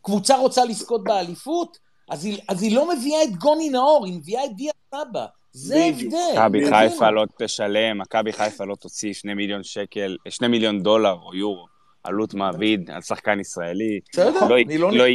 קבוצה 0.02 0.38
רוצה 0.38 0.66
לזכות 0.66 1.04
באליפות, 1.04 1.78
אז 2.10 2.26
היא, 2.26 2.38
אז 2.50 2.64
היא 2.64 2.76
לא 2.76 2.90
מביאה 2.96 3.24
את 3.24 3.36
גוני 3.36 3.70
נאור, 3.70 4.06
היא 4.06 4.14
מביאה 4.14 4.46
את 4.46 4.56
דיה 4.56 4.72
סבא. 4.92 5.26
זה. 5.54 5.76
ההבדל. 5.76 6.60
מכבי. 6.60 6.70
חיפה 6.70 7.10
לא 7.10 7.26
תשלם, 7.40 7.98
מכבי 7.98 8.34
חיפה 8.34 8.66
לא 8.66 8.76
תוציא 8.76 9.14
שני 9.14 9.34
מיליון 9.34 9.64
שקל, 9.64 10.18
שני 10.30 10.48
מיליון 10.48 10.84
דולר 10.84 11.16
או 11.26 11.36
יורו, 11.36 11.66
עלות 12.04 12.34
מעביד 12.34 12.92
על 12.92 13.02
שחקן 13.02 13.40
ישראלי. 13.40 14.00
בסדר, 14.12 14.48
לא, 14.50 14.56
אני 14.58 14.78
לא... 14.78 14.92
לא, 14.92 15.06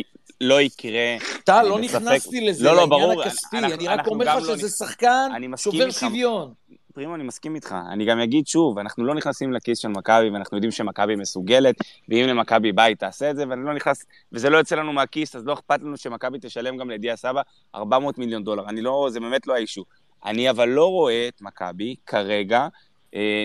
לא 0.41 0.61
יקרה. 0.61 1.17
טל, 1.45 1.63
לא 1.63 1.79
בספק. 1.79 1.95
נכנסתי 1.97 2.41
לזה, 2.41 2.65
לא, 2.65 2.71
לא, 2.71 2.77
לעניין 2.83 2.89
ברור, 3.01 3.23
הכספי, 3.23 3.59
אנחנו- 3.59 3.75
אני 3.75 3.89
רק 3.89 4.07
אומר 4.07 4.37
לך 4.37 4.49
לא 4.49 4.57
שזה 4.57 4.67
נכ- 4.67 4.71
שחקן 4.71 5.31
שובר. 5.57 5.91
שוויון. 5.91 6.53
פרימו, 6.95 7.15
אני 7.15 7.23
מסכים 7.25 7.55
איתך. 7.55 7.75
אני 7.93 8.05
גם 8.05 8.19
אגיד 8.21 8.47
שוב, 8.47 8.79
אנחנו 8.79 9.05
לא 9.05 9.15
נכנסים 9.15 9.53
לכיס 9.53 9.79
של 9.79 9.89
מכבי, 9.89 10.31
ואנחנו 10.31 10.57
יודעים 10.57 10.71
שמכבי 10.71 11.17
מסוגלת, 11.17 11.75
ואם 12.09 12.25
למכבי 12.29 12.73
היא 12.89 12.97
תעשה 12.97 13.31
את 13.31 13.37
זה, 13.37 13.45
ואני 13.49 13.65
לא 13.65 13.75
נכנס, 13.75 14.05
וזה 14.33 14.51
לא 14.51 14.57
יוצא 14.59 14.77
לנו 14.77 14.93
מהכיס, 14.93 15.37
אז 15.37 15.45
לא 15.47 15.53
אכפת 15.53 15.81
לנו 15.83 15.97
שמכבי 15.97 16.39
תשלם 16.41 16.77
גם 16.77 16.91
לדיה 16.91 17.17
סבא 17.17 17.43
400 17.75 18.19
מיליון 18.19 18.45
דולר. 18.45 18.69
אני 18.69 18.81
לא, 18.81 19.09
זה 19.11 19.21
באמת 19.21 19.47
לא 19.47 19.55
האישו. 19.55 19.85
אני 20.25 20.51
אבל 20.51 20.69
לא 20.69 20.87
רואה 20.91 21.29
את 21.29 21.43
מכבי 21.43 21.95
כרגע 22.07 22.69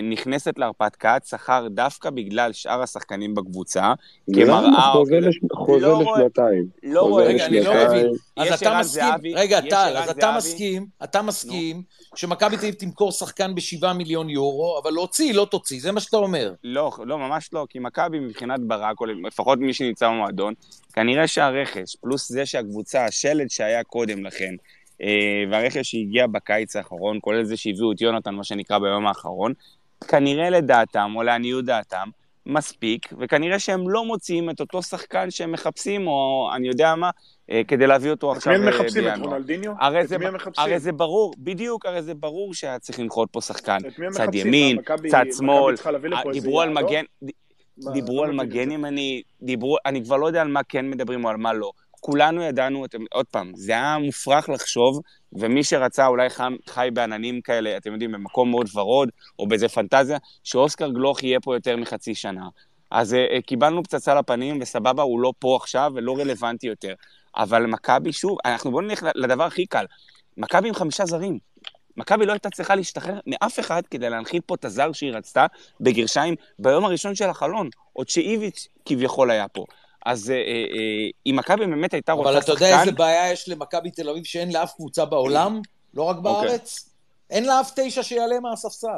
נכנסת 0.02 0.58
להרפתקת 0.58 1.22
שכר 1.26 1.68
דווקא 1.70 2.10
בגלל 2.10 2.52
שאר 2.52 2.82
השחקנים 2.82 3.34
בקבוצה, 3.34 3.92
כמראה... 4.34 4.60
למה? 4.62 4.90
חוזה 4.92 5.20
לש- 5.20 5.40
חוזה 5.52 5.86
לא 5.86 6.02
לשנתיים. 6.02 6.66
לא 6.82 7.00
רואה, 7.02 7.24
רגע, 7.24 7.46
אני 7.46 7.60
לא. 7.60 7.74
מבין. 7.88 8.06
אז 8.36 8.62
אתה 8.62 8.78
מסכים, 8.80 9.04
רגע, 9.34 9.60
טל, 9.60 9.94
אז 9.96 10.08
אתה. 10.10 10.34
מסכים, 10.36 10.86
אתה 11.04 11.22
מסכים 11.22 11.82
שמכבי 12.14 12.56
תל 12.56 12.60
אביב 12.60 12.74
תמכור 12.74 13.12
שחקן 13.12 13.54
בשבעה 13.54 13.92
מיליון 13.92 14.30
יורו, 14.30 14.80
אבל 14.82 14.90
להוציא 14.90 15.34
לא 15.34 15.46
תוציא, 15.50 15.80
זה 15.80 15.92
מה 15.92 16.00
שאתה 16.00 16.16
אומר. 16.16 16.52
לא, 16.64 16.92
לא, 17.06 17.18
ממש 17.18 17.50
לא, 17.52 17.66
כי 17.70 17.78
מכבי 17.78 18.20
מבחינת 18.20 18.60
ברק, 18.60 19.00
או 19.00 19.06
לפחות 19.06 19.58
מי 19.58 19.74
שנמצא 19.74 20.08
במועדון, 20.08 20.54
כנראה 20.92 21.26
שהרכש, 21.26 21.96
פלוס 21.96 22.28
זה 22.32 22.46
שהקבוצה, 22.46 23.04
השלד 23.04 23.50
שהיה 23.50 23.82
קודם 23.84 24.24
לכן, 24.26 24.44
אה, 24.44 24.83
והרכש 25.50 25.90
שהגיע 25.90 26.26
בקיץ 26.26 26.76
האחרון, 26.76 27.18
כולל 27.22 27.44
זה 27.44 27.56
שהביאו 27.56 27.92
את 27.92 28.00
יונתן, 28.00 28.34
מה 28.34 28.44
שנקרא, 28.44 28.78
ביום 28.78 29.06
האחרון, 29.06 29.52
כנראה 30.08 30.50
לדעתם, 30.50 31.12
או 31.16 31.22
לעניות 31.22 31.64
דעתם, 31.64 32.08
מספיק, 32.46 33.08
וכנראה 33.18 33.58
שהם 33.58 33.90
לא 33.90 34.04
מוציאים 34.04 34.50
את 34.50 34.60
אותו 34.60 34.82
שחקן 34.82 35.30
שהם 35.30 35.52
מחפשים, 35.52 36.06
או 36.06 36.50
אני 36.54 36.68
יודע 36.68 36.94
מה, 36.94 37.10
אה, 37.50 37.62
כדי 37.68 37.86
להביא 37.86 38.10
אותו 38.10 38.32
את 38.32 38.36
עכשיו 38.36 38.52
מי 38.52 38.58
הם 38.58 38.68
אה, 38.68 38.70
מחפשים? 38.70 39.08
את 39.08 39.12
בינואר. 39.12 39.28
רונלדיניו? 39.28 39.72
הרי 39.80 40.00
את 40.00 40.08
זה? 40.08 40.16
הרי 40.56 40.80
זה 40.80 40.92
ברור, 40.92 41.34
בדיוק, 41.38 41.86
הרי 41.86 42.02
זה 42.02 42.14
ברור 42.14 42.54
שהיה 42.54 42.78
צריך 42.78 42.98
לנחות 42.98 43.28
פה 43.32 43.40
שחקן. 43.40 43.78
את 43.86 44.12
צד? 44.12 44.34
ימין, 44.34 44.78
צד 45.08 45.24
שמאל, 45.36 45.74
דיברו 46.32 46.60
על 46.60 46.68
יעדו? 46.68 46.86
מגן, 46.86 47.04
דיברו 47.92 48.16
לא 48.16 48.24
על 48.24 48.30
את 48.30 48.34
מגן. 48.34 48.70
ימני, 48.70 49.22
דיברו, 49.42 49.76
אני 49.86 50.04
כבר 50.04 50.16
לא 50.16 50.26
יודע 50.26 50.40
על 50.40 50.48
מה 50.48 50.60
כן 50.62 50.90
מדברים 50.90 51.24
או 51.24 51.30
על 51.30 51.36
מה 51.36 51.52
לא. 51.52 51.70
כולנו 52.06 52.42
ידענו, 52.42 52.84
אתם, 52.84 52.98
עוד 53.12 53.26
פעם, 53.26 53.52
זה 53.54 53.72
היה 53.72 53.98
מופרך 53.98 54.48
לחשוב, 54.48 55.00
ומי 55.32 55.64
שרצה 55.64 56.06
אולי 56.06 56.30
חי, 56.30 56.42
חי 56.66 56.88
בעננים 56.92 57.40
כאלה, 57.40 57.76
אתם 57.76 57.92
יודעים, 57.92 58.12
במקום 58.12 58.50
מאוד 58.50 58.68
ורוד, 58.74 59.08
או 59.38 59.48
באיזה 59.48 59.68
פנטזיה, 59.68 60.18
שאוסקר 60.44 60.90
גלוך 60.90 61.22
יהיה 61.22 61.40
פה 61.40 61.56
יותר 61.56 61.76
מחצי 61.76 62.14
שנה. 62.14 62.48
אז 62.90 63.12
uh, 63.14 63.42
קיבלנו 63.42 63.82
פצצה 63.82 64.14
לפנים, 64.14 64.58
וסבבה, 64.60 65.02
הוא 65.02 65.20
לא 65.20 65.32
פה 65.38 65.56
עכשיו 65.60 65.92
ולא 65.94 66.16
רלוונטי 66.18 66.66
יותר. 66.66 66.94
אבל 67.36 67.66
מכבי, 67.66 68.12
שוב, 68.12 68.38
אנחנו 68.44 68.70
בואו 68.70 68.82
נלך 68.82 69.06
לדבר 69.14 69.44
הכי 69.44 69.66
קל. 69.66 69.84
מכבי 70.36 70.68
עם 70.68 70.74
חמישה 70.74 71.06
זרים. 71.06 71.38
מכבי 71.96 72.26
לא 72.26 72.32
הייתה 72.32 72.50
צריכה 72.50 72.74
להשתחרר 72.74 73.18
מאף 73.26 73.60
אחד 73.60 73.82
כדי 73.90 74.10
להנחית 74.10 74.42
פה 74.46 74.54
את 74.54 74.64
הזר 74.64 74.92
שהיא 74.92 75.12
רצתה, 75.12 75.46
בגרשיים, 75.80 76.34
ביום 76.58 76.84
הראשון 76.84 77.14
של 77.14 77.30
החלון, 77.30 77.68
עוד 77.92 78.08
שאיביץ' 78.08 78.68
כביכול 78.84 79.30
היה 79.30 79.48
פה. 79.48 79.64
אז 80.04 80.30
אה, 80.30 80.34
אה, 80.36 80.40
אה, 80.50 81.08
אם 81.26 81.36
מכבי 81.36 81.66
באמת 81.66 81.94
הייתה 81.94 82.12
רוצה 82.12 82.30
אבל 82.30 82.40
שחקן... 82.40 82.52
אתה 82.52 82.64
יודע 82.64 82.80
איזה 82.80 82.92
בעיה 82.92 83.32
יש 83.32 83.48
למכבי 83.48 83.90
תל 83.90 84.08
אביב 84.08 84.24
שאין 84.24 84.52
לאף 84.52 84.72
קבוצה 84.76 85.04
בעולם, 85.04 85.60
לא 85.94 86.02
רק 86.02 86.16
אוקיי. 86.16 86.32
בארץ? 86.32 86.90
אין 87.30 87.44
לה 87.44 87.60
אף 87.60 87.70
תשע 87.76 88.02
שיעלה 88.02 88.40
מהספסל. 88.40 88.88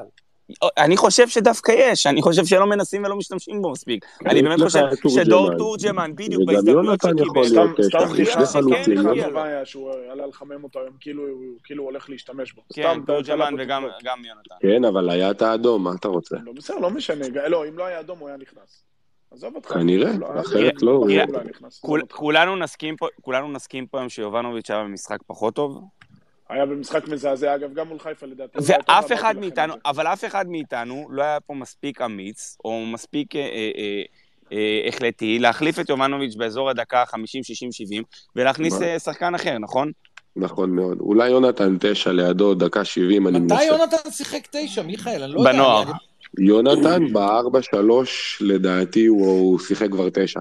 אני 0.78 0.96
חושב 0.96 1.28
שדווקא 1.28 1.72
יש, 1.78 2.06
אני 2.06 2.22
חושב 2.22 2.46
שלא 2.46 2.66
מנסים 2.66 3.04
ולא 3.04 3.16
משתמשים 3.16 3.62
בו 3.62 3.70
מספיק. 3.70 4.04
אני 4.26 4.42
באמת 4.42 4.58
לך 4.58 4.64
חושב 4.64 4.80
תורג'מן. 5.02 5.24
שדור 5.24 5.56
תורג'מן, 5.58 6.12
בדיוק, 6.14 6.42
יכול 6.42 6.96
שקיבל, 6.96 7.48
סתם, 7.82 8.12
בדיחה, 8.12 8.46
סתם. 8.46 8.60
בדיחה. 8.86 9.26
טובה 9.28 9.44
היה 9.44 9.64
שהוא 9.66 9.92
עלה 10.12 10.26
לחמם 10.26 10.64
אותו 10.64 10.80
היום, 10.80 10.92
כאילו 11.00 11.28
הוא- 11.28 11.56
כאילו 11.64 11.82
הוא 11.82 11.90
הולך 11.90 12.10
להשתמש 12.10 12.52
בו. 12.52 12.62
כן, 12.72 13.00
תורג'מן 13.06 13.54
וגם 13.58 13.82
יונתן. 14.24 14.54
כן, 14.60 14.84
אבל 14.84 15.10
היה 15.10 15.30
את 15.30 15.42
האדום, 15.42 15.84
מה 15.84 15.92
אתה 16.00 16.08
רוצה? 16.08 16.36
לא, 16.44 16.52
בסדר, 16.52 16.78
לא 16.78 16.90
משנה. 16.90 17.26
לא, 17.48 17.68
אם 17.68 17.78
לא 17.78 17.86
היה 17.86 18.00
אדום 18.00 18.18
הוא 18.18 18.28
היה 18.28 18.36
נכנס. 18.36 18.82
עזוב 19.30 19.54
אותך. 19.54 19.68
כנראה, 19.68 20.12
אחרת 20.40 20.82
לא. 20.82 21.04
כולנו 22.08 22.56
נסכים 23.52 23.86
פה, 23.86 23.98
היום 23.98 24.08
שיובנוביץ' 24.08 24.70
היה 24.70 24.84
במשחק 24.84 25.18
פחות 25.26 25.54
טוב, 25.54 25.80
היה 26.48 26.66
במשחק 26.66 27.08
מזעזע, 27.08 27.54
אגב, 27.54 27.74
גם 27.74 27.88
מול 27.88 27.98
חיפה 27.98 28.26
לדעתי. 28.26 28.58
לא 28.58 28.62
ואף 28.88 29.12
אחד 29.12 29.38
מאיתנו. 29.38 29.74
אבל 29.84 30.06
אף 30.06 30.24
אחד 30.24 30.48
מאיתנו 30.48 31.06
לא 31.10 31.22
היה 31.22 31.40
פה 31.40 31.54
מספיק 31.54 32.02
אמיץ, 32.02 32.56
או 32.64 32.86
מספיק 32.86 33.36
אה, 33.36 33.40
אה, 33.40 34.02
אה, 34.52 34.88
החלטי, 34.88 35.38
להחליף 35.38 35.78
את 35.78 35.88
יובנוביץ' 35.88 36.34
באזור 36.34 36.70
הדקה 36.70 37.04
50, 37.06 37.42
60, 37.42 37.72
70, 37.72 38.02
ולהכניס 38.36 38.74
שחקן 39.04 39.34
אחר, 39.34 39.58
נכון? 39.58 39.92
נכון 40.36 40.70
מאוד. 40.70 41.00
אולי 41.00 41.28
יונתן 41.28 41.76
תשע 41.80 42.12
לידו, 42.12 42.54
דקה 42.54 42.84
שבעים, 42.84 43.28
אני 43.28 43.38
מתי 43.38 43.54
מנסה. 43.54 43.64
יונתן 43.64 44.10
שיחק 44.10 44.46
תשע, 44.50 44.82
מיכאל? 44.82 45.22
אני 45.22 45.32
לא 45.32 45.40
יודע. 45.40 45.52
בנוער. 45.52 45.92
יונתן 46.38 47.12
בארבע 47.12 47.62
שלוש, 47.62 48.38
לדעתי 48.46 49.06
הוא 49.06 49.58
שיחק 49.58 49.90
כבר 49.90 50.08
תשע. 50.12 50.40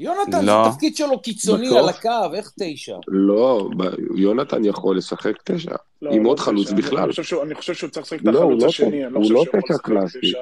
יונתן, 0.00 0.44
לא. 0.44 0.64
זה 0.64 0.70
תפקיד 0.70 0.96
שלו 0.96 1.22
קיצוני 1.22 1.66
בסוף? 1.66 1.78
על 1.78 1.88
הקו, 1.88 2.34
איך 2.34 2.52
תשע? 2.60 2.96
לא, 3.08 3.68
ב- 3.76 4.18
יונתן 4.18 4.64
יכול 4.64 4.96
לשחק 4.96 5.32
תשע. 5.44 5.74
לא, 6.02 6.10
עם 6.10 6.24
לא 6.24 6.30
עוד. 6.30 6.40
חלוץ 6.40 6.70
בכלל. 6.72 6.98
אני 7.02 7.10
חושב 7.10 7.22
שהוא- 7.22 7.42
אני 7.42 7.54
חושב 7.54 7.74
שהוא 7.74 7.90
צריך 7.90 8.06
לשחק 8.06 8.20
את 8.20 8.24
לא, 8.26 8.38
הוא 8.38 8.44
החלוץ 8.44 8.62
לא 8.62 8.68
השני, 8.68 9.04
אני 9.04 9.12
לא 9.12 9.18
הוא 9.18 9.22
חושב 9.22 9.34
לא 9.34 9.44
שהוא 9.44 9.48
יכול 9.58 9.60
תשע 9.60 9.74
לשחק. 10.04 10.20
תשע- 10.22 10.38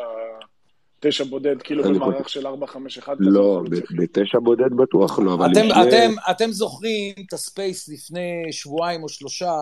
תשע 1.00 1.24
בודד, 1.24 1.62
כאילו 1.62 1.84
אני 1.84 1.98
במערך 1.98 2.28
של 2.28 2.46
4-5-1 2.46 2.50
כזה. 3.18 3.30
לא, 3.30 3.62
חלוץ 3.66 3.82
ב-. 3.90 4.02
בתשע 4.02 4.38
בודד 4.38 4.74
בטוח 4.76 5.18
לא, 5.18 5.34
אבל... 5.34 5.52
אתם, 5.52 5.60
שני- 5.60 5.82
אתם, 5.88 6.14
אתם 6.30 6.52
זוכרים 6.52 7.14
את 7.28 7.32
הספייס 7.32 7.88
לפני 7.88 8.30
שבועיים 8.50 9.02
או 9.02 9.08
שלושה, 9.08 9.52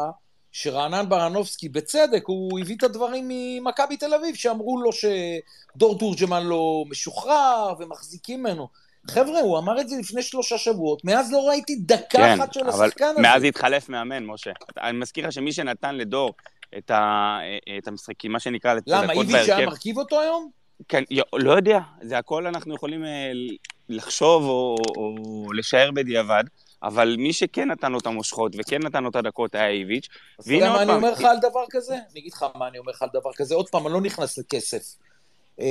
שרענן 0.58 1.08
ברנובסקי, 1.08 1.68
בצדק, 1.68 2.22
הוא 2.26 2.60
הביא 2.60 2.76
את 2.76 2.82
הדברים 2.82 3.24
ממכבי 3.28 3.96
תל 3.96 4.14
אביב, 4.14 4.34
שאמרו 4.34 4.80
לו 4.82 4.90
שדור 4.92 5.98
תורג'מן 5.98 6.46
לא 6.46 6.84
משוחרר 6.90 7.72
ומחזיקים 7.78 8.40
ממנו. 8.40 8.68
חבר'ה, 9.10 9.40
הוא 9.40 9.58
אמר 9.58 9.80
את 9.80 9.88
זה 9.88 9.96
לפני 10.00 10.22
שלושה 10.22 10.58
שבועות, 10.58 11.04
מאז 11.04 11.32
לא 11.32 11.48
ראיתי 11.48 11.76
דקה 11.76 12.04
כן, 12.18 12.40
אחת 12.40 12.54
של 12.54 12.60
אבל 12.68 12.84
השחקן 12.86 13.04
הזה. 13.04 13.20
מאז 13.20 13.42
התחלף 13.42 13.88
מאמן, 13.88 14.24
משה. 14.26 14.50
אני 14.82 14.98
מזכיר 14.98 15.26
לך 15.26 15.32
שמי 15.32 15.52
שנתן 15.52 15.94
לדור 15.94 16.32
את 16.78 16.90
ה- 16.90 17.38
את 17.78 17.88
המשחקים, 17.88 18.32
מה 18.32 18.40
שנקרא, 18.40 18.74
למה, 18.86 18.98
הדקות 19.02 19.16
איביץ' 19.26 19.34
היה 19.34 19.46
בהרכב, 19.56 19.64
מרכיב 19.70 19.98
אותו 19.98 20.20
היום? 20.20 20.50
כן, 20.88 21.02
יו- 21.10 21.24
לא 21.32 21.52
יודע, 21.52 21.78
זה 22.02 22.18
הכל 22.18 22.46
אנחנו 22.46 22.74
יכולים 22.74 23.04
אה, 23.04 23.30
לחשוב 23.88 24.44
או, 24.44 24.76
או 24.96 25.14
לשער 25.52 25.90
בדיעבד, 25.90 26.44
אבל 26.84 27.16
מי 27.18 27.32
שכן 27.32 27.70
נתן 27.70 27.92
לו 27.92 27.98
את 27.98 28.06
המושכות 28.06 28.52
וכן 28.58 28.82
נתן 28.82 29.02
לו 29.04 29.10
את 29.10 29.16
הדקות 29.16 29.54
היה 29.54 29.68
איביץ', 29.68 30.08
אז 30.38 30.44
אתה 30.44 30.54
יודע 30.54 30.72
מה 30.72 30.82
אני. 30.82 30.92
אומר 30.92 31.10
לך 31.10 31.24
על 31.24 31.36
דבר 31.40 31.64
כזה? 31.70 31.94
אני 31.94 32.20
אגיד 32.20 32.32
לך 32.32 32.46
מה 32.54 32.68
אני 32.68 32.78
אומר 32.78 32.92
לך 32.92 33.02
על 33.02 33.08
דבר 33.12 33.32
כזה. 33.36 33.54
עוד 33.54 33.68
פעם, 33.68 33.86
אני 33.86 33.94
לא 33.94 34.00
נכנס 34.00 34.38
לכסף. 34.38 34.96
אה, 35.60 35.66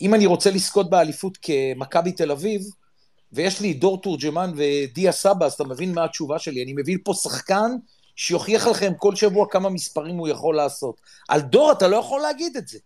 אם 0.00 0.14
אני 0.14 0.26
רוצה 0.26 0.50
לזכות 0.50 0.90
באליפות 0.90 1.38
כמכבי 1.42 2.12
תל 2.12 2.30
אביב, 2.30 2.62
ויש 3.32 3.60
לי 3.60 3.74
דור 3.74 4.02
תורג'מן 4.02 4.52
ודיה 4.56 5.12
סבא, 5.12 5.46
אז 5.46 5.52
אתה 5.52 5.64
מבין 5.64 5.94
מה 5.94 6.04
התשובה 6.04 6.38
שלי. 6.38 6.64
אני 6.64 6.72
מביא 6.76 6.96
פה 7.04 7.14
שחקן 7.14 7.70
שיוכיח 8.16 8.66
לכם 8.66 8.92
כל 8.96 9.16
שבוע 9.16 9.46
כמה 9.50 9.68
מספרים 9.68 10.16
הוא 10.16 10.28
יכול 10.28 10.56
לעשות. 10.56 11.00
על 11.28 11.40
דור 11.40 11.72
אתה 11.72 11.88
לא 11.88 11.96
יכול 11.96 12.20
להגיד 12.20 12.56
את 12.56 12.68
זה. 12.68 12.78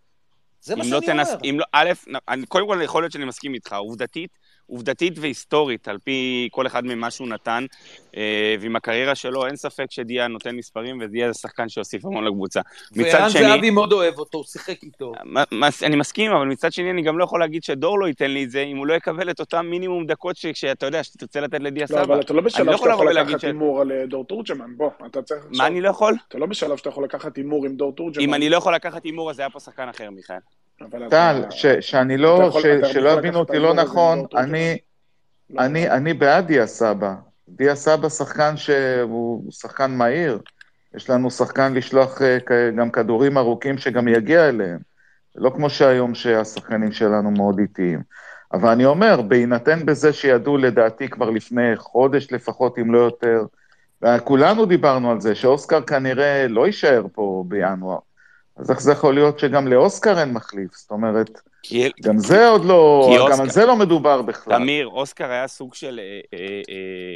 זה 0.62 0.76
מה 0.76 0.84
שאני 0.84 0.92
לא 0.92 1.00
תנס... 1.00 1.28
אומר. 1.28 1.40
אם 1.44 1.58
לא, 1.60 1.64
א', 1.72 1.90
קודם 2.48 2.66
כל 2.66 2.80
יכול 2.84 3.02
להיות 3.02 3.12
שאני 3.12 3.24
מסכים 3.24 3.54
איתך, 3.54 3.72
עובדתית, 3.72 4.30
עובדתית 4.70 5.18
והיסטורית, 5.18 5.88
על 5.88 5.98
פי 6.04 6.48
כל 6.52 6.66
אחד 6.66 6.84
ממה 6.84 7.10
שהוא 7.10 7.28
נתן, 7.28 7.66
אה, 8.16 8.54
ועם 8.60 8.76
הקריירה 8.76 9.14
שלו, 9.14 9.46
אין 9.46 9.56
ספק 9.56 9.86
שדיה 9.90 10.28
נותן 10.28 10.56
מספרים, 10.56 10.98
ודיה 11.00 11.32
זה 11.32 11.38
שחקן 11.38 11.68
שהוסיף 11.68 12.04
המון 12.04 12.24
לקבוצה. 12.24 12.60
וערן 12.92 13.28
זהבי 13.28 13.70
מאוד 13.70 13.92
אוהב 13.92 14.18
אותו, 14.18 14.38
הוא 14.38 14.44
שיחק 14.44 14.82
איתו. 14.82 15.12
אני 15.82 15.96
מסכים, 15.96 16.32
אבל 16.32 16.46
מצד 16.46 16.72
שני, 16.72 16.90
אני 16.90 17.02
גם 17.02 17.18
לא 17.18 17.24
יכול 17.24 17.40
להגיד 17.40 17.62
שדור 17.62 17.98
לא 17.98 18.06
ייתן 18.06 18.30
לי 18.30 18.44
את 18.44 18.50
זה, 18.50 18.62
אם 18.62 18.76
הוא 18.76 18.86
לא 18.86 18.94
יקבל 18.94 19.30
את 19.30 19.40
אותם 19.40 19.66
מינימום 19.66 20.06
דקות 20.06 20.36
שאתה 20.36 20.86
יודע, 20.86 21.04
שתרצה 21.04 21.40
לתת 21.40 21.60
לדיה 21.60 21.86
סבא. 21.86 21.98
לא, 21.98 22.04
אבל 22.04 22.20
אתה 22.20 22.32
לא 22.32 22.40
בשלב 22.40 22.76
שאתה 22.76 22.90
יכול 22.90 23.12
לקחת 23.12 23.44
הימור 23.44 23.80
על 23.80 23.92
דור 24.08 24.24
תורג'מן, 24.24 24.76
בוא, 24.76 24.90
אתה 25.06 25.22
צריך... 25.22 25.40
מה 25.56 25.66
אני 25.66 25.80
לא 25.80 25.88
יכול? 25.88 26.14
אתה 26.28 26.38
לא 26.38 26.46
בשלב 26.46 26.76
שאתה 26.76 26.88
יכול 26.88 27.04
לקחת 27.04 27.36
הימור 27.36 27.66
עם 27.66 27.76
דור 27.76 27.92
תורג'מן. 27.92 28.24
אם 28.24 28.34
אני 28.34 28.48
לא 28.48 28.56
יכול 28.56 28.74
לקחת 28.74 29.04
הימור, 29.04 29.30
אז 29.30 29.38
היה 29.38 29.50
פה 29.50 29.60
שחקן 29.60 29.88
אחר, 29.88 30.10
מיכאל. 30.10 30.36
טל, 31.10 31.44
שאני 31.80 32.16
לא, 32.16 32.50
שלא 32.92 33.10
יבינו 33.10 33.38
אותי 33.38 33.58
לא 33.58 33.74
נכון, 33.74 34.24
אני, 34.36 34.78
לא, 35.50 35.62
אני, 35.62 35.86
לא. 35.86 35.92
אני 35.92 36.14
בעד 36.14 36.46
דיה 36.46 36.66
סבא. 36.66 37.14
דיה 37.48 37.74
סבא 37.74 38.08
שחקן 38.08 38.56
שהוא 38.56 39.52
שחקן 39.52 39.90
מהיר. 39.90 40.38
יש 40.94 41.10
לנו 41.10 41.30
שחקן 41.30 41.74
לשלוח 41.74 42.22
אה, 42.22 42.38
גם 42.76 42.90
כדורים 42.90 43.38
ארוכים 43.38 43.78
שגם 43.78 44.08
יגיע 44.08 44.48
אליהם. 44.48 44.78
לא 45.36 45.50
כמו 45.50 45.70
שהיום 45.70 46.14
שהשחקנים 46.14 46.92
שלנו 46.92 47.30
מאוד 47.30 47.58
איטיים. 47.58 48.02
אבל 48.52 48.68
אני 48.68 48.84
אומר, 48.84 49.22
בהינתן 49.22 49.86
בזה 49.86 50.12
שידעו 50.12 50.56
לדעתי 50.56 51.08
כבר 51.08 51.30
לפני 51.30 51.76
חודש 51.76 52.32
לפחות, 52.32 52.78
אם 52.78 52.94
לא 52.94 52.98
יותר, 52.98 53.44
וכולנו 54.02 54.66
דיברנו 54.66 55.10
על 55.10 55.20
זה, 55.20 55.34
שאוסקר 55.34 55.82
כנראה 55.82 56.46
לא 56.48 56.66
יישאר 56.66 57.06
פה 57.12 57.44
בינואר. 57.48 57.98
אז 58.60 58.70
איך 58.70 58.80
זה 58.80 58.92
יכול 58.92 59.14
להיות 59.14 59.38
שגם 59.38 59.68
לאוסקר 59.68 60.18
אין 60.18 60.32
מחליף? 60.32 60.74
זאת 60.74 60.90
אומרת, 60.90 61.40
כי... 61.62 61.90
גם 62.02 62.18
זה 62.18 62.48
עוד 62.48 62.64
לא, 62.64 63.10
גם 63.16 63.22
אוסקר... 63.22 63.42
על 63.42 63.50
זה 63.50 63.66
לא 63.66 63.76
מדובר 63.76 64.22
בכלל. 64.22 64.58
תמיר, 64.58 64.86
אוסקר 64.86 65.30
היה 65.30 65.48
סוג 65.48 65.74
של 65.74 66.00
אה, 66.02 66.38
אה, 66.38 66.60
אה, 66.68 67.14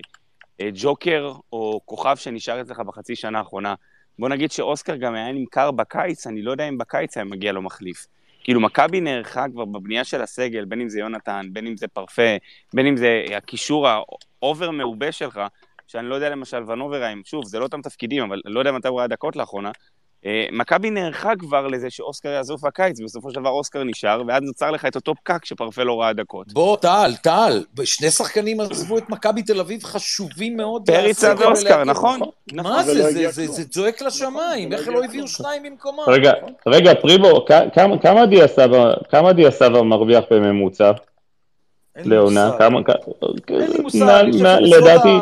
אה, 0.60 0.70
ג'וקר 0.74 1.32
או 1.52 1.80
כוכב 1.84 2.16
שנשאר 2.16 2.60
אצלך 2.60 2.80
בחצי 2.80 3.16
שנה 3.16 3.38
האחרונה. 3.38 3.74
בוא 4.18 4.28
נגיד 4.28 4.52
שאוסקר 4.52 4.96
גם 4.96 5.14
היה 5.14 5.32
נמכר 5.32 5.70
בקיץ, 5.70 6.26
אני 6.26 6.42
לא 6.42 6.50
יודע 6.50 6.68
אם 6.68 6.78
בקיץ 6.78 7.16
היה 7.16 7.24
מגיע 7.24 7.52
לו 7.52 7.62
מחליף. 7.62 8.06
כאילו, 8.44 8.60
מכבי 8.60 9.00
נערכה 9.00 9.44
כבר 9.52 9.64
בבנייה 9.64 10.04
של 10.04 10.22
הסגל, 10.22 10.64
בין 10.64 10.80
אם 10.80 10.88
זה 10.88 11.00
יונתן, 11.00 11.46
בין 11.52 11.66
אם 11.66 11.76
זה 11.76 11.88
פרפה, 11.88 12.36
בין 12.74 12.86
אם 12.86 12.96
זה 12.96 13.24
הקישור 13.36 13.88
ה 13.88 14.05
over 14.05 14.70
מעובה 14.70 15.12
שלך, 15.12 15.40
שאני 15.86 16.08
לא 16.08 16.14
יודע 16.14 16.28
למשל 16.28 16.70
ונוברהיים, 16.70 17.22
שוב, 17.24 17.44
זה 17.44 17.58
לא 17.58 17.64
אותם 17.64 17.82
תפקידים, 17.82 18.22
אבל 18.22 18.40
לא 18.44 18.58
יודע 18.58 18.72
מתי 18.72 18.88
הוא 18.88 18.98
ראה 18.98 19.06
דקות 19.06 19.36
לאחרונה, 19.36 19.70
מכבי 20.52 20.90
נערכה 20.90 21.32
כבר 21.38 21.66
לזה 21.66 21.90
שאוסקר 21.90 22.28
יעזוב 22.28 22.60
בקיץ, 22.62 23.00
ובסופו 23.00 23.30
של 23.30 23.40
דבר 23.40 23.50
אוסקר 23.50 23.84
נשאר, 23.84 24.22
ואז 24.28 24.42
נוצר 24.42 24.70
לך 24.70 24.84
את 24.84 24.96
אותו 24.96 25.14
פקק 25.14 25.44
שפרפה 25.44 25.82
לא 25.82 26.00
ראה 26.00 26.12
דקות. 26.12 26.52
בוא, 26.52 26.76
טל, 26.76 27.12
טל, 27.22 27.64
שני 27.84 28.10
שחקנים 28.10 28.60
עזבו 28.60 28.98
את 28.98 29.10
מכבי 29.10 29.42
תל 29.42 29.60
אביב 29.60 29.84
חשובים 29.84 30.56
מאוד. 30.56 30.86
פריצה 30.86 31.34
ואוסקר, 31.38 31.84
נכון. 31.84 32.20
נכון. 32.52 32.72
מה 32.72 32.82
זה, 32.82 33.30
זה 33.30 33.62
זועק 33.72 34.02
לשמיים, 34.02 34.72
איך 34.72 34.88
לא 34.88 35.04
הביאו 35.04 35.28
שניים 35.28 35.62
במקומם? 35.62 36.04
רגע, 36.06 36.32
רגע, 36.66 36.94
פריבו, 36.94 37.44
כמה 39.10 39.32
דיה 39.32 39.50
סבא 39.50 39.82
מרוויח 39.82 40.24
בממוצע? 40.30 40.92
לעונה, 41.96 42.50
כמה, 42.58 42.80
אין 43.48 43.70
לי 43.72 43.82
מושג, 43.82 44.24
לדעתי, 44.60 45.16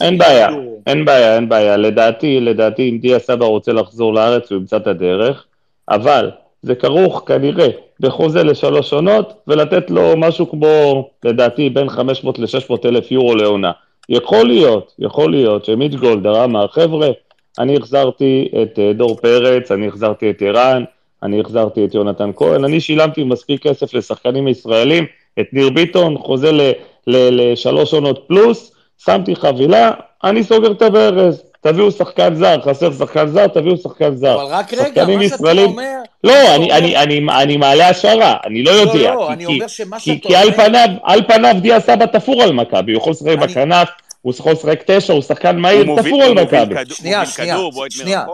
אין 0.00 0.18
בעיה, 0.18 0.48
אין 0.86 1.04
בעיה, 1.04 1.36
אין 1.36 1.48
בעיה, 1.48 1.76
לדעתי, 1.76 2.40
לדעתי 2.40 2.90
אם 2.90 2.98
דיה 2.98 3.18
סבא 3.18 3.44
רוצה 3.46 3.72
לחזור 3.72 4.14
לארץ 4.14 4.50
הוא 4.50 4.58
ימצא 4.58 4.76
את 4.76 4.86
הדרך, 4.86 5.44
אבל 5.88 6.30
זה 6.62 6.74
כרוך 6.74 7.22
כנראה 7.26 7.68
בחוזה 8.00 8.44
לשלוש 8.44 8.92
עונות 8.92 9.34
ולתת 9.46 9.90
לו 9.90 10.16
משהו 10.16 10.50
כמו, 10.50 11.08
לדעתי, 11.24 11.70
בין 11.70 11.88
500 11.88 12.38
ל-600 12.38 12.76
אלף 12.84 13.10
יורו 13.10 13.34
לעונה. 13.34 13.72
יכול 14.08 14.46
להיות, 14.46 14.92
יכול 14.98 15.30
להיות 15.30 15.64
שמיץ' 15.64 15.94
גולדר 15.94 16.44
אמר, 16.44 16.68
חבר'ה, 16.68 17.08
אני 17.58 17.76
החזרתי 17.76 18.48
את 18.62 18.78
אה, 18.78 18.92
דור 18.92 19.16
פרץ, 19.16 19.72
אני 19.72 19.88
החזרתי 19.88 20.30
את 20.30 20.42
ערן, 20.42 20.84
אני 21.22 21.40
החזרתי 21.40 21.84
את 21.84 21.94
יונתן 21.94 22.30
כהן, 22.36 22.64
אני 22.64 22.80
שילמתי 22.80 23.24
מספיק 23.24 23.62
כסף 23.66 23.94
לשחקנים 23.94 24.48
ישראלים, 24.48 25.06
את 25.40 25.46
ניר 25.52 25.70
ביטון, 25.70 26.18
חוזה 26.18 26.72
לשלוש 27.06 27.94
עונות 27.94 28.24
פלוס, 28.28 28.72
שמתי 29.04 29.36
חבילה, 29.36 29.90
אני 30.24 30.44
סוגר 30.44 30.72
את 30.72 30.82
הברז. 30.82 31.42
תביאו 31.60 31.90
שחקן 31.90 32.34
זר, 32.34 32.60
חסר 32.64 32.92
שחקן 32.92 33.26
זר, 33.26 33.46
תביאו 33.46 33.76
שחקן 33.76 34.16
זר. 34.16 34.34
אבל 34.34 34.54
רק 34.54 34.74
רגע, 34.74 35.06
מה 35.06 35.28
שאתה 35.28 35.52
אומר... 35.52 35.84
לא, 36.24 36.54
אני, 36.54 36.72
אני, 36.72 36.96
אני, 36.96 37.26
אני 37.42 37.56
מעלה 37.56 37.88
השערה, 37.88 38.36
אני 38.46 38.62
לא 38.62 38.70
יודע. 38.70 39.10
לא, 39.10 39.14
לא, 39.14 39.32
אני 39.32 39.46
אומר 39.46 39.66
שמה 39.66 40.00
שאתה 40.00 40.10
אומר... 40.10 40.20
כי 40.22 40.36
על 40.36 40.52
פניו, 40.52 40.88
על 41.02 41.22
פניו 41.28 41.56
דיה 41.60 41.80
סבא 41.80 42.06
תפור 42.06 42.42
על 42.42 42.52
מכבי, 42.52 42.92
הוא 42.92 43.00
יכול 43.00 43.10
לשחק 43.10 43.38
בכנף, 43.38 43.88
הוא 44.22 44.34
יכול 44.38 44.52
לשחק 44.52 44.82
תשע, 44.86 45.12
הוא 45.12 45.22
שחקן 45.22 45.56
מהיר, 45.56 45.86
תפור 45.96 46.22
על 46.22 46.34
מכבי. 46.34 46.74
שנייה, 46.92 47.26
שנייה, 47.26 47.56
שנייה. 47.90 48.24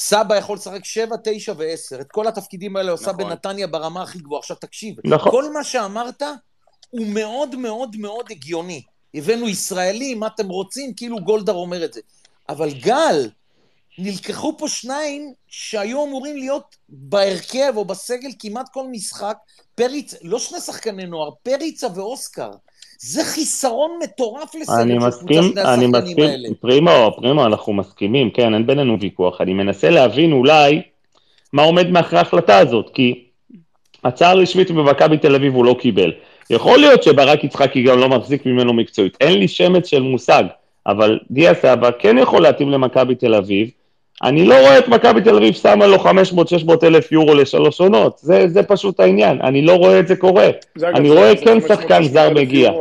סבא 0.00 0.36
יכול 0.36 0.56
לשחק 0.56 0.84
שבע, 0.84 1.16
תשע 1.24 1.52
ועשר. 1.56 2.00
את 2.00 2.12
כל 2.12 2.26
התפקידים 2.26 2.76
האלה 2.76 2.92
עושה 2.92 3.12
נכון. 3.12 3.24
בנתניה 3.24 3.66
ברמה 3.66 4.02
הכי 4.02 4.18
גבוהה. 4.18 4.38
עכשיו 4.38 4.56
תקשיב, 4.56 4.94
נכון. 5.04 5.32
כל 5.32 5.52
מה 5.52 5.64
שאמרת 5.64 6.22
הוא 6.90 7.06
מאוד 7.06 7.56
מאוד 7.56 7.96
מאוד 7.96 8.26
הגיוני. 8.30 8.82
הבאנו 9.14 9.48
ישראלי, 9.48 10.14
מה 10.14 10.26
אתם 10.26 10.48
רוצים? 10.48 10.94
כאילו 10.94 11.20
גולדהר 11.20 11.54
אומר 11.54 11.84
את 11.84 11.92
זה. 11.92 12.00
אבל 12.48 12.70
גל, 12.70 13.30
נלקחו 13.98 14.58
פה 14.58 14.68
שניים 14.68 15.32
שהיו 15.48 16.04
אמורים 16.04 16.36
להיות 16.36 16.76
בהרכב 16.88 17.72
או 17.76 17.84
בסגל 17.84 18.30
כמעט 18.38 18.68
כל 18.72 18.86
משחק, 18.90 19.36
פריץ, 19.74 20.14
לא 20.22 20.38
שני 20.38 20.60
שחקני 20.60 21.06
נוער, 21.06 21.30
פריצה 21.42 21.86
ואוסקר. 21.94 22.50
זה 22.98 23.24
חיסרון 23.24 23.90
מטורף 24.02 24.52
של 24.52 24.58
קבוצה 24.58 24.82
שני 24.82 24.96
השחקנים 25.06 25.90
מסכים, 25.90 26.24
האלה. 26.24 26.48
פרימו, 26.60 27.10
פרימו, 27.16 27.46
אנחנו 27.46 27.72
מסכימים, 27.72 28.30
כן, 28.30 28.54
אין 28.54 28.66
בינינו 28.66 29.00
ויכוח. 29.00 29.40
אני 29.40 29.54
מנסה 29.54 29.90
להבין 29.90 30.32
אולי 30.32 30.82
מה 31.52 31.62
עומד 31.62 31.90
מאחורי 31.90 32.18
ההחלטה 32.18 32.58
הזאת, 32.58 32.90
כי 32.94 33.24
הצעה 34.04 34.34
רשמית 34.34 34.70
במכבי 34.70 35.18
תל 35.18 35.34
אביב 35.34 35.54
הוא 35.54 35.64
לא 35.64 35.76
קיבל. 35.80 36.12
יכול 36.50 36.78
להיות 36.78 37.02
שברק 37.02 37.44
יצחקי 37.44 37.82
גם 37.82 37.98
לא 37.98 38.08
מחזיק 38.08 38.46
ממנו 38.46 38.72
מקצועית, 38.72 39.16
אין 39.20 39.38
לי 39.38 39.48
שמץ 39.48 39.86
של 39.86 40.02
מושג, 40.02 40.44
אבל 40.86 41.18
דיה 41.30 41.54
סבא 41.54 41.90
כן 41.98 42.18
יכול 42.18 42.42
להתאים 42.42 42.70
למכבי 42.70 43.14
תל 43.14 43.34
אביב. 43.34 43.70
אני 44.22 44.46
לא 44.46 44.54
רואה 44.60 44.78
את 44.78 44.88
מכבי 44.88 45.20
תל 45.20 45.36
אביב 45.36 45.54
שמה 45.54 45.86
לו 45.86 45.96
500-600 45.96 46.06
אלף 46.82 47.12
יורו 47.12 47.34
לשלוש 47.34 47.80
עונות, 47.80 48.18
זה, 48.18 48.48
זה 48.48 48.62
פשוט 48.62 49.00
העניין, 49.00 49.40
אני 49.42 49.62
לא 49.62 49.72
רואה 49.72 50.00
את 50.00 50.08
זה 50.08 50.16
קורה. 50.16 50.48
זה 50.76 50.88
אני 50.88 51.10
רואה 51.10 51.32
כן 51.44 51.60
שחקן 51.60 52.02
זר 52.02 52.30
מגיע. 52.30 52.72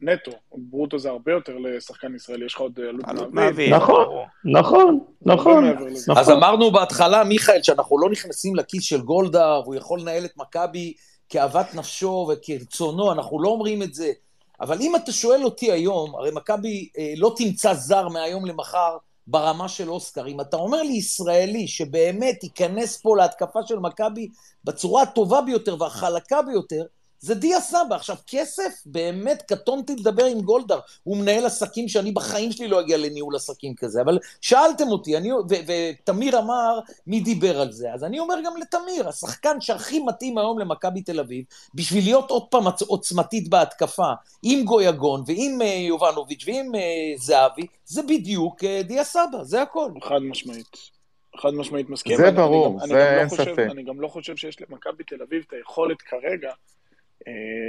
נטו, 0.00 0.30
ברוטו 0.54 0.98
זה 0.98 1.08
הרבה 1.08 1.32
יותר 1.32 1.52
לשחקן 1.58 2.14
ישראלי, 2.14 2.46
יש 2.46 2.54
לך 2.54 2.60
עוד 2.60 2.80
עלות 2.88 3.32
מעביד. 3.32 3.74
נכון, 3.74 4.06
נכון, 4.44 5.00
נכון. 5.22 5.74
אז 6.16 6.30
אמרנו 6.30 6.70
בהתחלה, 6.70 7.24
מיכאל, 7.24 7.62
שאנחנו 7.62 7.98
לא 7.98 8.10
נכנסים 8.10 8.56
לכיס 8.56 8.84
של 8.84 9.00
גולדה, 9.00 9.60
והוא 9.64 9.74
יכול 9.74 10.00
לנהל 10.00 10.24
את 10.24 10.32
מכבי 10.36 10.92
כאוות 11.28 11.66
נפשו 11.74 12.28
וכרצונו, 12.32 13.12
אנחנו 13.12 13.42
לא 13.42 13.48
אומרים 13.48 13.82
את 13.82 13.94
זה. 13.94 14.12
אבל 14.60 14.78
אם 14.80 14.96
אתה 14.96 15.12
שואל 15.12 15.44
אותי 15.44 15.72
היום, 15.72 16.14
הרי 16.14 16.30
מכבי 16.34 16.88
אה, 16.98 17.12
לא 17.16 17.34
תמצא 17.36 17.74
זר 17.74 18.08
מהיום 18.08 18.46
למחר 18.46 18.96
ברמה 19.26 19.68
של 19.68 19.90
אוסקר. 19.90 20.26
אם 20.26 20.40
אתה 20.40 20.56
אומר 20.56 20.82
לי 20.82 20.92
ישראלי 20.92 21.68
שבאמת 21.68 22.44
ייכנס 22.44 22.96
פה 22.96 23.16
להתקפה 23.16 23.60
של 23.66 23.78
מכבי 23.78 24.28
בצורה 24.64 25.02
הטובה 25.02 25.40
ביותר 25.40 25.76
והחלקה 25.80 26.42
ביותר, 26.42 26.84
זה 27.20 27.34
דיה 27.34 27.60
סבא. 27.60 27.94
עכשיו, 27.94 28.16
כסף, 28.26 28.82
באמת 28.86 29.42
קטונתי 29.42 29.96
לדבר 29.96 30.24
עם 30.24 30.40
גולדהר. 30.40 30.80
הוא 31.02 31.16
מנהל 31.16 31.46
עסקים 31.46 31.88
שאני 31.88 32.12
בחיים 32.12 32.52
שלי 32.52 32.68
לא 32.68 32.80
אגיע 32.80 32.96
לניהול 32.96 33.36
עסקים 33.36 33.74
כזה. 33.74 34.00
אבל 34.02 34.18
שאלתם 34.40 34.88
אותי, 34.88 35.16
אני, 35.16 35.32
ו, 35.32 35.40
ותמיר 35.48 36.38
אמר, 36.38 36.80
מי 37.06 37.20
דיבר 37.20 37.60
על 37.60 37.72
זה? 37.72 37.92
אז 37.92 38.04
אני 38.04 38.18
אומר 38.18 38.34
גם 38.44 38.56
לתמיר, 38.56 39.08
השחקן 39.08 39.60
שהכי 39.60 40.00
מתאים 40.00 40.38
היום 40.38 40.58
למכבי 40.58 41.02
תל 41.02 41.20
אביב, 41.20 41.44
בשביל 41.74 42.04
להיות 42.04 42.30
עוד 42.30 42.48
פעם 42.50 42.64
עוצמתית 42.86 43.48
בהתקפה, 43.48 44.12
עם 44.42 44.64
גויגון 44.64 45.22
ועם 45.26 45.58
uh, 45.60 45.64
יובנוביץ' 45.64 46.44
ועם 46.46 46.74
uh, 46.74 46.78
זהבי, 47.16 47.66
זה 47.84 48.02
בדיוק 48.02 48.64
uh, 48.64 48.66
דיה 48.82 49.04
סבא, 49.04 49.42
זה 49.42 49.62
הכל. 49.62 49.90
חד 50.02 50.18
משמעית. 50.18 50.96
חד 51.36 51.50
משמעית 51.54 51.90
מסכים. 51.90 52.16
זה 52.16 52.30
ברור, 52.30 52.80
זה 52.86 52.94
לא 52.94 52.98
אין 52.98 53.28
ספק. 53.28 53.66
אני 53.70 53.82
גם 53.82 54.00
לא 54.00 54.08
חושב 54.08 54.36
שיש 54.36 54.56
למכבי 54.60 55.04
תל 55.04 55.22
אביב 55.22 55.44
את 55.48 55.52
היכולת 55.52 56.02
כרגע 56.02 56.48
אה, 56.48 56.54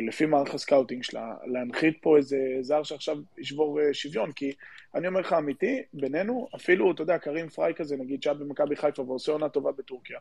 לפי 0.07 0.25
מערך 0.25 0.53
ה 0.53 0.59
scouting 0.59 1.03
שלה, 1.03 1.35
להנחית 1.45 1.97
פה 2.01 2.17
איזה 2.17 2.37
זר 2.61 2.83
שעכשיו 2.83 3.17
ישבור 3.37 3.81
אה, 3.81 3.93
שוויון, 3.93 4.31
כי 4.31 4.53
אני 4.95 5.07
אומר 5.07 5.19
לך 5.19 5.33
אמיתי, 5.33 5.81
בינינו, 5.93 6.47
אפילו, 6.55 6.91
אתה 6.91 7.01
יודע, 7.01 7.17
קרים 7.17 7.49
פריי 7.49 7.73
כזה, 7.73 7.97
נגיד, 7.97 8.23
שהיה 8.23 8.33
במכבי 8.33 8.75
חיפה 8.75 9.01
ועושה 9.01 9.31
עונה 9.31 9.49
טובה 9.49 9.71
בטורקיה, 9.71 10.19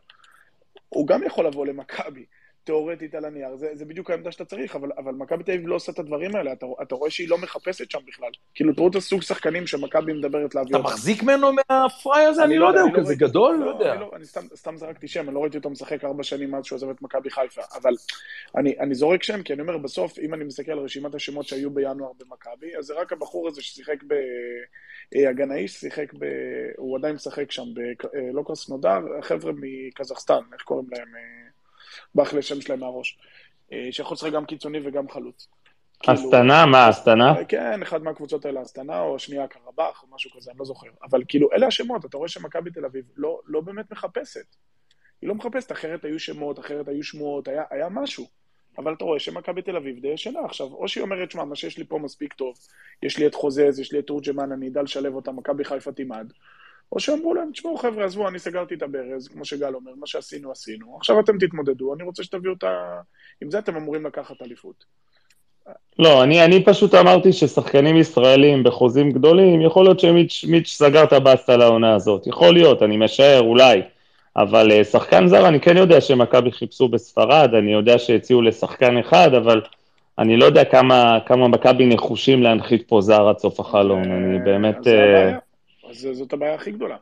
הוא 0.89 1.07
גם 1.07 1.23
יכול 1.23 1.45
לבוא 1.45 1.65
למכבי. 1.65 2.25
תיאורטית 2.67 3.15
על 3.15 3.25
הנייר, 3.25 3.55
זה, 3.55 3.69
זה 3.73 3.85
בדיוק 3.85 4.09
העמדה 4.09 4.31
שאתה 4.31 4.45
צריך, 4.45 4.75
אבל, 4.75 4.91
אבל 4.97 5.13
מכבי 5.13 5.43
תל 5.43 5.51
אביב 5.51 5.67
לא 5.67 5.75
עושה 5.75 5.91
את 5.91 5.99
הדברים 5.99 6.35
האלה, 6.35 6.53
אתה, 6.53 6.65
אתה 6.81 6.95
רואה 6.95 7.09
שהיא 7.09 7.29
לא 7.29 7.37
מחפשת 7.37 7.91
שם 7.91 7.99
בכלל. 8.07 8.29
כאילו, 8.55 8.73
תראו 8.73 8.87
את 8.87 8.95
הסוג 8.95 9.21
שחקנים 9.21 9.67
שמכבי 9.67 10.13
מדברת 10.13 10.55
להביא 10.55 10.75
אתה 10.75 10.83
מחזיק 10.83 11.23
ממנו 11.23 11.51
מהפראי 11.53 12.25
הזה? 12.25 12.43
אני 12.43 12.57
לא 12.57 12.67
יודע, 12.67 12.81
הוא 12.81 12.91
כזה 12.95 13.15
גדול? 13.15 13.55
לא 13.65 13.69
יודע. 13.69 13.95
לא, 13.95 14.11
אני 14.15 14.25
סתם, 14.25 14.41
סתם 14.55 14.77
זרקתי 14.77 15.07
שם, 15.07 15.27
אני 15.27 15.35
לא 15.35 15.39
ראיתי 15.39 15.57
אותו 15.57 15.69
משחק 15.69 16.03
ארבע 16.03 16.23
שנים 16.23 16.51
מאז 16.51 16.65
שהוא 16.65 16.75
עזב 16.75 16.89
את 16.89 17.01
מכבי 17.01 17.29
חיפה, 17.29 17.61
אבל 17.75 17.93
אני, 18.55 18.79
אני 18.79 18.95
זורק 18.95 19.23
שם, 19.23 19.43
כי 19.43 19.53
אני 19.53 19.61
אומר, 19.61 19.77
בסוף, 19.77 20.19
אם 20.19 20.33
אני 20.33 20.43
מסתכל 20.43 20.71
על 20.71 20.79
רשימת 20.79 21.15
השמות 21.15 21.47
שהיו 21.47 21.71
בינואר 21.71 22.11
במכבי, 22.19 22.75
אז 22.77 22.85
זה 22.85 22.93
רק 22.93 23.13
הבחור 23.13 23.47
הזה 23.47 23.61
ששיחק 23.61 24.03
ב... 24.07 24.13
הגנאי 25.29 25.67
ששיחק 25.67 26.13
ב... 26.13 26.25
הוא 26.77 26.97
עדיין 26.97 27.15
משחק 27.15 27.51
שם, 27.51 27.65
ב... 27.73 27.79
לא 28.33 28.43
קרסנודר, 28.47 28.99
חבר'ה 29.21 29.51
מקזחסטן, 29.55 30.41
איך 30.53 30.61
קוראים 30.61 30.87
להם? 30.91 31.07
ברח 32.15 32.33
לי 32.33 32.39
השם 32.39 32.61
שלהם 32.61 32.79
מהראש. 32.79 33.17
אה, 33.71 33.87
שיכול 33.91 34.15
לשחק 34.15 34.31
גם 34.31 34.45
קיצוני 34.45 34.79
וגם 34.83 35.09
חלוץ. 35.09 35.47
אסטנה? 36.05 36.61
כאילו, 36.61 36.71
מה, 36.71 36.89
אסטנה? 36.89 37.45
כן, 37.47 37.81
אחד 37.81 38.03
מהקבוצות 38.03 38.45
האלה, 38.45 38.61
אסטנה, 38.61 39.01
או 39.01 39.19
שנייה 39.19 39.47
קרבח, 39.47 40.03
או 40.03 40.15
משהו 40.15 40.31
כזה, 40.31 40.51
אני 40.51 40.59
לא 40.59 40.65
זוכר. 40.65 40.87
אבל 41.03 41.23
כאילו, 41.27 41.49
אלה 41.53 41.67
השמות, 41.67 42.05
אתה 42.05 42.17
רואה 42.17 42.29
שמכבי 42.29 42.71
תל 42.71 42.85
אביב 42.85 43.05
לא, 43.15 43.39
לא 43.45 43.61
באמת 43.61 43.91
מחפשת. 43.91 44.55
היא 45.21 45.27
לא 45.27 45.35
מחפשת, 45.35 45.71
אחרת 45.71 46.05
היו 46.05 46.19
שמות, 46.19 46.59
אחרת 46.59 46.87
היו 46.87 47.03
שמועות, 47.03 47.47
היה, 47.47 47.63
היה 47.69 47.89
משהו. 47.89 48.27
אבל 48.77 48.93
אתה 48.93 49.03
רואה 49.03 49.19
שמכבי 49.19 49.61
תל 49.61 49.75
אביב 49.75 49.99
די 49.99 50.07
ישנה 50.07 50.39
עכשיו. 50.45 50.67
או 50.67 50.87
שהיא 50.87 51.01
אומרת, 51.01 51.31
שמע, 51.31 51.43
מה 51.43 51.55
שיש 51.55 51.77
לי 51.77 51.83
פה 51.85 51.97
מספיק 51.99 52.33
טוב, 52.33 52.55
יש 53.03 53.17
לי 53.17 53.27
את 53.27 53.35
חוזז, 53.35 53.79
יש 53.79 53.91
לי 53.91 53.99
את 53.99 54.07
תורג'מן, 54.07 54.51
אני 54.51 54.67
אדע 54.67 54.81
לשלב 54.81 55.15
אותם, 55.15 55.35
מכבי 55.35 55.63
חיפה 55.63 55.91
תימד. 55.91 56.31
או 56.91 56.99
שאמרו 56.99 57.33
להם, 57.33 57.49
תשמעו 57.51 57.77
חבר'ה, 57.77 58.05
עזבו, 58.05 58.27
אני 58.27 58.39
סגרתי 58.39 58.75
את 58.75 58.81
הברז, 58.81 59.27
כמו 59.27 59.45
שגל 59.45 59.73
אומר, 59.75 59.91
מה 59.99 60.07
שעשינו, 60.07 60.51
עשינו. 60.51 60.97
עכשיו 60.97 61.19
אתם 61.19 61.37
תתמודדו, 61.37 61.93
אני 61.93 62.03
רוצה 62.03 62.23
שתביאו 62.23 62.53
את 62.53 62.63
ה... 62.63 62.99
עם 63.41 63.51
זה 63.51 63.59
אתם 63.59 63.75
אמורים 63.75 64.05
לקחת 64.05 64.41
אליפות. 64.41 64.85
לא, 65.99 66.23
אני, 66.23 66.45
אני 66.45 66.65
פשוט 66.65 66.95
אמרתי 66.95 67.33
ששחקנים 67.33 67.97
ישראלים 67.97 68.63
בחוזים 68.63 69.11
גדולים, 69.11 69.61
יכול 69.61 69.85
להיות 69.85 69.99
שמיץ' 69.99 70.67
סגר 70.67 71.03
את 71.03 71.13
הבאסטה 71.13 71.57
לעונה 71.57 71.95
הזאת. 71.95 72.27
יכול 72.27 72.53
להיות, 72.53 72.83
אני 72.83 72.97
משער, 72.97 73.41
אולי. 73.41 73.81
אבל 74.37 74.71
uh, 74.71 74.83
שחקן 74.83 75.27
זר, 75.27 75.47
אני 75.47 75.59
כן 75.59 75.77
יודע 75.77 76.01
שמכבי 76.01 76.51
חיפשו 76.51 76.87
בספרד, 76.87 77.53
אני 77.53 77.73
יודע 77.73 77.99
שהציעו 77.99 78.41
לשחקן 78.41 78.97
אחד, 78.97 79.33
אבל 79.33 79.61
אני 80.19 80.37
לא 80.37 80.45
יודע 80.45 80.65
כמה, 80.65 81.19
כמה 81.25 81.47
מכבי 81.47 81.85
נחושים 81.85 82.43
להנחית 82.43 82.87
פה 82.87 83.01
זר 83.01 83.27
עד 83.27 83.37
סוף 83.37 83.59
החלום. 83.59 84.03
אני 84.03 84.39
באמת... 84.39 84.83
זה 84.83 84.91
הבעיה. 84.91 85.37
אז 85.89 86.07
זאת 86.13 86.33
הבעיה 86.33 86.55
הכי 86.55 86.71
גדולה. 86.71 86.97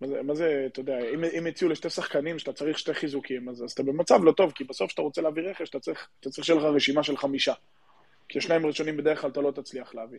מה 0.00 0.06
זה, 0.06 0.22
מה 0.22 0.34
זה 0.34 0.64
אתה 0.66 0.80
יודע, 0.80 0.98
אם, 1.14 1.24
אם 1.24 1.46
הציעו 1.46 1.70
לשתי 1.70 1.90
שחקנים 1.90 2.38
שאתה 2.38 2.52
צריך 2.52 2.78
שתי 2.78 2.94
חיזוקים, 2.94 3.48
אז, 3.48 3.64
אז 3.64 3.72
אתה 3.72 3.82
במצב 3.82 4.24
לא 4.24 4.32
טוב, 4.32 4.52
כי 4.52 4.64
בסוף 4.64 4.88
כשאתה 4.88 5.02
רוצה 5.02 5.22
להביא 5.22 5.42
רכש, 5.42 5.68
אתה 5.68 5.80
צריך, 5.80 6.08
אתה 6.20 6.30
צריך 6.30 6.46
שיהיה 6.46 6.60
לך 6.60 6.64
רשימה 6.64 7.02
של 7.02 7.16
חמישה. 7.16 7.52
כי 8.28 8.40
שניים 8.40 8.66
ראשונים 8.66 8.96
בדרך 8.96 9.20
כלל 9.20 9.30
אתה 9.30 9.40
לא 9.40 9.50
תצליח 9.50 9.94
להביא. 9.94 10.18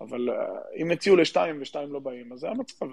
אבל 0.00 0.28
uh, 0.28 0.32
אם 0.76 0.90
הציעו 0.90 1.16
לשתיים 1.16 1.58
ושתיים 1.62 1.92
לא 1.92 1.98
באים, 1.98 2.32
אז 2.32 2.38
זה 2.38 2.48
המצב. 2.48 2.86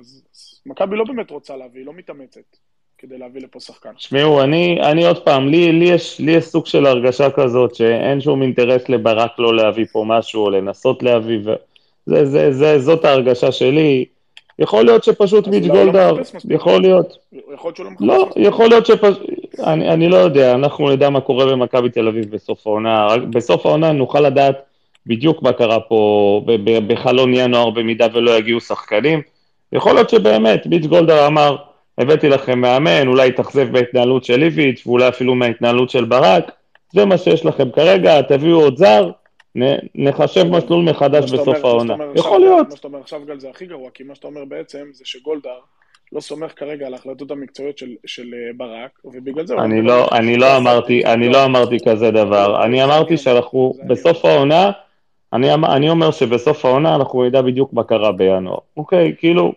מכבי 0.66 0.96
לא 0.96 1.04
באמת 1.04 1.32
רוצה 1.32 1.58
להביא, 1.58 1.86
לא 1.86 1.94
מתאמצת 1.94 2.58
כדי 2.98 3.18
להביא 3.18 3.42
לפה 3.42 3.60
שחקן. 3.60 3.94
תשמעו, 3.94 4.42
אני, 4.42 4.82
אני 4.92 5.08
עוד 5.08 5.26
פעם, 5.26 5.48
לי, 5.48 5.72
לי, 5.72 5.86
יש, 5.86 6.20
לי 6.20 6.32
יש 6.32 6.44
סוג 6.44 6.66
של 6.66 6.86
הרגשה 6.86 7.32
כזאת 7.32 7.76
שאין 7.76 8.22
שום 8.22 8.42
אינטרס 8.42 8.90
לברק 8.90 9.32
לא 9.40 9.56
להביא 9.56 9.86
פה 9.92 10.04
משהו, 10.08 10.46
או 10.46 10.50
לנסות 10.50 11.04
להביא, 11.04 11.40
ו... 11.46 11.54
זה, 12.06 12.26
זה, 12.26 12.52
זה, 12.52 12.80
זאת 12.80 13.06
ההרגשה 13.06 13.52
שלי. 13.52 14.06
יכול 14.60 14.86
להיות 14.86 15.04
שפשוט 15.04 15.48
מיץ' 15.48 15.66
לא 15.68 15.74
גולדהר, 15.74 16.16
יכול 16.50 16.82
להיות. 16.82 17.18
יכול 17.54 17.72
להיות 17.72 17.76
שהוא 17.76 17.86
לא 17.86 17.92
מחפש 17.92 18.38
לא, 18.38 18.48
יכול 18.48 18.70
להיות 18.70 18.86
שפשוט, 18.86 19.22
אני, 19.60 19.90
אני 19.90 20.10
לא 20.10 20.18
יודע, 20.18 20.56
אנחנו 20.56 20.90
נדע 20.90 21.10
מה 21.10 21.22
קורה 21.22 21.46
במכבי 21.46 21.90
תל 21.90 22.08
אביב 22.08 22.32
בסוף 22.32 22.68
העונה. 22.68 23.08
בסוף 23.30 23.66
העונה 23.66 23.92
נוכל 23.92 24.20
לדעת 24.20 24.56
בדיוק 25.08 25.44
מה 25.44 25.54
קרה 25.54 25.80
פה 25.80 26.42
בחלון 26.88 27.34
ינואר 27.34 27.70
במידה 27.70 28.08
ולא 28.14 28.32
יגיעו 28.32 28.62
שחקנים. 28.62 29.22
יכול 29.74 29.94
להיות 29.94 30.10
שבאמת, 30.10 30.66
מיץ' 30.66 30.86
גולדהר 30.86 31.28
אמר, 31.28 31.56
הבאתי 31.98 32.30
לכם 32.30 32.60
מאמן, 32.62 33.08
אולי 33.08 33.28
יתאכזב 33.28 33.72
בהתנהלות 33.72 34.24
של 34.24 34.44
איביץ' 34.44 34.84
ואולי 34.88 35.08
אפילו 35.08 35.36
מההתנהלות 35.36 35.90
של 35.90 36.06
ברק, 36.06 36.52
זה 36.94 37.06
מה 37.06 37.18
שיש 37.18 37.46
לכם 37.46 37.72
כרגע, 37.72 38.22
תביאו 38.22 38.62
עוד 38.62 38.78
זר, 38.78 39.10
נחשב 39.96 40.44
מסלול 40.44 40.84
מחדש 40.84 41.32
בסוף 41.32 41.66
העונה. 41.66 41.96
יכול 42.16 42.40
להיות. 42.40 42.70
מה 42.70 42.76
שאתה 42.76 42.88
אומר 42.88 43.00
עכשיו, 43.00 43.22
גל, 43.26 43.40
זה 43.40 43.50
הכי 43.50 43.66
גרוע, 43.66 43.90
כי 43.94 44.04
מה 44.04 44.16
שאתה 44.16 44.28
אומר 44.28 44.46
בעצם 44.46 44.88
זה 44.94 45.06
שגולדהר 45.06 45.60
לא 46.12 46.20
סומך 46.20 46.52
כרגע 46.56 46.88
על 46.88 46.94
ההחלטות 46.94 47.32
המקצועיות 47.32 47.78
של, 47.78 47.90
של 48.06 48.24
אה, 48.34 48.54
ברק, 48.58 48.92
ובגלל 49.06 49.46
זה... 49.46 49.56
אני 49.56 49.82
לא, 49.82 50.08
אני 50.12 50.38
לא 50.38 50.58
אמרתי, 50.58 51.06
אני 51.06 51.30
לא 51.30 51.46
אמרתי 51.46 51.78
כזה 51.90 52.12
דבר. 52.12 52.66
אני 52.66 52.84
אמרתי 52.84 53.18
שאנחנו 53.18 53.74
בסוף 53.88 54.26
העונה, 54.26 54.72
אני, 55.34 55.54
אמ- 55.54 55.66
אני 55.66 55.90
אומר 55.90 56.12
שבסוף 56.12 56.66
העונה 56.66 56.96
אנחנו 56.96 57.24
נדע 57.24 57.42
בדיוק 57.42 57.74
מה 57.74 57.84
קרה 57.84 58.12
בינואר. 58.12 58.58
אוקיי, 58.78 59.16
כאילו, 59.18 59.54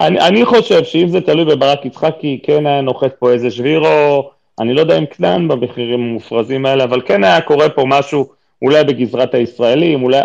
אני, 0.00 0.20
אני 0.20 0.44
חושב 0.44 0.84
שאם 0.84 1.08
זה 1.08 1.20
תלוי 1.20 1.44
בברק 1.44 1.84
יצחקי, 1.84 2.40
כן 2.42 2.66
היה 2.66 2.80
נוחת 2.80 3.14
פה 3.18 3.32
איזה 3.32 3.50
שבירו, 3.50 4.30
אני 4.58 4.74
לא 4.74 4.80
יודע 4.80 4.98
אם 4.98 5.06
קטן 5.06 5.48
במחירים 5.48 6.00
המופרזים 6.00 6.66
האלה, 6.66 6.84
אבל 6.84 7.00
כן 7.00 7.24
היה 7.24 7.40
קורה 7.40 7.68
פה 7.68 7.84
משהו 7.86 8.26
אולי 8.62 8.84
בגזרת 8.84 9.34
הישראלים, 9.34 10.02
אולי, 10.02 10.20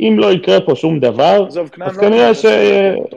אם 0.00 0.16
לא 0.18 0.32
יקרה 0.32 0.60
פה 0.60 0.74
שום 0.74 1.00
דבר, 1.00 1.46
אז 1.46 1.56
לא 1.56 1.88
כנראה 2.00 2.34
ש... 2.34 2.46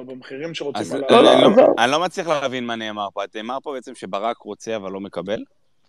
במחירים 0.08 0.54
שרוצים. 0.54 1.02
לא, 1.10 1.24
לא, 1.24 1.32
אני 1.80 1.92
לא 1.92 2.00
מצליח 2.00 2.28
להבין 2.28 2.66
מה 2.66 2.76
נאמר 2.76 3.08
פה. 3.14 3.22
נאמר 3.36 3.58
פה 3.64 3.72
בעצם 3.74 3.96
שברק 3.96 4.38
רוצה 4.38 4.76
אבל 4.76 4.92
לא 4.92 5.00
מקבל? 5.00 5.40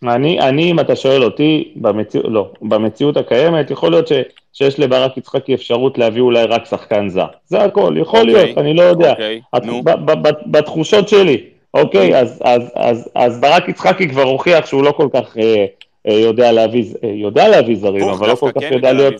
אני, 0.03 0.39
אני, 0.39 0.71
אם 0.71 0.79
אתה 0.79 0.95
שואל 0.95 1.23
אותי, 1.23 1.73
במציא, 1.75 2.21
לא, 2.23 2.51
במציאות 2.61 3.17
הקיימת, 3.17 3.71
יכול 3.71 3.91
להיות 3.91 4.07
ש, 4.07 4.11
שיש 4.53 4.79
לברק 4.79 5.17
יצחקי 5.17 5.53
אפשרות 5.53 5.97
להביא 5.97 6.21
אולי 6.21 6.43
רק 6.43 6.65
שחקן 6.65 7.09
זר. 7.09 7.27
זה 7.45 7.63
הכל, 7.63 7.95
יכול 7.97 8.19
okay, 8.19 8.21
אוקיי, 8.21 8.43
להיות, 8.45 8.57
אני 8.57 8.73
לא 8.73 8.81
יודע. 8.81 9.13
Okay, 9.13 9.15
אוקיי, 9.53 9.79
את, 9.79 9.83
ב, 9.83 10.11
ב, 10.11 10.27
ב, 10.27 10.31
בתחושות 10.45 11.09
שלי, 11.09 11.43
אוקיי, 11.73 12.13
okay, 12.13 12.17
אז, 12.17 12.41
אז, 12.45 12.71
אז, 12.75 13.09
אז 13.15 13.41
ברק 13.41 13.69
יצחקי 13.69 14.09
כבר 14.09 14.23
הוכיח 14.23 14.65
שהוא 14.65 14.83
לא 14.83 14.91
כל 14.91 15.07
כך 15.13 15.37
אה, 15.37 15.65
יודע 16.13 16.51
להביא, 16.51 16.85
אה, 17.03 17.09
יודע 17.09 17.47
להביא 17.47 17.77
זרים, 17.77 18.09
אבל 18.09 18.27
לא 18.27 18.35
כל 18.35 18.51
כך 18.51 18.61
כן 18.61 18.73
יודע 18.73 18.93
להיות... 18.93 19.13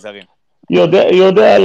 יודע, 0.69 1.03
יודע, 1.11 1.57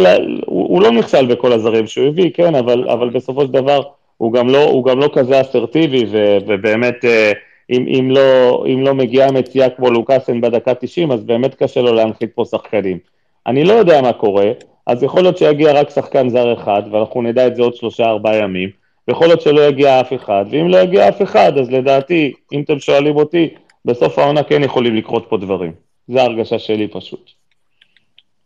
הוא, 0.46 0.68
הוא 0.68 0.82
לא 0.82 0.90
נכשל 0.90 1.26
בכל 1.26 1.52
הזרים 1.52 1.86
שהוא 1.86 2.06
הביא, 2.06 2.30
כן, 2.34 2.54
אבל, 2.54 2.88
אבל 2.88 3.10
בסופו 3.10 3.44
של 3.44 3.52
דבר 3.52 3.82
הוא 4.16 4.32
גם 4.32 4.48
לא, 4.48 4.64
הוא 4.64 4.84
גם 4.84 4.98
לא 4.98 5.10
כזה 5.12 5.40
אסרטיבי, 5.40 6.04
ו, 6.10 6.38
ובאמת, 6.46 7.04
אה, 7.04 7.32
אם, 7.70 7.86
אם, 7.88 8.10
לא, 8.10 8.64
אם 8.66 8.82
לא 8.82 8.94
מגיעה 8.94 9.32
מציאה 9.32 9.68
כמו 9.68 9.90
לוקאסן 9.90 10.40
בדקה 10.40 10.74
90, 10.74 11.12
אז 11.12 11.24
באמת 11.24 11.54
קשה 11.54 11.80
לו 11.80 11.92
להנחית 11.92 12.30
פה 12.34 12.44
שחקנים. 12.44 12.98
אני 13.46 13.64
לא 13.64 13.72
יודע 13.72 14.02
מה 14.02 14.12
קורה, 14.12 14.50
אז 14.86 15.02
יכול 15.02 15.22
להיות 15.22 15.38
שיגיע 15.38 15.72
רק 15.72 15.90
שחקן 15.90 16.28
זר 16.28 16.52
אחד, 16.52 16.82
ואנחנו 16.90 17.22
נדע 17.22 17.46
את 17.46 17.56
זה 17.56 17.62
עוד 17.62 17.74
שלושה 17.74 18.04
ארבעה 18.04 18.36
ימים, 18.36 18.70
ויכול 19.08 19.26
להיות 19.26 19.40
שלא 19.40 19.60
יגיע 19.60 20.00
אף 20.00 20.12
אחד, 20.12 20.44
ואם 20.50 20.68
לא 20.68 20.76
יגיע 20.76 21.08
אף 21.08 21.22
אחד, 21.22 21.58
אז 21.58 21.70
לדעתי, 21.70 22.32
אם 22.52 22.62
אתם 22.62 22.78
שואלים 22.78 23.16
אותי, 23.16 23.48
בסוף 23.84 24.18
העונה 24.18 24.44
כן 24.44 24.62
יכולים 24.62 24.94
לקרות 24.96 25.26
פה 25.28 25.36
דברים. 25.36 25.72
זו 26.08 26.18
ההרגשה 26.18 26.58
שלי 26.58 26.88
פשוט. 26.88 27.30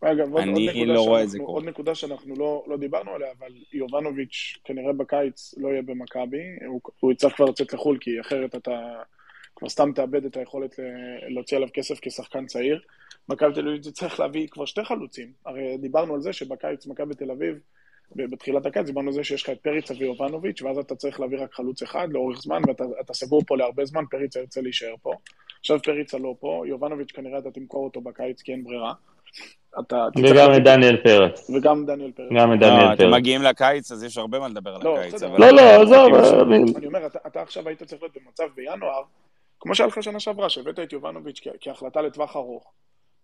אגב, 0.00 0.32
עוד, 0.32 0.44
עוד, 0.44 0.58
נקודה 0.58 0.92
לא 0.92 1.00
רואה 1.00 1.22
את 1.22 1.28
זה 1.28 1.38
עוד 1.40 1.64
נקודה 1.64 1.94
שאנחנו 1.94 2.34
לא, 2.36 2.64
לא 2.66 2.76
דיברנו 2.76 3.10
עליה, 3.10 3.28
אבל 3.38 3.52
יובנוביץ' 3.72 4.58
כנראה 4.64 4.92
בקיץ 4.92 5.54
לא 5.56 5.68
יהיה 5.68 5.82
במכבי, 5.82 6.42
הוא, 6.66 6.80
הוא 7.00 7.12
יצטרך 7.12 7.36
כבר 7.36 7.46
לצאת 7.46 7.72
לחו"ל, 7.72 7.98
כי 8.00 8.20
אחרת 8.20 8.54
אתה 8.54 9.02
כבר 9.56 9.68
סתם 9.68 9.92
תאבד 9.92 10.24
את 10.24 10.36
היכולת 10.36 10.78
להוציא 11.28 11.56
עליו 11.56 11.68
כסף 11.74 11.98
כשחקן 12.02 12.46
צעיר. 12.46 12.80
מכבי 13.28 13.54
תל 13.54 13.68
אביב 13.68 13.80
צריך 13.80 14.20
להביא 14.20 14.48
כבר 14.48 14.64
שתי 14.64 14.84
חלוצים. 14.84 15.32
הרי 15.46 15.76
דיברנו 15.76 16.14
על 16.14 16.20
זה 16.20 16.32
שבקיץ 16.32 16.86
מכבי 16.86 17.14
תל 17.14 17.30
אביב 17.30 17.58
בתחילת 18.14 18.66
הקיץ 18.66 18.86
דיברנו 18.86 19.08
על 19.08 19.12
זה 19.12 19.24
שיש 19.24 19.42
לך 19.42 19.50
את 19.50 19.58
פריצה 19.60 19.94
ויובנוביץ', 19.98 20.62
ואז 20.62 20.78
אתה 20.78 20.94
צריך 20.94 21.20
להביא 21.20 21.38
רק 21.38 21.54
חלוץ 21.54 21.82
אחד 21.82 22.08
לאורך 22.10 22.40
זמן, 22.40 22.62
ואתה 22.68 23.14
סגור 23.14 23.42
פה 23.46 23.56
להרבה 23.56 23.84
זמן, 23.84 24.04
פריצה 24.10 24.40
ירצה 24.40 24.60
להישאר 24.60 24.94
פה. 25.02 25.12
עכשיו 25.60 25.78
פריצה 25.82 26.18
לא 26.18 26.34
פה, 26.40 26.62
יובנוביץ' 26.66 27.12
כנראה 27.12 27.38
אתה 27.38 27.50
תמכור 27.50 27.84
אותו 27.84 28.00
בקיץ 28.00 28.42
כי 28.42 28.52
אין 28.52 28.64
ברירה. 28.64 28.92
וגם 30.16 30.54
את 30.56 30.64
דניאל 30.64 30.96
פרץ. 30.96 31.50
וגם 31.50 31.86
דניאל 31.86 32.12
פרץ. 32.12 32.28
גם 32.36 32.52
את 32.52 32.58
דניאל 32.58 32.86
פרץ. 32.86 33.00
אתם 33.00 33.10
מגיעים 33.10 33.42
לקיץ, 33.42 33.92
אז 33.92 34.04
יש 34.04 34.18
הרבה 34.18 34.38
מה 34.38 34.48
לדבר 34.48 34.74
על 34.74 34.80
לא, 34.84 34.98
הקיץ. 34.98 35.22
לא, 35.22 35.50
לא, 35.50 35.82
עזוב. 35.82 36.52
אני 36.76 36.86
אומר, 36.86 37.06
אתה 37.06 37.42
עכשיו 37.42 37.68
היית 37.68 37.82
צריך 37.82 38.02
להיות 38.02 38.16
במצב 38.24 38.44
בינואר, 38.54 39.02
כמו 39.60 39.74
שהיה 39.74 39.88
לך 39.88 40.02
שנה 40.02 40.20
שעברה, 40.20 40.50
שהבאת 40.50 40.78
את 40.78 40.92
יובנוביץ' 40.92 41.40
כהחלטה 41.60 42.02
לטווח 42.02 42.36
ארוך. 42.36 42.72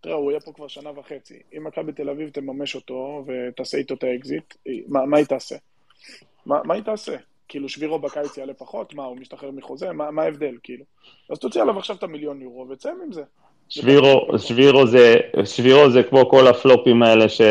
תראה, 0.03 0.15
הוא 0.15 0.31
יהיה 0.31 0.39
פה 0.39 0.51
כבר 0.53 0.67
שנה 0.67 0.89
וחצי. 0.99 1.39
אם 1.57 1.63
מכבי 1.63 1.91
תל 1.91 2.09
אביב 2.09 2.29
תממש 2.29 2.75
אותו 2.75 3.25
ותעשה 3.27 3.77
איתו 3.77 3.93
את 3.93 4.03
האקזיט, 4.03 4.53
מה, 4.87 5.05
מה 5.05 5.17
היא 5.17 5.25
תעשה? 5.25 5.55
מה, 6.45 6.55
מה 6.63 6.73
היא 6.73 6.83
תעשה? 6.83 7.15
כאילו 7.47 7.69
שבירו 7.69 7.99
בקיץ 7.99 8.37
יעלה 8.37 8.53
פחות? 8.53 8.93
מה, 8.93 9.03
הוא 9.03 9.17
משתחרר 9.17 9.51
מחוזה? 9.51 9.91
מה, 9.91 10.11
מה 10.11 10.21
ההבדל, 10.21 10.55
כאילו? 10.63 10.83
אז 11.29 11.39
תוציא 11.39 11.61
עליו 11.61 11.77
עכשיו 11.77 11.95
את 11.95 12.03
המיליון 12.03 12.41
יורו 12.41 12.69
וצא 12.69 12.89
עם 13.05 13.11
זה. 13.11 13.23
שבירו, 13.69 14.27
שבירו, 14.37 14.87
זה, 14.87 15.15
שבירו 15.45 15.89
זה 15.89 16.03
כמו 16.03 16.29
כל 16.29 16.47
הפלופים 16.47 17.03
האלה 17.03 17.29
ש, 17.29 17.41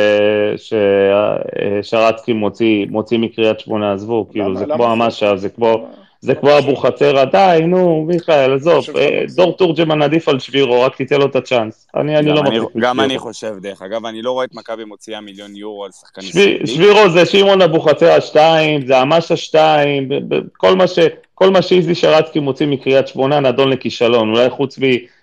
ששרצקי 1.83 2.33
מוציא, 2.33 2.87
מוציא 2.87 3.19
מקריית 3.19 3.61
שמונה, 3.61 3.93
עזבו, 3.93 4.29
כאילו 4.31 4.57
זה 4.57 4.65
כמו 4.75 4.87
המשאב, 4.93 5.37
זה 5.37 5.49
כמו, 5.49 5.89
זה 6.23 6.35
כמו 6.35 6.59
אבוחצירא, 6.59 7.25
די, 7.25 7.61
נו, 7.67 8.05
מיכאל, 8.09 8.55
עזוב, 8.55 8.85
אה. 8.97 9.25
דור 9.37 9.57
תורג'מן 9.57 10.03
עדיף 10.03 10.29
על 10.29 10.39
שבירו, 10.39 10.81
רק 10.83 10.97
תיתן 10.97 11.17
לו 11.21 11.27
את 11.27 11.37
הצ'אנס. 11.37 11.87
אני 11.97 12.19
אני 12.19 12.29
לא 12.29 12.41
אני- 12.41 12.59
מחזיק 12.59 12.77
גם 12.81 13.01
אני. 13.01 13.19
חושב, 13.19 13.55
דרך 13.61 13.83
אגב, 13.83 14.07
אני 14.07 14.23
לא 14.23 14.33
רואה 14.33 14.45
את 14.45 14.55
מכבי 14.55 14.85
מוציאה 14.85 15.21
מיליון 15.21 15.57
יורו 15.57 15.85
על 15.85 15.91
שחקן 15.93 16.21
ישראלי. 16.23 16.67
שבירו 16.67 17.11
זה 17.11 17.27
שמעון 17.27 17.63
אבוחצירא 17.63 18.21
2, 18.21 18.87
זה 18.87 19.03
אמשה 19.03 19.37
2, 19.37 20.09
כל 20.57 20.75
מה 20.77 20.87
ש... 20.87 20.99
כל 21.35 21.51
מה 21.51 21.63
שאיזי 21.63 21.95
שרצקי 21.95 22.41
מוציא 22.41 22.67
מקריית 22.67 23.09
שמונה 23.09 23.41
נדון 23.41 23.71
לכישלון, 23.71 24.29
אולי 24.31 24.51
חוץ 24.51 24.79
מ- 24.79 24.83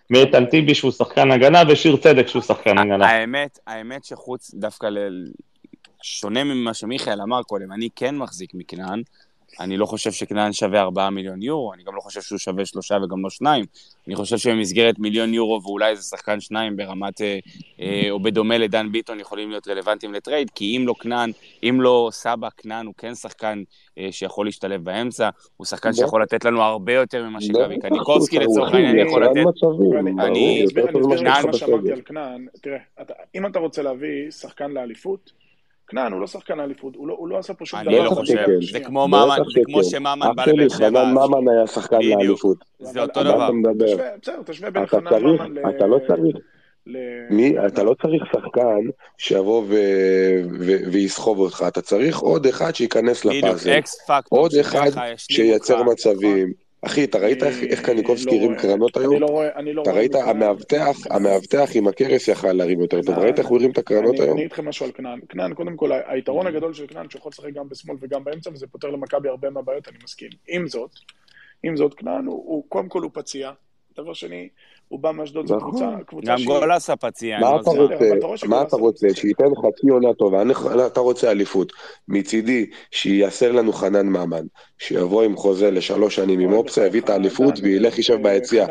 מאיתן 0.10 0.46
טיבי 0.46 0.76
שהוא 0.76 0.92
שחקן 0.92 1.32
הגנה 1.32 1.62
ושיר 1.70 1.98
צדק 1.98 2.28
שהוא 2.28 2.42
שחקן 2.42 2.78
הגנה. 2.78 3.08
האמת, 3.08 3.60
האמת 3.68 4.06
שחוץ 4.06 4.52
דווקא 4.54 4.86
ל... 4.86 4.98
שונה 6.04 6.44
ממה 6.44 6.74
שמיכאל 6.74 7.22
אמר 7.22 7.44
קודם, 7.44 7.72
אני 7.72 7.90
כן 7.96 8.16
מחזיק 8.18 8.52
מכנען. 8.54 9.02
אני 9.60 9.78
לא 9.78 9.86
חושב 9.86 10.12
שכנען 10.12 10.54
שווה 10.54 10.82
4 10.82 11.10
מיליון 11.10 11.42
יורו, 11.42 11.74
אני 11.74 11.84
גם 11.84 11.96
לא 11.96 12.02
חושב 12.02 12.22
שהוא 12.22 12.40
שווה 12.40 12.66
שלושה 12.66 12.98
וגם 13.04 13.24
לא 13.24 13.30
שניים. 13.30 13.66
אני 14.08 14.16
חושב 14.16 14.38
שבמסגרת 14.38 15.00
מיליון 15.00 15.34
יורו 15.34 15.62
ואולי 15.64 15.90
איזה 15.90 16.02
שחקן 16.04 16.40
שניים 16.40 16.78
ברמת, 16.78 17.22
אה, 17.22 17.40
אה, 17.82 18.08
או 18.10 18.20
בדומה 18.20 18.58
לדן 18.58 18.92
ביטון, 18.92 19.20
יכולים 19.20 19.50
להיות 19.50 19.68
רלוונטיים 19.68 20.14
לטרייד, 20.14 20.50
כי 20.56 20.78
אם 20.78 20.88
לא 20.88 20.94
כנען, 21.00 21.32
אם 21.64 21.82
לא 21.82 22.10
סבא, 22.12 22.48
כנען 22.58 22.86
הוא 22.86 22.94
כן 22.98 23.16
שחקן 23.16 23.64
אה, 23.98 24.08
שיכול 24.12 24.46
להשתלב 24.46 24.84
באמצע, 24.84 25.30
הוא 25.58 25.66
שחקן 25.66 25.94
שיכול 25.94 26.22
לתת 26.24 26.46
לנו 26.46 26.62
הרבה 26.64 26.94
יותר 26.94 27.24
ממה 27.24 27.42
שגבי 27.42 27.80
קניקובסקי 27.80 28.40
לצורך 28.40 28.74
העניין 28.74 29.08
יכול 29.08 29.24
לתת. 29.26 29.44
אני- 30.20 30.64
אסביר 30.66 30.86
לך 30.86 30.92
כנען 31.20 31.46
מה 31.46 31.54
שאמרתי. 31.54 31.92
על 31.92 32.02
כנען. 32.02 32.48
תראה, 32.62 32.78
אם 33.36 33.46
אתה 33.46 33.60
רוצה 33.60 33.82
להביא 33.82 34.32
שחקן 34.32 34.72
לאליפות, 34.72 35.32
כנען 35.90 36.12
הוא 36.14 36.22
לא 36.22 36.28
שחקן 36.28 36.58
לאליפות, 36.58 36.96
הוא 36.96 37.08
לא- 37.08 37.16
הוא 37.18 37.28
לא 37.28 37.38
עשה 37.38 37.54
פה 37.54 37.66
שום 37.66 37.80
דבר. 37.82 37.92
אני 37.92 38.06
לא 38.06 38.10
חושב. 38.10 38.46
זה. 38.72 38.80
כמו 38.80 39.08
בטח 39.08 39.18
ממן, 39.18 39.36
זה 39.54 39.62
כמו 39.66 39.84
שכן. 39.84 39.92
שממן 39.92 40.20
בא 40.36 40.46
לבאר 40.46 40.70
שבע. 40.70 40.88
חנן 40.90 41.14
ממן 41.14 41.54
היה 41.54 41.68
שחקן. 41.68 41.98
לאליפות. 42.02 42.58
זה 42.80 43.02
אותו 43.02 43.24
דבר. 43.24 43.46
אתה 43.46 43.54
מדבר? 43.54 43.86
תשווה- 43.86 44.12
בסדר, 44.22 44.42
תשווה 44.46 44.70
בין 44.72 44.84
אתה 44.84 44.98
חנן 44.98 45.10
צריך, 45.10 45.24
ממן 45.42 45.54
ל... 45.54 45.60
אתה 45.78 45.88
לא 45.88 45.98
צריך, 46.08 46.36
ל- 46.88 46.98
מי. 47.30 47.56
אתה 47.68 47.84
לא 47.84 47.96
צריך 48.02 48.24
שחקן 48.34 48.78
שיבוא 49.18 49.64
ו- 49.68 49.76
ו- 50.60 50.92
ויסחוב 50.92 51.40
אותך, 51.40 51.64
אתה 51.68 51.82
צריך 51.82 52.20
עוד 52.20 52.46
אחד 52.46 52.76
שייכנס 52.76 53.26
לפאזל. 53.26 53.80
עוד 54.30 54.52
אחד 54.62 54.90
שייצר. 55.18 55.84
מצבים. 55.84 56.54
אחי, 56.82 57.04
אתה 57.04 57.18
ראית 57.18 57.44
איך- 57.44 57.64
אני 57.64 57.76
קניקובסקי 57.84 58.26
לא 58.32 58.36
הרים 58.36 58.46
רואה- 58.52 58.60
קרנות 58.62 58.98
אני 58.98 59.06
היום? 59.06 59.22
לא 59.22 59.26
רואה, 59.26 59.56
אני 59.56 59.74
לא 59.74 59.82
אתה 59.82 59.90
רואה 59.90 60.00
ראית, 60.02 60.12
בכנען- 60.12 60.30
המאבטח, 60.30 60.98
המאבטח 61.10 61.70
עם 61.76 61.88
הכרס 61.88 62.28
יכל 62.28 62.52
להרים 62.54 62.82
יותר 62.82 62.98
טוב, 63.02 63.06
כנען- 63.16 63.22
ראית 63.24 63.40
איך 63.40 63.48
הוא 63.48 63.58
הרים 63.58 63.72
את 63.72 63.78
הקרנות 63.78 64.16
אני, 64.16 64.24
היום? 64.24 64.32
אני 64.34 64.42
אגיד 64.42 64.52
לכם 64.52 64.68
משהו 64.70 64.86
על 64.86 64.92
כנען. 64.92 65.20
כנען, 65.30 65.54
קודם 65.54 65.76
כל, 65.78 65.90
היתרון 66.08 66.48
הגדול 66.48 66.74
של 66.74 66.88
כנען, 66.88 67.10
שהוא 67.10 67.20
יכול 67.20 67.30
לשחק 67.30 67.54
גם 67.54 67.70
בשמאל 67.70 67.98
וגם 68.02 68.24
באמצע, 68.24 68.50
וזה 68.54 68.68
פותר 68.68 68.88
למכבי 68.90 69.30
הרבה 69.30 69.50
מהבעיות, 69.50 69.88
אני 69.88 69.98
מסכים. 70.04 70.30
עם 70.48 70.68
זאת, 70.68 70.92
עם 71.64 71.78
זאת, 71.78 71.94
כנען 71.94 72.26
הוא 72.26 72.64
קודם 72.70 72.88
כל 72.90 73.02
הוא 73.02 73.12
פציע. 73.14 73.52
דבר 73.98 74.14
שני, 74.14 74.50
הוא 74.90 75.00
בא 75.00 75.12
מאשדוד, 75.12 75.48
זו 75.48 75.56
נכון. 75.56 75.70
קבוצה, 75.70 75.86
קבוצה 76.06 76.32
גם 76.32 76.38
שהיא... 76.38 76.48
גולסה 76.48 76.96
פציע. 76.96 77.40
מה 77.40 77.56
אתה 77.62 77.70
רוצה, 77.70 78.12
מה 78.48 78.62
אתה 78.62 78.78
לא 78.78 78.82
רוצה, 78.82 79.08
משחק. 79.08 79.22
שייתן 79.22 79.46
חצי 79.46 79.90
עונה 79.90 80.14
טובה, 80.14 80.42
אתה 80.88 81.00
רוצה 81.00 81.32
אליפות, 81.32 81.74
מצידי 82.08 82.66
שייסר 82.92 83.52
לנו 83.52 83.74
חנן 83.74 84.08
ממן, 84.08 84.46
שיבוא 84.78 85.24
עם 85.24 85.36
חוזה 85.36 85.72
לשלוש 85.72 86.16
שנים 86.16 86.40
עם 86.40 86.54
אופציה, 86.54 86.86
יביא 86.86 87.02
את 87.02 87.10
האליפות 87.10 87.54
וילך 87.64 87.98
יישב 87.98 88.24
ביציע, 88.24 88.66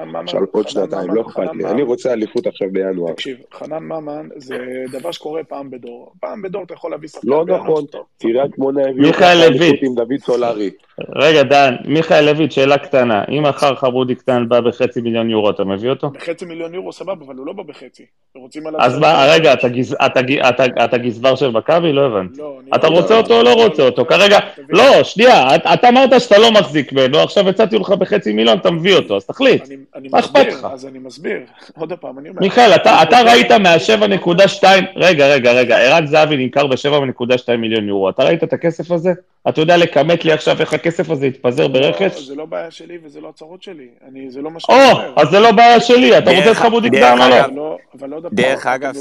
עוד 0.53 0.69
שנתיים, 0.69 1.15
לא 1.15 1.23
אכפת 1.23 1.49
לי, 1.55 1.65
אני 1.65 1.83
רוצה 1.83 2.13
אליפות 2.13 2.47
עכשיו 2.47 2.69
בינואר. 2.73 3.13
תקשיב, 3.13 3.37
חנן 3.55 3.83
ממן 3.83 4.29
זה 4.37 4.57
דבר 4.93 5.11
שקורה 5.11 5.45
פעם 5.45 5.71
בדור. 5.71 6.13
פעם 6.21 6.43
בדור 6.43 6.63
אתה 6.63 6.75
יכול 6.75 6.91
להביא 6.91 7.09
שחקן 7.09 7.29
לא 7.29 7.45
נכון. 7.45 7.85
קריית 8.21 8.51
שמונה 8.57 8.81
הביאו 8.89 9.13
אליפות 9.23 9.61
לויט. 9.61 9.83
עם 9.83 9.95
דוד 9.95 10.19
סולארי, 10.19 10.71
רגע, 11.17 11.43
דן, 11.43 11.75
מיכאל 11.85 12.33
לויט, 12.33 12.53
שאלה 12.53 12.79
קטנה, 12.79 13.25
אם 13.29 13.43
מחר 13.43 13.75
חמודי 13.75 14.15
קטן 14.15 14.49
בא 14.49 14.61
בחצי 14.61 15.01
מיליון 15.01 15.31
יורו, 15.31 15.51
אתה 15.51 15.65
מביא 15.65 15.91
אותו? 15.91 16.08
בחצי 16.13 16.45
מיליון 16.45 16.75
יורו 16.75 16.93
סבבה, 16.93 17.25
אבל 17.27 17.35
הוא 17.35 17.47
לא 17.47 17.53
בא 17.53 17.63
בחצי. 17.63 18.03
רוצים 18.37 18.67
עליו... 18.67 18.81
אז 18.81 18.99
מה, 18.99 19.27
רגע, 19.31 19.53
אתה 19.53 19.67
אתה 20.07 20.21
אתה- 20.49 20.85
אתה 20.85 20.99
גזבר 20.99 21.35
של 21.37 21.51
מכבי? 21.51 21.93
לא 21.93 22.07
הבנתי. 22.07 22.39
לא, 22.41 22.59
אתה 22.75 22.89
לא- 22.89 22.97
רוצה 22.97 23.17
אותו 23.19 23.39
או 23.39 23.43
לא 23.43 23.55
רוצה 23.55 23.83
אותו? 23.83 24.05
כרגע. 24.07 24.39
לא, 24.69 25.03
שנייה, 25.05 25.55
את- 25.55 25.67
אתה 25.75 25.89
אמרת 25.89 26.21
שאתה 26.21 26.39
לא 26.39 26.51
מחזיק 26.53 26.93
ממנו, 26.93 27.19
עכשיו 27.19 27.49
הצעתי 27.49 27.79
לך 27.79 27.91
בחצי 27.91 28.33
מיליון, 28.33 28.59
אתה 28.59 28.71
מביא 28.71 28.95
אותו, 28.97 29.17
אז 29.17 29.25
תחליט. 29.27 29.63
מה 30.11 30.19
אכפת 30.19 30.47
לך? 30.47 30.67
אז 30.73 30.87
אני 30.87 30.99
מסביר. 30.99 31.39
עוד 31.79 31.93
פעם, 31.93 32.19
אני 32.19 32.29
אומר... 32.29 32.41
מיכאל, 32.41 32.75
אתה, 32.75 33.03
אתה 33.03 33.21
ראית 33.23 33.51
מה-7.2, 33.53 34.65
רגע, 34.97 35.27
רגע, 35.27 35.53
רגע, 35.53 35.79
ערן 35.79 36.07
זהבי 36.07 36.37
נמכר 36.37 36.67
ב-7.2 36.67 37.57
מיליון 37.59 37.89
יורו, 37.89 38.09
אתה 38.11 38.25
ראית 38.25 38.45
את 38.45 38.53
הכסף 38.53 38.91
הזה? 38.91 39.13
אתה 39.49 39.61
יודע 39.61 39.77
לכמת 39.77 40.25
לי 40.25 40.33
עכשיו 40.33 40.61
איך 40.61 40.75
הכסף 40.75 41.11
הזה 41.11 41.27
יתפזר 41.27 41.63
לא, 41.63 41.69
ברכש? 41.69 42.19
זה 42.21 42.35
לא 42.35 42.45
בעיה 42.45 42.71
שלי 42.71 42.99
וזה 43.05 43.21
לא 43.21 43.29
הצרות 43.29 43.63
שלי. 43.63 43.87
אני, 44.09 44.31
זה 44.31 44.41
לא 44.43 44.51
מה 44.51 44.57
או, 44.57 44.61
שאני 44.61 44.93
אומר. 44.93 45.13
אז 45.17 45.29
זה 45.31 45.41
לא 45.41 45.53
בעיה 45.53 45.81
שלי, 45.81 45.98
אתה 46.19 46.25
דרך 46.25 46.39
רוצה 46.39 46.51
את 46.51 46.57
חמודי 46.57 46.91
דרך 46.91 47.03
קטן 47.03 47.23
או 47.23 47.29
לא? 47.29 47.75
אגב, 47.75 47.77
אבל 47.99 48.09
לא, 48.11 48.17
עוד 48.17 48.23
פעם, 48.23 48.35
דרך 48.35 48.67
אגב, 48.67 48.95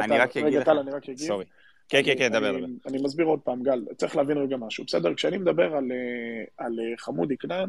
אני 0.00 0.18
רק 0.18 0.36
אגיד 0.36 0.54
לך, 0.54 0.64
טל, 0.64 0.78
אני 0.78 0.90
רק 0.90 1.04
אגיד. 1.04 1.18
סורי. 1.18 1.44
כן, 1.88 2.00
כן, 2.04 2.14
כן, 2.18 2.28
דבר, 2.28 2.50
אני, 2.50 2.58
דבר. 2.58 2.66
אני 2.86 2.98
מסביר 3.02 3.26
עוד 3.26 3.38
פעם, 3.44 3.62
גל, 3.62 3.80
צריך 3.96 4.16
להבין 4.16 4.38
רגע 4.38 4.56
משהו, 4.56 4.84
בסדר? 4.84 5.14
כשאני 5.14 5.38
מדבר 5.38 5.62
על, 5.64 5.72
אה, 5.92 6.66
על 6.66 6.72
אה, 6.80 6.84
חמודי 6.98 7.36
כנען, 7.36 7.66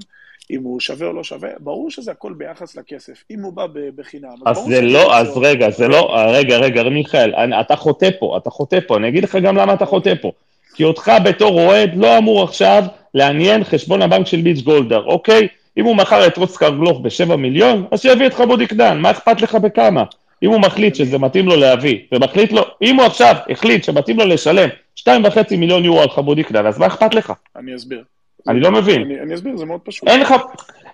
אם 0.52 0.64
הוא 0.64 0.80
שווה 0.80 1.08
או 1.08 1.14
לא 1.14 1.24
שווה, 1.24 1.50
ברור 1.60 1.92
שזה 1.92 2.12
הכל 2.12 2.34
ביחס 2.34 2.76
לכסף. 2.76 3.24
אם 3.32 3.40
הוא 3.40 3.54
בא 3.54 3.66
בחינם, 3.96 4.30
אז 4.46 4.58
ברור 4.58 4.70
זה 4.70 4.82
לא, 4.82 5.18
אז 5.18 5.28
אותו. 5.30 5.42
רגע, 5.42 5.70
זה 5.70 5.88
לא, 5.88 6.16
רגע, 6.28 6.58
רגע, 6.58 6.84
מיכאל, 6.84 7.36
אני- 7.36 7.62
אתה 7.62 7.76
חוטא 7.76 8.10
פה, 8.20 8.38
אתה 8.38 8.50
חוטא 8.50 8.80
פה, 8.88 8.98
אני 8.98 9.08
אגיד 9.08 9.24
לך 9.24 9.36
גם 9.36 9.58
למה 9.58 9.74
אתה 9.74 9.86
חוטא 9.86 10.14
פה. 10.22 10.32
כי 10.76 10.84
אותך 10.84 11.12
בתור 11.26 11.62
אוהד 11.62 11.96
לא 11.96 12.18
אמור 12.18 12.44
עכשיו 12.44 12.84
לעניין 13.14 13.64
חשבון 13.64 14.02
הבנק 14.02 14.28
של 14.28 14.42
ביץ' 14.42 14.62
גולדהר, 14.62 15.04
אוקיי? 15.06 15.48
אם 15.78 15.86
הוא 15.86 15.96
מכר 15.96 16.28
את 16.28 16.38
רוצקר 16.38 16.70
גלוך 16.70 17.00
בשבע 17.00 17.36
מיליון, 17.36 17.86
אז 17.92 18.02
שיביא 18.02 18.28
את 18.28 18.34
חמודי 18.34 18.68
קטן, 18.68 19.00
מה 19.00 19.12
אכפת 19.12 19.42
לך 19.42 19.56
בכמה? 19.56 20.04
אם 20.44 20.50
הוא 20.50 20.62
מחליט 20.62 20.96
שזה 20.96 21.18
מתאים 21.18 21.48
לו 21.48 21.56
להביא, 21.56 22.00
ומחליט 22.12 22.52
לו, 22.52 22.62
אם 22.82 22.96
הוא 22.96 23.06
עכשיו 23.06 23.36
החליט 23.50 23.84
שמתאים 23.84 24.20
לו 24.20 24.26
לשלם 24.26 24.70
שתיים 24.96 25.26
וחצי 25.26 25.58
מיליון 25.58 25.86
יורו 25.86 26.02
על 26.02 26.10
חמודי 26.10 26.44
קטן, 26.44 26.66
אז 26.66 26.80
מה 26.80 26.88
אכפת 26.88 27.14
לך? 27.14 27.34
אני 27.56 27.76
אסביר. 27.76 28.04
אני 28.48 28.60
לא 28.60 28.72
מבין. 28.72 29.02
אני, 29.02 29.20
אני 29.20 29.36
אסביר, 29.36 29.58
זה 29.58 29.66
מאוד 29.66 29.82
פשוט. 29.84 30.10
אין 30.10 30.22
לך... 30.22 30.34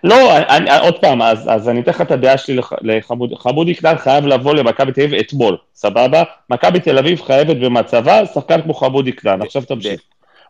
לא, 0.03 0.37
אני, 0.37 0.69
עוד 0.81 1.01
פעם, 1.01 1.21
אז, 1.21 1.49
אז 1.51 1.69
אני 1.69 1.81
אתן 1.81 1.91
לך 1.91 2.01
את 2.01 2.11
הדעה 2.11 2.37
שלי 2.37 2.55
לח, 2.55 2.73
לחמודי. 2.81 3.35
חמודי 3.35 3.75
קטן 3.75 3.97
חייב 3.97 4.25
לבוא 4.25 4.53
למכבי 4.53 4.91
תל 4.91 5.01
אביב 5.01 5.19
אתמול, 5.19 5.57
סבבה? 5.75 6.23
מכבי 6.49 6.79
תל 6.79 6.97
אביב 6.97 7.21
חייבת 7.21 7.57
במצבה 7.57 8.25
שחקן 8.25 8.61
כמו 8.61 8.73
חמודי 8.73 9.11
קטן. 9.11 9.41
עכשיו 9.41 9.61
תמשיך. 9.61 10.01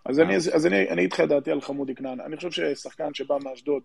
אז 0.05 0.65
אני 0.67 0.93
אגיד 0.93 1.13
לך 1.13 1.19
את 1.19 1.29
דעתי 1.29 1.51
על 1.51 1.61
חמודי 1.61 1.95
כנען. 1.95 2.17
אני 2.25 2.35
חושב 2.35 2.51
ששחקן 2.51 3.13
שבא 3.13 3.35
מאשדוד, 3.43 3.81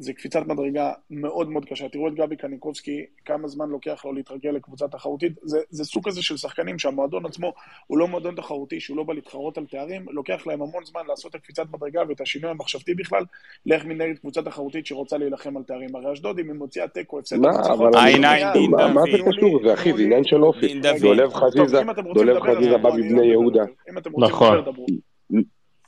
זה 0.00 0.12
קפיצת 0.12 0.46
מדרגה 0.46 0.92
מאוד 1.10 1.50
מאוד 1.50 1.64
קשה. 1.64 1.88
תראו 1.88 2.08
את 2.08 2.14
גבי 2.14 2.36
קניקובסקי, 2.36 3.04
כמה 3.24 3.48
זמן 3.48 3.68
לוקח 3.68 4.04
לו 4.04 4.12
להתרגל 4.12 4.50
לקבוצה 4.50 4.88
תחרותית. 4.88 5.32
זה, 5.42 5.58
זה 5.70 5.84
סוג 5.84 6.08
כזה 6.08 6.22
של 6.22 6.36
שחקנים 6.36 6.78
שהמועדון 6.78 7.26
עצמו 7.26 7.52
הוא 7.86 7.98
לא 7.98 8.08
מועדון 8.08 8.34
תחרותי, 8.34 8.80
שהוא 8.80 8.96
לא 8.96 9.02
בא 9.02 9.14
להתחרות 9.14 9.58
על 9.58 9.66
תארים, 9.66 10.06
לוקח 10.10 10.46
להם 10.46 10.62
המון 10.62 10.84
זמן 10.84 11.00
לעשות 11.08 11.30
את 11.30 11.34
הקפיצת 11.34 11.62
מדרגה 11.72 12.02
ואת 12.08 12.20
השינוי 12.20 12.50
המחשבתי 12.50 12.94
בכלל, 12.94 13.24
לאיך 13.66 13.84
מנהלת 13.84 14.18
קבוצה 14.18 14.42
תחרותית 14.42 14.86
שרוצה 14.86 15.18
להילחם 15.18 15.56
על 15.56 15.62
תארים. 15.62 15.96
הרי 15.96 16.12
אשדוד, 16.12 16.38
אם 16.38 16.50
היא 16.50 16.54
מוציאה 16.54 16.88
תיקו, 16.88 17.18
הפסד, 17.18 17.36
מה, 17.36 17.48
ניצחון, 17.48 17.72
אבל 17.72 18.04
עין, 18.06 18.24
אני- 18.24 18.44
עין, 18.44 18.52
דין 18.52 18.70
מה. 18.70 19.02
זה 19.12 19.18
קשור? 19.30 19.60
זה 19.64 19.74
אחי, 19.74 19.92
זה 19.92 20.02
עניין 20.02 20.24
של 20.24 20.42
אופי. 20.42 20.80
דולב 21.00 21.32
חזיזה, 21.34 21.80
דולב 22.14 22.40
חזיזה 22.42 22.78
בא 22.78 22.90
מבני 22.90 23.12
לא 23.18 23.22
יהודה. 23.22 23.64
נכון. 24.18 24.58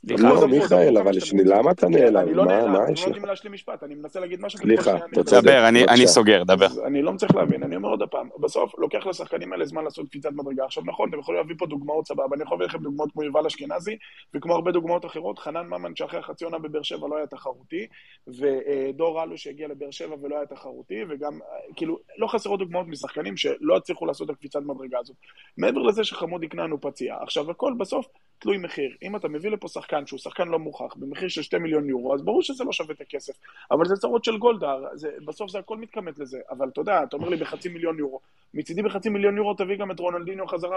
סליחה, 0.06 0.22
לא, 0.28 0.34
דברו, 0.34 0.48
מיכאל, 0.48 0.90
דברו, 0.90 1.00
אבל 1.02 1.20
שני, 1.20 1.44
למה 1.44 1.70
אתה 1.70 1.88
נעלם? 1.88 2.16
אני 2.16 2.34
לא 2.34 2.42
אתם 2.44 2.92
יש 2.92 3.00
לא? 3.02 3.06
נותנים 3.08 3.24
להשלים 3.24 3.52
משפט, 3.52 3.82
אני 3.82 3.94
מנסה 3.94 4.20
להגיד 4.20 4.40
משהו. 4.40 4.58
סליחה, 4.58 4.90
אני- 4.90 5.00
אתה 5.12 5.24
צודק. 5.24 5.42
דבר, 5.42 5.68
אני. 5.68 5.84
אני 5.84 6.06
סוגר, 6.06 6.42
דבר. 6.42 6.66
אני 6.86 7.02
לא 7.02 7.12
מצליח 7.12 7.34
להבין, 7.34 7.62
אני 7.62 7.76
אומר 7.76 7.88
עוד 7.88 8.02
פעם, 8.10 8.28
בסוף 8.40 8.78
לוקח 8.78 9.06
לשחקנים 9.06 9.52
האלה 9.52 9.64
זמן 9.64 9.84
לעשות 9.84 10.08
קפיצת 10.08 10.30
מדרגה. 10.32 10.64
עכשיו 10.64 10.82
נכון, 10.86 11.08
אתם 11.08 11.18
יכולים 11.18 11.40
להביא 11.40 11.54
פה 11.58 11.66
דוגמאות 11.66 12.06
סבבה, 12.06 12.36
אני 12.36 12.42
יכול 12.42 12.54
להביא 12.56 12.66
לכם 12.66 12.78
דוגמאות 12.82 13.12
כמו 13.12 13.22
יובל 13.22 13.46
אשכנזי, 13.46 13.96
וכמו 14.34 14.54
הרבה 14.54 14.72
דוגמאות 14.72 15.04
אחרות, 15.04 15.38
חנן 15.38 15.66
ממן 15.66 15.96
שאחרי 15.96 16.22
חצי 16.22 16.44
עונה 16.44 16.58
בבאר 16.58 16.82
שבע 16.82 17.08
לא 17.08 17.16
היה 17.16 17.26
תחרותי, 17.26 17.86
ודור 18.28 19.22
אלו 19.22 19.38
שהגיע 19.38 19.68
לבאר 19.68 19.90
שבע 19.90 20.16
ולא 20.22 20.36
היה 20.36 20.46
תחרותי, 20.46 20.98
וגם, 21.08 21.38
כאילו, 21.76 21.98
לא 22.18 22.26
חסרות 22.26 22.58
דוגמאות 22.58 22.86
משחקנים 22.88 23.36
שלא 23.36 23.76
הצליחו 23.76 24.06
לעשות 24.06 24.30
את 24.30 24.34
הקפיצת 24.34 24.60
מדרגה 24.62 24.98
הזאת. 24.98 25.16
מעבר 25.58 25.82
לזה 25.82 26.04
שחמודי 26.04 26.48
כנען 26.48 26.70
הוא 26.70 26.78
פציע. 26.82 27.16
עכשיו, 27.22 27.50
הכל 27.50 27.72
בסוף 27.78 28.06
תלוי 28.40 28.58
מחיר. 28.58 28.90
אם 29.02 29.16
אתה 29.16 29.28
מביא 29.28 29.50
לפה 29.50 29.68
שחקן 29.68 30.06
שהוא 30.06 30.18
שחקן 30.18 30.48
לא 30.48 30.58
מוכח, 30.58 30.94
במחיר 30.96 31.28
של 31.28 31.42
2 31.42 31.62
מיליון 31.62 31.88
יורו, 31.88 32.14
אז 32.14 32.22
ברור 32.22 32.42
שזה 32.42 32.64
לא 32.64 32.72
שווה 32.72 32.94
את 32.94 33.00
הכסף. 33.00 33.32
אבל 33.70 33.84
זה 33.84 33.96
צרות 33.96 34.24
של 34.24 34.38
גולדהר, 34.38 34.84
בסוף 35.26 35.50
זה 35.50 35.58
הכל 35.58 35.76
מתכמת 35.76 36.18
לזה. 36.18 36.38
אבל 36.50 36.68
אתה 36.68 36.80
יודע, 36.80 37.02
אתה 37.02 37.16
אומר 37.16 37.28
לי 37.28 37.36
בחצי 37.36 37.68
מיליון 37.68 37.98
יורו. 37.98 38.20
מצידי 38.54 38.82
בחצי 38.82 39.08
מיליון 39.08 39.36
יורו 39.36 39.54
תביא 39.54 39.76
גם 39.76 39.90
את 39.90 40.00
רונלדיניו 40.00 40.46
חזרה 40.46 40.76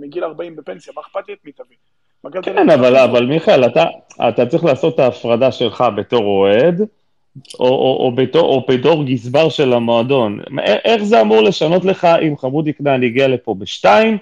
מגיל 0.00 0.24
40 0.24 0.56
בפנסיה, 0.56 0.92
מה 0.96 1.02
אכפת 1.02 1.28
לי 1.28 1.34
את 1.34 1.38
מי 1.44 1.52
תביא? 1.52 1.76
כן, 2.42 2.70
אבל, 2.70 2.92
לא 2.92 3.04
אבל 3.04 3.26
מיכאל, 3.26 3.66
אתה, 3.66 3.84
אתה 4.28 4.46
צריך 4.46 4.64
לעשות 4.64 4.94
את 4.94 4.98
ההפרדה 4.98 5.52
שלך 5.52 5.84
בתור 5.96 6.24
אוהד, 6.24 6.80
או, 7.60 7.68
או, 7.68 7.96
או, 8.00 8.12
בתור, 8.14 8.42
או 8.42 8.66
בתור 8.68 9.04
גזבר 9.04 9.48
של 9.48 9.72
המועדון. 9.72 10.40
איך 10.84 11.02
זה 11.02 11.20
אמור 11.20 11.42
לשנות 11.42 11.84
לך 11.84 12.04
אם 12.04 12.36
חמודי 12.36 12.74
כנען 12.74 13.02
הגיע 13.02 13.28
לפה 13.28 13.54
בשתיים, 13.54 14.18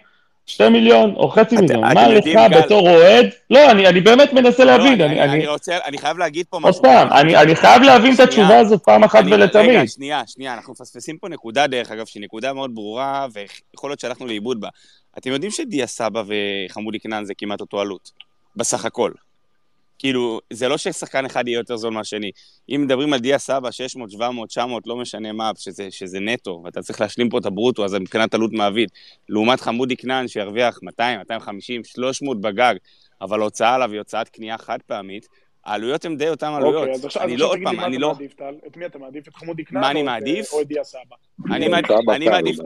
שתי 0.46 0.68
מיליון 0.68 1.14
או 1.16 1.28
חצי 1.28 1.56
מיליון, 1.56 1.80
מה 1.94 2.08
לך 2.08 2.24
בתור 2.64 2.90
אוהד? 2.90 3.26
לא, 3.50 3.70
אני 3.70 3.86
אני 3.88 4.00
באמת 4.00 4.32
מנסה 4.32 4.64
לא, 4.64 4.70
להבין, 4.76 5.00
אני- 5.00 5.98
חייב 5.98 6.18
להגיד 6.18 6.46
פה 6.50 6.56
עוד 6.56 6.68
משהו. 6.68 6.82
פעם, 6.82 7.08
אני 7.12 7.36
אני 7.36 7.56
חייב 7.56 7.82
להבין 7.82 8.14
את. 8.14 8.20
התשובה 8.20 8.58
הזאת 8.58 8.82
פעם 8.84 9.04
אחת 9.04 9.24
ולתמיד. 9.30 9.70
רגע, 9.70 9.86
שנייה, 9.86 10.22
שנייה, 10.26 10.54
אנחנו 10.54 10.72
מפספסים 10.72 11.18
פה 11.18 11.28
נקודה, 11.28 11.66
דרך 11.66 11.90
אגב, 11.90 12.06
שהיא 12.06 12.22
נקודה 12.22 12.52
מאוד 12.52 12.74
ברורה, 12.74 13.26
ויכול 13.32 13.90
להיות 13.90 14.00
שהלכנו 14.00 14.26
לאיבוד 14.26 14.60
בה. 14.60 14.68
אתם 15.18 15.30
יודעים 15.30 15.50
שדיה 15.50 15.86
סבא 15.86 16.22
וחמודי 16.26 17.00
כנען 17.00 17.24
זה 17.24 17.32
כמעט 17.38 17.60
אותו 17.60 17.80
עלות, 17.80 18.10
בסך 18.56 18.84
הכל. 18.84 19.10
כאילו, 19.98 20.40
זה 20.52 20.68
לא 20.68 20.76
ששחקן 20.76 21.26
אחד 21.26 21.48
יהיה 21.48 21.58
יותר 21.58 21.76
זול 21.76 21.92
מהשני. 21.92 22.30
אם 22.68 22.82
מדברים 22.84 23.12
על 23.12 23.20
דיה 23.20 23.38
סבא, 23.38 23.70
600, 23.70 24.10
700, 24.10 24.48
900, 24.48 24.86
לא 24.86 24.96
משנה 24.96 25.32
מה, 25.32 25.50
שזה, 25.58 25.90
שזה 25.90 26.20
נטו, 26.20 26.62
ואתה 26.64 26.82
צריך 26.82 27.00
להשלים 27.00 27.28
פה 27.28 27.38
את 27.38 27.46
הברוטו, 27.46 27.84
אז 27.84 27.94
מבחינת 27.94 28.34
עלות 28.34 28.52
מעביד. 28.52 28.88
לעומת 29.28 29.60
חמודי 29.60 29.96
כנען 29.96 30.28
שירוויח 30.28 30.78
200, 30.82 31.18
250, 31.18 31.84
300 31.84 32.40
בגג, 32.40 32.74
אבל 33.20 33.40
ההוצאה 33.40 33.74
עליו 33.74 33.90
היא 33.90 33.98
הוצאת 33.98 34.28
קנייה 34.28 34.58
חד 34.58 34.78
פעמית, 34.86 35.26
העלויות 35.66 36.04
הן 36.04 36.16
די 36.16 36.28
אותן 36.28 36.46
עלויות. 36.46 36.88
אוקיי, 36.88 36.94
אז 36.94 37.16
אני 37.20 37.36
לא, 37.36 37.46
עוד 37.46 37.58
פעם, 37.64 37.80
אני 37.80 37.98
לא... 37.98 38.14
את 38.66 38.76
מי 38.76 38.86
אתה 38.86 38.98
מעדיף? 38.98 39.28
את 39.28 39.34
חמודי 39.34 39.64
כנען? 39.64 39.82
מה 39.82 39.90
אני 39.90 40.00
את, 40.00 40.04
מעדיף? 40.04 40.52
או 40.52 40.60
את 40.60 40.66
דיה 40.66 40.84
סבא? 40.84 41.00
אני 41.50 41.68
מעדיף, 41.68 41.90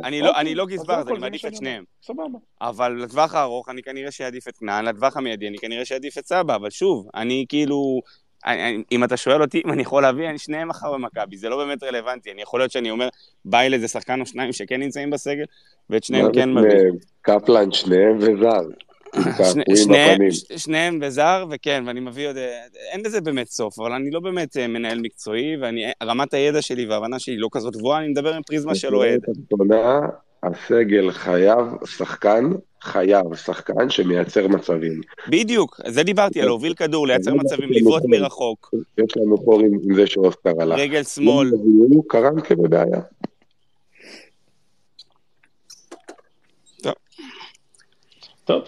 אני 0.05 0.21
לא, 0.21 0.29
אוקיי, 0.29 0.41
אני 0.41 0.55
לא 0.55 0.67
גזבר, 0.67 1.03
אני 1.09 1.19
מעדיף 1.19 1.47
את 1.47 1.57
שניהם. 1.57 1.85
סבבה. 2.03 2.39
אבל 2.61 3.03
לטווח 3.03 3.35
הארוך 3.35 3.69
אני 3.69 3.83
כנראה 3.83 4.11
שיעדיף 4.11 4.49
את 4.49 4.57
כנען, 4.57 4.85
לטווח 4.85 5.17
המיידי 5.17 5.49
אני 5.49 5.59
כנראה 5.59 5.85
שיעדיף 5.85 6.19
את 6.19 6.27
סבא, 6.27 6.55
אבל 6.55 6.71
שוב, 6.71 7.09
אני 7.15 7.45
כאילו, 7.49 8.01
אם 8.93 9.05
אתה 9.05 9.17
שואל 9.17 9.43
אותי 9.43 9.63
אם 9.67 9.73
אני 9.73 9.83
יכול 9.83 10.03
להביא, 10.03 10.29
אני 10.31 10.39
שניהם 10.39 10.69
מחר 10.69 10.93
במכבי, 10.93 11.37
זה 11.37 11.49
לא 11.49 11.57
באמת 11.57 11.83
רלוונטי, 11.83 12.33
אני 12.33 12.43
יכול 12.43 12.61
להיות 12.61 12.73
שאני 12.73 12.91
אומר, 12.91 13.09
בא 13.45 13.61
לי 13.61 13.77
איזה 13.77 13.89
שחקן 13.89 14.21
או 14.21 14.27
שניים 14.27 14.53
שכן 14.53 14.81
נמצאים 14.81 15.11
בסגל, 15.11 15.45
ואת 15.91 16.05
שניהם 16.05 16.33
כן 16.33 16.55
מביא. 16.55 16.71
קפלן, 17.23 17.73
שניהם 17.73 18.17
וזר. 18.17 18.90
שניהם- 19.77 20.21
שניהם 20.57 20.99
וזר, 21.03 21.45
וכן, 21.51 21.83
ואני 21.87 22.01
מביא 22.01 22.29
עוד... 22.29 22.37
אה, 22.37 22.61
אין 22.93 23.01
לזה 23.05 23.21
באמת 23.21 23.47
סוף, 23.49 23.79
אבל 23.81 23.93
אני 23.93 24.11
לא 24.11 24.21
באמת 24.21 24.57
אה, 24.57 24.67
מנהל 24.67 25.01
מקצועי, 25.01 25.57
ורמת 26.03 26.35
הידע 26.35 26.63
שלי 26.63 26.87
וההבנה 26.87 27.19
שלי 27.19 27.37
לא 27.37 27.49
כזאת 27.53 27.77
גבוהה, 27.77 28.01
אני 28.01 28.09
מדבר 28.09 28.35
עם 28.35 28.43
פריזמה 28.43 28.75
של 28.75 28.97
אוהד. 28.97 29.21
הסגל 30.43 31.11
חייב 31.11 31.59
שחקן, 31.87 32.45
חייב 32.83 33.35
שחקן 33.35 33.91
שמייצר 33.91 34.49
מצבים. 34.49 35.01
בדיוק, 35.29 35.81
זה 35.87 36.03
דיברתי, 36.03 36.41
על 36.41 36.47
להוביל 36.47 36.75
כדור, 36.75 37.07
לייצר 37.07 37.31
לא 37.31 37.37
מצבים, 37.37 37.69
לבעוט. 37.73 38.03
מרחוק, 38.09 38.71
יש 38.99 39.17
לנו 39.17 39.45
פה 39.45 39.61
עם 39.61 39.95
זה 39.95 40.07
שאוסקר 40.07 40.51
הלך. 40.61 40.79
רגל 40.79 41.03
שמאל. 41.05 41.49
הביאו 41.49 42.03
קרנקה 42.03 42.55
בבעיה. 42.55 43.01
טוב, 46.83 46.93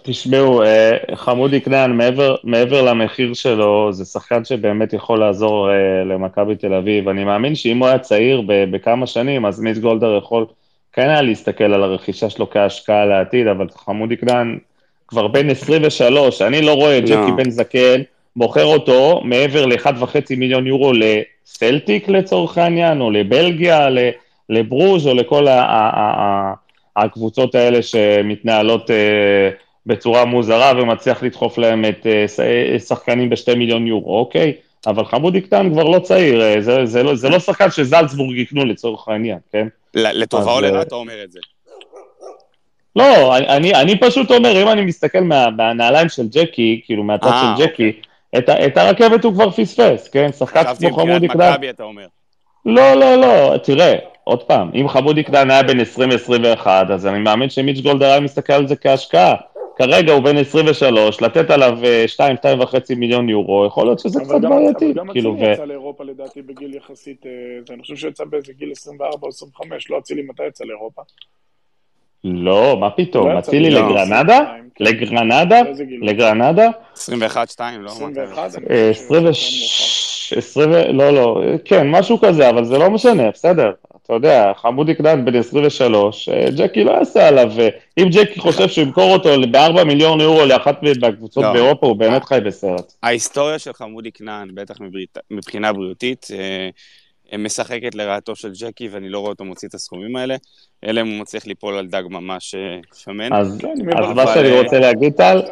תשמעו, 0.03 0.63
אה, 0.63 0.97
חמודי 1.15 1.61
כנען, 1.61 1.93
מעבר, 1.93 2.37
מעבר 2.45 2.83
למחיר 2.83 3.35
שלו, 3.35 3.93
זה 3.93 4.05
שחקן 4.05 4.45
שבאמת 4.45 4.93
יכול 4.93 5.19
לעזור 5.21 5.71
אה, 5.71 6.05
למכבי 6.05 6.57
תל 6.57 6.75
אביב. 6.75 7.09
אני 7.09 7.25
מאמין 7.25 7.55
שאם 7.55 7.79
הוא 7.79 7.87
היה 7.87 7.99
צעיר 7.99 8.43
בכמה 8.47 9.07
שנים, 9.07 9.47
אז 9.47 9.61
מיץ' 9.61 9.79
גולדהר 9.79 10.19
יכול 10.19 10.47
כן 10.93 11.09
היה 11.09 11.23
להסתכל 11.23 11.65
על 11.65 11.83
הרכישה 11.83 12.31
שלו 12.31 12.51
כהשקעה 12.51 13.05
לעתיד, 13.05 13.47
אבל 13.47 13.67
חמודי 13.77 14.17
כנען 14.17 14.59
כבר 15.09 15.27
בן 15.27 15.51
23, 15.51 16.43
אני 16.43 16.63
לא 16.63 16.75
רואה 16.75 16.99
את 16.99 17.09
לא. 17.09 17.17
ג'קי 17.17 17.33
בן 17.33 17.51
זקן, 17.51 18.01
מוכר 18.37 18.65
אותו 18.65 19.21
מעבר 19.25 19.67
ל-1.5 19.67 20.37
מיליון 20.37 20.67
יורו 20.67 20.93
לסלטיק 20.93 22.09
לצורך 22.09 22.59
העניין, 22.59 23.01
או 23.01 23.11
לבלגיה, 23.11 23.89
לברוז' 24.49 25.07
או 25.07 25.15
לכל 25.15 25.49
ה- 25.49 25.63
ה- 25.63 25.91
ה- 25.95 26.23
ה- 26.23 26.55
הקבוצות 26.97 27.55
האלה 27.55 27.83
שמתנהלות 27.83 28.91
אה, 28.91 29.51
בצורה 29.87 30.25
מוזרה 30.25 30.73
ומצליח 30.77 31.23
לדחוף 31.23 31.59
להם 31.59 31.85
את 31.85 32.07
אה, 32.07 32.25
אה, 32.45 32.79
שחקנים 32.79 33.31
בשתי 33.31 33.55
מיליון 33.55 33.87
יורו, 33.87 34.19
אוקיי? 34.19 34.53
אבל 34.87 35.05
חמודי 35.05 35.41
קטן 35.41 35.71
כבר 35.73 35.85
לא 35.85 35.99
צעיר, 35.99 36.43
אה, 36.43 36.61
זה, 36.61 36.87
זה, 36.87 37.03
לא, 37.03 37.15
זה 37.15 37.29
לא 37.29 37.39
שחקן 37.39 37.71
שזלצבורג 37.71 38.37
יקנו 38.37 38.65
לצורך 38.65 39.09
העניין, 39.09 39.39
כן? 39.53 39.69
לטובה 39.95 40.53
או 40.53 40.59
אז, 40.59 40.63
לרע 40.63 40.77
אה, 40.77 40.83
אתה 40.83 40.95
אומר 40.95 41.25
את 41.25 41.33
זה. 41.33 41.39
לא, 42.97 43.37
אני, 43.37 43.75
אני, 43.75 44.01
פשוט 44.01 44.31
אומר, 44.31 44.63
אם 44.63 44.69
אני 44.69 44.85
מסתכל 44.85 45.21
מה, 45.21 45.51
מהנעליים 45.51 46.09
של 46.09 46.29
ג'קי, 46.29 46.81
כאילו 46.85 47.03
מהצד 47.03 47.31
של 47.41 47.65
ג'קי, 47.65 47.93
את, 48.39 48.49
את 48.49 48.77
הרכבת 48.77 49.25
הוא 49.25 49.33
כבר 49.33 49.51
פספס, 49.51 50.09
כן? 50.09 50.33
שחקן 50.33 50.65
חשבתי 50.65 50.89
כמו 50.89 50.97
חמודי 50.97 51.29
קטן. 51.29 51.53
מכבי 51.53 51.71
אתה 51.71 51.83
אומר. 51.83 52.07
לא, 52.67 52.95
לא, 52.95 53.17
לא, 53.17 53.59
תראה, 53.59 53.97
עוד 54.25 54.43
פעם, 54.43 54.71
אם 54.75 54.89
חמודי 54.89 55.23
קטן 55.23 55.51
היה 55.51 55.63
בן 55.63 55.81
20-21, 55.81 56.67
אז 56.67 57.07
אני 57.07 57.19
מאמין 57.19 57.51
שמיץ' 57.51 57.81
גולדר 57.81 58.07
היה 58.07 58.21
מסתכל 58.21 58.53
על 58.53 58.69
זה 58.69 58.77
כהשקעה. 58.77 59.35
כרגע 59.77 60.13
הוא 60.13 60.23
בן 60.23 60.37
23, 60.37 61.21
לתת 61.23 61.51
עליו 61.51 61.79
2-2.5 62.17 62.95
מיליון 62.97 63.29
יורו, 63.29 63.67
יכול 63.67 63.87
להיות 63.87 63.99
שזה 63.99 64.21
קצת 64.21 64.41
בעייתי. 64.41 64.85
אבל 64.85 64.95
גם 64.95 65.09
כאילו, 65.13 65.35
אצילי 65.35 65.49
ו... 65.49 65.53
יצא 65.53 65.65
לאירופה 65.65 66.05
לדעתי 66.05 66.43
בגיל 66.43 66.75
יחסית, 66.75 67.27
אה, 67.27 67.75
אני 67.75 67.83
חושב 67.83 67.97
שהוא 67.97 68.11
יצא 68.11 68.25
באיזה 68.25 68.53
גיל 68.53 68.73
24 68.73 69.19
או 69.23 69.29
25, 69.29 69.91
לא 69.91 69.99
אצילי 69.99 70.23
מתי 70.23 70.47
יצא 70.47 70.65
לאירופה? 70.65 71.03
לא, 72.25 72.77
מה 72.81 72.91
פתאום, 72.91 73.29
לא 73.29 73.39
אצילי 73.39 73.71
לא. 73.71 73.81
לגרנדה? 73.81 74.39
22, 74.39 74.69
כן. 74.75 74.85
לגרנדה? 74.85 75.63
גיל? 75.85 76.01
לגרנדה? 76.03 76.69
21, 76.93 77.51
2, 77.51 77.83
לא? 77.83 77.91
21? 77.91 78.51
אני 78.57 78.67
אה, 78.71 78.91
חושב 78.95 79.05
שהוא 79.05 79.29
20, 79.29 79.29
יצא 79.29 79.49
מאוחר. 79.61 80.39
20, 80.39 80.99
לא, 80.99 81.11
לא, 81.11 81.41
כן, 81.65 81.91
משהו 81.91 82.19
כזה, 82.21 82.51
אבל 82.51 82.65
זה 82.65 82.79
לא 82.79 82.91
משנה, 82.91 83.31
בסדר. 83.31 83.73
אתה 84.17 84.27
יודע, 84.27 84.53
חמודי 84.57 84.95
קטן 84.95 85.25
בן 85.25 85.35
23, 85.37 86.29
אה, 86.29 86.47
ג'קי 86.57 86.85
לא 86.85 86.91
יעשה 86.91 87.29
עליו, 87.29 87.51
אה, 87.61 87.69
אם 87.99 88.09
ג'קי 88.13 88.41
חושב 88.41 88.69
שהוא 88.69 88.85
ימכור 88.85 89.13
אותו 89.13 89.29
ב-4 89.51 89.85
מיליון 89.85 90.21
יורו 90.21 90.47
לאחת 90.47 90.83
מהקבוצות 91.03 91.45
לא. 91.45 91.53
באירופה, 91.53 91.87
הוא 91.87 91.97
באמת 91.97 92.25
חי 92.25 92.39
בסרט. 92.45 92.93
ההיסטוריה 93.03 93.59
של 93.59 93.73
חמודי 93.73 94.13
כנען, 94.13 94.49
בטח 94.55 94.81
מברית- 94.81 95.19
מבחינה 95.31 95.73
בריאותית, 95.73 96.29
אה, 97.33 97.39
משחקת 97.39 97.95
לרעתו 97.95 98.37
של 98.37 98.53
ג'קי, 98.61 98.89
ואני 98.89 99.09
לא 99.09 99.19
רואה 99.19 99.31
אותו 99.31 99.45
מוציא 99.45 99.69
את 99.69 99.75
הסכומים 99.75 100.17
האלה, 100.17 100.37
אלא 100.85 101.01
אם 101.01 101.07
הוא 101.09 101.21
מצליח 101.21 101.47
ליפול 101.47 101.75
על 101.75 101.87
דג 101.87 102.03
ממש 102.11 102.55
שמן. 103.05 103.33
אז 103.33 103.59
כן, 103.61 103.99
אז 103.99 104.17
מה 104.17 104.27
שאני 104.35 104.61
רוצה 104.61 104.79
להגיד, 104.79 105.13
טל. 105.13 105.43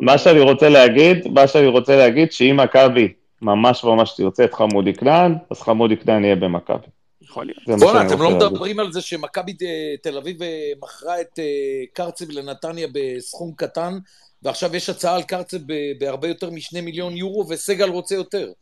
מה 0.00 0.18
שאני 0.18 0.40
רוצה 0.40 0.68
להגיד, 0.68 1.28
מה 1.28 1.46
שאני 1.46 1.66
רוצה 1.66 1.96
להגיד, 1.96 2.32
שאם 2.32 2.56
מכבי 2.60 3.08
ממש 3.42 3.84
ממש 3.84 4.14
תרצה 4.16 4.44
את 4.44 4.54
חמודי 4.54 4.94
כנען, 4.94 5.34
אז 5.50 5.62
חמודי 5.62 5.96
כנען 5.96 6.24
יהיה 6.24 6.36
במכבי. 6.36 6.86
יכול 7.32 7.46
להיות. 7.46 7.80
בואנה, 7.80 8.06
אתם 8.06 8.22
לא. 8.22 8.30
מדברים 8.30 8.80
על 8.80 8.92
זה 8.92 9.00
שמכבי 9.00 9.52
אה, 9.62 9.94
תל 10.02 10.16
אביב 10.16 10.42
אה, 10.42 10.72
מכרה 10.82 11.20
את 11.20 11.38
אה, 11.38 11.44
קרצב 11.92 12.30
לנתניה 12.30 12.88
בסכום 12.92 13.52
קטן, 13.56 13.98
ועכשיו 14.42 14.76
יש 14.76 14.88
הצעה 14.88 15.16
על 15.16 15.22
קרצב 15.22 15.58
בהרבה 15.98 16.28
יותר 16.28 16.50
משני 16.50 16.80
מיליון 16.80 17.16
יורו, 17.16 17.48
וסגל 17.48 17.88
רוצה 17.88 18.14
יותר. 18.14 18.52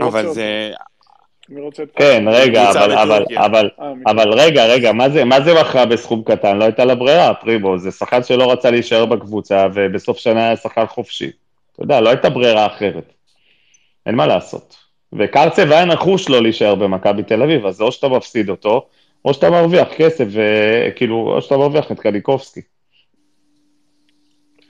אבל? 0.00 0.28
זה... 0.28 0.72
כן, 1.96 2.24
רגע, 2.26 2.70
אבל, 2.70 2.92
אבל, 2.92 3.14
בטורקיה. 3.14 3.46
אבל, 3.46 3.68
מי- 3.94 4.04
אבל 4.06 4.32
רגע, 4.32 4.66
רגע, 4.66 4.92
מה 4.92 5.10
זה, 5.10 5.24
מה 5.24 5.40
זה 5.40 5.54
מכרה 5.60 5.86
בסכום 5.86 6.22
קטן? 6.24 6.56
לא 6.56 6.64
הייתה 6.64 6.84
לה 6.84 6.94
ברירה, 6.94 7.34
פריבו, 7.34 7.78
זה 7.78 7.90
שחקן 7.90 8.22
שלא 8.22 8.52
רצה 8.52 8.70
להישאר 8.70 9.06
בקבוצה, 9.06 9.66
ובסוף 9.74 10.18
שנה 10.18 10.46
היה 10.46 10.56
שחקן 10.56 10.86
חופשי. 10.86 11.30
אתה 11.72 11.82
יודע, 11.82 12.00
לא 12.00 12.08
הייתה 12.08 12.30
ברירה 12.30 12.66
אחרת. 12.66 13.12
אין 14.06 14.14
מה 14.14 14.26
לעשות. 14.26 14.87
וקרצב 15.12 15.72
היה 15.72 15.84
נחוש 15.84 16.28
לא 16.28 16.42
להישאר 16.42 16.74
במכבי 16.74 17.22
תל 17.22 17.42
אביב, 17.42 17.66
אז 17.66 17.80
או 17.80 17.92
שאתה 17.92 18.08
מפסיד 18.08 18.50
אותו, 18.50 18.86
או 19.24 19.34
שאתה 19.34 19.50
מרוויח 19.50 19.88
כסף, 19.96 20.24
וכאילו, 20.30 21.34
או 21.34 21.42
שאתה 21.42 21.56
מרוויח 21.56 21.92
את 21.92 22.00
קניקובסקי. 22.00 22.60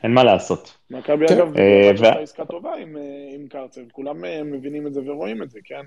אין 0.03 0.15
מה 0.15 0.25
לעשות. 0.25 0.77
מכבי 0.91 1.29
כן. 1.29 1.35
אגב, 1.35 1.59
אה, 1.59 1.91
ו- 1.99 2.23
עסקה 2.23 2.45
טובה 2.45 2.75
עם, 2.83 2.97
אה, 2.97 3.03
עם 3.35 3.49
קרצב, 3.49 3.81
כולם 3.93 4.25
אה, 4.25 4.43
מבינים 4.45 4.87
את 4.87 4.95
זה 4.95 5.01
ורואים 5.07 5.43
את 5.43 5.51
זה, 5.51 5.59
כן? 5.65 5.83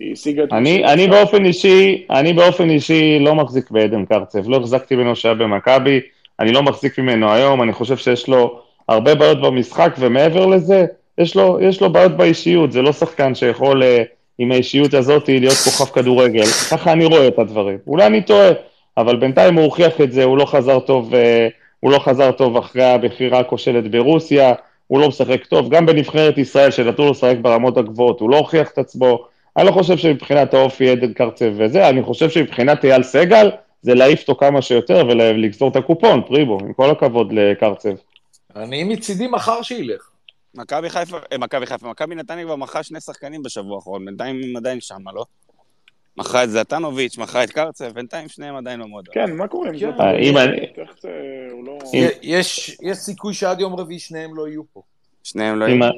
היא 0.00 0.12
השיגה 0.12 0.44
את... 0.44 0.52
מה 0.52 0.58
אני, 0.58 0.84
אני. 0.84 1.08
באופן 1.08 1.44
אישי, 1.44 2.06
אני 2.10 2.32
באופן 2.32 2.70
אישי 2.70 3.18
לא 3.18 3.34
מחזיק 3.34 3.70
בעדן 3.70 4.04
קרצב, 4.04 4.48
לא 4.48 4.56
החזקתי 4.56 4.96
ממנו 4.96 5.16
שהיה 5.16 5.34
במכבי, 5.34 6.00
אני 6.40 6.52
לא 6.52 6.62
מחזיק 6.62 6.98
ממנו 6.98 7.32
היום, 7.32 7.62
אני 7.62 7.72
חושב 7.72 7.96
שיש 7.96 8.28
לו 8.28 8.60
הרבה 8.88 9.14
בעיות 9.14 9.40
במשחק, 9.40 9.94
ומעבר 9.98 10.46
לזה, 10.46 10.86
יש 11.18 11.36
לו, 11.36 11.58
יש 11.60 11.80
לו 11.80 11.92
בעיות 11.92 12.16
באישיות, 12.16 12.72
זה 12.72 12.82
לא 12.82 12.92
שחקן 12.92 13.34
שיכול 13.34 13.82
אה, 13.82 14.02
עם 14.38 14.52
האישיות 14.52 14.94
הזאת 14.94 15.28
להיות 15.28 15.54
כוכב 15.54 15.84
כדורגל, 15.84 16.44
ככה 16.70 16.92
אני 16.92 17.04
רואה 17.04 17.28
את 17.28 17.38
הדברים. 17.38 17.78
אולי 17.86 18.06
אני 18.06 18.22
טועה, 18.22 18.50
אבל 18.96 19.16
בינתיים 19.16 19.54
הוא 19.54 19.64
הוכיח 19.64 20.00
את 20.00 20.12
זה, 20.12 20.24
הוא 20.24 20.38
לא 20.38 20.44
חזר 20.44 20.80
טוב, 20.80 21.14
אה, 21.14 21.48
הוא 21.80 21.92
לא 21.92 21.98
חזר 21.98 22.32
טוב 22.32 22.56
אחרי 22.56 22.84
הבחירה 22.84 23.38
הכושלת 23.38 23.90
ברוסיה, 23.90 24.52
הוא 24.86 25.00
לא 25.00 25.08
משחק 25.08 25.46
טוב, 25.46 25.68
גם 25.68 25.86
בנבחרת 25.86 26.38
ישראל 26.38 26.70
שנתנו 26.70 27.04
לו 27.04 27.10
לשחק 27.10 27.36
ברמות 27.42 27.76
הגבוהות, 27.76 28.20
הוא 28.20 28.30
לא 28.30 28.36
הוכיח 28.36 28.70
את 28.70 28.78
עצמו, 28.78 29.24
אני 29.56 29.66
לא 29.66 29.72
חושב 29.72 29.96
שמבחינת 29.96 30.54
האופי 30.54 30.90
עדן 30.90 31.12
קרצב 31.12 31.52
וזה, 31.56 31.88
אני 31.88 32.02
חושב 32.02 32.30
שמבחינת 32.30 32.84
אייל 32.84 33.02
סגל, 33.02 33.50
זה 33.82 33.94
להעיף 33.94 34.20
אותו 34.20 34.34
כמה 34.34 34.62
שיותר 34.62 35.06
ולגזור 35.08 35.68
את 35.70 35.76
הקופון, 35.76 36.22
פריבו, 36.22 36.58
עם 36.60 36.72
כל 36.72 36.90
הכבוד 36.90 37.32
לקרצב. 37.32 37.94
אני 38.56 38.84
מצידי 38.84 39.26
מחר 39.26 39.62
שילך. 39.62 40.11
מכבי 40.54 40.90
חיפה, 40.90 41.18
אה, 41.32 41.38
מכבי 41.38 41.66
חיפה, 41.66 41.88
מכבי 41.88 42.14
נתניה 42.14 42.44
כבר 42.44 42.56
מכרה 42.56 42.82
שני 42.82 43.00
שחקנים 43.00 43.42
בשבוע 43.42 43.76
האחרון, 43.76 44.04
בינתיים 44.04 44.40
הם 44.44 44.56
עדיין 44.56 44.80
שם, 44.80 45.08
לא? 45.14 45.24
מכרה 46.16 46.44
את 46.44 46.50
זלטנוביץ', 46.50 47.18
מכרה 47.18 47.44
את 47.44 47.50
קרצב, 47.50 47.92
בינתיים 47.92 48.28
שניהם 48.28 48.56
עדיין 48.56 48.80
במועדון. 48.80 49.14
כן, 49.14 49.32
מה 49.36 49.48
קורה 49.48 49.68
עם 49.68 49.78
כן. 49.78 50.82
זה... 51.00 51.08
לא... 51.66 51.78
יש 52.22 52.76
יש 52.82 52.98
סיכוי 52.98 53.34
שעד 53.34 53.60
יום 53.60 53.74
רביעי 53.74 53.98
שניהם 53.98 54.36
לא 54.36 54.48
יהיו 54.48 54.62
פה. 54.72 54.82
שניהם 55.24 55.58
לא 55.58 55.64
יהיו. 55.64 55.90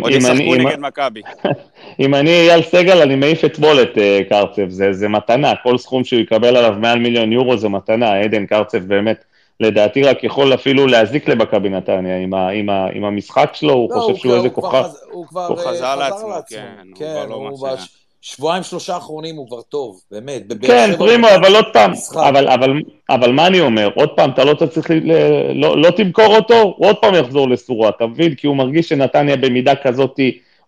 עוד 0.00 0.12
ישחקו 0.12 0.34
אם- 0.34 0.66
נגד 0.66 0.78
מכבי. 0.78 1.20
אם 2.00 2.14
אני 2.14 2.30
אייל 2.30 2.62
סגל, 2.62 3.02
אני 3.02 3.14
מעיף 3.14 3.44
אתמול 3.44 3.82
את 3.82 3.98
אה, 3.98 4.20
קרצב, 4.28 4.68
זה, 4.68 4.92
זה 4.92 5.08
מתנה, 5.08 5.52
כל 5.62 5.78
סכום 5.78 6.04
שהוא 6.04 6.20
יקבל 6.20 6.56
עליו 6.56 6.74
מעל 6.80 6.98
מיליון 6.98 7.32
יורו 7.32 7.58
זה 7.58 7.68
מתנה, 7.68 8.20
עדן 8.20 8.46
קרצב 8.46 8.78
באמת, 8.78 9.24
לדעתי 9.60 10.02
רק 10.02 10.24
יכול 10.24 10.54
אפילו 10.54 10.86
להזיק 10.86 11.28
למכבי 11.28 11.68
נתניה, 11.68 12.18
עם, 12.18 12.34
ה, 12.34 12.48
עם, 12.48 12.68
ה, 12.70 12.86
עם 12.94 13.04
המשחק 13.04 13.50
שלו, 13.54 13.72
הוא 13.72 13.90
לא, 13.94 14.00
חושב 14.00 14.14
שהוא 14.16 14.22
כבר- 14.22 14.36
איזה 14.36 14.48
כבר 14.48 14.62
כוכב. 14.62 14.82
חז- 14.82 15.04
הוא 15.10 15.26
כבר 15.26 15.46
הוא 15.46 15.58
אה, 15.58 15.62
חזר 15.64 15.96
לעצמו, 15.96 16.28
כן, 16.48 16.64
הוא 16.88 16.96
כבר 16.96 17.06
כן, 17.22 17.28
לא 17.28 17.34
הוא 17.34 17.50
מה 17.50 17.56
שהיה. 17.60 17.74
בשבועיים 18.22 18.62
שלושה 18.62 18.94
האחרונים 18.94 19.36
הוא 19.36 19.46
כבר 19.46 19.60
טוב, 19.62 20.00
באמת. 20.10 20.42
כן, 20.62 20.90
פרימו, 20.98 21.26
הוא- 21.28 21.36
אבל 21.36 21.54
עוד 21.54 21.64
פעם. 21.72 21.92
אבל, 22.28 22.48
אבל, 22.48 22.70
אבל 23.10 23.32
מה 23.32 23.46
אני 23.46 23.60
אומר, 23.60 23.90
עוד 23.94 24.08
פעם, 24.16 24.30
אתה 24.30 24.44
לא 24.44 24.54
צריך, 24.54 24.90
ל, 24.90 24.94
ל- 24.94 25.52
לא, 25.60 25.76
לא 25.82 25.90
תמכור 25.90 26.36
אותו, 26.36 26.60
הוא 26.62 26.86
עוד 26.86 26.96
פעם 26.96 27.14
יחזור 27.14 27.48
לסורו, 27.48 27.88
אתה 27.88 28.06
מבין? 28.06 28.34
כי 28.34 28.46
הוא 28.46 28.56
מרגיש 28.56 28.88
שנתניה 28.88 29.36
במידה 29.36 29.74
כזאת 29.74 30.20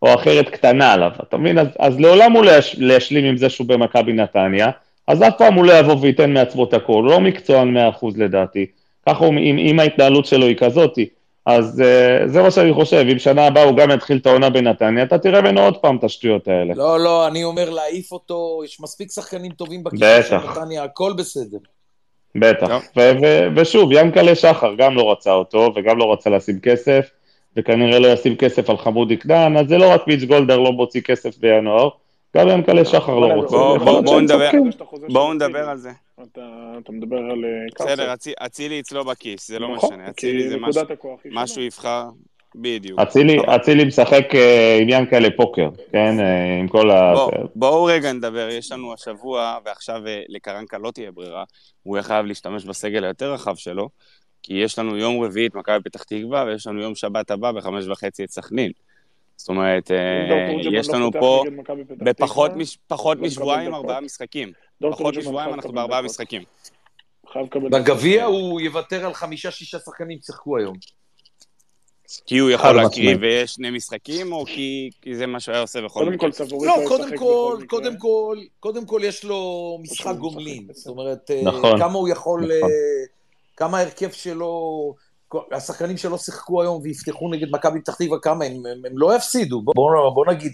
או 0.03 0.15
אחרת 0.15 0.49
קטנה 0.49 0.93
עליו, 0.93 1.11
אתה 1.29 1.37
מבין? 1.37 1.59
אז, 1.59 1.67
אז 1.79 2.01
לעולם 2.01 2.33
הוא 2.33 2.45
לא 2.45 2.51
יש- 2.51 2.77
לא 2.79 2.95
ישלים 2.95 3.25
עם 3.25 3.37
זה 3.37 3.49
שהוא 3.49 3.67
במכבי 3.67 4.13
נתניה, 4.13 4.71
אז 5.09 5.23
אף 5.23 5.33
פעם 5.39 5.55
הוא 5.55 5.65
לא 5.65 5.73
יבוא 5.73 5.97
וייתן 6.01 6.33
מעצמו 6.33 6.65
את 6.65 6.75
הכל, 6.75 6.93
הוא 6.93 7.05
לא 7.05 7.21
מקצוען 7.21 7.77
100% 7.77 7.81
לדעתי, 8.17 8.67
ככה 9.09 9.25
הוא, 9.25 9.35
אם, 9.35 9.59
אם 9.59 9.81
ההתנהלות 9.81 10.27
שלו 10.27 10.47
היא 10.47 10.57
כזאתי. 10.57 11.09
אז 11.47 11.83
uh, 11.83 12.29
זה 12.29 12.43
מה 12.43 12.51
שאני 12.51 12.73
חושב, 12.73 13.07
אם 13.13 13.19
שנה 13.19 13.47
הבאה 13.47 13.63
הוא 13.63 13.77
גם 13.77 13.91
יתחיל 13.91 14.17
את 14.17 14.27
העונה 14.27 14.51
בנתניה, 14.51 15.05
אתה 15.05 15.19
תראה 15.19 15.41
ממנו 15.41 15.61
עוד 15.61 15.77
פעם 15.77 15.97
את 15.97 16.05
השטויות 16.05 16.49
האלה. 16.49 16.75
לא, 16.75 17.01
לא, 17.01 17.27
אני 17.27 17.45
אומר 17.45 17.71
להעיף 17.71 18.13
אותו, 18.13 18.63
יש 18.65 18.81
מספיק 18.81 19.11
שחקנים 19.11 19.53
טובים 19.53 19.85
בקישור 19.85 20.23
של. 20.23 20.37
נתניה, 20.37 20.85
הכל 20.85 21.13
בסדר. 21.19 21.59
בטח. 22.35 22.83
ו- 22.97 23.13
ו- 23.23 23.47
ושוב, 23.57 23.93
ינקלה 23.93 24.35
שחר 24.35 24.75
גם 24.75 24.95
לא 24.95 25.13
רצה 25.13 25.33
אותו, 25.33 25.73
וגם 25.77 25.99
לא 25.99 26.13
רצה 26.13 26.31
לשים 26.31 26.61
כסף, 26.61 27.11
וכנראה 27.57 27.99
לא 27.99 28.09
ישים 28.09 28.37
כסף 28.37 28.71
על 28.71 28.77
חמודי 28.77 29.17
קדן, 29.17 29.57
אז 29.57 29.69
זה 29.69 29.79
לא 29.79 29.91
רק 29.93 30.07
מיץ' 30.07 30.25
גולדהר 30.25 30.59
לא 30.59 30.73
מוציא 30.73 31.01
כסף 31.01 31.39
בינואר, 31.39 31.89
גם 32.37 32.49
ינקלה 32.49 32.85
שחר 32.85 33.19
לא 33.19 33.27
רוצה. 33.27 33.57
בואו 35.09 35.33
נדבר- 35.33 35.69
על 35.69 35.77
זה. 35.77 35.91
אתה, 36.23 36.41
מדבר 36.93 37.17
על 37.17 37.45
אה. 37.45 37.87
בסדר, 37.87 38.15
אצי- 38.15 38.33
אצילי 38.47 38.81
אצלו 38.81 39.05
בכיס, 39.05 39.49
זה 39.49 39.59
לא 39.59 39.75
נכון, 39.75 39.95
משנה. 39.95 40.09
אצילי 40.09 40.49
זה 40.49 40.57
משהו-. 41.31 41.63
יבחר, 41.63 42.05
בדיוק. 42.55 42.99
אצילי 43.57 43.85
משחק 43.85 44.35
אה, 44.35 44.79
עם 44.83 44.89
ינקלה 44.89 45.29
פוקר, 45.37 45.69
כן, 45.93 46.21
אה, 46.21 46.59
עם 46.61 46.69
כל 46.69 46.91
ה... 46.91 47.15
בוא, 47.15 47.31
בואו 47.55 47.85
רגע 47.85 48.13
נדבר, 48.13 48.49
יש 48.53 48.73
לנו 48.73 48.93
השבוע, 48.95 49.59
ועכשיו 49.65 50.01
לקרנקה 50.29 50.79
לא 50.79 50.91
תהיה 50.91 51.11
ברירה, 51.13 51.45
הוא 51.83 51.97
יהיה 51.97 52.03
חייב 52.03 52.27
להשתמש 52.27 52.65
בסגל 52.65 53.05
היותר 53.05 53.33
רחב 53.33 53.57
שלו, 53.57 53.89
כי 54.43 54.55
יש 54.55 54.79
לנו 54.79 54.97
יום 54.97 55.25
רביעי 55.25 55.47
את 55.47 55.55
מכבי 55.55 55.79
פתח 55.85 56.03
תקווה, 56.03 56.45
ויש 56.47 56.67
לנו 56.67 56.81
יום 56.83 56.95
שבת 56.95 57.31
הבא 57.31 57.53
בחמש 57.53 57.87
וחצי 57.87 58.25
את 58.25 58.31
סכנין. 58.31 58.73
זאת 59.43 59.49
אומרת, 59.49 59.91
אה, 59.91 60.51
תורג'מן 60.53 60.75
יש 60.75 60.89
לא 60.89 60.95
לנו 60.95 61.13
פה 61.13 61.45
בפחות 61.99 62.51
לא 62.51 63.15
משבועיים. 63.21 63.75
ארבעה 63.75 64.01
משחקים. 64.01 64.53
פחות 64.91 65.17
משבועיים 65.17 65.55
אנחנו 65.55 65.73
בארבעה. 65.73 66.03
משחקים. 66.03 66.43
בגביע 67.71 68.25
הוא 68.25 68.61
יוותר 68.61 69.07
על 69.07 69.15
חמישה-שישה 69.15 69.79
שחקנים 69.79 70.19
ששיחקו 70.23 70.59
היום. 70.59 70.77
כי 72.27 72.39
הוא 72.39 72.51
יכול 72.51 72.73
להקריב 72.73 73.17
משמעית. 73.17 73.19
ויש 73.21 73.51
שני 73.51 73.71
משחקים, 73.71 74.33
או 74.33 74.45
כי 74.45 74.91
כי 75.03 75.15
זה 75.15 75.27
מה 75.27 75.41
שהוא 75.41 75.53
היה 75.53 75.63
עושה 75.63 75.81
בכל 75.81 76.01
קודם 76.01 76.13
מקרה? 76.13 76.31
כל 76.31 76.33
סבורית 76.33 76.71
לא, 76.71 76.83
לא 76.83 76.89
קודם 76.89 77.09
כל, 77.09 77.15
בכל 77.17 77.57
מקרה. 77.57 77.69
קודם 77.69 77.99
כל, 77.99 78.39
קודם 78.61 78.87
כל 78.87 79.01
יש 79.05 79.25
לו 79.25 79.79
משחק 79.83 80.15
גומלין. 80.17 80.69
זאת 80.73 80.87
אומרת, 80.87 81.31
אה, 81.31 81.43
נכון, 81.43 81.79
כמה 81.79 81.93
הוא 81.93 82.09
יכול, 82.09 82.41
נכון. 82.41 82.53
אה, 82.53 82.67
כמה 83.57 83.79
ההרכב 83.79 84.11
שלו, 84.11 84.95
השחקנים 85.53 85.97
שלא 85.97 86.19
שיחקו 86.19 86.63
היום 86.63 86.83
ויפתחו 86.83 87.31
נגד 87.31 87.47
מכבי 87.51 87.81
פתח 87.81 87.95
תקווה, 87.95 88.19
כמה 88.19 88.45
הם, 88.45 88.53
הם, 88.53 88.83
הם 88.87 88.99
לא 88.99 89.17
יפסידו. 89.17 89.63
בוא, 89.63 89.75
בוא, 90.15 90.27
נגיד, 90.27 90.53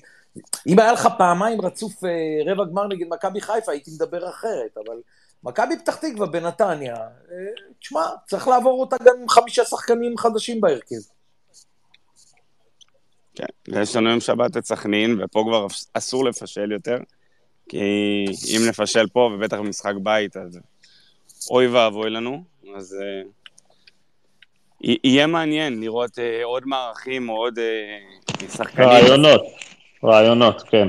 אם 0.66 0.78
היה 0.78 0.92
לך 0.92 1.09
פעמיים 1.18 1.60
רצוף 1.60 2.05
אה, 2.05 2.52
רבע 2.52 2.64
גמר 2.64 2.86
נגד 2.86 3.06
מכבי 3.10 3.40
חיפה, 3.40 3.72
הייתי 3.72 3.90
מדבר 3.94 4.28
אחרת, 4.28 4.78
אבל 4.86 4.96
מכבי 5.44 5.78
פתח 5.78 5.96
תקווה 5.96 6.26
בנתניה, 6.26 6.96
אה, 6.96 7.36
תשמע, 7.80 8.06
צריך 8.26 8.48
לעבור 8.48 8.80
אותה 8.80 8.96
גם 9.05 9.14
עם 9.22 9.28
חמישה 9.28 9.64
שחקנים 9.64 10.18
חדשים 10.18 10.60
בהרכב. 10.60 10.96
כן, 13.34 13.46
ויש 13.68 13.96
לנו 13.96 14.10
יום 14.10 14.20
שבת 14.20 14.56
את 14.56 14.66
סכנין, 14.66 15.22
ופה 15.22 15.44
כבר 15.48 15.66
אסור 15.94 16.24
לפשל 16.24 16.72
יותר, 16.72 16.98
כי 17.68 17.78
אם 18.56 18.68
נפשל 18.68 19.06
פה, 19.12 19.30
ובטח 19.34 19.56
במשחק 19.56 19.94
בית, 20.02 20.36
אז 20.36 20.59
אוי 21.50 21.66
ואבוי 21.66 22.10
לנו. 22.10 22.42
אז 22.76 22.94
אה, 22.94 23.30
יהיה 24.80 25.26
מעניין 25.26 25.80
לראות 25.80 26.18
אה, 26.18 26.44
עוד 26.44 26.62
מערכים 26.66 27.28
או 27.28 27.36
עוד 27.36 27.59
אה, 27.59 28.48
שחקנים. 28.48 28.88
רעיונות, 28.88 29.42
רעיונות, 30.05 30.62
כן. 30.62 30.88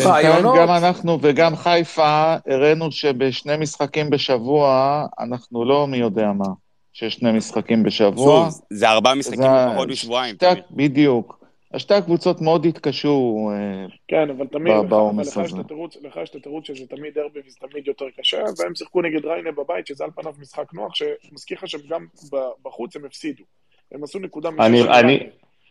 רעיונות. 0.00 0.56
גם 0.58 0.70
אנחנו 0.70 1.18
וגם 1.22 1.56
חיפה 1.56 2.36
הראינו 2.46 2.92
שבשני 2.92 3.56
משחקים 3.56 4.10
בשבוע 4.10 5.06
אנחנו 5.20 5.64
לא 5.64 5.86
מי 5.86 5.96
יודע 5.96 6.32
מה, 6.32 6.48
שיש 6.92 7.14
שני 7.14 7.32
משחקים 7.32 7.82
בשבוע. 7.82 8.50
שוב, 8.50 8.60
זה 8.70 8.90
ארבעה 8.90 9.14
משחקים 9.14 9.42
זה 9.42 9.72
פחות 9.74 9.88
משבועיים. 9.88 10.34
שתי-. 10.34 10.46
בדיוק. 10.70 11.41
שתי 11.78 11.94
הקבוצות 11.94 12.40
מאוד 12.40 12.66
התקשו, 12.66 13.50
אה, 13.52 13.86
כן, 14.08 14.30
אבל 14.30 14.46
תמיד, 14.46 14.74
בעומס 14.88 15.36
הזה. 15.36 15.56
לך 16.02 16.16
יש 16.22 16.30
את 16.30 16.34
התירוץ 16.34 16.66
שזה 16.66 16.86
תמיד 16.86 17.14
דרבי 17.14 17.40
וזה 17.46 17.56
תמיד 17.60 17.86
יותר 17.86 18.04
קשה, 18.16 18.42
והם 18.58 18.74
שיחקו 18.74 19.02
נגד 19.02 19.24
ריינה 19.24 19.52
בבית, 19.52 19.86
שזה 19.86 20.04
על 20.04 20.10
פניו 20.10 20.32
משחק 20.38 20.74
נוח, 20.74 20.94
שמזכיר 20.94 21.58
לך 21.58 21.68
שגם 21.68 22.06
בחוץ 22.62 22.96
הם 22.96 23.04
הפסידו. 23.04 23.44
הם 23.92 24.04
עשו 24.04 24.18
נקודה 24.18 24.50
משש. 24.50 24.82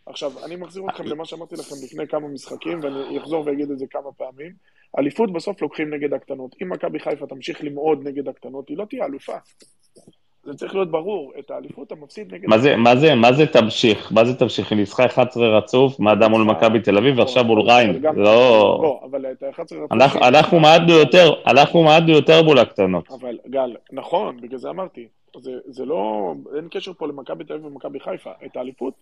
עכשיו, 0.06 0.44
אני 0.44 0.56
מחזיר 0.56 0.82
אתכם 0.90 1.04
למה 1.04 1.24
שאמרתי 1.24 1.54
לכם 1.54 1.74
לפני 1.84 2.08
כמה 2.08 2.28
משחקים, 2.28 2.80
ואני 2.82 3.18
אחזור 3.18 3.46
ואגיד 3.46 3.70
את 3.70 3.78
זה 3.78 3.86
כמה 3.90 4.12
פעמים. 4.16 4.52
אליפות 4.98 5.32
בסוף 5.32 5.62
לוקחים 5.62 5.94
נגד 5.94 6.12
הקטנות. 6.12 6.54
אם 6.62 6.72
מכבי 6.72 6.98
חיפה 6.98 7.26
תמשיך 7.26 7.64
למעוד 7.64 8.08
נגד 8.08 8.28
הקטנות, 8.28 8.68
היא 8.68 8.78
לא 8.78 8.84
תהיה 8.84 9.04
אלופה. 9.04 9.36
זה 10.44 10.54
צריך 10.54 10.74
להיות 10.74 10.90
ברור. 10.90 11.32
את 11.38 11.50
האליפות 11.50 11.86
אתה 11.86 11.94
מפסיד 11.94 12.34
נגד... 12.34 12.48
מה 12.48 12.58
זה, 12.58 12.76
מה 12.76 12.96
זה, 12.96 13.14
מה 13.14 13.32
זה 13.32 13.46
תמשיך? 13.46 14.12
מה 14.12 14.24
זה 14.24 14.34
תמשיך? 14.34 14.70
היא 14.70 14.78
ניצחה 14.78 15.06
11 15.06 15.58
רצוף, 15.58 16.00
מאדם 16.00 16.30
מול 16.30 16.42
מכבי 16.42 16.80
תל 16.80 16.98
אביב, 16.98 17.18
ועכשיו 17.18 17.44
מול 17.44 17.60
ריין. 17.60 18.02
לא... 18.02 18.14
לא, 18.82 19.00
אבל 19.10 19.26
את 19.32 19.42
ה-11 19.42 19.60
רצוף... 19.62 19.92
אנחנו- 20.22 20.60
מעדנו 20.60 20.92
יותר, 20.92 21.32
אנחנו 21.46 21.82
מעדנו 21.82 22.12
יותר 22.12 22.42
מול 22.42 22.58
הקטנות. 22.58 23.10
אבל 23.10 23.38
גל, 23.48 23.76
נכון, 23.92 24.40
בגלל 24.40 24.58
זה 24.58 24.70
אמרתי, 24.70 25.06
זה 25.66 25.84
לא, 25.84 26.32
אין 26.56 26.68
קשר 26.70 26.92
פה 26.92 27.06
למכבי 27.06 27.44
תל 27.44 27.52
אביב 27.52 27.66
ומכבי 27.66 28.00
חיפה, 28.00 28.30
את 28.46 28.56
האליפות 28.56 28.94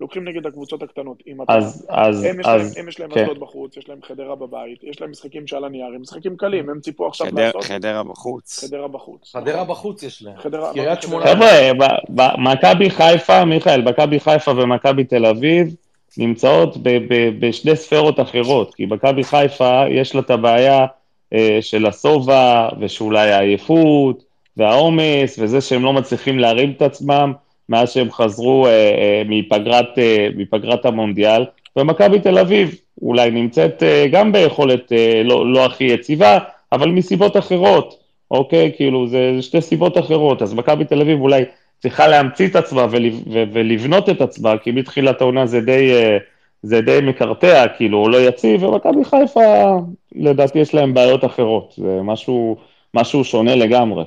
לוקחים 0.00 0.28
נגד 0.28 0.46
הקבוצות 0.46 0.82
הקטנות. 0.82 1.22
אם 1.26 1.42
אתה, 1.42 1.52
אז, 1.56 1.86
אז, 1.88 2.24
הם 2.24 2.40
יש 2.40 2.46
אז, 2.46 2.60
להם, 2.76 2.82
הם 2.82 2.88
יש 2.88 3.00
להם 3.00 3.10
כן. 3.10 3.20
אשדוד 3.20 3.40
בחוץ, 3.40 3.76
יש 3.76 3.88
להם 3.88 3.98
חדרה 4.08 4.34
בבית, 4.34 4.84
יש 4.84 5.00
להם 5.00 5.10
משחקים 5.10 5.46
שעל 5.46 5.64
הנייר, 5.64 5.86
הם 5.94 6.00
משחקים 6.02 6.36
קלים, 6.36 6.70
הם 6.70 6.80
ציפו 6.80 7.06
עכשיו 7.06 7.26
חדר- 7.26 7.44
לעשות 7.46 7.64
חדרה 7.64 8.02
בחוץ. 8.02 8.64
חדרה 8.64 8.88
בחוץ. 8.88 9.32
חדרה 9.36 9.64
בחוץ 9.64 10.02
יש 10.02 10.22
להם. 10.22 10.36
חדרה, 10.36 10.72
קריית 10.72 11.02
שמונה. 11.02 11.26
חבר'ה, 11.26 11.48
ב- 11.78 12.20
ב- 12.20 12.38
מכבי 12.38 12.90
חיפה, 12.90 13.44
מיכאל, 13.44 13.82
מכבי 13.82 14.20
חיפה 14.20 14.50
ומכבי 14.50 15.04
תל 15.04 15.26
אביב 15.26 15.74
נמצאות 16.18 16.76
ב- 16.76 16.88
ב- 17.08 17.46
בשתי 17.46 17.76
ספרות 17.76 18.20
אחרות, 18.20 18.74
כי 18.74 18.86
מכבי 18.86 19.24
חיפה 19.24 19.82
יש 19.90 20.14
לה 20.14 20.20
את 20.20 20.30
הבעיה 20.30 20.86
אה, 21.32 21.58
של 21.60 21.86
השובע, 21.86 22.68
ושאולי 22.80 23.30
העייפות, 23.32 24.24
והעומס, 24.56 25.38
וזה 25.38 25.60
שהם 25.60 25.84
לא 25.84 25.92
מצליחים 25.92 26.38
להרים 26.38 26.70
את 26.76 26.82
עצמם 26.82 27.32
מאז 27.68 27.92
שהם 27.92 28.10
חזרו 28.10 28.66
אה, 28.66 28.70
אה, 28.70 29.22
מפגרת, 29.26 29.98
אה, 29.98 30.28
מפגרת 30.36 30.84
המונדיאל, 30.84 31.44
ומכבי 31.76 32.20
תל 32.20 32.38
אביב 32.38 32.74
אולי 33.02 33.30
נמצאת 33.30 33.82
אה, 33.82 34.06
גם 34.12 34.32
ביכולת 34.32 34.92
אה, 34.92 35.22
לא, 35.24 35.52
לא 35.52 35.64
הכי 35.64 35.84
יציבה, 35.84 36.38
אבל 36.72 36.88
מסיבות 36.90 37.36
אחרות. 37.36 37.98
אוקיי? 38.30 38.72
כאילו, 38.76 39.08
זה 39.08 39.32
זה 39.36 39.42
שתי 39.42 39.60
סיבות 39.60 39.98
אחרות. 39.98 40.42
אז 40.42 40.54
מכבי 40.54 40.84
תל 40.84 41.00
אביב 41.00 41.20
אולי 41.20 41.44
צריכה 41.78 42.08
להמציא 42.08 42.48
את 42.48 42.56
עצמה 42.56 42.86
ולב, 42.90 43.22
ו, 43.32 43.44
ולבנות 43.52 44.08
את 44.08 44.20
עצמה, 44.20 44.58
כי 44.58 44.70
מתחילת 44.70 45.20
העונה 45.20 45.46
זה 45.46 45.60
די, 45.60 45.92
אה, 45.94 46.18
זה 46.62 46.80
די 46.80 46.98
מקרטע, 47.02 47.68
כאילו, 47.76 47.98
הוא 47.98 48.10
לא 48.10 48.28
יציב, 48.28 48.62
ומכבי 48.62 49.04
חיפה, 49.04 49.78
לדעתי 50.14 50.58
יש 50.58 50.74
להם 50.74 50.94
בעיות 50.94 51.24
אחרות. 51.24 51.74
זה 51.76 52.00
משהו, 52.02 52.56
משהו 52.94 53.24
שונה 53.24 53.54
לגמרי. 53.54 54.04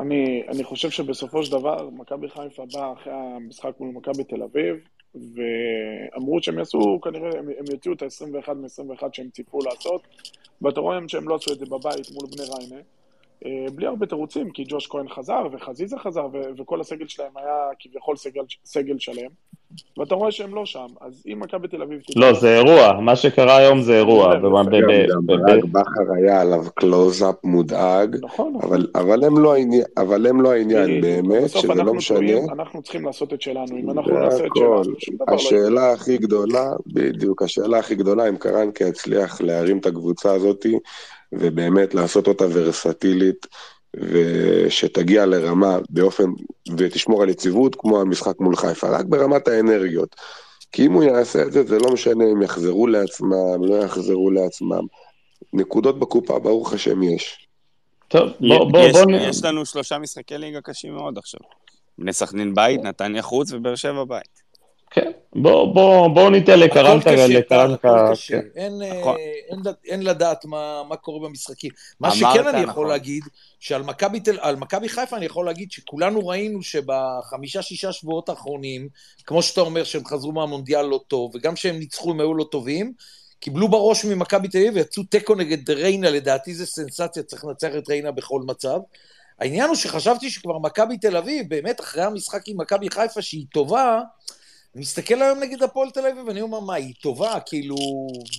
אני, 0.00 0.42
אני 0.48 0.64
חושב 0.64 0.90
שבסופו 0.90 1.42
של 1.42 1.52
דבר, 1.52 1.88
מכבי 1.92 2.28
חיפה 2.28 2.64
באה 2.72 2.92
אחרי 2.92 3.12
המשחק 3.12 3.72
מול 3.80 3.90
מכבי 3.94 4.24
תל 4.24 4.42
אביב, 4.42 4.76
ואמרו 5.14 6.42
שהם 6.42 6.58
יעשו, 6.58 7.00
כנראה, 7.02 7.38
הם, 7.38 7.48
הם 7.58 7.64
יוציאו 7.70 7.94
את 7.94 8.02
ה-21 8.02 8.54
מ-21 8.54 9.02
שהם 9.12 9.30
ציפו 9.30 9.58
לעשות, 9.58 10.02
ואתה 10.62 10.80
רואה 10.80 10.98
שהם 11.08 11.28
לא 11.28 11.34
עשו 11.34 11.52
את 11.52 11.58
זה 11.58 11.66
בבית 11.66 12.10
מול 12.14 12.26
בני 12.36 12.44
ריינה, 12.44 12.82
בלי 13.74 13.86
הרבה 13.86 14.06
תירוצים, 14.06 14.50
כי 14.50 14.64
ג'וש 14.68 14.86
כהן 14.86 15.08
חזר, 15.08 15.42
וחזיזה 15.52 15.96
חזר, 15.98 16.26
ו- 16.32 16.60
וכל 16.60 16.80
הסגל 16.80 17.08
שלהם 17.08 17.30
היה 17.36 17.54
כביכול 17.80 18.16
סגל, 18.16 18.42
סגל 18.64 18.98
שלם. 18.98 19.30
ואתה 19.98 20.14
רואה 20.14 20.32
שהם 20.32 20.54
לא 20.54 20.66
שם, 20.66 20.86
אז 21.00 21.22
אם 21.32 21.40
מכבי 21.40 21.68
תל 21.68 21.82
אביב... 21.82 22.00
לא, 22.16 22.32
זה 22.32 22.56
אירוע, 22.56 23.00
מה 23.00 23.16
שקרה 23.16 23.56
היום 23.56 23.82
זה 23.82 23.96
אירוע. 23.96 24.34
גם- 24.34 25.26
ברק 25.26 25.64
בכר 25.64 26.12
היה 26.16 26.40
עליו 26.40 26.64
קלוז-אפ 26.74 27.34
מודאג, 27.44 28.16
נכון, 28.22 28.52
נכון. 28.56 28.70
אבל, 28.70 28.86
אבל, 28.94 29.24
הם 29.24 29.38
לא 29.38 29.54
העניין, 29.54 29.82
אבל 29.96 30.26
הם 30.26 30.40
לא 30.40 30.52
העניין, 30.52 31.00
באמת, 31.00 31.42
בסוף 31.42 31.62
שזה 31.62 31.74
לא 31.82 31.94
משנה. 31.94 32.38
אנחנו 32.52 32.82
צריכים 32.82 33.04
לעשות 33.04 33.32
את 33.32 33.42
שלנו, 33.42 33.76
אם 33.76 33.90
אנחנו 33.90 34.18
נעשה 34.18 34.46
את. 34.46 34.50
שלנו, 34.54 34.82
שום 34.98 35.14
דבר 35.16 35.24
לא. 35.28 35.34
השאלה 35.34 35.92
הכי 35.92 36.18
גדולה, 36.18 36.70
בדיוק, 36.86 37.42
השאלה 37.42 37.78
הכי 37.78 37.94
גדולה, 37.94 38.28
אם 38.28 38.36
קרנקה 38.36 38.84
יצליח 38.84 39.40
להרים 39.40 39.78
את 39.78 39.86
הקבוצה 39.86 40.32
הזאת, 40.32 40.66
ובאמת 41.32 41.94
לעשות 41.94 42.26
אותה 42.26 42.44
ורסטילית, 42.52 43.46
ושתגיע 43.96 45.26
לרמה 45.26 45.78
באופן, 45.90 46.24
ותשמור 46.76 47.22
על 47.22 47.28
יציבות, 47.28 47.76
כמו 47.78 48.00
המשחק 48.00 48.40
מול 48.40 48.56
חיפה, 48.56 48.88
רק 48.88 49.04
ברמת 49.04 49.48
האנרגיות. 49.48 50.16
כי 50.72 50.86
אם 50.86 50.92
הוא 50.92 51.02
יעשה 51.02 51.42
את 51.42 51.52
זה, 51.52 51.64
זה 51.64 51.78
לא 51.78 51.92
משנה 51.92 52.24
אם 52.32 52.42
יחזרו 52.42 52.86
לעצמם, 52.86 53.64
לא 53.64 53.84
יחזרו 53.84 54.30
לעצמם. 54.30 54.86
נקודות 55.52 55.98
בקופה, 55.98 56.38
ברוך 56.38 56.72
השם, 56.72 57.02
יש. 57.02 57.46
טוב, 58.08 58.30
בוא, 58.40 58.72
בוא, 58.72 58.80
יש, 58.80 58.96
בוא, 58.96 59.12
יש 59.12 59.44
לנו 59.44 59.66
שלושה 59.66 59.98
משחקי 59.98 60.38
ליגה 60.38 60.60
קשים 60.60 60.94
מאוד 60.94 61.18
עכשיו. 61.18 61.40
בני 61.98 62.12
סכנין 62.12 62.54
בית, 62.54 62.82
נתניה 62.82 63.22
חוץ 63.22 63.52
ובאר 63.52 63.74
שבע 63.74 64.04
בית. 64.04 64.39
כן, 64.90 65.10
בוא, 65.32 65.74
בוא, 65.74 66.08
בוא 66.08 66.30
ניתן 66.30 66.58
לקרנקה, 66.58 67.10
לקרנקה. 67.26 68.12
כן. 68.26 68.40
אין, 68.56 68.82
אה, 68.82 69.00
נכון. 69.00 69.16
אין, 69.50 69.58
אין 69.86 70.02
לדעת 70.02 70.44
מה, 70.44 70.82
מה 70.88 70.96
קורה 70.96 71.28
במשחקים. 71.28 71.70
מה 72.00 72.10
שכן 72.10 72.46
אני 72.46 72.60
יכול 72.60 72.64
נכון. 72.64 72.88
להגיד, 72.88 73.22
שעל 73.60 73.82
מכבי 73.82 74.20
תל- 74.20 74.38
על 74.40 74.56
מכבי 74.56 74.88
חיפה 74.88 75.16
אני 75.16 75.26
יכול 75.26 75.46
להגיד 75.46 75.72
שכולנו 75.72 76.26
ראינו 76.26 76.62
שבחמישה-שישה 76.62 77.92
שבועות 77.92 78.28
האחרונים, 78.28 78.88
כמו 79.26 79.42
שאתה 79.42 79.60
אומר 79.60 79.84
שהם 79.84 80.04
חזרו 80.04 80.32
מהמונדיאל 80.32 80.86
לא 80.86 81.00
טוב, 81.08 81.30
וגם 81.34 81.56
שהם 81.56 81.78
ניצחו 81.78 82.10
הם 82.10 82.20
היו 82.20 82.34
לא 82.34 82.44
טובים, 82.44 82.92
קיבלו 83.40 83.68
בראש 83.68 84.04
ממכבי 84.04 84.48
תל 84.48 84.58
אביב 84.58 84.74
ויצאו 84.74 85.02
תיקו 85.02 85.34
נגד 85.34 85.70
ריינה, 85.70 86.10
לדעתי 86.10 86.54
זה 86.54 86.66
סנסציה, 86.66 87.22
צריך 87.22 87.44
לנצח 87.44 87.70
את 87.78 87.88
ריינה 87.88 88.10
בכל 88.10 88.42
מצב. 88.46 88.78
העניין 89.38 89.68
הוא 89.68 89.76
שחשבתי 89.76 90.30
שכבר 90.30 90.58
מכבי 90.58 90.98
תל 90.98 91.16
אביב, 91.16 91.48
באמת 91.48 91.80
אחרי 91.80 92.02
המשחק 92.02 92.48
עם 92.48 92.60
מכבי 92.60 92.90
חיפה 92.90 93.22
שהיא 93.22 93.46
טובה, 93.52 94.00
אני 94.74 94.82
מסתכל 94.82 95.22
היום 95.22 95.38
נגד 95.38 95.62
הפועל 95.62 95.90
תל 95.90 96.06
אביב, 96.06 96.26
ואני 96.26 96.40
אומר, 96.40 96.60
מה, 96.60 96.74
היא 96.74 96.94
טובה? 97.02 97.38
כאילו, 97.46 97.76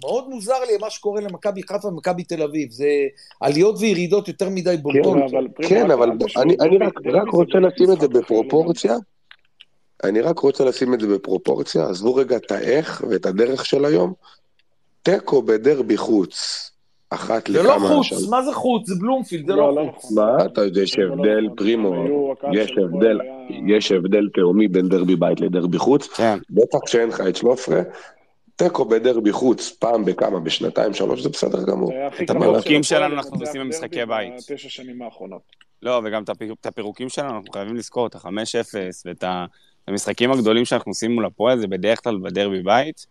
מאוד 0.04 0.30
מוזר 0.30 0.60
לי 0.68 0.78
מה 0.78 0.90
שקורה 0.90 1.22
למכבי 1.22 1.64
חיפה 1.64 1.88
ומכבי 1.88 2.24
תל 2.24 2.44
אביב. 2.44 2.72
זה 2.72 2.88
עליות 3.40 3.76
וירידות 3.80 4.28
יותר 4.28 4.50
מדי 4.50 4.78
בולטות. 4.78 5.18
כן, 5.18 5.22
אבל 5.22 5.48
פרימו, 5.48 5.70
כן, 5.70 5.92
אבל 5.92 6.12
אני, 6.38 6.78
רק, 7.12 7.30
רוצה 7.30 7.60
לשים 7.60 7.92
את 7.92 8.00
זה 8.00 8.06
אחר 8.06 8.20
בפרופורציה. 8.20 8.96
אני 10.04 10.22
רק 10.22 10.40
רוצה 10.40 10.64
לשים 10.64 10.94
את 10.94 11.00
זה 11.00 11.08
בפרופורציה, 11.08 11.90
עזבו 11.90 12.16
רגע 12.16 12.36
את 12.36 12.52
האיך 12.52 13.04
ואת 13.10 13.26
הדרך 13.26 13.66
של 13.66 13.86
היום. 13.86 14.14
תיקו 15.04 15.42
בדרבי 15.42 15.98
חוץ, 15.98 16.71
אחת 17.14 17.48
זה 17.48 17.64
לכמה... 17.64 17.76
לא 17.76 17.88
חוץ, 17.96 18.06
שנים. 18.06 18.30
מה 18.30 18.42
זה 18.44 18.54
חוץ? 18.54 18.88
זה 18.90 18.96
בלומפילד, 19.00 19.48
זה 19.48 19.54
לא, 19.54 19.76
לא 19.76 19.86
לא 19.86 19.92
חוץ. 19.98 20.12
מה? 20.12 20.46
אתה 20.46 20.62
יודע, 20.64 20.82
יש 20.82 20.96
זה 20.96 21.02
לא 21.02 21.14
הבדל, 21.14 21.42
נכון. 21.46 21.56
פרימו, 21.58 22.06
יש 22.54 22.72
הבדל, 22.78 23.20
יש 23.68 23.92
הבדל 23.92 24.30
תהומי 24.34 24.68
בין 24.68 24.88
דרבי 24.90 25.16
בית 25.16 25.42
לדרבי 25.42 25.78
חוץ. 25.78 26.08
כן. 26.08 26.38
בטח 26.50 26.78
כשאין 26.86 27.10
לך 27.10 27.22
את 27.30 27.36
שלופרה. 27.36 27.82
תיקו 28.56 28.86
בדרבי 28.86 29.32
חוץ, 29.32 29.72
פעם 29.80 30.06
בכמה, 30.06 30.40
בשנתיים, 30.40 30.94
שלוש, 30.94 31.22
זה 31.22 31.30
בסדר 31.30 31.64
גמור. 31.64 31.92
זה 32.18 32.24
את 32.24 32.30
הפירוקים 32.30 32.84
שלנו 32.84 33.16
אנחנו 33.16 33.38
עושים 33.40 33.62
במשחקי 33.62 34.06
בית. 34.06 34.34
בתשע 34.52 34.70
שנים 34.70 35.02
האחרונות. 35.02 35.42
לא, 35.84 36.02
וגם 36.04 36.24
את 36.24 36.30
הפיר- 36.30 36.54
את 36.62 36.66
הפירוקים 36.66 37.10
שלנו, 37.10 37.30
אנחנו 37.38 37.52
חייבים 37.54 37.76
לזכור, 37.76 38.08
את 38.08 38.16
ה-5-0 38.16 38.76
ואת 39.06 39.24
המשחקים 39.88 40.32
הגדולים 40.32 40.66
שאנחנו 40.66 40.90
עושים 40.90 41.12
מול 41.12 41.26
הפועל, 41.26 41.60
זה 41.60 41.68
בדרך 41.68 42.04
כלל 42.04 42.18
בדרבי 42.24 42.62
בית. 42.62 43.06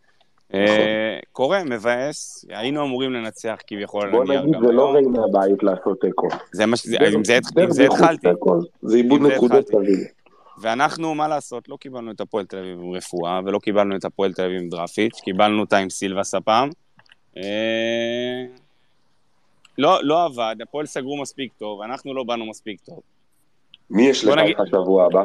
אה, 0.55 1.19
קורה, 1.33 1.65
מבאס, 1.65 2.45
היינו 2.49 2.83
אמורים 2.85 3.13
לנצח 3.13 3.57
כביכול 3.67 4.11
בוא 4.11 4.25
נגיד, 4.25 4.39
זה 4.61 4.73
לא 4.73 4.83
היום. 4.83 4.97
ריינה 4.97 5.25
הבית 5.25 5.63
לעשות 5.63 6.01
תיקו. 6.01 6.29
זה 6.53 6.67
מה 6.67 6.77
ש... 6.77 6.87
עם 7.13 7.25
זה- 7.25 7.85
התחלתי. 7.87 8.29
זה 8.83 8.97
איבוד 8.97 9.21
נקודות. 9.23 9.67
סביב. 9.67 9.99
ואנחנו, 10.61 11.15
מה 11.15 11.29
לעשות, 11.29 11.69
לא 11.69 11.77
קיבלנו 11.81 12.11
את 12.11 12.21
הפועל 12.21 12.47
תל 12.47 12.59
אביב 12.59 12.79
עם 12.81 12.93
רפואה, 12.93 13.41
ולא 13.45 13.59
קיבלנו 13.59 13.97
את 13.97 14.05
הפועל 14.05 14.33
תל 14.33 14.43
אביב 14.43 14.61
עם 14.61 14.69
דרפיץ', 14.69 15.21
קיבלנו 15.25 15.61
אותה 15.61 15.77
עם 15.79 15.91
סילבס 15.91 16.35
הפעם. 16.35 16.71
אה, 17.37 17.43
לא, 19.79 19.99
לא 20.03 20.25
עבד, 20.25 20.57
הפועל 20.63 20.87
סגרו 20.87 21.17
מספיק 21.23 21.53
טוב, 21.59 21.83
אנחנו 21.83 22.15
לא 22.15 22.25
באנו 22.25 22.47
מספיק 22.51 22.81
טוב. 22.81 23.01
מי 23.91 24.03
יש 24.09 24.25
בוא 24.25 24.37
נגיד- 24.37 24.55
לחיפה 24.61 24.77
שבוע 24.83 25.07
הבא? 25.07 25.25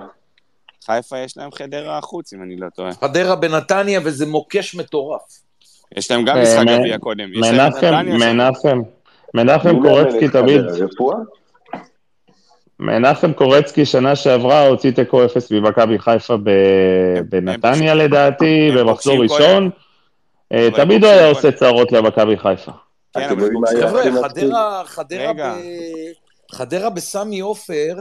חיפה 0.85 1.17
יש 1.17 1.37
להם 1.37 1.51
חדרה 1.51 1.97
החוץ, 1.97 2.33
אם 2.33 2.43
אני 2.43 2.57
לא 2.57 2.67
טועה. 2.75 2.91
חדרה 2.91 3.35
בנתניה, 3.35 3.99
וזה 4.03 4.25
מוקש 4.25 4.75
מטורף. 4.75 5.21
יש 5.97 6.11
להם 6.11 6.25
גם 6.25 6.37
אה, 6.37 6.41
משחק 6.41 6.79
גביע 6.79 6.97
קודם. 6.97 7.31
מנחם. 7.31 8.05
מנחם, 8.05 8.81
מנחם 9.33 9.81
קורצקי 9.81 10.29
תמיד? 10.29 10.61
מנחם 12.79 13.33
קורצקי 13.33 13.85
שנה 13.85 14.15
שעברה 14.15 14.67
הוציא 14.67 14.91
תיקו 14.91 15.25
אפס 15.25 15.51
ממכבי 15.51 15.99
חיפה 15.99 16.35
בנתניה 17.29 17.93
לדעתי, 17.93 18.71
במחזור 18.77 19.23
ראשון. 19.23 19.69
אה, 20.51 20.69
תמיד 20.75 21.03
הוא 21.03 21.11
היה 21.11 21.27
עושה 21.27 21.51
צרות 21.51 21.91
למכבי 21.91 22.37
חיפה. 22.37 22.71
כן, 23.13 23.29
חבר'ה. 23.29 23.47
חדרה 26.51 26.89
בסמי 26.89 27.39
עופר, 27.39 27.95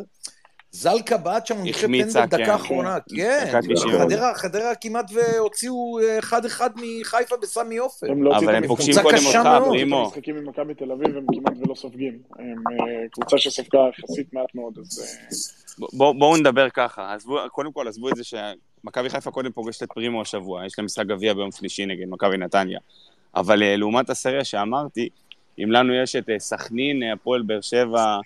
זלקה 0.75 1.17
בעט 1.17 1.47
שם, 1.47 1.55
החמיצה, 1.71 2.21
פנדל 2.23 2.37
דקה 2.37 2.45
כן. 2.47 2.51
אחרונה. 2.55 2.97
כן, 3.17 3.61
90. 3.75 3.99
חדרה, 3.99 4.35
חדרה 4.35 4.75
כמעט 4.75 5.11
והוציאו 5.13 5.99
אה, 6.03 6.19
אחד-אחד 6.19 6.71
מחיפה 6.77 7.37
בסמי 7.43 7.77
עופר. 7.77 8.07
הם 8.11 8.23
לא 8.25 8.37
אבל 8.39 8.55
הם 8.55 8.67
פוגשים 8.67 8.95
קודם 9.03 9.17
אותך, 9.27 9.37
מאוד. 9.37 9.63
את 9.63 9.69
פרימו. 9.69 10.05
המשחקים 10.05 10.37
עם 10.37 10.49
מכבי 10.49 10.75
תל 10.75 10.93
אביב 10.93 11.17
הם 11.17 11.27
כמעט 11.35 11.53
ולא 11.67 11.75
סופגים. 11.75 12.19
הם 12.39 12.45
אה, 12.71 13.09
קבוצה 13.11 13.39
שספגה 13.39 13.79
יחסית 13.99 14.35
מעט 14.35 14.55
מאוד, 14.55 14.79
אז 14.79 15.01
אה, 15.03 15.87
בוא- 15.93 16.15
בואו 16.19 16.37
נדבר 16.37 16.71
ככה, 16.71 17.15
עזבו, 17.15 17.39
קודם 17.53 17.73
כל 17.73 17.89
עזבו 17.89 18.09
את 18.09 18.17
זה 18.17 18.23
שמכבי 18.25 19.11
חיפה 19.11 19.31
קודם 19.31 19.53
פוגשת 19.53 19.83
את 19.83 19.89
פרימו 19.95 20.23
השבוע, 20.23 20.67
יש 20.67 20.79
להם 20.79 20.87
משחק 20.87 21.07
גביע 21.07 21.35
ביום 21.35 21.53
שלישי 21.53 21.87
נגד 21.87 22.07
מכבי 22.09 22.37
נתניה. 22.37 22.79
אבל 23.37 23.63
אה, 23.63 23.77
לעומת 23.77 24.11
הסריה 24.11 24.45
שאמרתי, 24.45 25.09
אם 25.59 25.71
לנו 25.71 25.95
יש 25.95 26.17
את 26.17 26.31
אה, 26.31 26.39
סכנין, 26.39 27.03
אה, 27.03 27.13
הפועל 27.13 27.43
באר 27.43 27.61
שבע, 27.61 28.19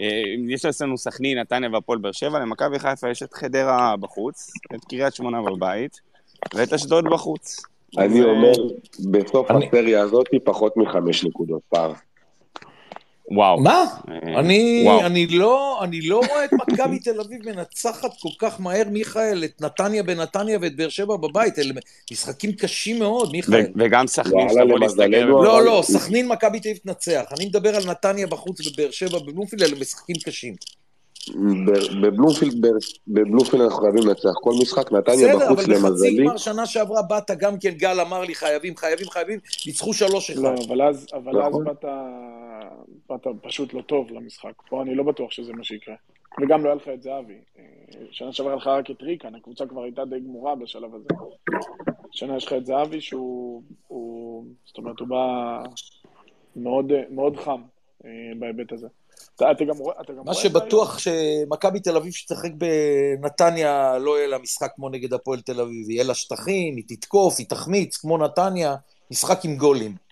אה, 0.00 0.22
אם 0.36 0.50
יש 0.50 0.80
לנו 0.82 0.98
סכנין, 0.98 1.38
נתניה 1.38 1.70
והפועל 1.72 1.98
באר 1.98 2.12
שבע, 2.12 2.38
למכבי 2.38 2.78
חיפה 2.78 3.10
יש 3.10 3.22
את 3.22 3.34
חדרה 3.34 3.96
בחוץ, 3.96 4.50
את 4.74 4.84
קריית 4.84 5.14
שמונה 5.14 5.42
בבית, 5.42 6.00
ואת 6.54 6.72
אשדוד 6.72 7.04
בחוץ. 7.04 7.62
אני 7.98 8.22
אומר, 8.22 8.52
בסוף 9.10 9.50
הסריה 9.50 10.00
הזאת 10.00 10.26
פחות 10.44 10.76
מחמש 10.76 11.24
נקודות 11.24 11.62
פער. 11.68 11.92
וואו. 13.30 13.60
מה? 13.60 13.84
אה, 14.08 14.40
אני, 14.40 14.82
וואו. 14.86 15.06
אני, 15.06 15.26
לא, 15.26 15.80
אני 15.82 16.00
לא 16.00 16.20
רואה 16.28 16.44
את 16.44 16.50
מכבי 16.52 16.98
תל 16.98 17.20
אביב 17.20 17.40
מנצחת 17.50 18.10
כל 18.20 18.28
כך 18.38 18.60
מהר, 18.60 18.88
מיכאל, 18.90 19.44
את 19.44 19.60
נתניה 19.60 20.02
בנתניה 20.02 20.58
ואת 20.62 20.76
באר 20.76 20.88
שבע 20.88 21.16
בבית. 21.16 21.58
אלה 21.58 21.74
משחקים 22.12 22.52
קשים 22.52 22.98
מאוד, 22.98 23.32
מיכאל. 23.32 23.54
ו- 23.54 23.84
וגם 23.84 24.06
סכנין 24.06 24.48
שתבוא 24.48 24.78
להסתכל. 24.78 25.02
לא, 25.06 25.56
אבל- 25.58 25.64
לא, 25.64 25.82
סכנין 25.84 26.28
מכבי 26.28 26.60
תל 26.60 26.68
אביב 26.68 26.80
תנצח. 26.82 27.24
אני 27.36 27.46
מדבר 27.46 27.76
על 27.76 27.86
נתניה 27.86 28.26
בחוץ 28.26 28.66
ובאר 28.66 28.90
שבע 28.90 29.18
בבלומפילד, 29.18 29.62
אלה 29.62 29.80
משחקים 29.80 30.16
קשים. 30.24 30.54
בבלומפילד 33.06 33.62
אנחנו 33.64 33.80
חייבים 33.80 34.08
לנצח 34.08 34.32
כל 34.42 34.52
משחק, 34.62 34.92
נתניה 34.92 35.28
בסדר, 35.28 35.36
בחוץ 35.36 35.46
אבל 35.46 35.54
בחצי 35.54 35.70
למזלי. 35.70 36.24
גמר 36.24 36.36
שנה 36.36 36.66
שעברה 36.66 37.02
באת 37.02 37.30
גם 37.30 37.58
כן, 37.58 37.70
גל 37.70 38.00
אמר 38.00 38.20
לי 38.20 38.34
חייבים, 38.34 38.76
חייבים, 38.76 39.08
חייבים, 39.10 39.38
ניצחו 39.66 39.94
שלוש 39.94 40.30
אחד. 40.30 40.42
לא, 40.42 40.54
אבל 40.68 40.82
אז, 40.82 41.06
אבל 41.12 41.42
אז 41.42 41.48
נכון. 41.48 41.64
באת, 41.64 41.84
באת 43.08 43.26
פשוט 43.42 43.74
לא 43.74 43.80
טוב 43.80 44.10
למשחק. 44.10 44.52
פה 44.68 44.82
אני 44.82 44.94
לא 44.94 45.02
בטוח 45.02 45.30
שזה 45.30 45.52
מה 45.52 45.64
שיקרה. 45.64 45.94
וגם 46.42 46.64
לא 46.64 46.68
היה 46.68 46.74
לך 46.74 46.88
את 46.94 47.02
זהבי. 47.02 47.38
שנה 48.10 48.32
שעברה 48.32 48.52
היה 48.52 48.56
לך 48.56 48.66
רק 48.66 48.90
את 48.90 49.02
ריקן, 49.02 49.34
הקבוצה 49.34 49.66
כבר 49.66 49.82
הייתה 49.82 50.04
די 50.04 50.20
גמורה 50.20 50.54
בשלב 50.54 50.94
הזה. 50.94 51.08
שנה 52.10 52.36
יש 52.36 52.46
לך 52.46 52.52
את 52.52 52.66
זהבי 52.66 53.00
שהוא, 53.00 53.62
הוא, 53.88 54.44
זאת 54.64 54.78
אומרת, 54.78 55.00
הוא 55.00 55.08
בא 55.08 55.62
מאוד, 56.56 56.92
מאוד 57.10 57.36
חם 57.36 57.62
אה, 58.04 58.10
בהיבט 58.38 58.72
הזה. 58.72 58.88
אתה, 59.36 59.50
אתה 59.50 59.64
גם 59.64 59.76
רואה, 59.76 59.94
אתה 60.00 60.12
גם 60.12 60.18
מה 60.18 60.32
רואה 60.32 60.34
שבטוח 60.34 60.98
שמכבי 60.98 61.80
תל 61.80 61.96
אביב 61.96 62.12
שתשחק 62.12 62.50
בנתניה 63.20 63.98
לא 63.98 64.18
יהיה 64.18 64.28
לה 64.28 64.38
משחק 64.38 64.70
כמו 64.76 64.88
נגד 64.88 65.14
הפועל 65.14 65.40
תל 65.40 65.60
אביב, 65.60 65.90
יהיה 65.90 66.04
לה 66.04 66.14
שטחים, 66.14 66.76
היא 66.76 66.84
תתקוף, 66.88 67.34
היא 67.38 67.46
תחמיץ, 67.48 67.96
כמו 67.96 68.18
נתניה, 68.18 68.76
משחק 69.10 69.44
עם 69.44 69.56
גולים. 69.56 70.04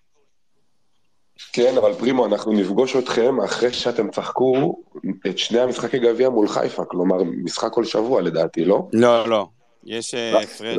כן, 1.52 1.76
אבל 1.78 1.94
פרימו, 1.94 2.26
אנחנו 2.26 2.52
נפגוש 2.52 2.96
אתכם 2.96 3.40
אחרי 3.40 3.72
שאתם 3.72 4.10
תשחקו 4.10 4.82
את 5.26 5.38
שני 5.38 5.60
המשחקי 5.60 5.98
גביע 5.98 6.28
מול 6.28 6.48
חיפה, 6.48 6.84
כלומר, 6.84 7.22
משחק 7.24 7.72
כל 7.72 7.84
שבוע 7.84 8.22
לדעתי, 8.22 8.64
לא? 8.64 8.88
לא, 8.92 9.28
לא. 9.28 9.46
יש 9.86 10.14
אה, 10.14 10.30
רק 10.34 10.44
הפרש? 10.44 10.76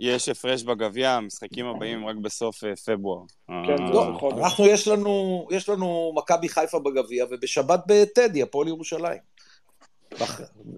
יש 0.00 0.28
הפרש 0.28 0.62
בגביע, 0.62 1.10
המשחקים 1.10 1.66
הבאים 1.66 2.06
רק 2.06 2.16
בסוף 2.16 2.64
אה, 2.64 2.76
פברואר. 2.86 3.20
כן, 3.48 3.54
אה, 3.82 3.90
לא. 3.90 4.18
אנחנו, 4.38 4.66
יש 4.66 4.88
לנו, 4.88 5.46
יש 5.50 5.68
לנו 5.68 6.12
מכבי 6.16 6.48
חיפה 6.48 6.78
בגביע, 6.78 7.24
ובשבת 7.30 7.80
בטדי, 7.88 8.42
הפועל 8.42 8.68
ירושלים. 8.68 9.18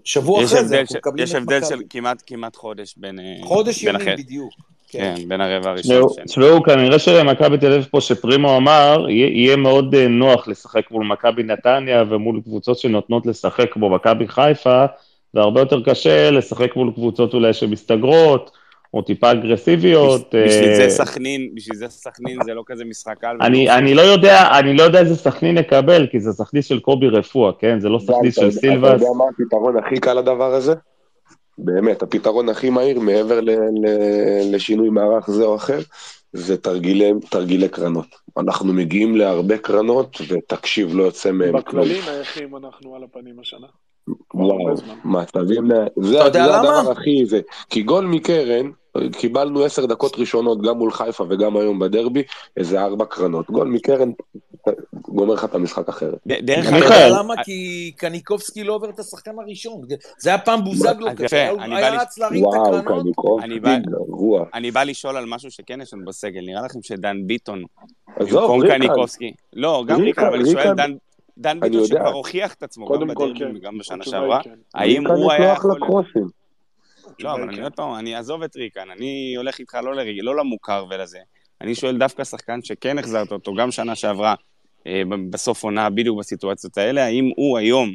שבוע 0.03 0.43
יש 0.43 0.53
אחרי 0.53 0.63
זה 0.65 0.75
הבדל 0.75 0.77
אנחנו 0.79 0.93
של- 0.93 0.97
מקבלים 0.97 1.23
יש 1.23 1.31
את 1.31 1.35
הבדל 1.35 1.57
מכבי. 1.57 1.69
של 1.69 1.81
כמעט 1.89 2.23
כמעט 2.25 2.55
חודש 2.55 2.93
בין... 2.97 3.19
חודש 3.43 3.83
בין 3.83 3.95
ימים 4.01 4.15
בדיוק. 4.17 4.53
כן. 4.87 5.13
כן, 5.17 5.27
בין 5.29 5.41
הרבע 5.41 5.69
הראשון 5.69 5.91
תשמעו, 5.95 6.07
לשני. 6.11 6.25
תשמעו, 6.25 6.63
כנראה 6.63 6.99
שלמכבי 6.99 7.57
תל 7.57 7.73
אביב 7.73 7.87
פה, 7.91 8.01
שפרימו 8.01 8.57
אמר, 8.57 9.05
יהיה, 9.09 9.55
מאוד 9.55 9.95
נוח 9.95 10.47
לשחק 10.47 10.91
מול 10.91 11.05
מכבי 11.05 11.43
נתניה 11.43 12.03
ומול 12.09 12.41
קבוצות 12.43 12.77
שנותנות 12.79 13.25
לשחק 13.25 13.73
כמו 13.73 13.89
מכבי 13.89 14.27
חיפה, 14.27 14.85
והרבה 15.33 15.59
יותר 15.61 15.81
קשה 15.81 16.31
לשחק 16.31 16.75
מול 16.75 16.91
קבוצות 16.95 17.33
אולי 17.33 17.53
שמסתגרות, 17.53 18.51
או 18.93 19.01
טיפה 19.01 19.31
אגרסיביות. 19.31 20.21
בשביל 20.45 20.69
אה, 20.69 20.75
זה 20.75 20.89
סכנין, 20.89 21.49
בשביל 21.55 21.77
זה 21.77 21.87
סכנין 21.89 22.37
זה 22.45 22.53
לא 22.53 22.63
כזה 22.65 22.85
משחק 22.85 23.15
קל. 23.21 23.37
אני, 23.41 23.69
אני 23.69 23.93
לא 23.93 24.01
יודע, 24.01 24.59
אני 24.59 24.73
לא 24.73 24.83
יודע 24.83 24.99
איזה 24.99 25.15
סכנין 25.15 25.57
נקבל, 25.57 26.07
כי 26.11 26.19
זה 26.19 26.31
סכנין 26.31 26.63
של 26.63 26.79
קובי 26.79 27.07
רפואה, 27.07 27.51
כן? 27.59 27.79
זה 27.79 27.89
לא 27.89 27.99
סכנין 27.99 28.31
של 28.31 28.41
יודע- 28.41 28.51
אתה 28.51 28.59
סילבס. 28.59 28.91
יודע 29.01 29.13
מה 29.17 29.23
הפתרון 29.33 29.77
הכי 29.77 29.99
קל 29.99 30.13
לדבר 30.13 30.53
הזה? 30.53 30.73
באמת, 31.57 32.03
הפתרון 32.03 32.49
הכי 32.49 32.69
מהיר 32.69 32.99
מעבר 32.99 33.39
ל- 33.41 33.49
ל- 33.51 34.55
לשינוי 34.55 34.89
מערך 34.89 35.29
זה 35.29 35.43
או 35.43 35.55
אחר, 35.55 35.79
זה 36.33 36.57
תרגילי, 36.57 37.11
תרגילי 37.29 37.69
קרנות. 37.69 38.07
אנחנו 38.37 38.73
מגיעים 38.73 39.15
להרבה 39.15 39.57
קרנות, 39.57 40.17
ותקשיב, 40.29 40.89
לא 40.95 41.03
יוצא 41.03 41.31
מהם 41.31 41.61
כלום. 41.61 41.83
בכללים 41.85 42.03
היחים 42.07 42.55
אנחנו 42.55 42.95
על 42.95 43.03
הפנים 43.03 43.39
השנה. 43.41 43.67
וואו. 44.33 44.73
מצבים, 45.05 45.69
זה? 46.01 46.25
הדבר 46.25 46.91
הכי 46.91 47.25
זה. 47.25 47.39
כי 47.69 47.81
גול 47.83 48.05
מקרן, 48.05 48.71
קיבלנו 49.17 49.63
עשר 49.63 49.85
דקות 49.85 50.15
ראשונות, 50.17 50.61
גם 50.61 50.77
מול 50.77 50.91
חיפה 50.91 51.25
וגם 51.29 51.57
היום 51.57 51.79
בדרבי, 51.79 52.23
איזה 52.57 52.81
ארבע 52.81 53.05
קרנות. 53.05 53.49
גול 53.51 53.67
מקרן, 53.67 54.11
גומר 54.93 55.33
לך 55.33 55.43
את 55.45 55.55
המשחק 55.55 55.89
אחרת. 55.89 56.15
דרך 56.25 56.67
אתה 56.67 56.77
אגב, 56.77 56.83
יודע. 56.85 57.09
למה? 57.09 57.33
כי 57.43 57.91
קניקובסקי 57.97 58.63
לא 58.63 58.73
עובר 58.75 58.89
את 58.89 58.99
השחקן 58.99 59.31
הראשון. 59.39 59.81
זה 60.19 60.29
היה 60.29 60.37
פעם 60.39 60.63
בוזגלו 60.63 61.07
היה- 61.07 62.01
רץ 62.01 62.17
להרים 62.17 62.43
את 62.43 62.47
וואו, 62.47 62.75
הקרנות. 62.77 63.03
קניקובסקי, 63.03 63.47
אני 64.53 64.71
בא- 64.71 64.83
לשאול 64.83 65.17
על 65.17 65.25
משהו 65.25 65.51
שכן 65.51 65.81
יש 65.81 65.93
לנו 65.93 66.05
בסגל, 66.05 66.41
נראה 66.45 66.61
לכם 66.65 66.79
שדן 66.81 67.17
ביטון, 67.25 67.63
במקום 68.19 68.67
קניקובסקי, 68.67 69.33
לא, 69.53 69.83
גם 69.87 69.95
ריקן, 70.01 70.05
ריקן, 70.05 70.25
אבל 70.25 70.39
אני 70.39 70.51
שואל, 70.51 70.73
דן- 70.73 70.95
דן 71.41 71.59
ביטון. 71.59 71.85
שכבר 71.85 72.11
הוכיח 72.11 72.53
את 72.53 72.63
עצמו, 72.63 72.89
גם 72.89 73.07
בדרבי 73.07 73.39
כן. 73.39 73.55
וגם 73.55 73.77
בשנה 73.77 73.97
התשובה 73.97 74.17
היא 74.17 74.21
שעברה, 74.21 74.43
כן. 74.43 74.59
האם 74.73 75.07
הוא 75.07 75.31
היה 75.31 75.53
יכול... 75.53 75.79
לא, 77.19 77.33
אבל 77.33 77.43
אני 77.43 77.55
כן. 77.55 77.63
עוד 77.63 77.73
פעם, 77.73 77.95
אני 77.95 78.15
אעזוב 78.15 78.43
את 78.43 78.55
ריקן, 78.55 78.89
אני 78.97 79.33
הולך 79.37 79.59
איתך 79.59 79.77
לא 79.83 79.95
לא 79.95 80.35
למוכר 80.35 80.85
ולזה. 80.89 81.19
אני 81.61 81.75
שואל 81.75 81.97
דווקא 81.97 82.23
שחקן 82.23 82.59
שכן 82.63 82.99
החזרת 82.99 83.31
אותו, 83.31 83.53
גם 83.53 83.71
שנה 83.71 83.95
שעברה, 83.95 84.35
אה, 84.87 85.01
בסוף 85.29 85.63
עונה, 85.63 85.89
בדיוק 85.89 86.19
בסיטואציות 86.19 86.77
האלה, 86.77 87.05
האם 87.05 87.31
הוא 87.35 87.57
היום, 87.57 87.93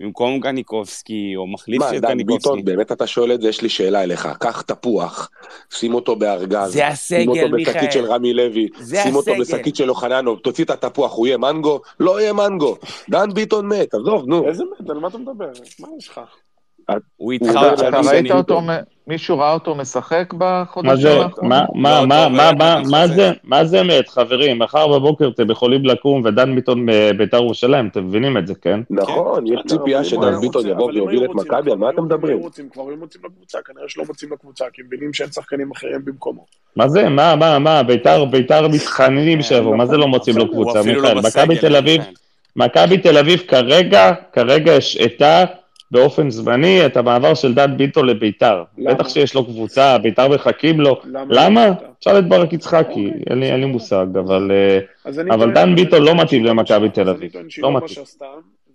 במקום 0.00 0.40
קניקובסקי, 0.40 1.32
או 1.36 1.46
מחליף 1.46 1.82
מה, 1.82 1.90
של 1.90 1.98
דן 1.98 2.08
קניקובסקי, 2.08 2.48
ביטון, 2.48 2.64
באמת 2.64 2.92
אתה 2.92 3.06
שואל 3.06 3.32
את 3.32 3.40
זה? 3.40 3.48
יש 3.48 3.62
לי 3.62 3.68
שאלה 3.68 4.02
אליך. 4.02 4.28
קח 4.40 4.62
תפוח, 4.62 5.30
שים 5.70 5.94
אותו 5.94 6.16
בארגז, 6.16 6.72
זה 6.72 6.78
שים 6.94 7.30
הסגל, 7.30 7.44
אותו 7.44 7.56
בשקית 7.56 7.74
מיכאל. 7.76 7.90
של 7.90 8.04
רמי 8.04 8.34
לוי, 8.34 8.68
זה 8.80 9.02
שים 9.02 9.14
אותו 9.14 9.30
הסגל. 9.30 9.40
בשקית 9.44 9.76
של 9.76 9.90
אוחננוב, 9.90 10.38
תוציא 10.38 10.64
את 10.64 10.70
התפוח, 10.70 11.12
הוא 11.14 11.26
יהיה 11.26 11.38
מנגו? 11.38 11.80
לא 12.00 12.20
יהיה 12.20 12.32
מנגו. 12.32 12.76
דן 13.10 13.34
ביטון 13.34 13.68
מת, 13.68 13.94
עזוב, 13.94 14.26
נו. 14.26 14.48
איזה 14.48 14.64
מת? 14.80 14.90
על 14.90 14.98
מה 14.98 15.08
אתה 15.08 15.18
מדבר? 15.18 15.48
מה 15.80 15.88
יש 15.98 16.08
לך? 16.08 16.20
הוא 17.16 17.32
איתך 17.32 17.56
עוד 17.56 17.78
שלוש 17.78 18.06
ראית 18.06 18.26
שנים. 18.26 18.66
מישהו 19.06 19.38
ראה 19.38 19.52
אותו 19.52 19.74
משחק 19.74 20.34
בחודשים 20.38 21.20
האחרונים? 21.20 21.58
מה, 21.74 22.06
מה, 22.06 22.26
לא 22.26 22.84
חסר. 22.84 23.06
זה, 23.14 23.32
מה 23.44 23.64
זה 23.64 23.82
חברים? 24.08 24.58
מחר 24.58 24.88
בבוקר 24.88 25.28
אתם 25.28 25.50
יכולים 25.50 25.84
לקום 25.84 26.22
ודן 26.24 26.54
ביטון 26.54 26.86
בביתר 26.86 27.36
ירושלים, 27.36 27.88
אתם 27.88 28.06
מבינים 28.06 28.36
את 28.36 28.46
זה, 28.46 28.54
כן? 28.54 28.80
נכון, 28.90 29.46
יש 29.46 29.60
בסדר, 29.64 29.78
ציפייה 29.78 29.98
אם 29.98 30.04
שדן 30.04 30.40
ביטון 30.40 30.66
יבוא 30.66 30.90
ויוביל 30.92 31.24
את 31.24 31.30
מכבי, 31.34 31.70
על 31.70 31.78
מה 31.78 31.90
אתם 31.90 32.04
מדברים? 32.04 32.40
כבר 32.72 32.82
היו 32.88 32.96
מוצאים 32.96 33.22
לקבוצה, 33.24 33.58
כנראה 33.64 33.88
שלא 33.88 34.04
מוצאים 34.08 34.32
לקבוצה, 34.32 34.64
כי 34.72 34.82
הם 34.82 34.86
מבינים 34.86 35.12
שאין 35.14 35.32
שחקנים 35.32 35.70
אחרים 35.70 36.04
במקומו. 36.04 36.44
מה 36.76 36.88
זה, 36.88 37.08
מה, 37.08 37.36
מה, 37.36 37.58
מה, 37.58 37.82
ביתר, 37.82 38.24
ביתר 38.24 38.68
מתחננים 38.68 39.42
שיבוא, 39.42 39.76
מה 39.76 39.86
זה 39.86 39.96
לא 39.96 40.08
מוצאים 40.08 40.36
לו 40.36 40.50
קבוצה? 40.50 40.80
לא 40.84 41.14
מכבי 41.14 41.58
תל 41.58 41.76
אביב. 41.76 42.02
מכבי 42.56 42.98
תל 42.98 43.18
אביב 43.18 43.42
כרגע, 43.48 44.12
כרגע 44.32 44.72
השעתה 44.72 45.44
באופן 45.90 46.30
זמני 46.30 46.86
את 46.86 46.96
המעבר 46.96 47.34
של 47.34 47.54
דן 47.54 47.76
ביטון 47.76 48.06
לביתר. 48.06 48.62
למה? 48.78 48.94
בטח 48.94 49.08
שיש 49.08 49.34
לו 49.34 49.44
קבוצה, 49.44 49.98
ביתר 49.98 50.28
מחכים 50.28 50.80
לו. 50.80 51.00
למה? 51.04 51.24
למה? 51.30 51.66
לא? 51.66 51.72
תשאל 52.00 52.18
את 52.18 52.28
ברק 52.28 52.52
יצחקי, 52.52 53.10
אין 53.30 53.40
לי 53.40 53.52
אין 53.52 53.60
לי 53.60 53.66
מושג, 53.66 54.06
אבל... 54.18 54.50
אה, 54.50 54.78
אבל 55.34 55.52
דן 55.52 55.74
ביטון 55.74 56.02
לא 56.02 56.14
מתאים 56.14 56.44
למכבי. 56.44 56.88
תל 56.88 57.08
אביב. 57.08 57.30
לא 57.34 57.42
לא 57.58 57.76
מתאים. 57.76 58.04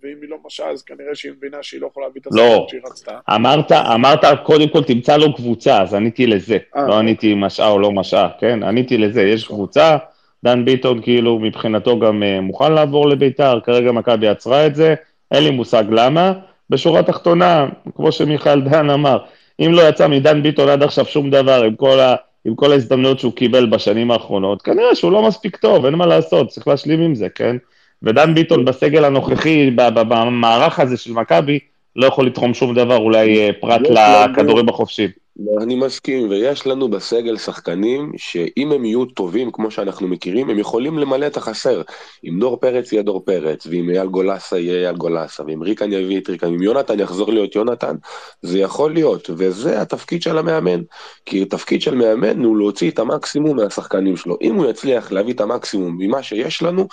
ואם 0.02 0.16
היא 0.22 0.30
לא 0.30 0.36
משעה, 0.46 0.70
אז 0.70 0.82
כנראה 0.82 1.14
שהיא 1.14 1.32
מבינה 1.32 1.56
שהיא 1.62 1.80
לא 1.80 1.86
יכולה 1.86 2.06
להביא 2.06 2.20
את 2.20 2.26
לא. 2.32 2.42
השחקן 2.42 2.68
שהיא 2.68 2.80
רצתה. 2.86 3.18
אמרת, 3.34 3.72
אמרת, 3.72 4.24
קודם 4.42 4.68
כל 4.68 4.82
תמצא 4.82 5.16
לו 5.16 5.34
קבוצה, 5.34 5.82
אז 5.82 5.94
עניתי 5.94 6.26
לזה. 6.26 6.58
אה, 6.76 6.86
לא 6.86 6.98
עניתי 6.98 7.32
אם 7.32 7.40
משעה 7.40 7.70
או 7.70 7.78
לא 7.78 7.92
משעה, 7.92 8.28
כן? 8.38 8.62
עניתי 8.62 8.98
לזה, 8.98 9.22
יש 9.22 9.46
קבוצה, 9.46 9.96
דן 10.44 10.64
ביטון 10.64 11.02
כאילו 11.02 11.38
מבחינתו 11.38 11.98
גם 11.98 12.22
אה, 12.22 12.40
מוכן 12.40 12.72
לעבור 12.72 13.08
לביתר, 13.08 13.60
כרגע 13.64 13.92
מכבי 13.92 14.28
עצרה 14.28 14.66
את 14.66 14.74
זה, 14.74 14.94
אין 15.30 15.44
לי 15.44 15.50
מושג 15.50 15.84
למה. 15.90 16.32
בשורה 16.70 17.02
תחתונה, 17.02 17.66
כמו 17.96 18.12
שמיכאל 18.12 18.60
דן 18.60 18.90
אמר, 18.90 19.18
אם 19.60 19.72
לא 19.72 19.88
יצא 19.88 20.08
מדן 20.08 20.42
ביטון 20.42 20.68
עד 20.68 20.82
עכשיו 20.82 21.04
שום 21.04 21.30
דבר 21.30 21.62
עם 21.62 21.74
כל, 21.74 22.00
ה, 22.00 22.14
עם 22.44 22.54
כל 22.54 22.72
ההזדמנויות 22.72 23.20
שהוא 23.20 23.32
קיבל 23.32 23.66
בשנים 23.66 24.10
האחרונות, 24.10 24.62
כנראה 24.62 24.94
שהוא 24.94 25.12
לא 25.12 25.22
מספיק 25.22 25.56
טוב, 25.56 25.84
אין 25.84 25.94
מה 25.94 26.06
לעשות, 26.06 26.48
צריך 26.48 26.68
להשלים 26.68 27.00
עם 27.00 27.14
זה, 27.14 27.28
כן? 27.28 27.56
ודן 28.02 28.34
ביטון 28.34 28.64
בסגל 28.64 29.04
הנוכחי, 29.04 29.70
במערך 29.94 30.80
הזה 30.80 30.96
של 30.96 31.12
מכבי, 31.12 31.58
לא 31.96 32.06
יכול 32.06 32.26
לתחום 32.26 32.54
שום 32.54 32.74
דבר, 32.74 32.96
אולי 32.96 33.38
אה, 33.38 33.50
פרט 33.60 33.80
לכדורים 33.80 34.68
החופשיים. 34.68 35.21
לא, 35.36 35.62
אני 35.62 35.74
מסכים, 35.74 36.30
ויש 36.30 36.66
לנו 36.66 36.88
בסגל 36.88 37.38
שחקנים 37.38 38.12
שאם 38.16 38.72
הם 38.72 38.84
יהיו 38.84 39.04
טובים 39.04 39.50
כמו 39.52 39.70
שאנחנו 39.70 40.08
מכירים, 40.08 40.50
הם 40.50 40.58
יכולים 40.58 40.98
למלא 40.98 41.26
את 41.26 41.36
החסר. 41.36 41.82
אם 42.24 42.38
דור 42.40 42.56
פרץ 42.56 42.92
יהיה 42.92 43.02
דור 43.02 43.24
פרץ, 43.24 43.66
ואם 43.66 43.90
אייל 43.90 44.06
גולסה 44.06 44.58
יהיה 44.58 44.80
אייל 44.86 44.96
גולסה, 44.96 45.42
ואם 45.46 45.62
ריקן 45.62 45.92
יביא 45.92 46.20
את 46.20 46.28
ריקן, 46.28 46.46
אם 46.46 46.62
יונתן 46.62 47.00
יחזור 47.00 47.32
להיות 47.32 47.54
יונתן, 47.54 47.96
זה 48.42 48.58
יכול 48.58 48.92
להיות, 48.92 49.30
וזה 49.36 49.82
התפקיד 49.82 50.22
של 50.22 50.38
המאמן. 50.38 50.82
כי 51.26 51.42
התפקיד 51.42 51.82
של 51.82 51.94
מאמן 51.94 52.44
הוא 52.44 52.56
להוציא 52.56 52.90
את 52.90 52.98
המקסימום 52.98 53.56
מהשחקנים 53.56 54.16
שלו. 54.16 54.38
אם 54.42 54.54
הוא 54.54 54.70
יצליח 54.70 55.12
להביא 55.12 55.34
את 55.34 55.40
המקסימום 55.40 55.96
ממה 55.98 56.22
שיש 56.22 56.62
לנו, 56.62 56.88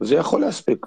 זה 0.00 0.14
יכול 0.14 0.40
להספיק. 0.40 0.86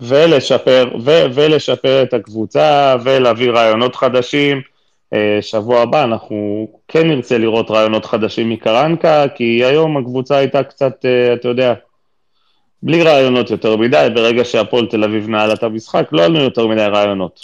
ולשפר, 0.00 0.88
ו- 1.04 1.24
ולשפר 1.34 2.02
את 2.02 2.14
הקבוצה, 2.14 2.96
ולהביא 3.04 3.50
רעיונות 3.50 3.96
חדשים. 3.96 4.75
אה, 5.12 5.38
שבוע 5.40 5.80
הבא 5.80 6.04
אנחנו 6.04 6.68
כן 6.88 7.08
נרצה 7.08 7.38
לראות 7.38 7.70
רעיונות 7.70 8.04
חדשים 8.04 8.50
מקרנקה, 8.50 9.24
כי 9.34 9.64
היום 9.64 9.96
הקבוצה 9.96 10.36
הייתה 10.36 10.62
קצת, 10.62 11.04
אה, 11.04 11.34
אתה 11.34 11.48
יודע, 11.48 11.74
בלי 12.82 13.02
רעיונות 13.02 13.50
יותר 13.50 13.76
מדי, 13.76 14.08
ברגע 14.14 14.44
שהפועל 14.44 14.86
תל 14.86 15.04
אביב 15.04 15.28
נעלה 15.28 15.54
את 15.54 15.62
המשחק, 15.62 16.08
לא 16.12 16.24
עלינו 16.24 16.44
יותר 16.44 16.66
מדי 16.66 16.86
רעיונות. 16.86 17.40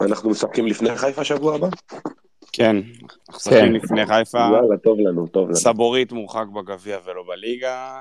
אנחנו 0.00 0.30
משחקים 0.30 0.66
לפני 0.66 0.96
חיפה 0.96 1.24
שבוע 1.24 1.54
הבא? 1.54 1.68
כן, 2.52 2.76
אנחנו 2.76 3.36
משחקים 3.36 3.58
כן. 3.58 3.72
לפני 3.72 4.06
חיפה, 4.06 4.38
יאללה, 4.38 4.76
טוב 4.76 4.98
לנו, 5.00 5.26
טוב 5.26 5.46
לנו. 5.46 5.56
סבורית 5.56 6.12
מורחק 6.12 6.46
בגביע 6.54 6.98
ולא 7.04 7.24
בליגה. 7.28 8.00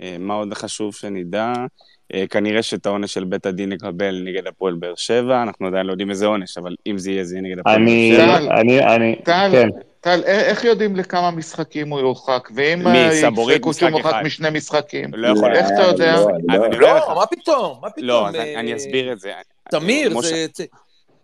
אה, 0.00 0.16
מה 0.18 0.34
עוד 0.34 0.54
חשוב 0.54 0.94
שנדע? 0.94 1.52
אה, 2.14 2.24
כנראה 2.30 2.62
שאת 2.62 2.86
העונש 2.86 3.14
של 3.14 3.24
בית 3.24 3.46
הדין 3.46 3.72
נקבל 3.72 4.22
נגד 4.24 4.46
הפועל 4.46 4.74
באר 4.74 4.94
שבע, 4.96 5.42
אנחנו 5.42 5.66
עדיין 5.66 5.86
לא 5.86 5.92
יודעים 5.92 6.10
איזה 6.10 6.26
עונש, 6.26 6.58
אבל 6.58 6.74
אם 6.86 6.98
זה 6.98 7.10
יהיה, 7.10 7.24
זה 7.24 7.34
יהיה 7.34 7.42
נגד 7.42 7.58
הפועל 7.58 7.74
אני, 7.74 8.16
באר 8.16 8.38
שבע. 8.38 8.60
אני, 8.60 8.84
אני, 8.84 9.16
טל, 9.24 9.48
כן, 9.52 9.68
טל, 10.00 10.20
א- 10.24 10.26
איך 10.26 10.64
יודעים 10.64 10.96
לכמה 10.96 11.30
משחקים 11.30 11.88
הוא 11.90 12.00
יורחק? 12.00 12.48
ואם 12.54 12.78
מי, 12.84 12.98
אה, 12.98 13.14
יפסקו 13.14 13.74
שהוא 13.74 13.90
מורחק. 13.90 14.20
משני 14.24 14.48
משחקים? 14.50 15.10
לא 15.14 15.28
יכול 15.28 15.52
איך 15.54 15.66
אתה 15.74 15.82
יודע? 15.82 16.16
לא, 16.48 16.56
לא- 16.58 16.68
לך, 16.68 17.04
לא, 17.08 17.14
מה 17.14 17.26
פתאום? 17.26 17.78
מה 17.82 17.90
פתאום? 17.90 18.06
לא, 18.06 18.28
אה, 18.34 18.60
אני 18.60 18.76
אסביר 18.76 19.12
את 19.12 19.20
זה. 19.20 19.32
תמיר, 19.70 20.20
זה 20.20 20.46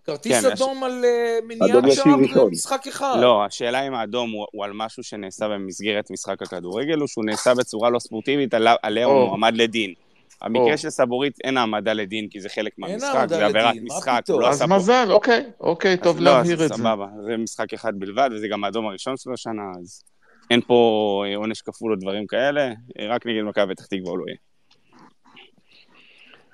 כרטיס 0.06 0.44
כן, 0.44 0.50
אדום 0.52 0.84
על 0.84 1.04
אה, 1.04 1.38
אדום 1.66 1.84
מניעת 1.84 1.96
שער. 1.96 2.44
במשחק 2.46 2.86
אחד. 2.88 3.18
לא, 3.20 3.44
השאלה 3.44 3.86
אם 3.88 3.94
האדום 3.94 4.30
הוא, 4.30 4.46
הוא 4.52 4.64
על 4.64 4.70
משהו 4.74 5.02
שנעשה 5.02 5.48
במסגרת 5.48 6.10
משחק 6.10 6.42
הכדורגל, 6.42 7.02
או 7.02 7.08
שהוא 7.08 7.24
נעשה 7.24 7.54
בצורה 7.54 7.90
לא 7.90 7.98
ספורטיבית, 7.98 8.54
עליה 8.82 9.06
הוא. 9.06 9.26
מועמד 9.28 9.56
לדין. 9.56 9.94
המקרה. 10.42 10.76
של 10.76 10.90
סבורית 10.90 11.38
אין 11.44 11.56
העמדה 11.56 11.92
לדין, 11.92 12.28
כי 12.28 12.40
זה 12.40 12.48
חלק 12.48 12.72
מהמשחק, 12.78 13.26
זה 13.28 13.46
עבירת 13.46 13.74
משחק? 13.82 14.22
הוא 14.28 14.40
לא 14.40 14.48
אז 14.48 14.56
עשה 14.56 14.68
פה... 14.68 14.76
מזל, 14.76 15.06
אוקיי, 15.10 15.44
אוקיי, 15.60 15.92
אז 15.92 15.98
טוב 16.02 16.20
לא, 16.20 16.30
אז 16.30 16.36
להבהיר 16.36 16.64
את 16.64 16.68
זה. 16.68 16.74
סבבה, 16.74 17.06
זה 17.26 17.36
משחק 17.36 17.74
אחד 17.74 17.92
בלבד, 17.98 18.30
וזה 18.32 18.48
גם 18.48 18.64
האדום 18.64 18.86
הראשון 18.86 19.16
שלו 19.16 19.34
השנה, 19.34 19.62
אז 19.80 20.04
אין 20.50 20.60
פה 20.60 21.24
אה, 21.26 21.36
עונש 21.36 21.62
כפול 21.62 21.92
או 21.92 21.96
דברים 21.96 22.26
כאלה, 22.26 22.72
אה, 22.98 23.06
רק 23.08 23.26
נגד 23.26 23.42
מכבי 23.42 23.74
פתח 23.74 23.86
תקווה 23.86 24.16
לא 24.16 24.24
יהיה. 24.26 24.36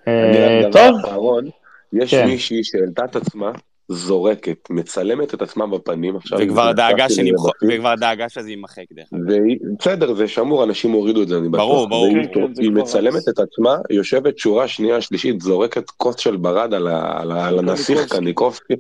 אה, 0.09 0.71
טוב, 0.73 0.95
יש 1.93 2.15
כן. 2.15 2.27
מישהי 2.27 2.65
שהעלתה 2.65 3.05
את 3.05 3.17
עצמה, 3.17 3.53
זורקת, 3.89 4.69
מצלמת 4.71 5.35
את 5.35 5.43
עצמה 5.43 5.67
בפנים 5.67 6.17
עכשיו. 6.17 6.39
וכבר 6.43 6.73
דאגה 6.73 7.07
בפיד, 7.07 7.35
וכבר 7.71 7.95
דאגה 7.95 8.29
שזה 8.29 8.51
יימחק 8.51 8.83
דרך 8.93 9.07
אגב. 9.15 9.23
והיא- 9.29 9.59
בסדר, 9.81 10.15
זה 10.15 10.29
שמור, 10.29 10.65
אנשים 10.65 10.91
הורידו 10.91 11.23
את 11.23 11.29
זה, 11.29 11.39
אני 11.39 11.49
בטוח. 11.49 11.61
ברור, 11.61 11.89
ברור. 11.89 12.13
והיא- 12.13 12.27
כן, 12.35 12.47
כן, 12.55 12.63
היא 12.63 12.71
מצלמת. 12.71 13.29
את 13.29 13.39
עצמה, 13.39 13.77
יושבת 13.91 14.39
שורה 14.39 14.69
שנייה, 14.69 15.01
שלישית, 15.01 15.41
זורקת 15.41 15.91
כוס 15.91 16.17
של 16.19 16.37
ברד 16.37 16.75
על 16.75 16.87
ה- 16.87 17.21
על 17.21 17.33
ה- 17.33 17.47
על 17.47 17.59
הנסיך 17.59 18.13
קניקובסקי. 18.13 18.75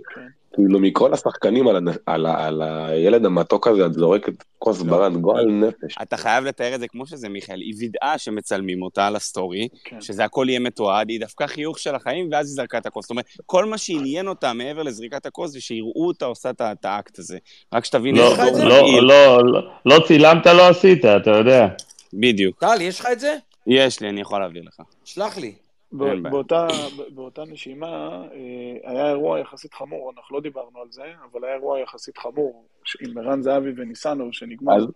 כאילו 0.54 0.78
מכל 0.80 1.12
השחקנים 1.14 1.68
על 1.68 1.76
הנ- 1.76 1.98
על 2.06 2.26
ה- 2.26 2.46
על 2.46 2.62
הילד 2.62 3.24
המתוק 3.24 3.66
הזה, 3.68 3.86
את 3.86 3.92
זורקת 3.94 4.32
כוס 4.58 4.80
לא. 4.82 4.90
ברד, 4.90 5.16
גועל 5.16 5.46
נפש. 5.46 5.94
אתה 6.02 6.16
חייב 6.16 6.44
לתאר 6.44 6.74
את 6.74 6.80
זה 6.80 6.88
כמו 6.88 7.06
שזה, 7.06 7.28
מיכאל. 7.28 7.60
היא 7.60 7.74
וידאה 7.78 8.18
שמצלמים 8.18 8.82
אותה 8.82 9.06
על 9.06 9.16
הסטורי, 9.16 9.68
כן. 9.84 10.00
שזה 10.00 10.24
הכל 10.24 10.46
יהיה 10.48 10.60
מתועד, 10.60 11.08
היא 11.08 11.20
דפקה 11.20 11.46
חיוך 11.46 11.78
של 11.78 11.94
החיים, 11.94 12.28
ואז 12.32 12.46
היא 12.48 12.54
זרקה 12.56 12.78
את 12.78 12.86
הכוס. 12.86 13.04
זאת 13.04 13.10
אומרת, 13.10 13.24
כל 13.46 13.64
מה 13.64 13.78
שעניין 13.78 14.28
אותה 14.28 14.52
מעבר 14.52 14.82
לזריקת 14.82 15.26
הכוס, 15.26 15.50
זה 15.50 15.60
שיראו 15.60 16.06
אותה 16.08 16.24
עושה 16.24 16.50
את 16.50 16.84
האקט 16.84 17.18
הזה. 17.18 17.38
רק 17.74 17.84
שתבין 17.84 18.16
לא, 18.16 18.30
איזה 18.30 18.42
לך 18.42 18.48
את 18.48 18.54
זה? 18.54 18.64
לא. 18.64 19.02
לא, 19.02 19.44
לא, 19.52 19.60
לא 19.86 20.04
צילמת, 20.06 20.46
לא 20.46 20.68
עשית, 20.68 21.04
אתה 21.04 21.30
יודע. 21.30 21.66
בדיוק. 22.14 22.60
טל, 22.60 22.80
יש 22.80 23.00
לך 23.00 23.08
את 23.12 23.20
זה? 23.20 23.36
יש 23.66 24.00
לי, 24.00 24.08
אני 24.08 24.20
יכול 24.20 24.40
להעביר 24.40 24.62
לך. 24.66 24.80
שלח 25.04 25.38
לי. 25.38 25.52
באותה, 25.93 26.66
באותה 27.15 27.43
נשימה 27.44 28.23
אה, 28.32 28.90
היה 28.90 29.09
אירוע 29.09 29.40
יחסית 29.40 29.74
חמור, 29.74 30.12
אנחנו 30.16 30.36
לא 30.36 30.43
דיברנו 30.43 30.81
על 30.81 30.89
זה, 30.90 31.02
אבל 31.32 31.44
היה 31.44 31.55
אירוע 31.55 31.81
יחסית 31.81 32.19
חמור 32.19 32.66
עם 33.01 33.19
ערן 33.19 33.43
זהבי 33.43 33.70
וניסנוב, 33.77 34.32
שנגמר 34.32 34.77
אז- 34.77 34.86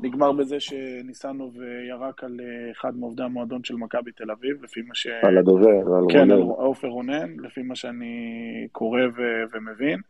נגמר 0.00 0.32
בזה 0.32 0.60
שניסנוב 0.60 1.54
אה, 1.60 1.66
ירק 1.88 2.24
על 2.24 2.36
אה, 2.40 2.72
אחד 2.72 2.96
מעובדי 2.96 3.22
המועדון 3.22 3.64
של 3.64 3.74
מכבי 3.74 4.12
תל 4.12 4.30
אביב, 4.30 4.64
לפי 4.64 4.80
מה 4.82 4.94
ש... 4.94 5.06
על 5.22 5.38
הדובר, 5.38 5.68
על 5.68 6.04
כן, 6.12 6.30
על 6.30 6.38
רונן. 6.38 6.62
עופר 6.62 6.88
רונן, 6.88 7.36
לפי 7.42 7.62
מה 7.62 7.76
שאני 7.76 8.14
קורא 8.72 9.00
ו- 9.16 9.44
ומבין. 9.56 10.00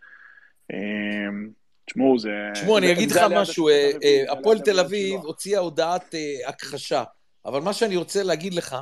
תשמעו, 1.87 2.19
זה... 2.19 2.31
תשמעו, 2.55 2.79
אני 2.79 2.93
אגיד 2.93 3.11
לך 3.11 3.17
על 3.17 3.41
משהו, 3.41 3.69
על 3.69 3.75
הפועל 4.39 4.59
תל 4.59 4.81
אביב. 4.81 5.21
הוציאה 5.21 5.61
הודעת 5.61 6.15
הכחשה, 6.47 7.05
אבל 7.47 7.61
מה 7.61 7.73
שאני 7.73 7.97
רוצה 7.97 8.23
להגיד 8.23 8.55
לך, 8.55 8.77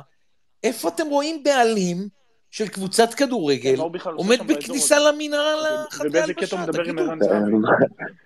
איפה 0.63 0.89
אתם 0.89 1.07
רואים 1.07 1.43
בעלים 1.43 2.07
של 2.51 2.67
קבוצת 2.67 3.13
כדורגל 3.13 3.75
עושה 3.79 4.09
עומד 4.09 4.39
בכניסה? 4.47 4.99
למנהרה 4.99 5.55
לחדרי 5.55 6.09
ובאיזה 6.09 6.33
קטע 6.33 6.59
הלבשה, 6.59 6.81
הוא 6.81 6.93
מדבר 6.93 7.11
עם 7.11 7.19
תגידו. 7.19 7.67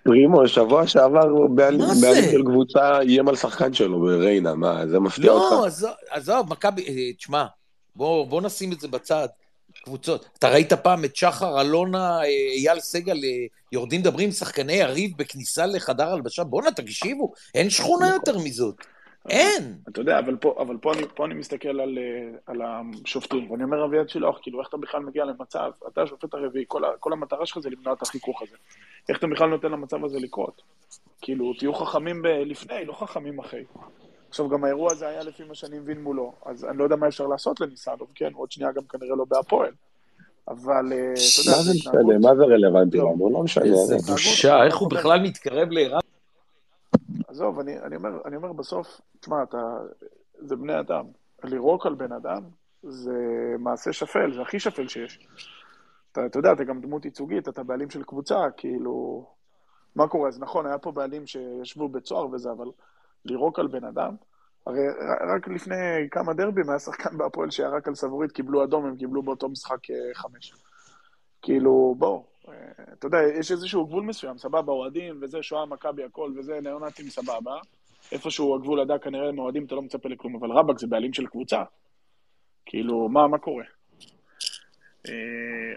פרימו, 0.04 0.48
שבוע 0.48 0.86
שעבר 0.86 1.46
בעלים 1.46 1.80
של 2.30 2.42
קבוצה 2.42 3.00
איים 3.00 3.28
על 3.28 3.36
שחקן 3.36 3.74
שלו 3.74 4.00
בריינה, 4.00 4.54
מה, 4.54 4.86
זה 4.86 5.00
מפתיע 5.00 5.26
לא, 5.26 5.50
אותך? 5.50 5.66
עזוב, 5.66 5.90
עזוב, 6.10 6.50
מכבי, 6.50 6.82
אה, 6.88 7.12
תשמע, 7.12 7.44
בוא, 7.96 8.26
בוא 8.26 8.40
נשים 8.40 8.72
את 8.72 8.80
זה 8.80 8.88
בצד. 8.88 9.26
קבוצות. 9.84 10.28
אתה 10.38 10.48
ראית 10.48 10.72
פעם 10.72 11.04
את 11.04 11.16
שחר, 11.16 11.60
אלונה, 11.60 12.18
אה, 12.18 12.24
אייל 12.56 12.80
סגל, 12.80 13.16
אה, 13.24 13.46
יורדים 13.72 14.00
מדברים 14.00 14.24
עם 14.24 14.32
שחקני 14.32 14.72
יריב 14.72 15.10
בכניסה 15.16 15.66
לחדר 15.66 16.12
הלבשה? 16.12 16.44
בואנה, 16.44 16.70
תקשיבו, 16.70 17.32
אין 17.54 17.70
שכונה 17.70 18.08
יותר 18.08 18.38
מזאת. 18.38 18.74
אין. 19.30 19.74
אתה 19.88 20.00
יודע, 20.00 20.18
אבל 20.18 20.36
פה, 20.36 20.54
אבל 20.58 20.76
פה, 20.76 20.92
אני, 20.92 21.02
פה 21.14 21.24
אני 21.26 21.34
מסתכל 21.34 21.68
על, 21.80 21.98
אה, 21.98 22.38
על 22.46 22.60
השופטים, 22.62 23.50
ואני 23.50 23.64
אומר 23.64 23.84
אביעד 23.84 24.08
שילוח, 24.08 24.38
כאילו, 24.42 24.60
איך 24.60 24.68
אתה 24.68 24.76
בכלל 24.76 25.00
מגיע 25.00 25.24
למצב, 25.24 25.70
אתה 25.88 26.02
השופט 26.02 26.34
הרביעי, 26.34 26.64
כל, 26.68 26.82
כל 27.00 27.12
המטרה 27.12 27.46
שלך 27.46 27.58
זה 27.58 27.70
למנוע 27.70 27.92
את 27.92 28.02
החיכוך 28.02 28.42
הזה. 28.42 28.56
איך 29.08 29.18
אתה 29.18 29.26
בכלל 29.26 29.48
נותן 29.48 29.72
למצב 29.72 30.04
הזה 30.04 30.18
לקרות? 30.20 30.62
כאילו, 31.20 31.52
תהיו 31.58 31.74
חכמים 31.74 32.22
ב- 32.22 32.26
לפני, 32.26 32.84
לא 32.84 32.92
חכמים 32.92 33.38
אחרי. 33.38 33.64
עכשיו, 34.28 34.48
גם 34.48 34.64
האירוע 34.64 34.92
הזה 34.92 35.08
היה 35.08 35.22
לפי 35.24 35.44
מה 35.44 35.54
שאני 35.54 35.78
מבין 35.78 36.02
מולו, 36.02 36.32
אז 36.46 36.64
אני 36.64 36.78
לא 36.78 36.84
יודע 36.84 36.96
מה 36.96 37.08
אפשר 37.08 37.26
לעשות 37.26 37.60
לניסנוב, 37.60 38.08
כן? 38.14 38.30
עוד 38.34 38.52
שנייה 38.52 38.72
גם 38.72 38.82
כנראה 38.82 39.16
לא 39.16 39.24
בהפועל. 39.28 39.70
אבל, 40.48 40.92
אה, 40.92 41.12
אתה 41.12 41.40
יודע, 41.40 41.56
מה 41.56 41.62
זה 41.62 41.72
משנה? 41.74 42.18
מה 42.30 42.36
זה 42.36 42.44
רלוונטי 42.44 42.96
לא. 42.98 43.04
לנו? 43.14 43.30
לא 43.32 43.42
משנה. 43.42 43.64
איזה 43.64 43.96
זה- 43.98 44.12
בושה, 44.12 44.64
איך 44.64 44.76
הוא 44.76 44.90
בכלל 44.90 45.20
מתקרב 45.20 45.68
לערן? 45.70 46.00
עזוב, 47.28 47.58
אני, 47.58 47.78
אני, 47.78 47.96
אומר, 47.96 48.10
אני 48.24 48.36
אומר 48.36 48.52
בסוף, 48.52 49.00
תשמע, 49.20 49.42
אתה, 49.42 49.58
זה 50.38 50.56
בני 50.56 50.80
אדם. 50.80 51.04
לירוק 51.44 51.86
על 51.86 51.94
בן 51.94 52.12
אדם 52.12 52.42
זה 52.82 53.18
מעשה 53.58 53.92
שפל, 53.92 54.34
זה 54.34 54.42
הכי 54.42 54.60
שפל 54.60 54.88
שיש. 54.88 55.28
אתה, 56.12 56.26
אתה 56.26 56.38
יודע, 56.38 56.52
אתה 56.52 56.64
גם 56.64 56.80
דמות 56.80 57.04
ייצוגית, 57.04 57.48
אתה 57.48 57.62
בעלים 57.62 57.90
של 57.90 58.02
קבוצה, 58.02 58.36
כאילו... 58.56 59.26
מה 59.96 60.08
קורה? 60.08 60.28
אז 60.28 60.40
נכון, 60.40 60.66
היה 60.66 60.78
פה 60.78 60.92
בעלים 60.92 61.26
שישבו 61.26 61.88
בית 61.88 62.06
סוהר 62.06 62.30
וזה, 62.32 62.50
אבל 62.50 62.66
לירוק 63.24 63.58
על 63.58 63.66
בן 63.66 63.84
אדם? 63.84 64.16
הרי 64.66 64.80
רק 65.34 65.48
לפני 65.48 66.08
כמה 66.10 66.34
דרבים 66.34 66.70
היה 66.70 66.78
שחקן 66.78 67.18
בהפועל 67.18 67.50
שירק 67.50 67.88
על 67.88 67.94
סבורית, 67.94 68.32
קיבלו 68.32 68.64
אדום, 68.64 68.86
הם 68.86 68.96
קיבלו 68.96 69.22
באותו 69.22 69.48
משחק 69.48 69.90
אה, 69.90 70.14
חמש. 70.14 70.54
כאילו, 71.42 71.94
בוא, 71.98 72.16
אה, 72.18 72.22
אתה 72.92 73.06
יודע, 73.06 73.18
יש 73.38 73.52
איזשהו 73.52 73.86
גבול 73.86 74.02
מסוים, 74.02 74.38
סבבה, 74.38 74.72
אוהדים 74.72 75.18
וזה, 75.22 75.42
שואה, 75.42 75.66
מכבי, 75.66 76.04
הכל 76.04 76.30
וזה, 76.38 76.58
ניאונטים, 76.62 77.10
סבבה. 77.10 77.56
איפשהו 78.12 78.54
הגבול 78.54 78.80
הדק, 78.80 79.04
כנראה 79.04 79.28
עם 79.28 79.38
אוהדים 79.38 79.64
אתה 79.64 79.74
לא 79.74 79.82
מצפה 79.82 80.08
לכלום, 80.08 80.36
אבל 80.36 80.50
רבאק 80.52 80.78
זה 80.78 80.86
בעלים 80.86 81.12
של 81.12 81.26
קבוצה. 81.26 81.62
כאילו, 82.66 83.08
מה, 83.08 83.28
מה 83.28 83.38
קורה? 83.38 83.64
אה, 85.08 85.12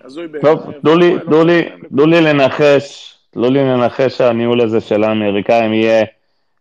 הזוי 0.04 0.28
בעיניי. 0.28 0.56
טוב, 0.56 0.72
תנו 0.82 0.96
לי, 0.96 1.16
לא 1.16 1.44
תנו 1.90 2.06
לי 2.06 2.22
לנחש, 2.22 3.16
תנו 3.32 3.50
לי 3.50 3.60
לנחש 3.60 4.18
שהניהול 4.18 4.62
הזה 4.62 4.82
של 4.82 5.04
האמריקאים 5.04 5.74
יהיה 5.74 6.06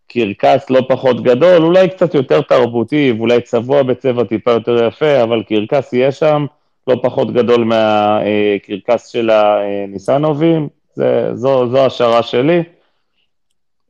קרקס 0.09 0.71
לא 0.71 0.81
פחות 0.89 1.23
גדול, 1.23 1.63
אולי 1.63 1.89
קצת 1.89 2.15
יותר 2.15 2.41
תרבותי, 2.41 3.13
ואולי 3.19 3.41
צבוע 3.41 3.83
בצבע 3.83 4.25
טיפה 4.25 4.51
יותר 4.51 4.87
יפה, 4.87 5.23
אבל 5.23 5.43
קרקס 5.43 5.93
יהיה 5.93 6.13
שם, 6.13 6.47
לא 6.91 7.01
פחות 7.03 7.33
גדול 7.33 7.65
מהקרקס 7.65 9.07
של 9.07 9.31
הניסנובים, 9.31 10.69
זה- 10.95 11.31
זו 11.35 11.69
זו 11.71 11.87
השערה 11.87 12.23
שלי. 12.23 12.63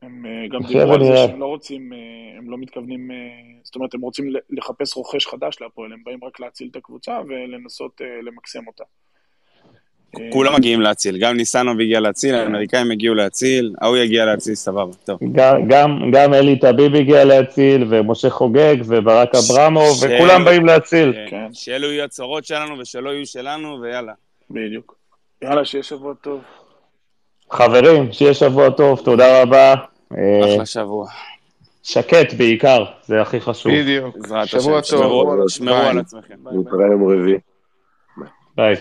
הם 0.01 0.25
אה, 0.25 0.47
גם 0.49 0.61
דיברו 0.67 0.93
על 0.93 1.03
זה. 1.03 1.15
שהם 1.27 1.39
לא 1.39 1.45
רוצים, 1.45 1.93
אה, 1.93 1.97
הם 2.37 2.51
לא 2.51 2.57
מתכוונים, 2.57 3.11
אה, 3.11 3.15
זאת 3.63 3.75
אומרת, 3.75 3.93
הם 3.93 4.01
רוצים 4.01 4.25
לחפש 4.49 4.95
רוכש 4.97 5.27
חדש 5.27 5.61
להפועל, 5.61 5.93
הם 5.93 6.03
באים 6.05 6.19
רק 6.23 6.39
להציל 6.39 6.67
את 6.71 6.75
הקבוצה 6.75 7.19
ולנסות 7.27 8.01
למקסם 8.23 8.67
אותה. 8.67 8.83
כולם 10.29 10.53
מגיעים 10.55 10.81
להציל, 10.81 11.17
גם 11.17 11.37
ניסנוב 11.37 11.79
הגיע 11.79 11.99
להציל, 11.99 12.35
האמריקאים 12.35 12.91
הגיעו 12.91 13.15
להציל, 13.15 13.75
ההוא 13.81 13.97
יגיע 13.97 14.25
להציל, 14.25 14.55
סבבה, 14.55 14.93
טוב. 15.05 15.19
גם- 15.31 15.67
גם, 15.67 16.11
גם 16.11 16.33
אלי 16.33 16.59
טביב 16.59 16.95
הגיע 16.95 17.23
להציל, 17.25 17.85
ומשה 17.89 18.29
חוגג, 18.29 18.75
וברק 18.85 19.29
אברמוב, 19.35 19.97
ש- 19.99 20.03
וכולם 20.03 20.45
באים 20.45 20.65
להציל. 20.65 21.13
כן. 21.29 21.47
שאלו 21.53 21.91
יהיו 21.91 22.03
הצרות 22.03 22.45
שלנו 22.45 22.79
ושלא 22.79 23.09
יהיו 23.09 23.25
שלנו, 23.25 23.81
ויאללה. 23.81 24.13
בדיוק. 24.51 24.95
יאללה, 25.41 25.65
שיהיה 25.65 25.83
שבוע 25.83 26.13
טוב. 26.21 26.41
חברים, 27.51 28.11
שיהיה 28.11 28.33
שבוע 28.33 28.69
טוב, 28.69 29.01
תודה 29.05 29.41
רבה. 29.41 29.73
אה, 30.17 30.53
אחלה 30.55 30.65
שבוע. 30.65 31.07
שקט 31.83 32.33
בעיקר, 32.33 32.83
זה 33.05 33.21
הכי 33.21 33.41
חשוב. 33.41 33.71
בדיוק. 33.71 34.17
שבוע. 34.45 34.81
טוב. 34.81 34.83
שמרו-. 34.83 35.31
על 35.89 35.99
עצמכם. 35.99 36.35
נתראה 36.51 36.87
יום 36.91 37.09
רביעי. 37.11 37.37
ביי. 38.55 38.75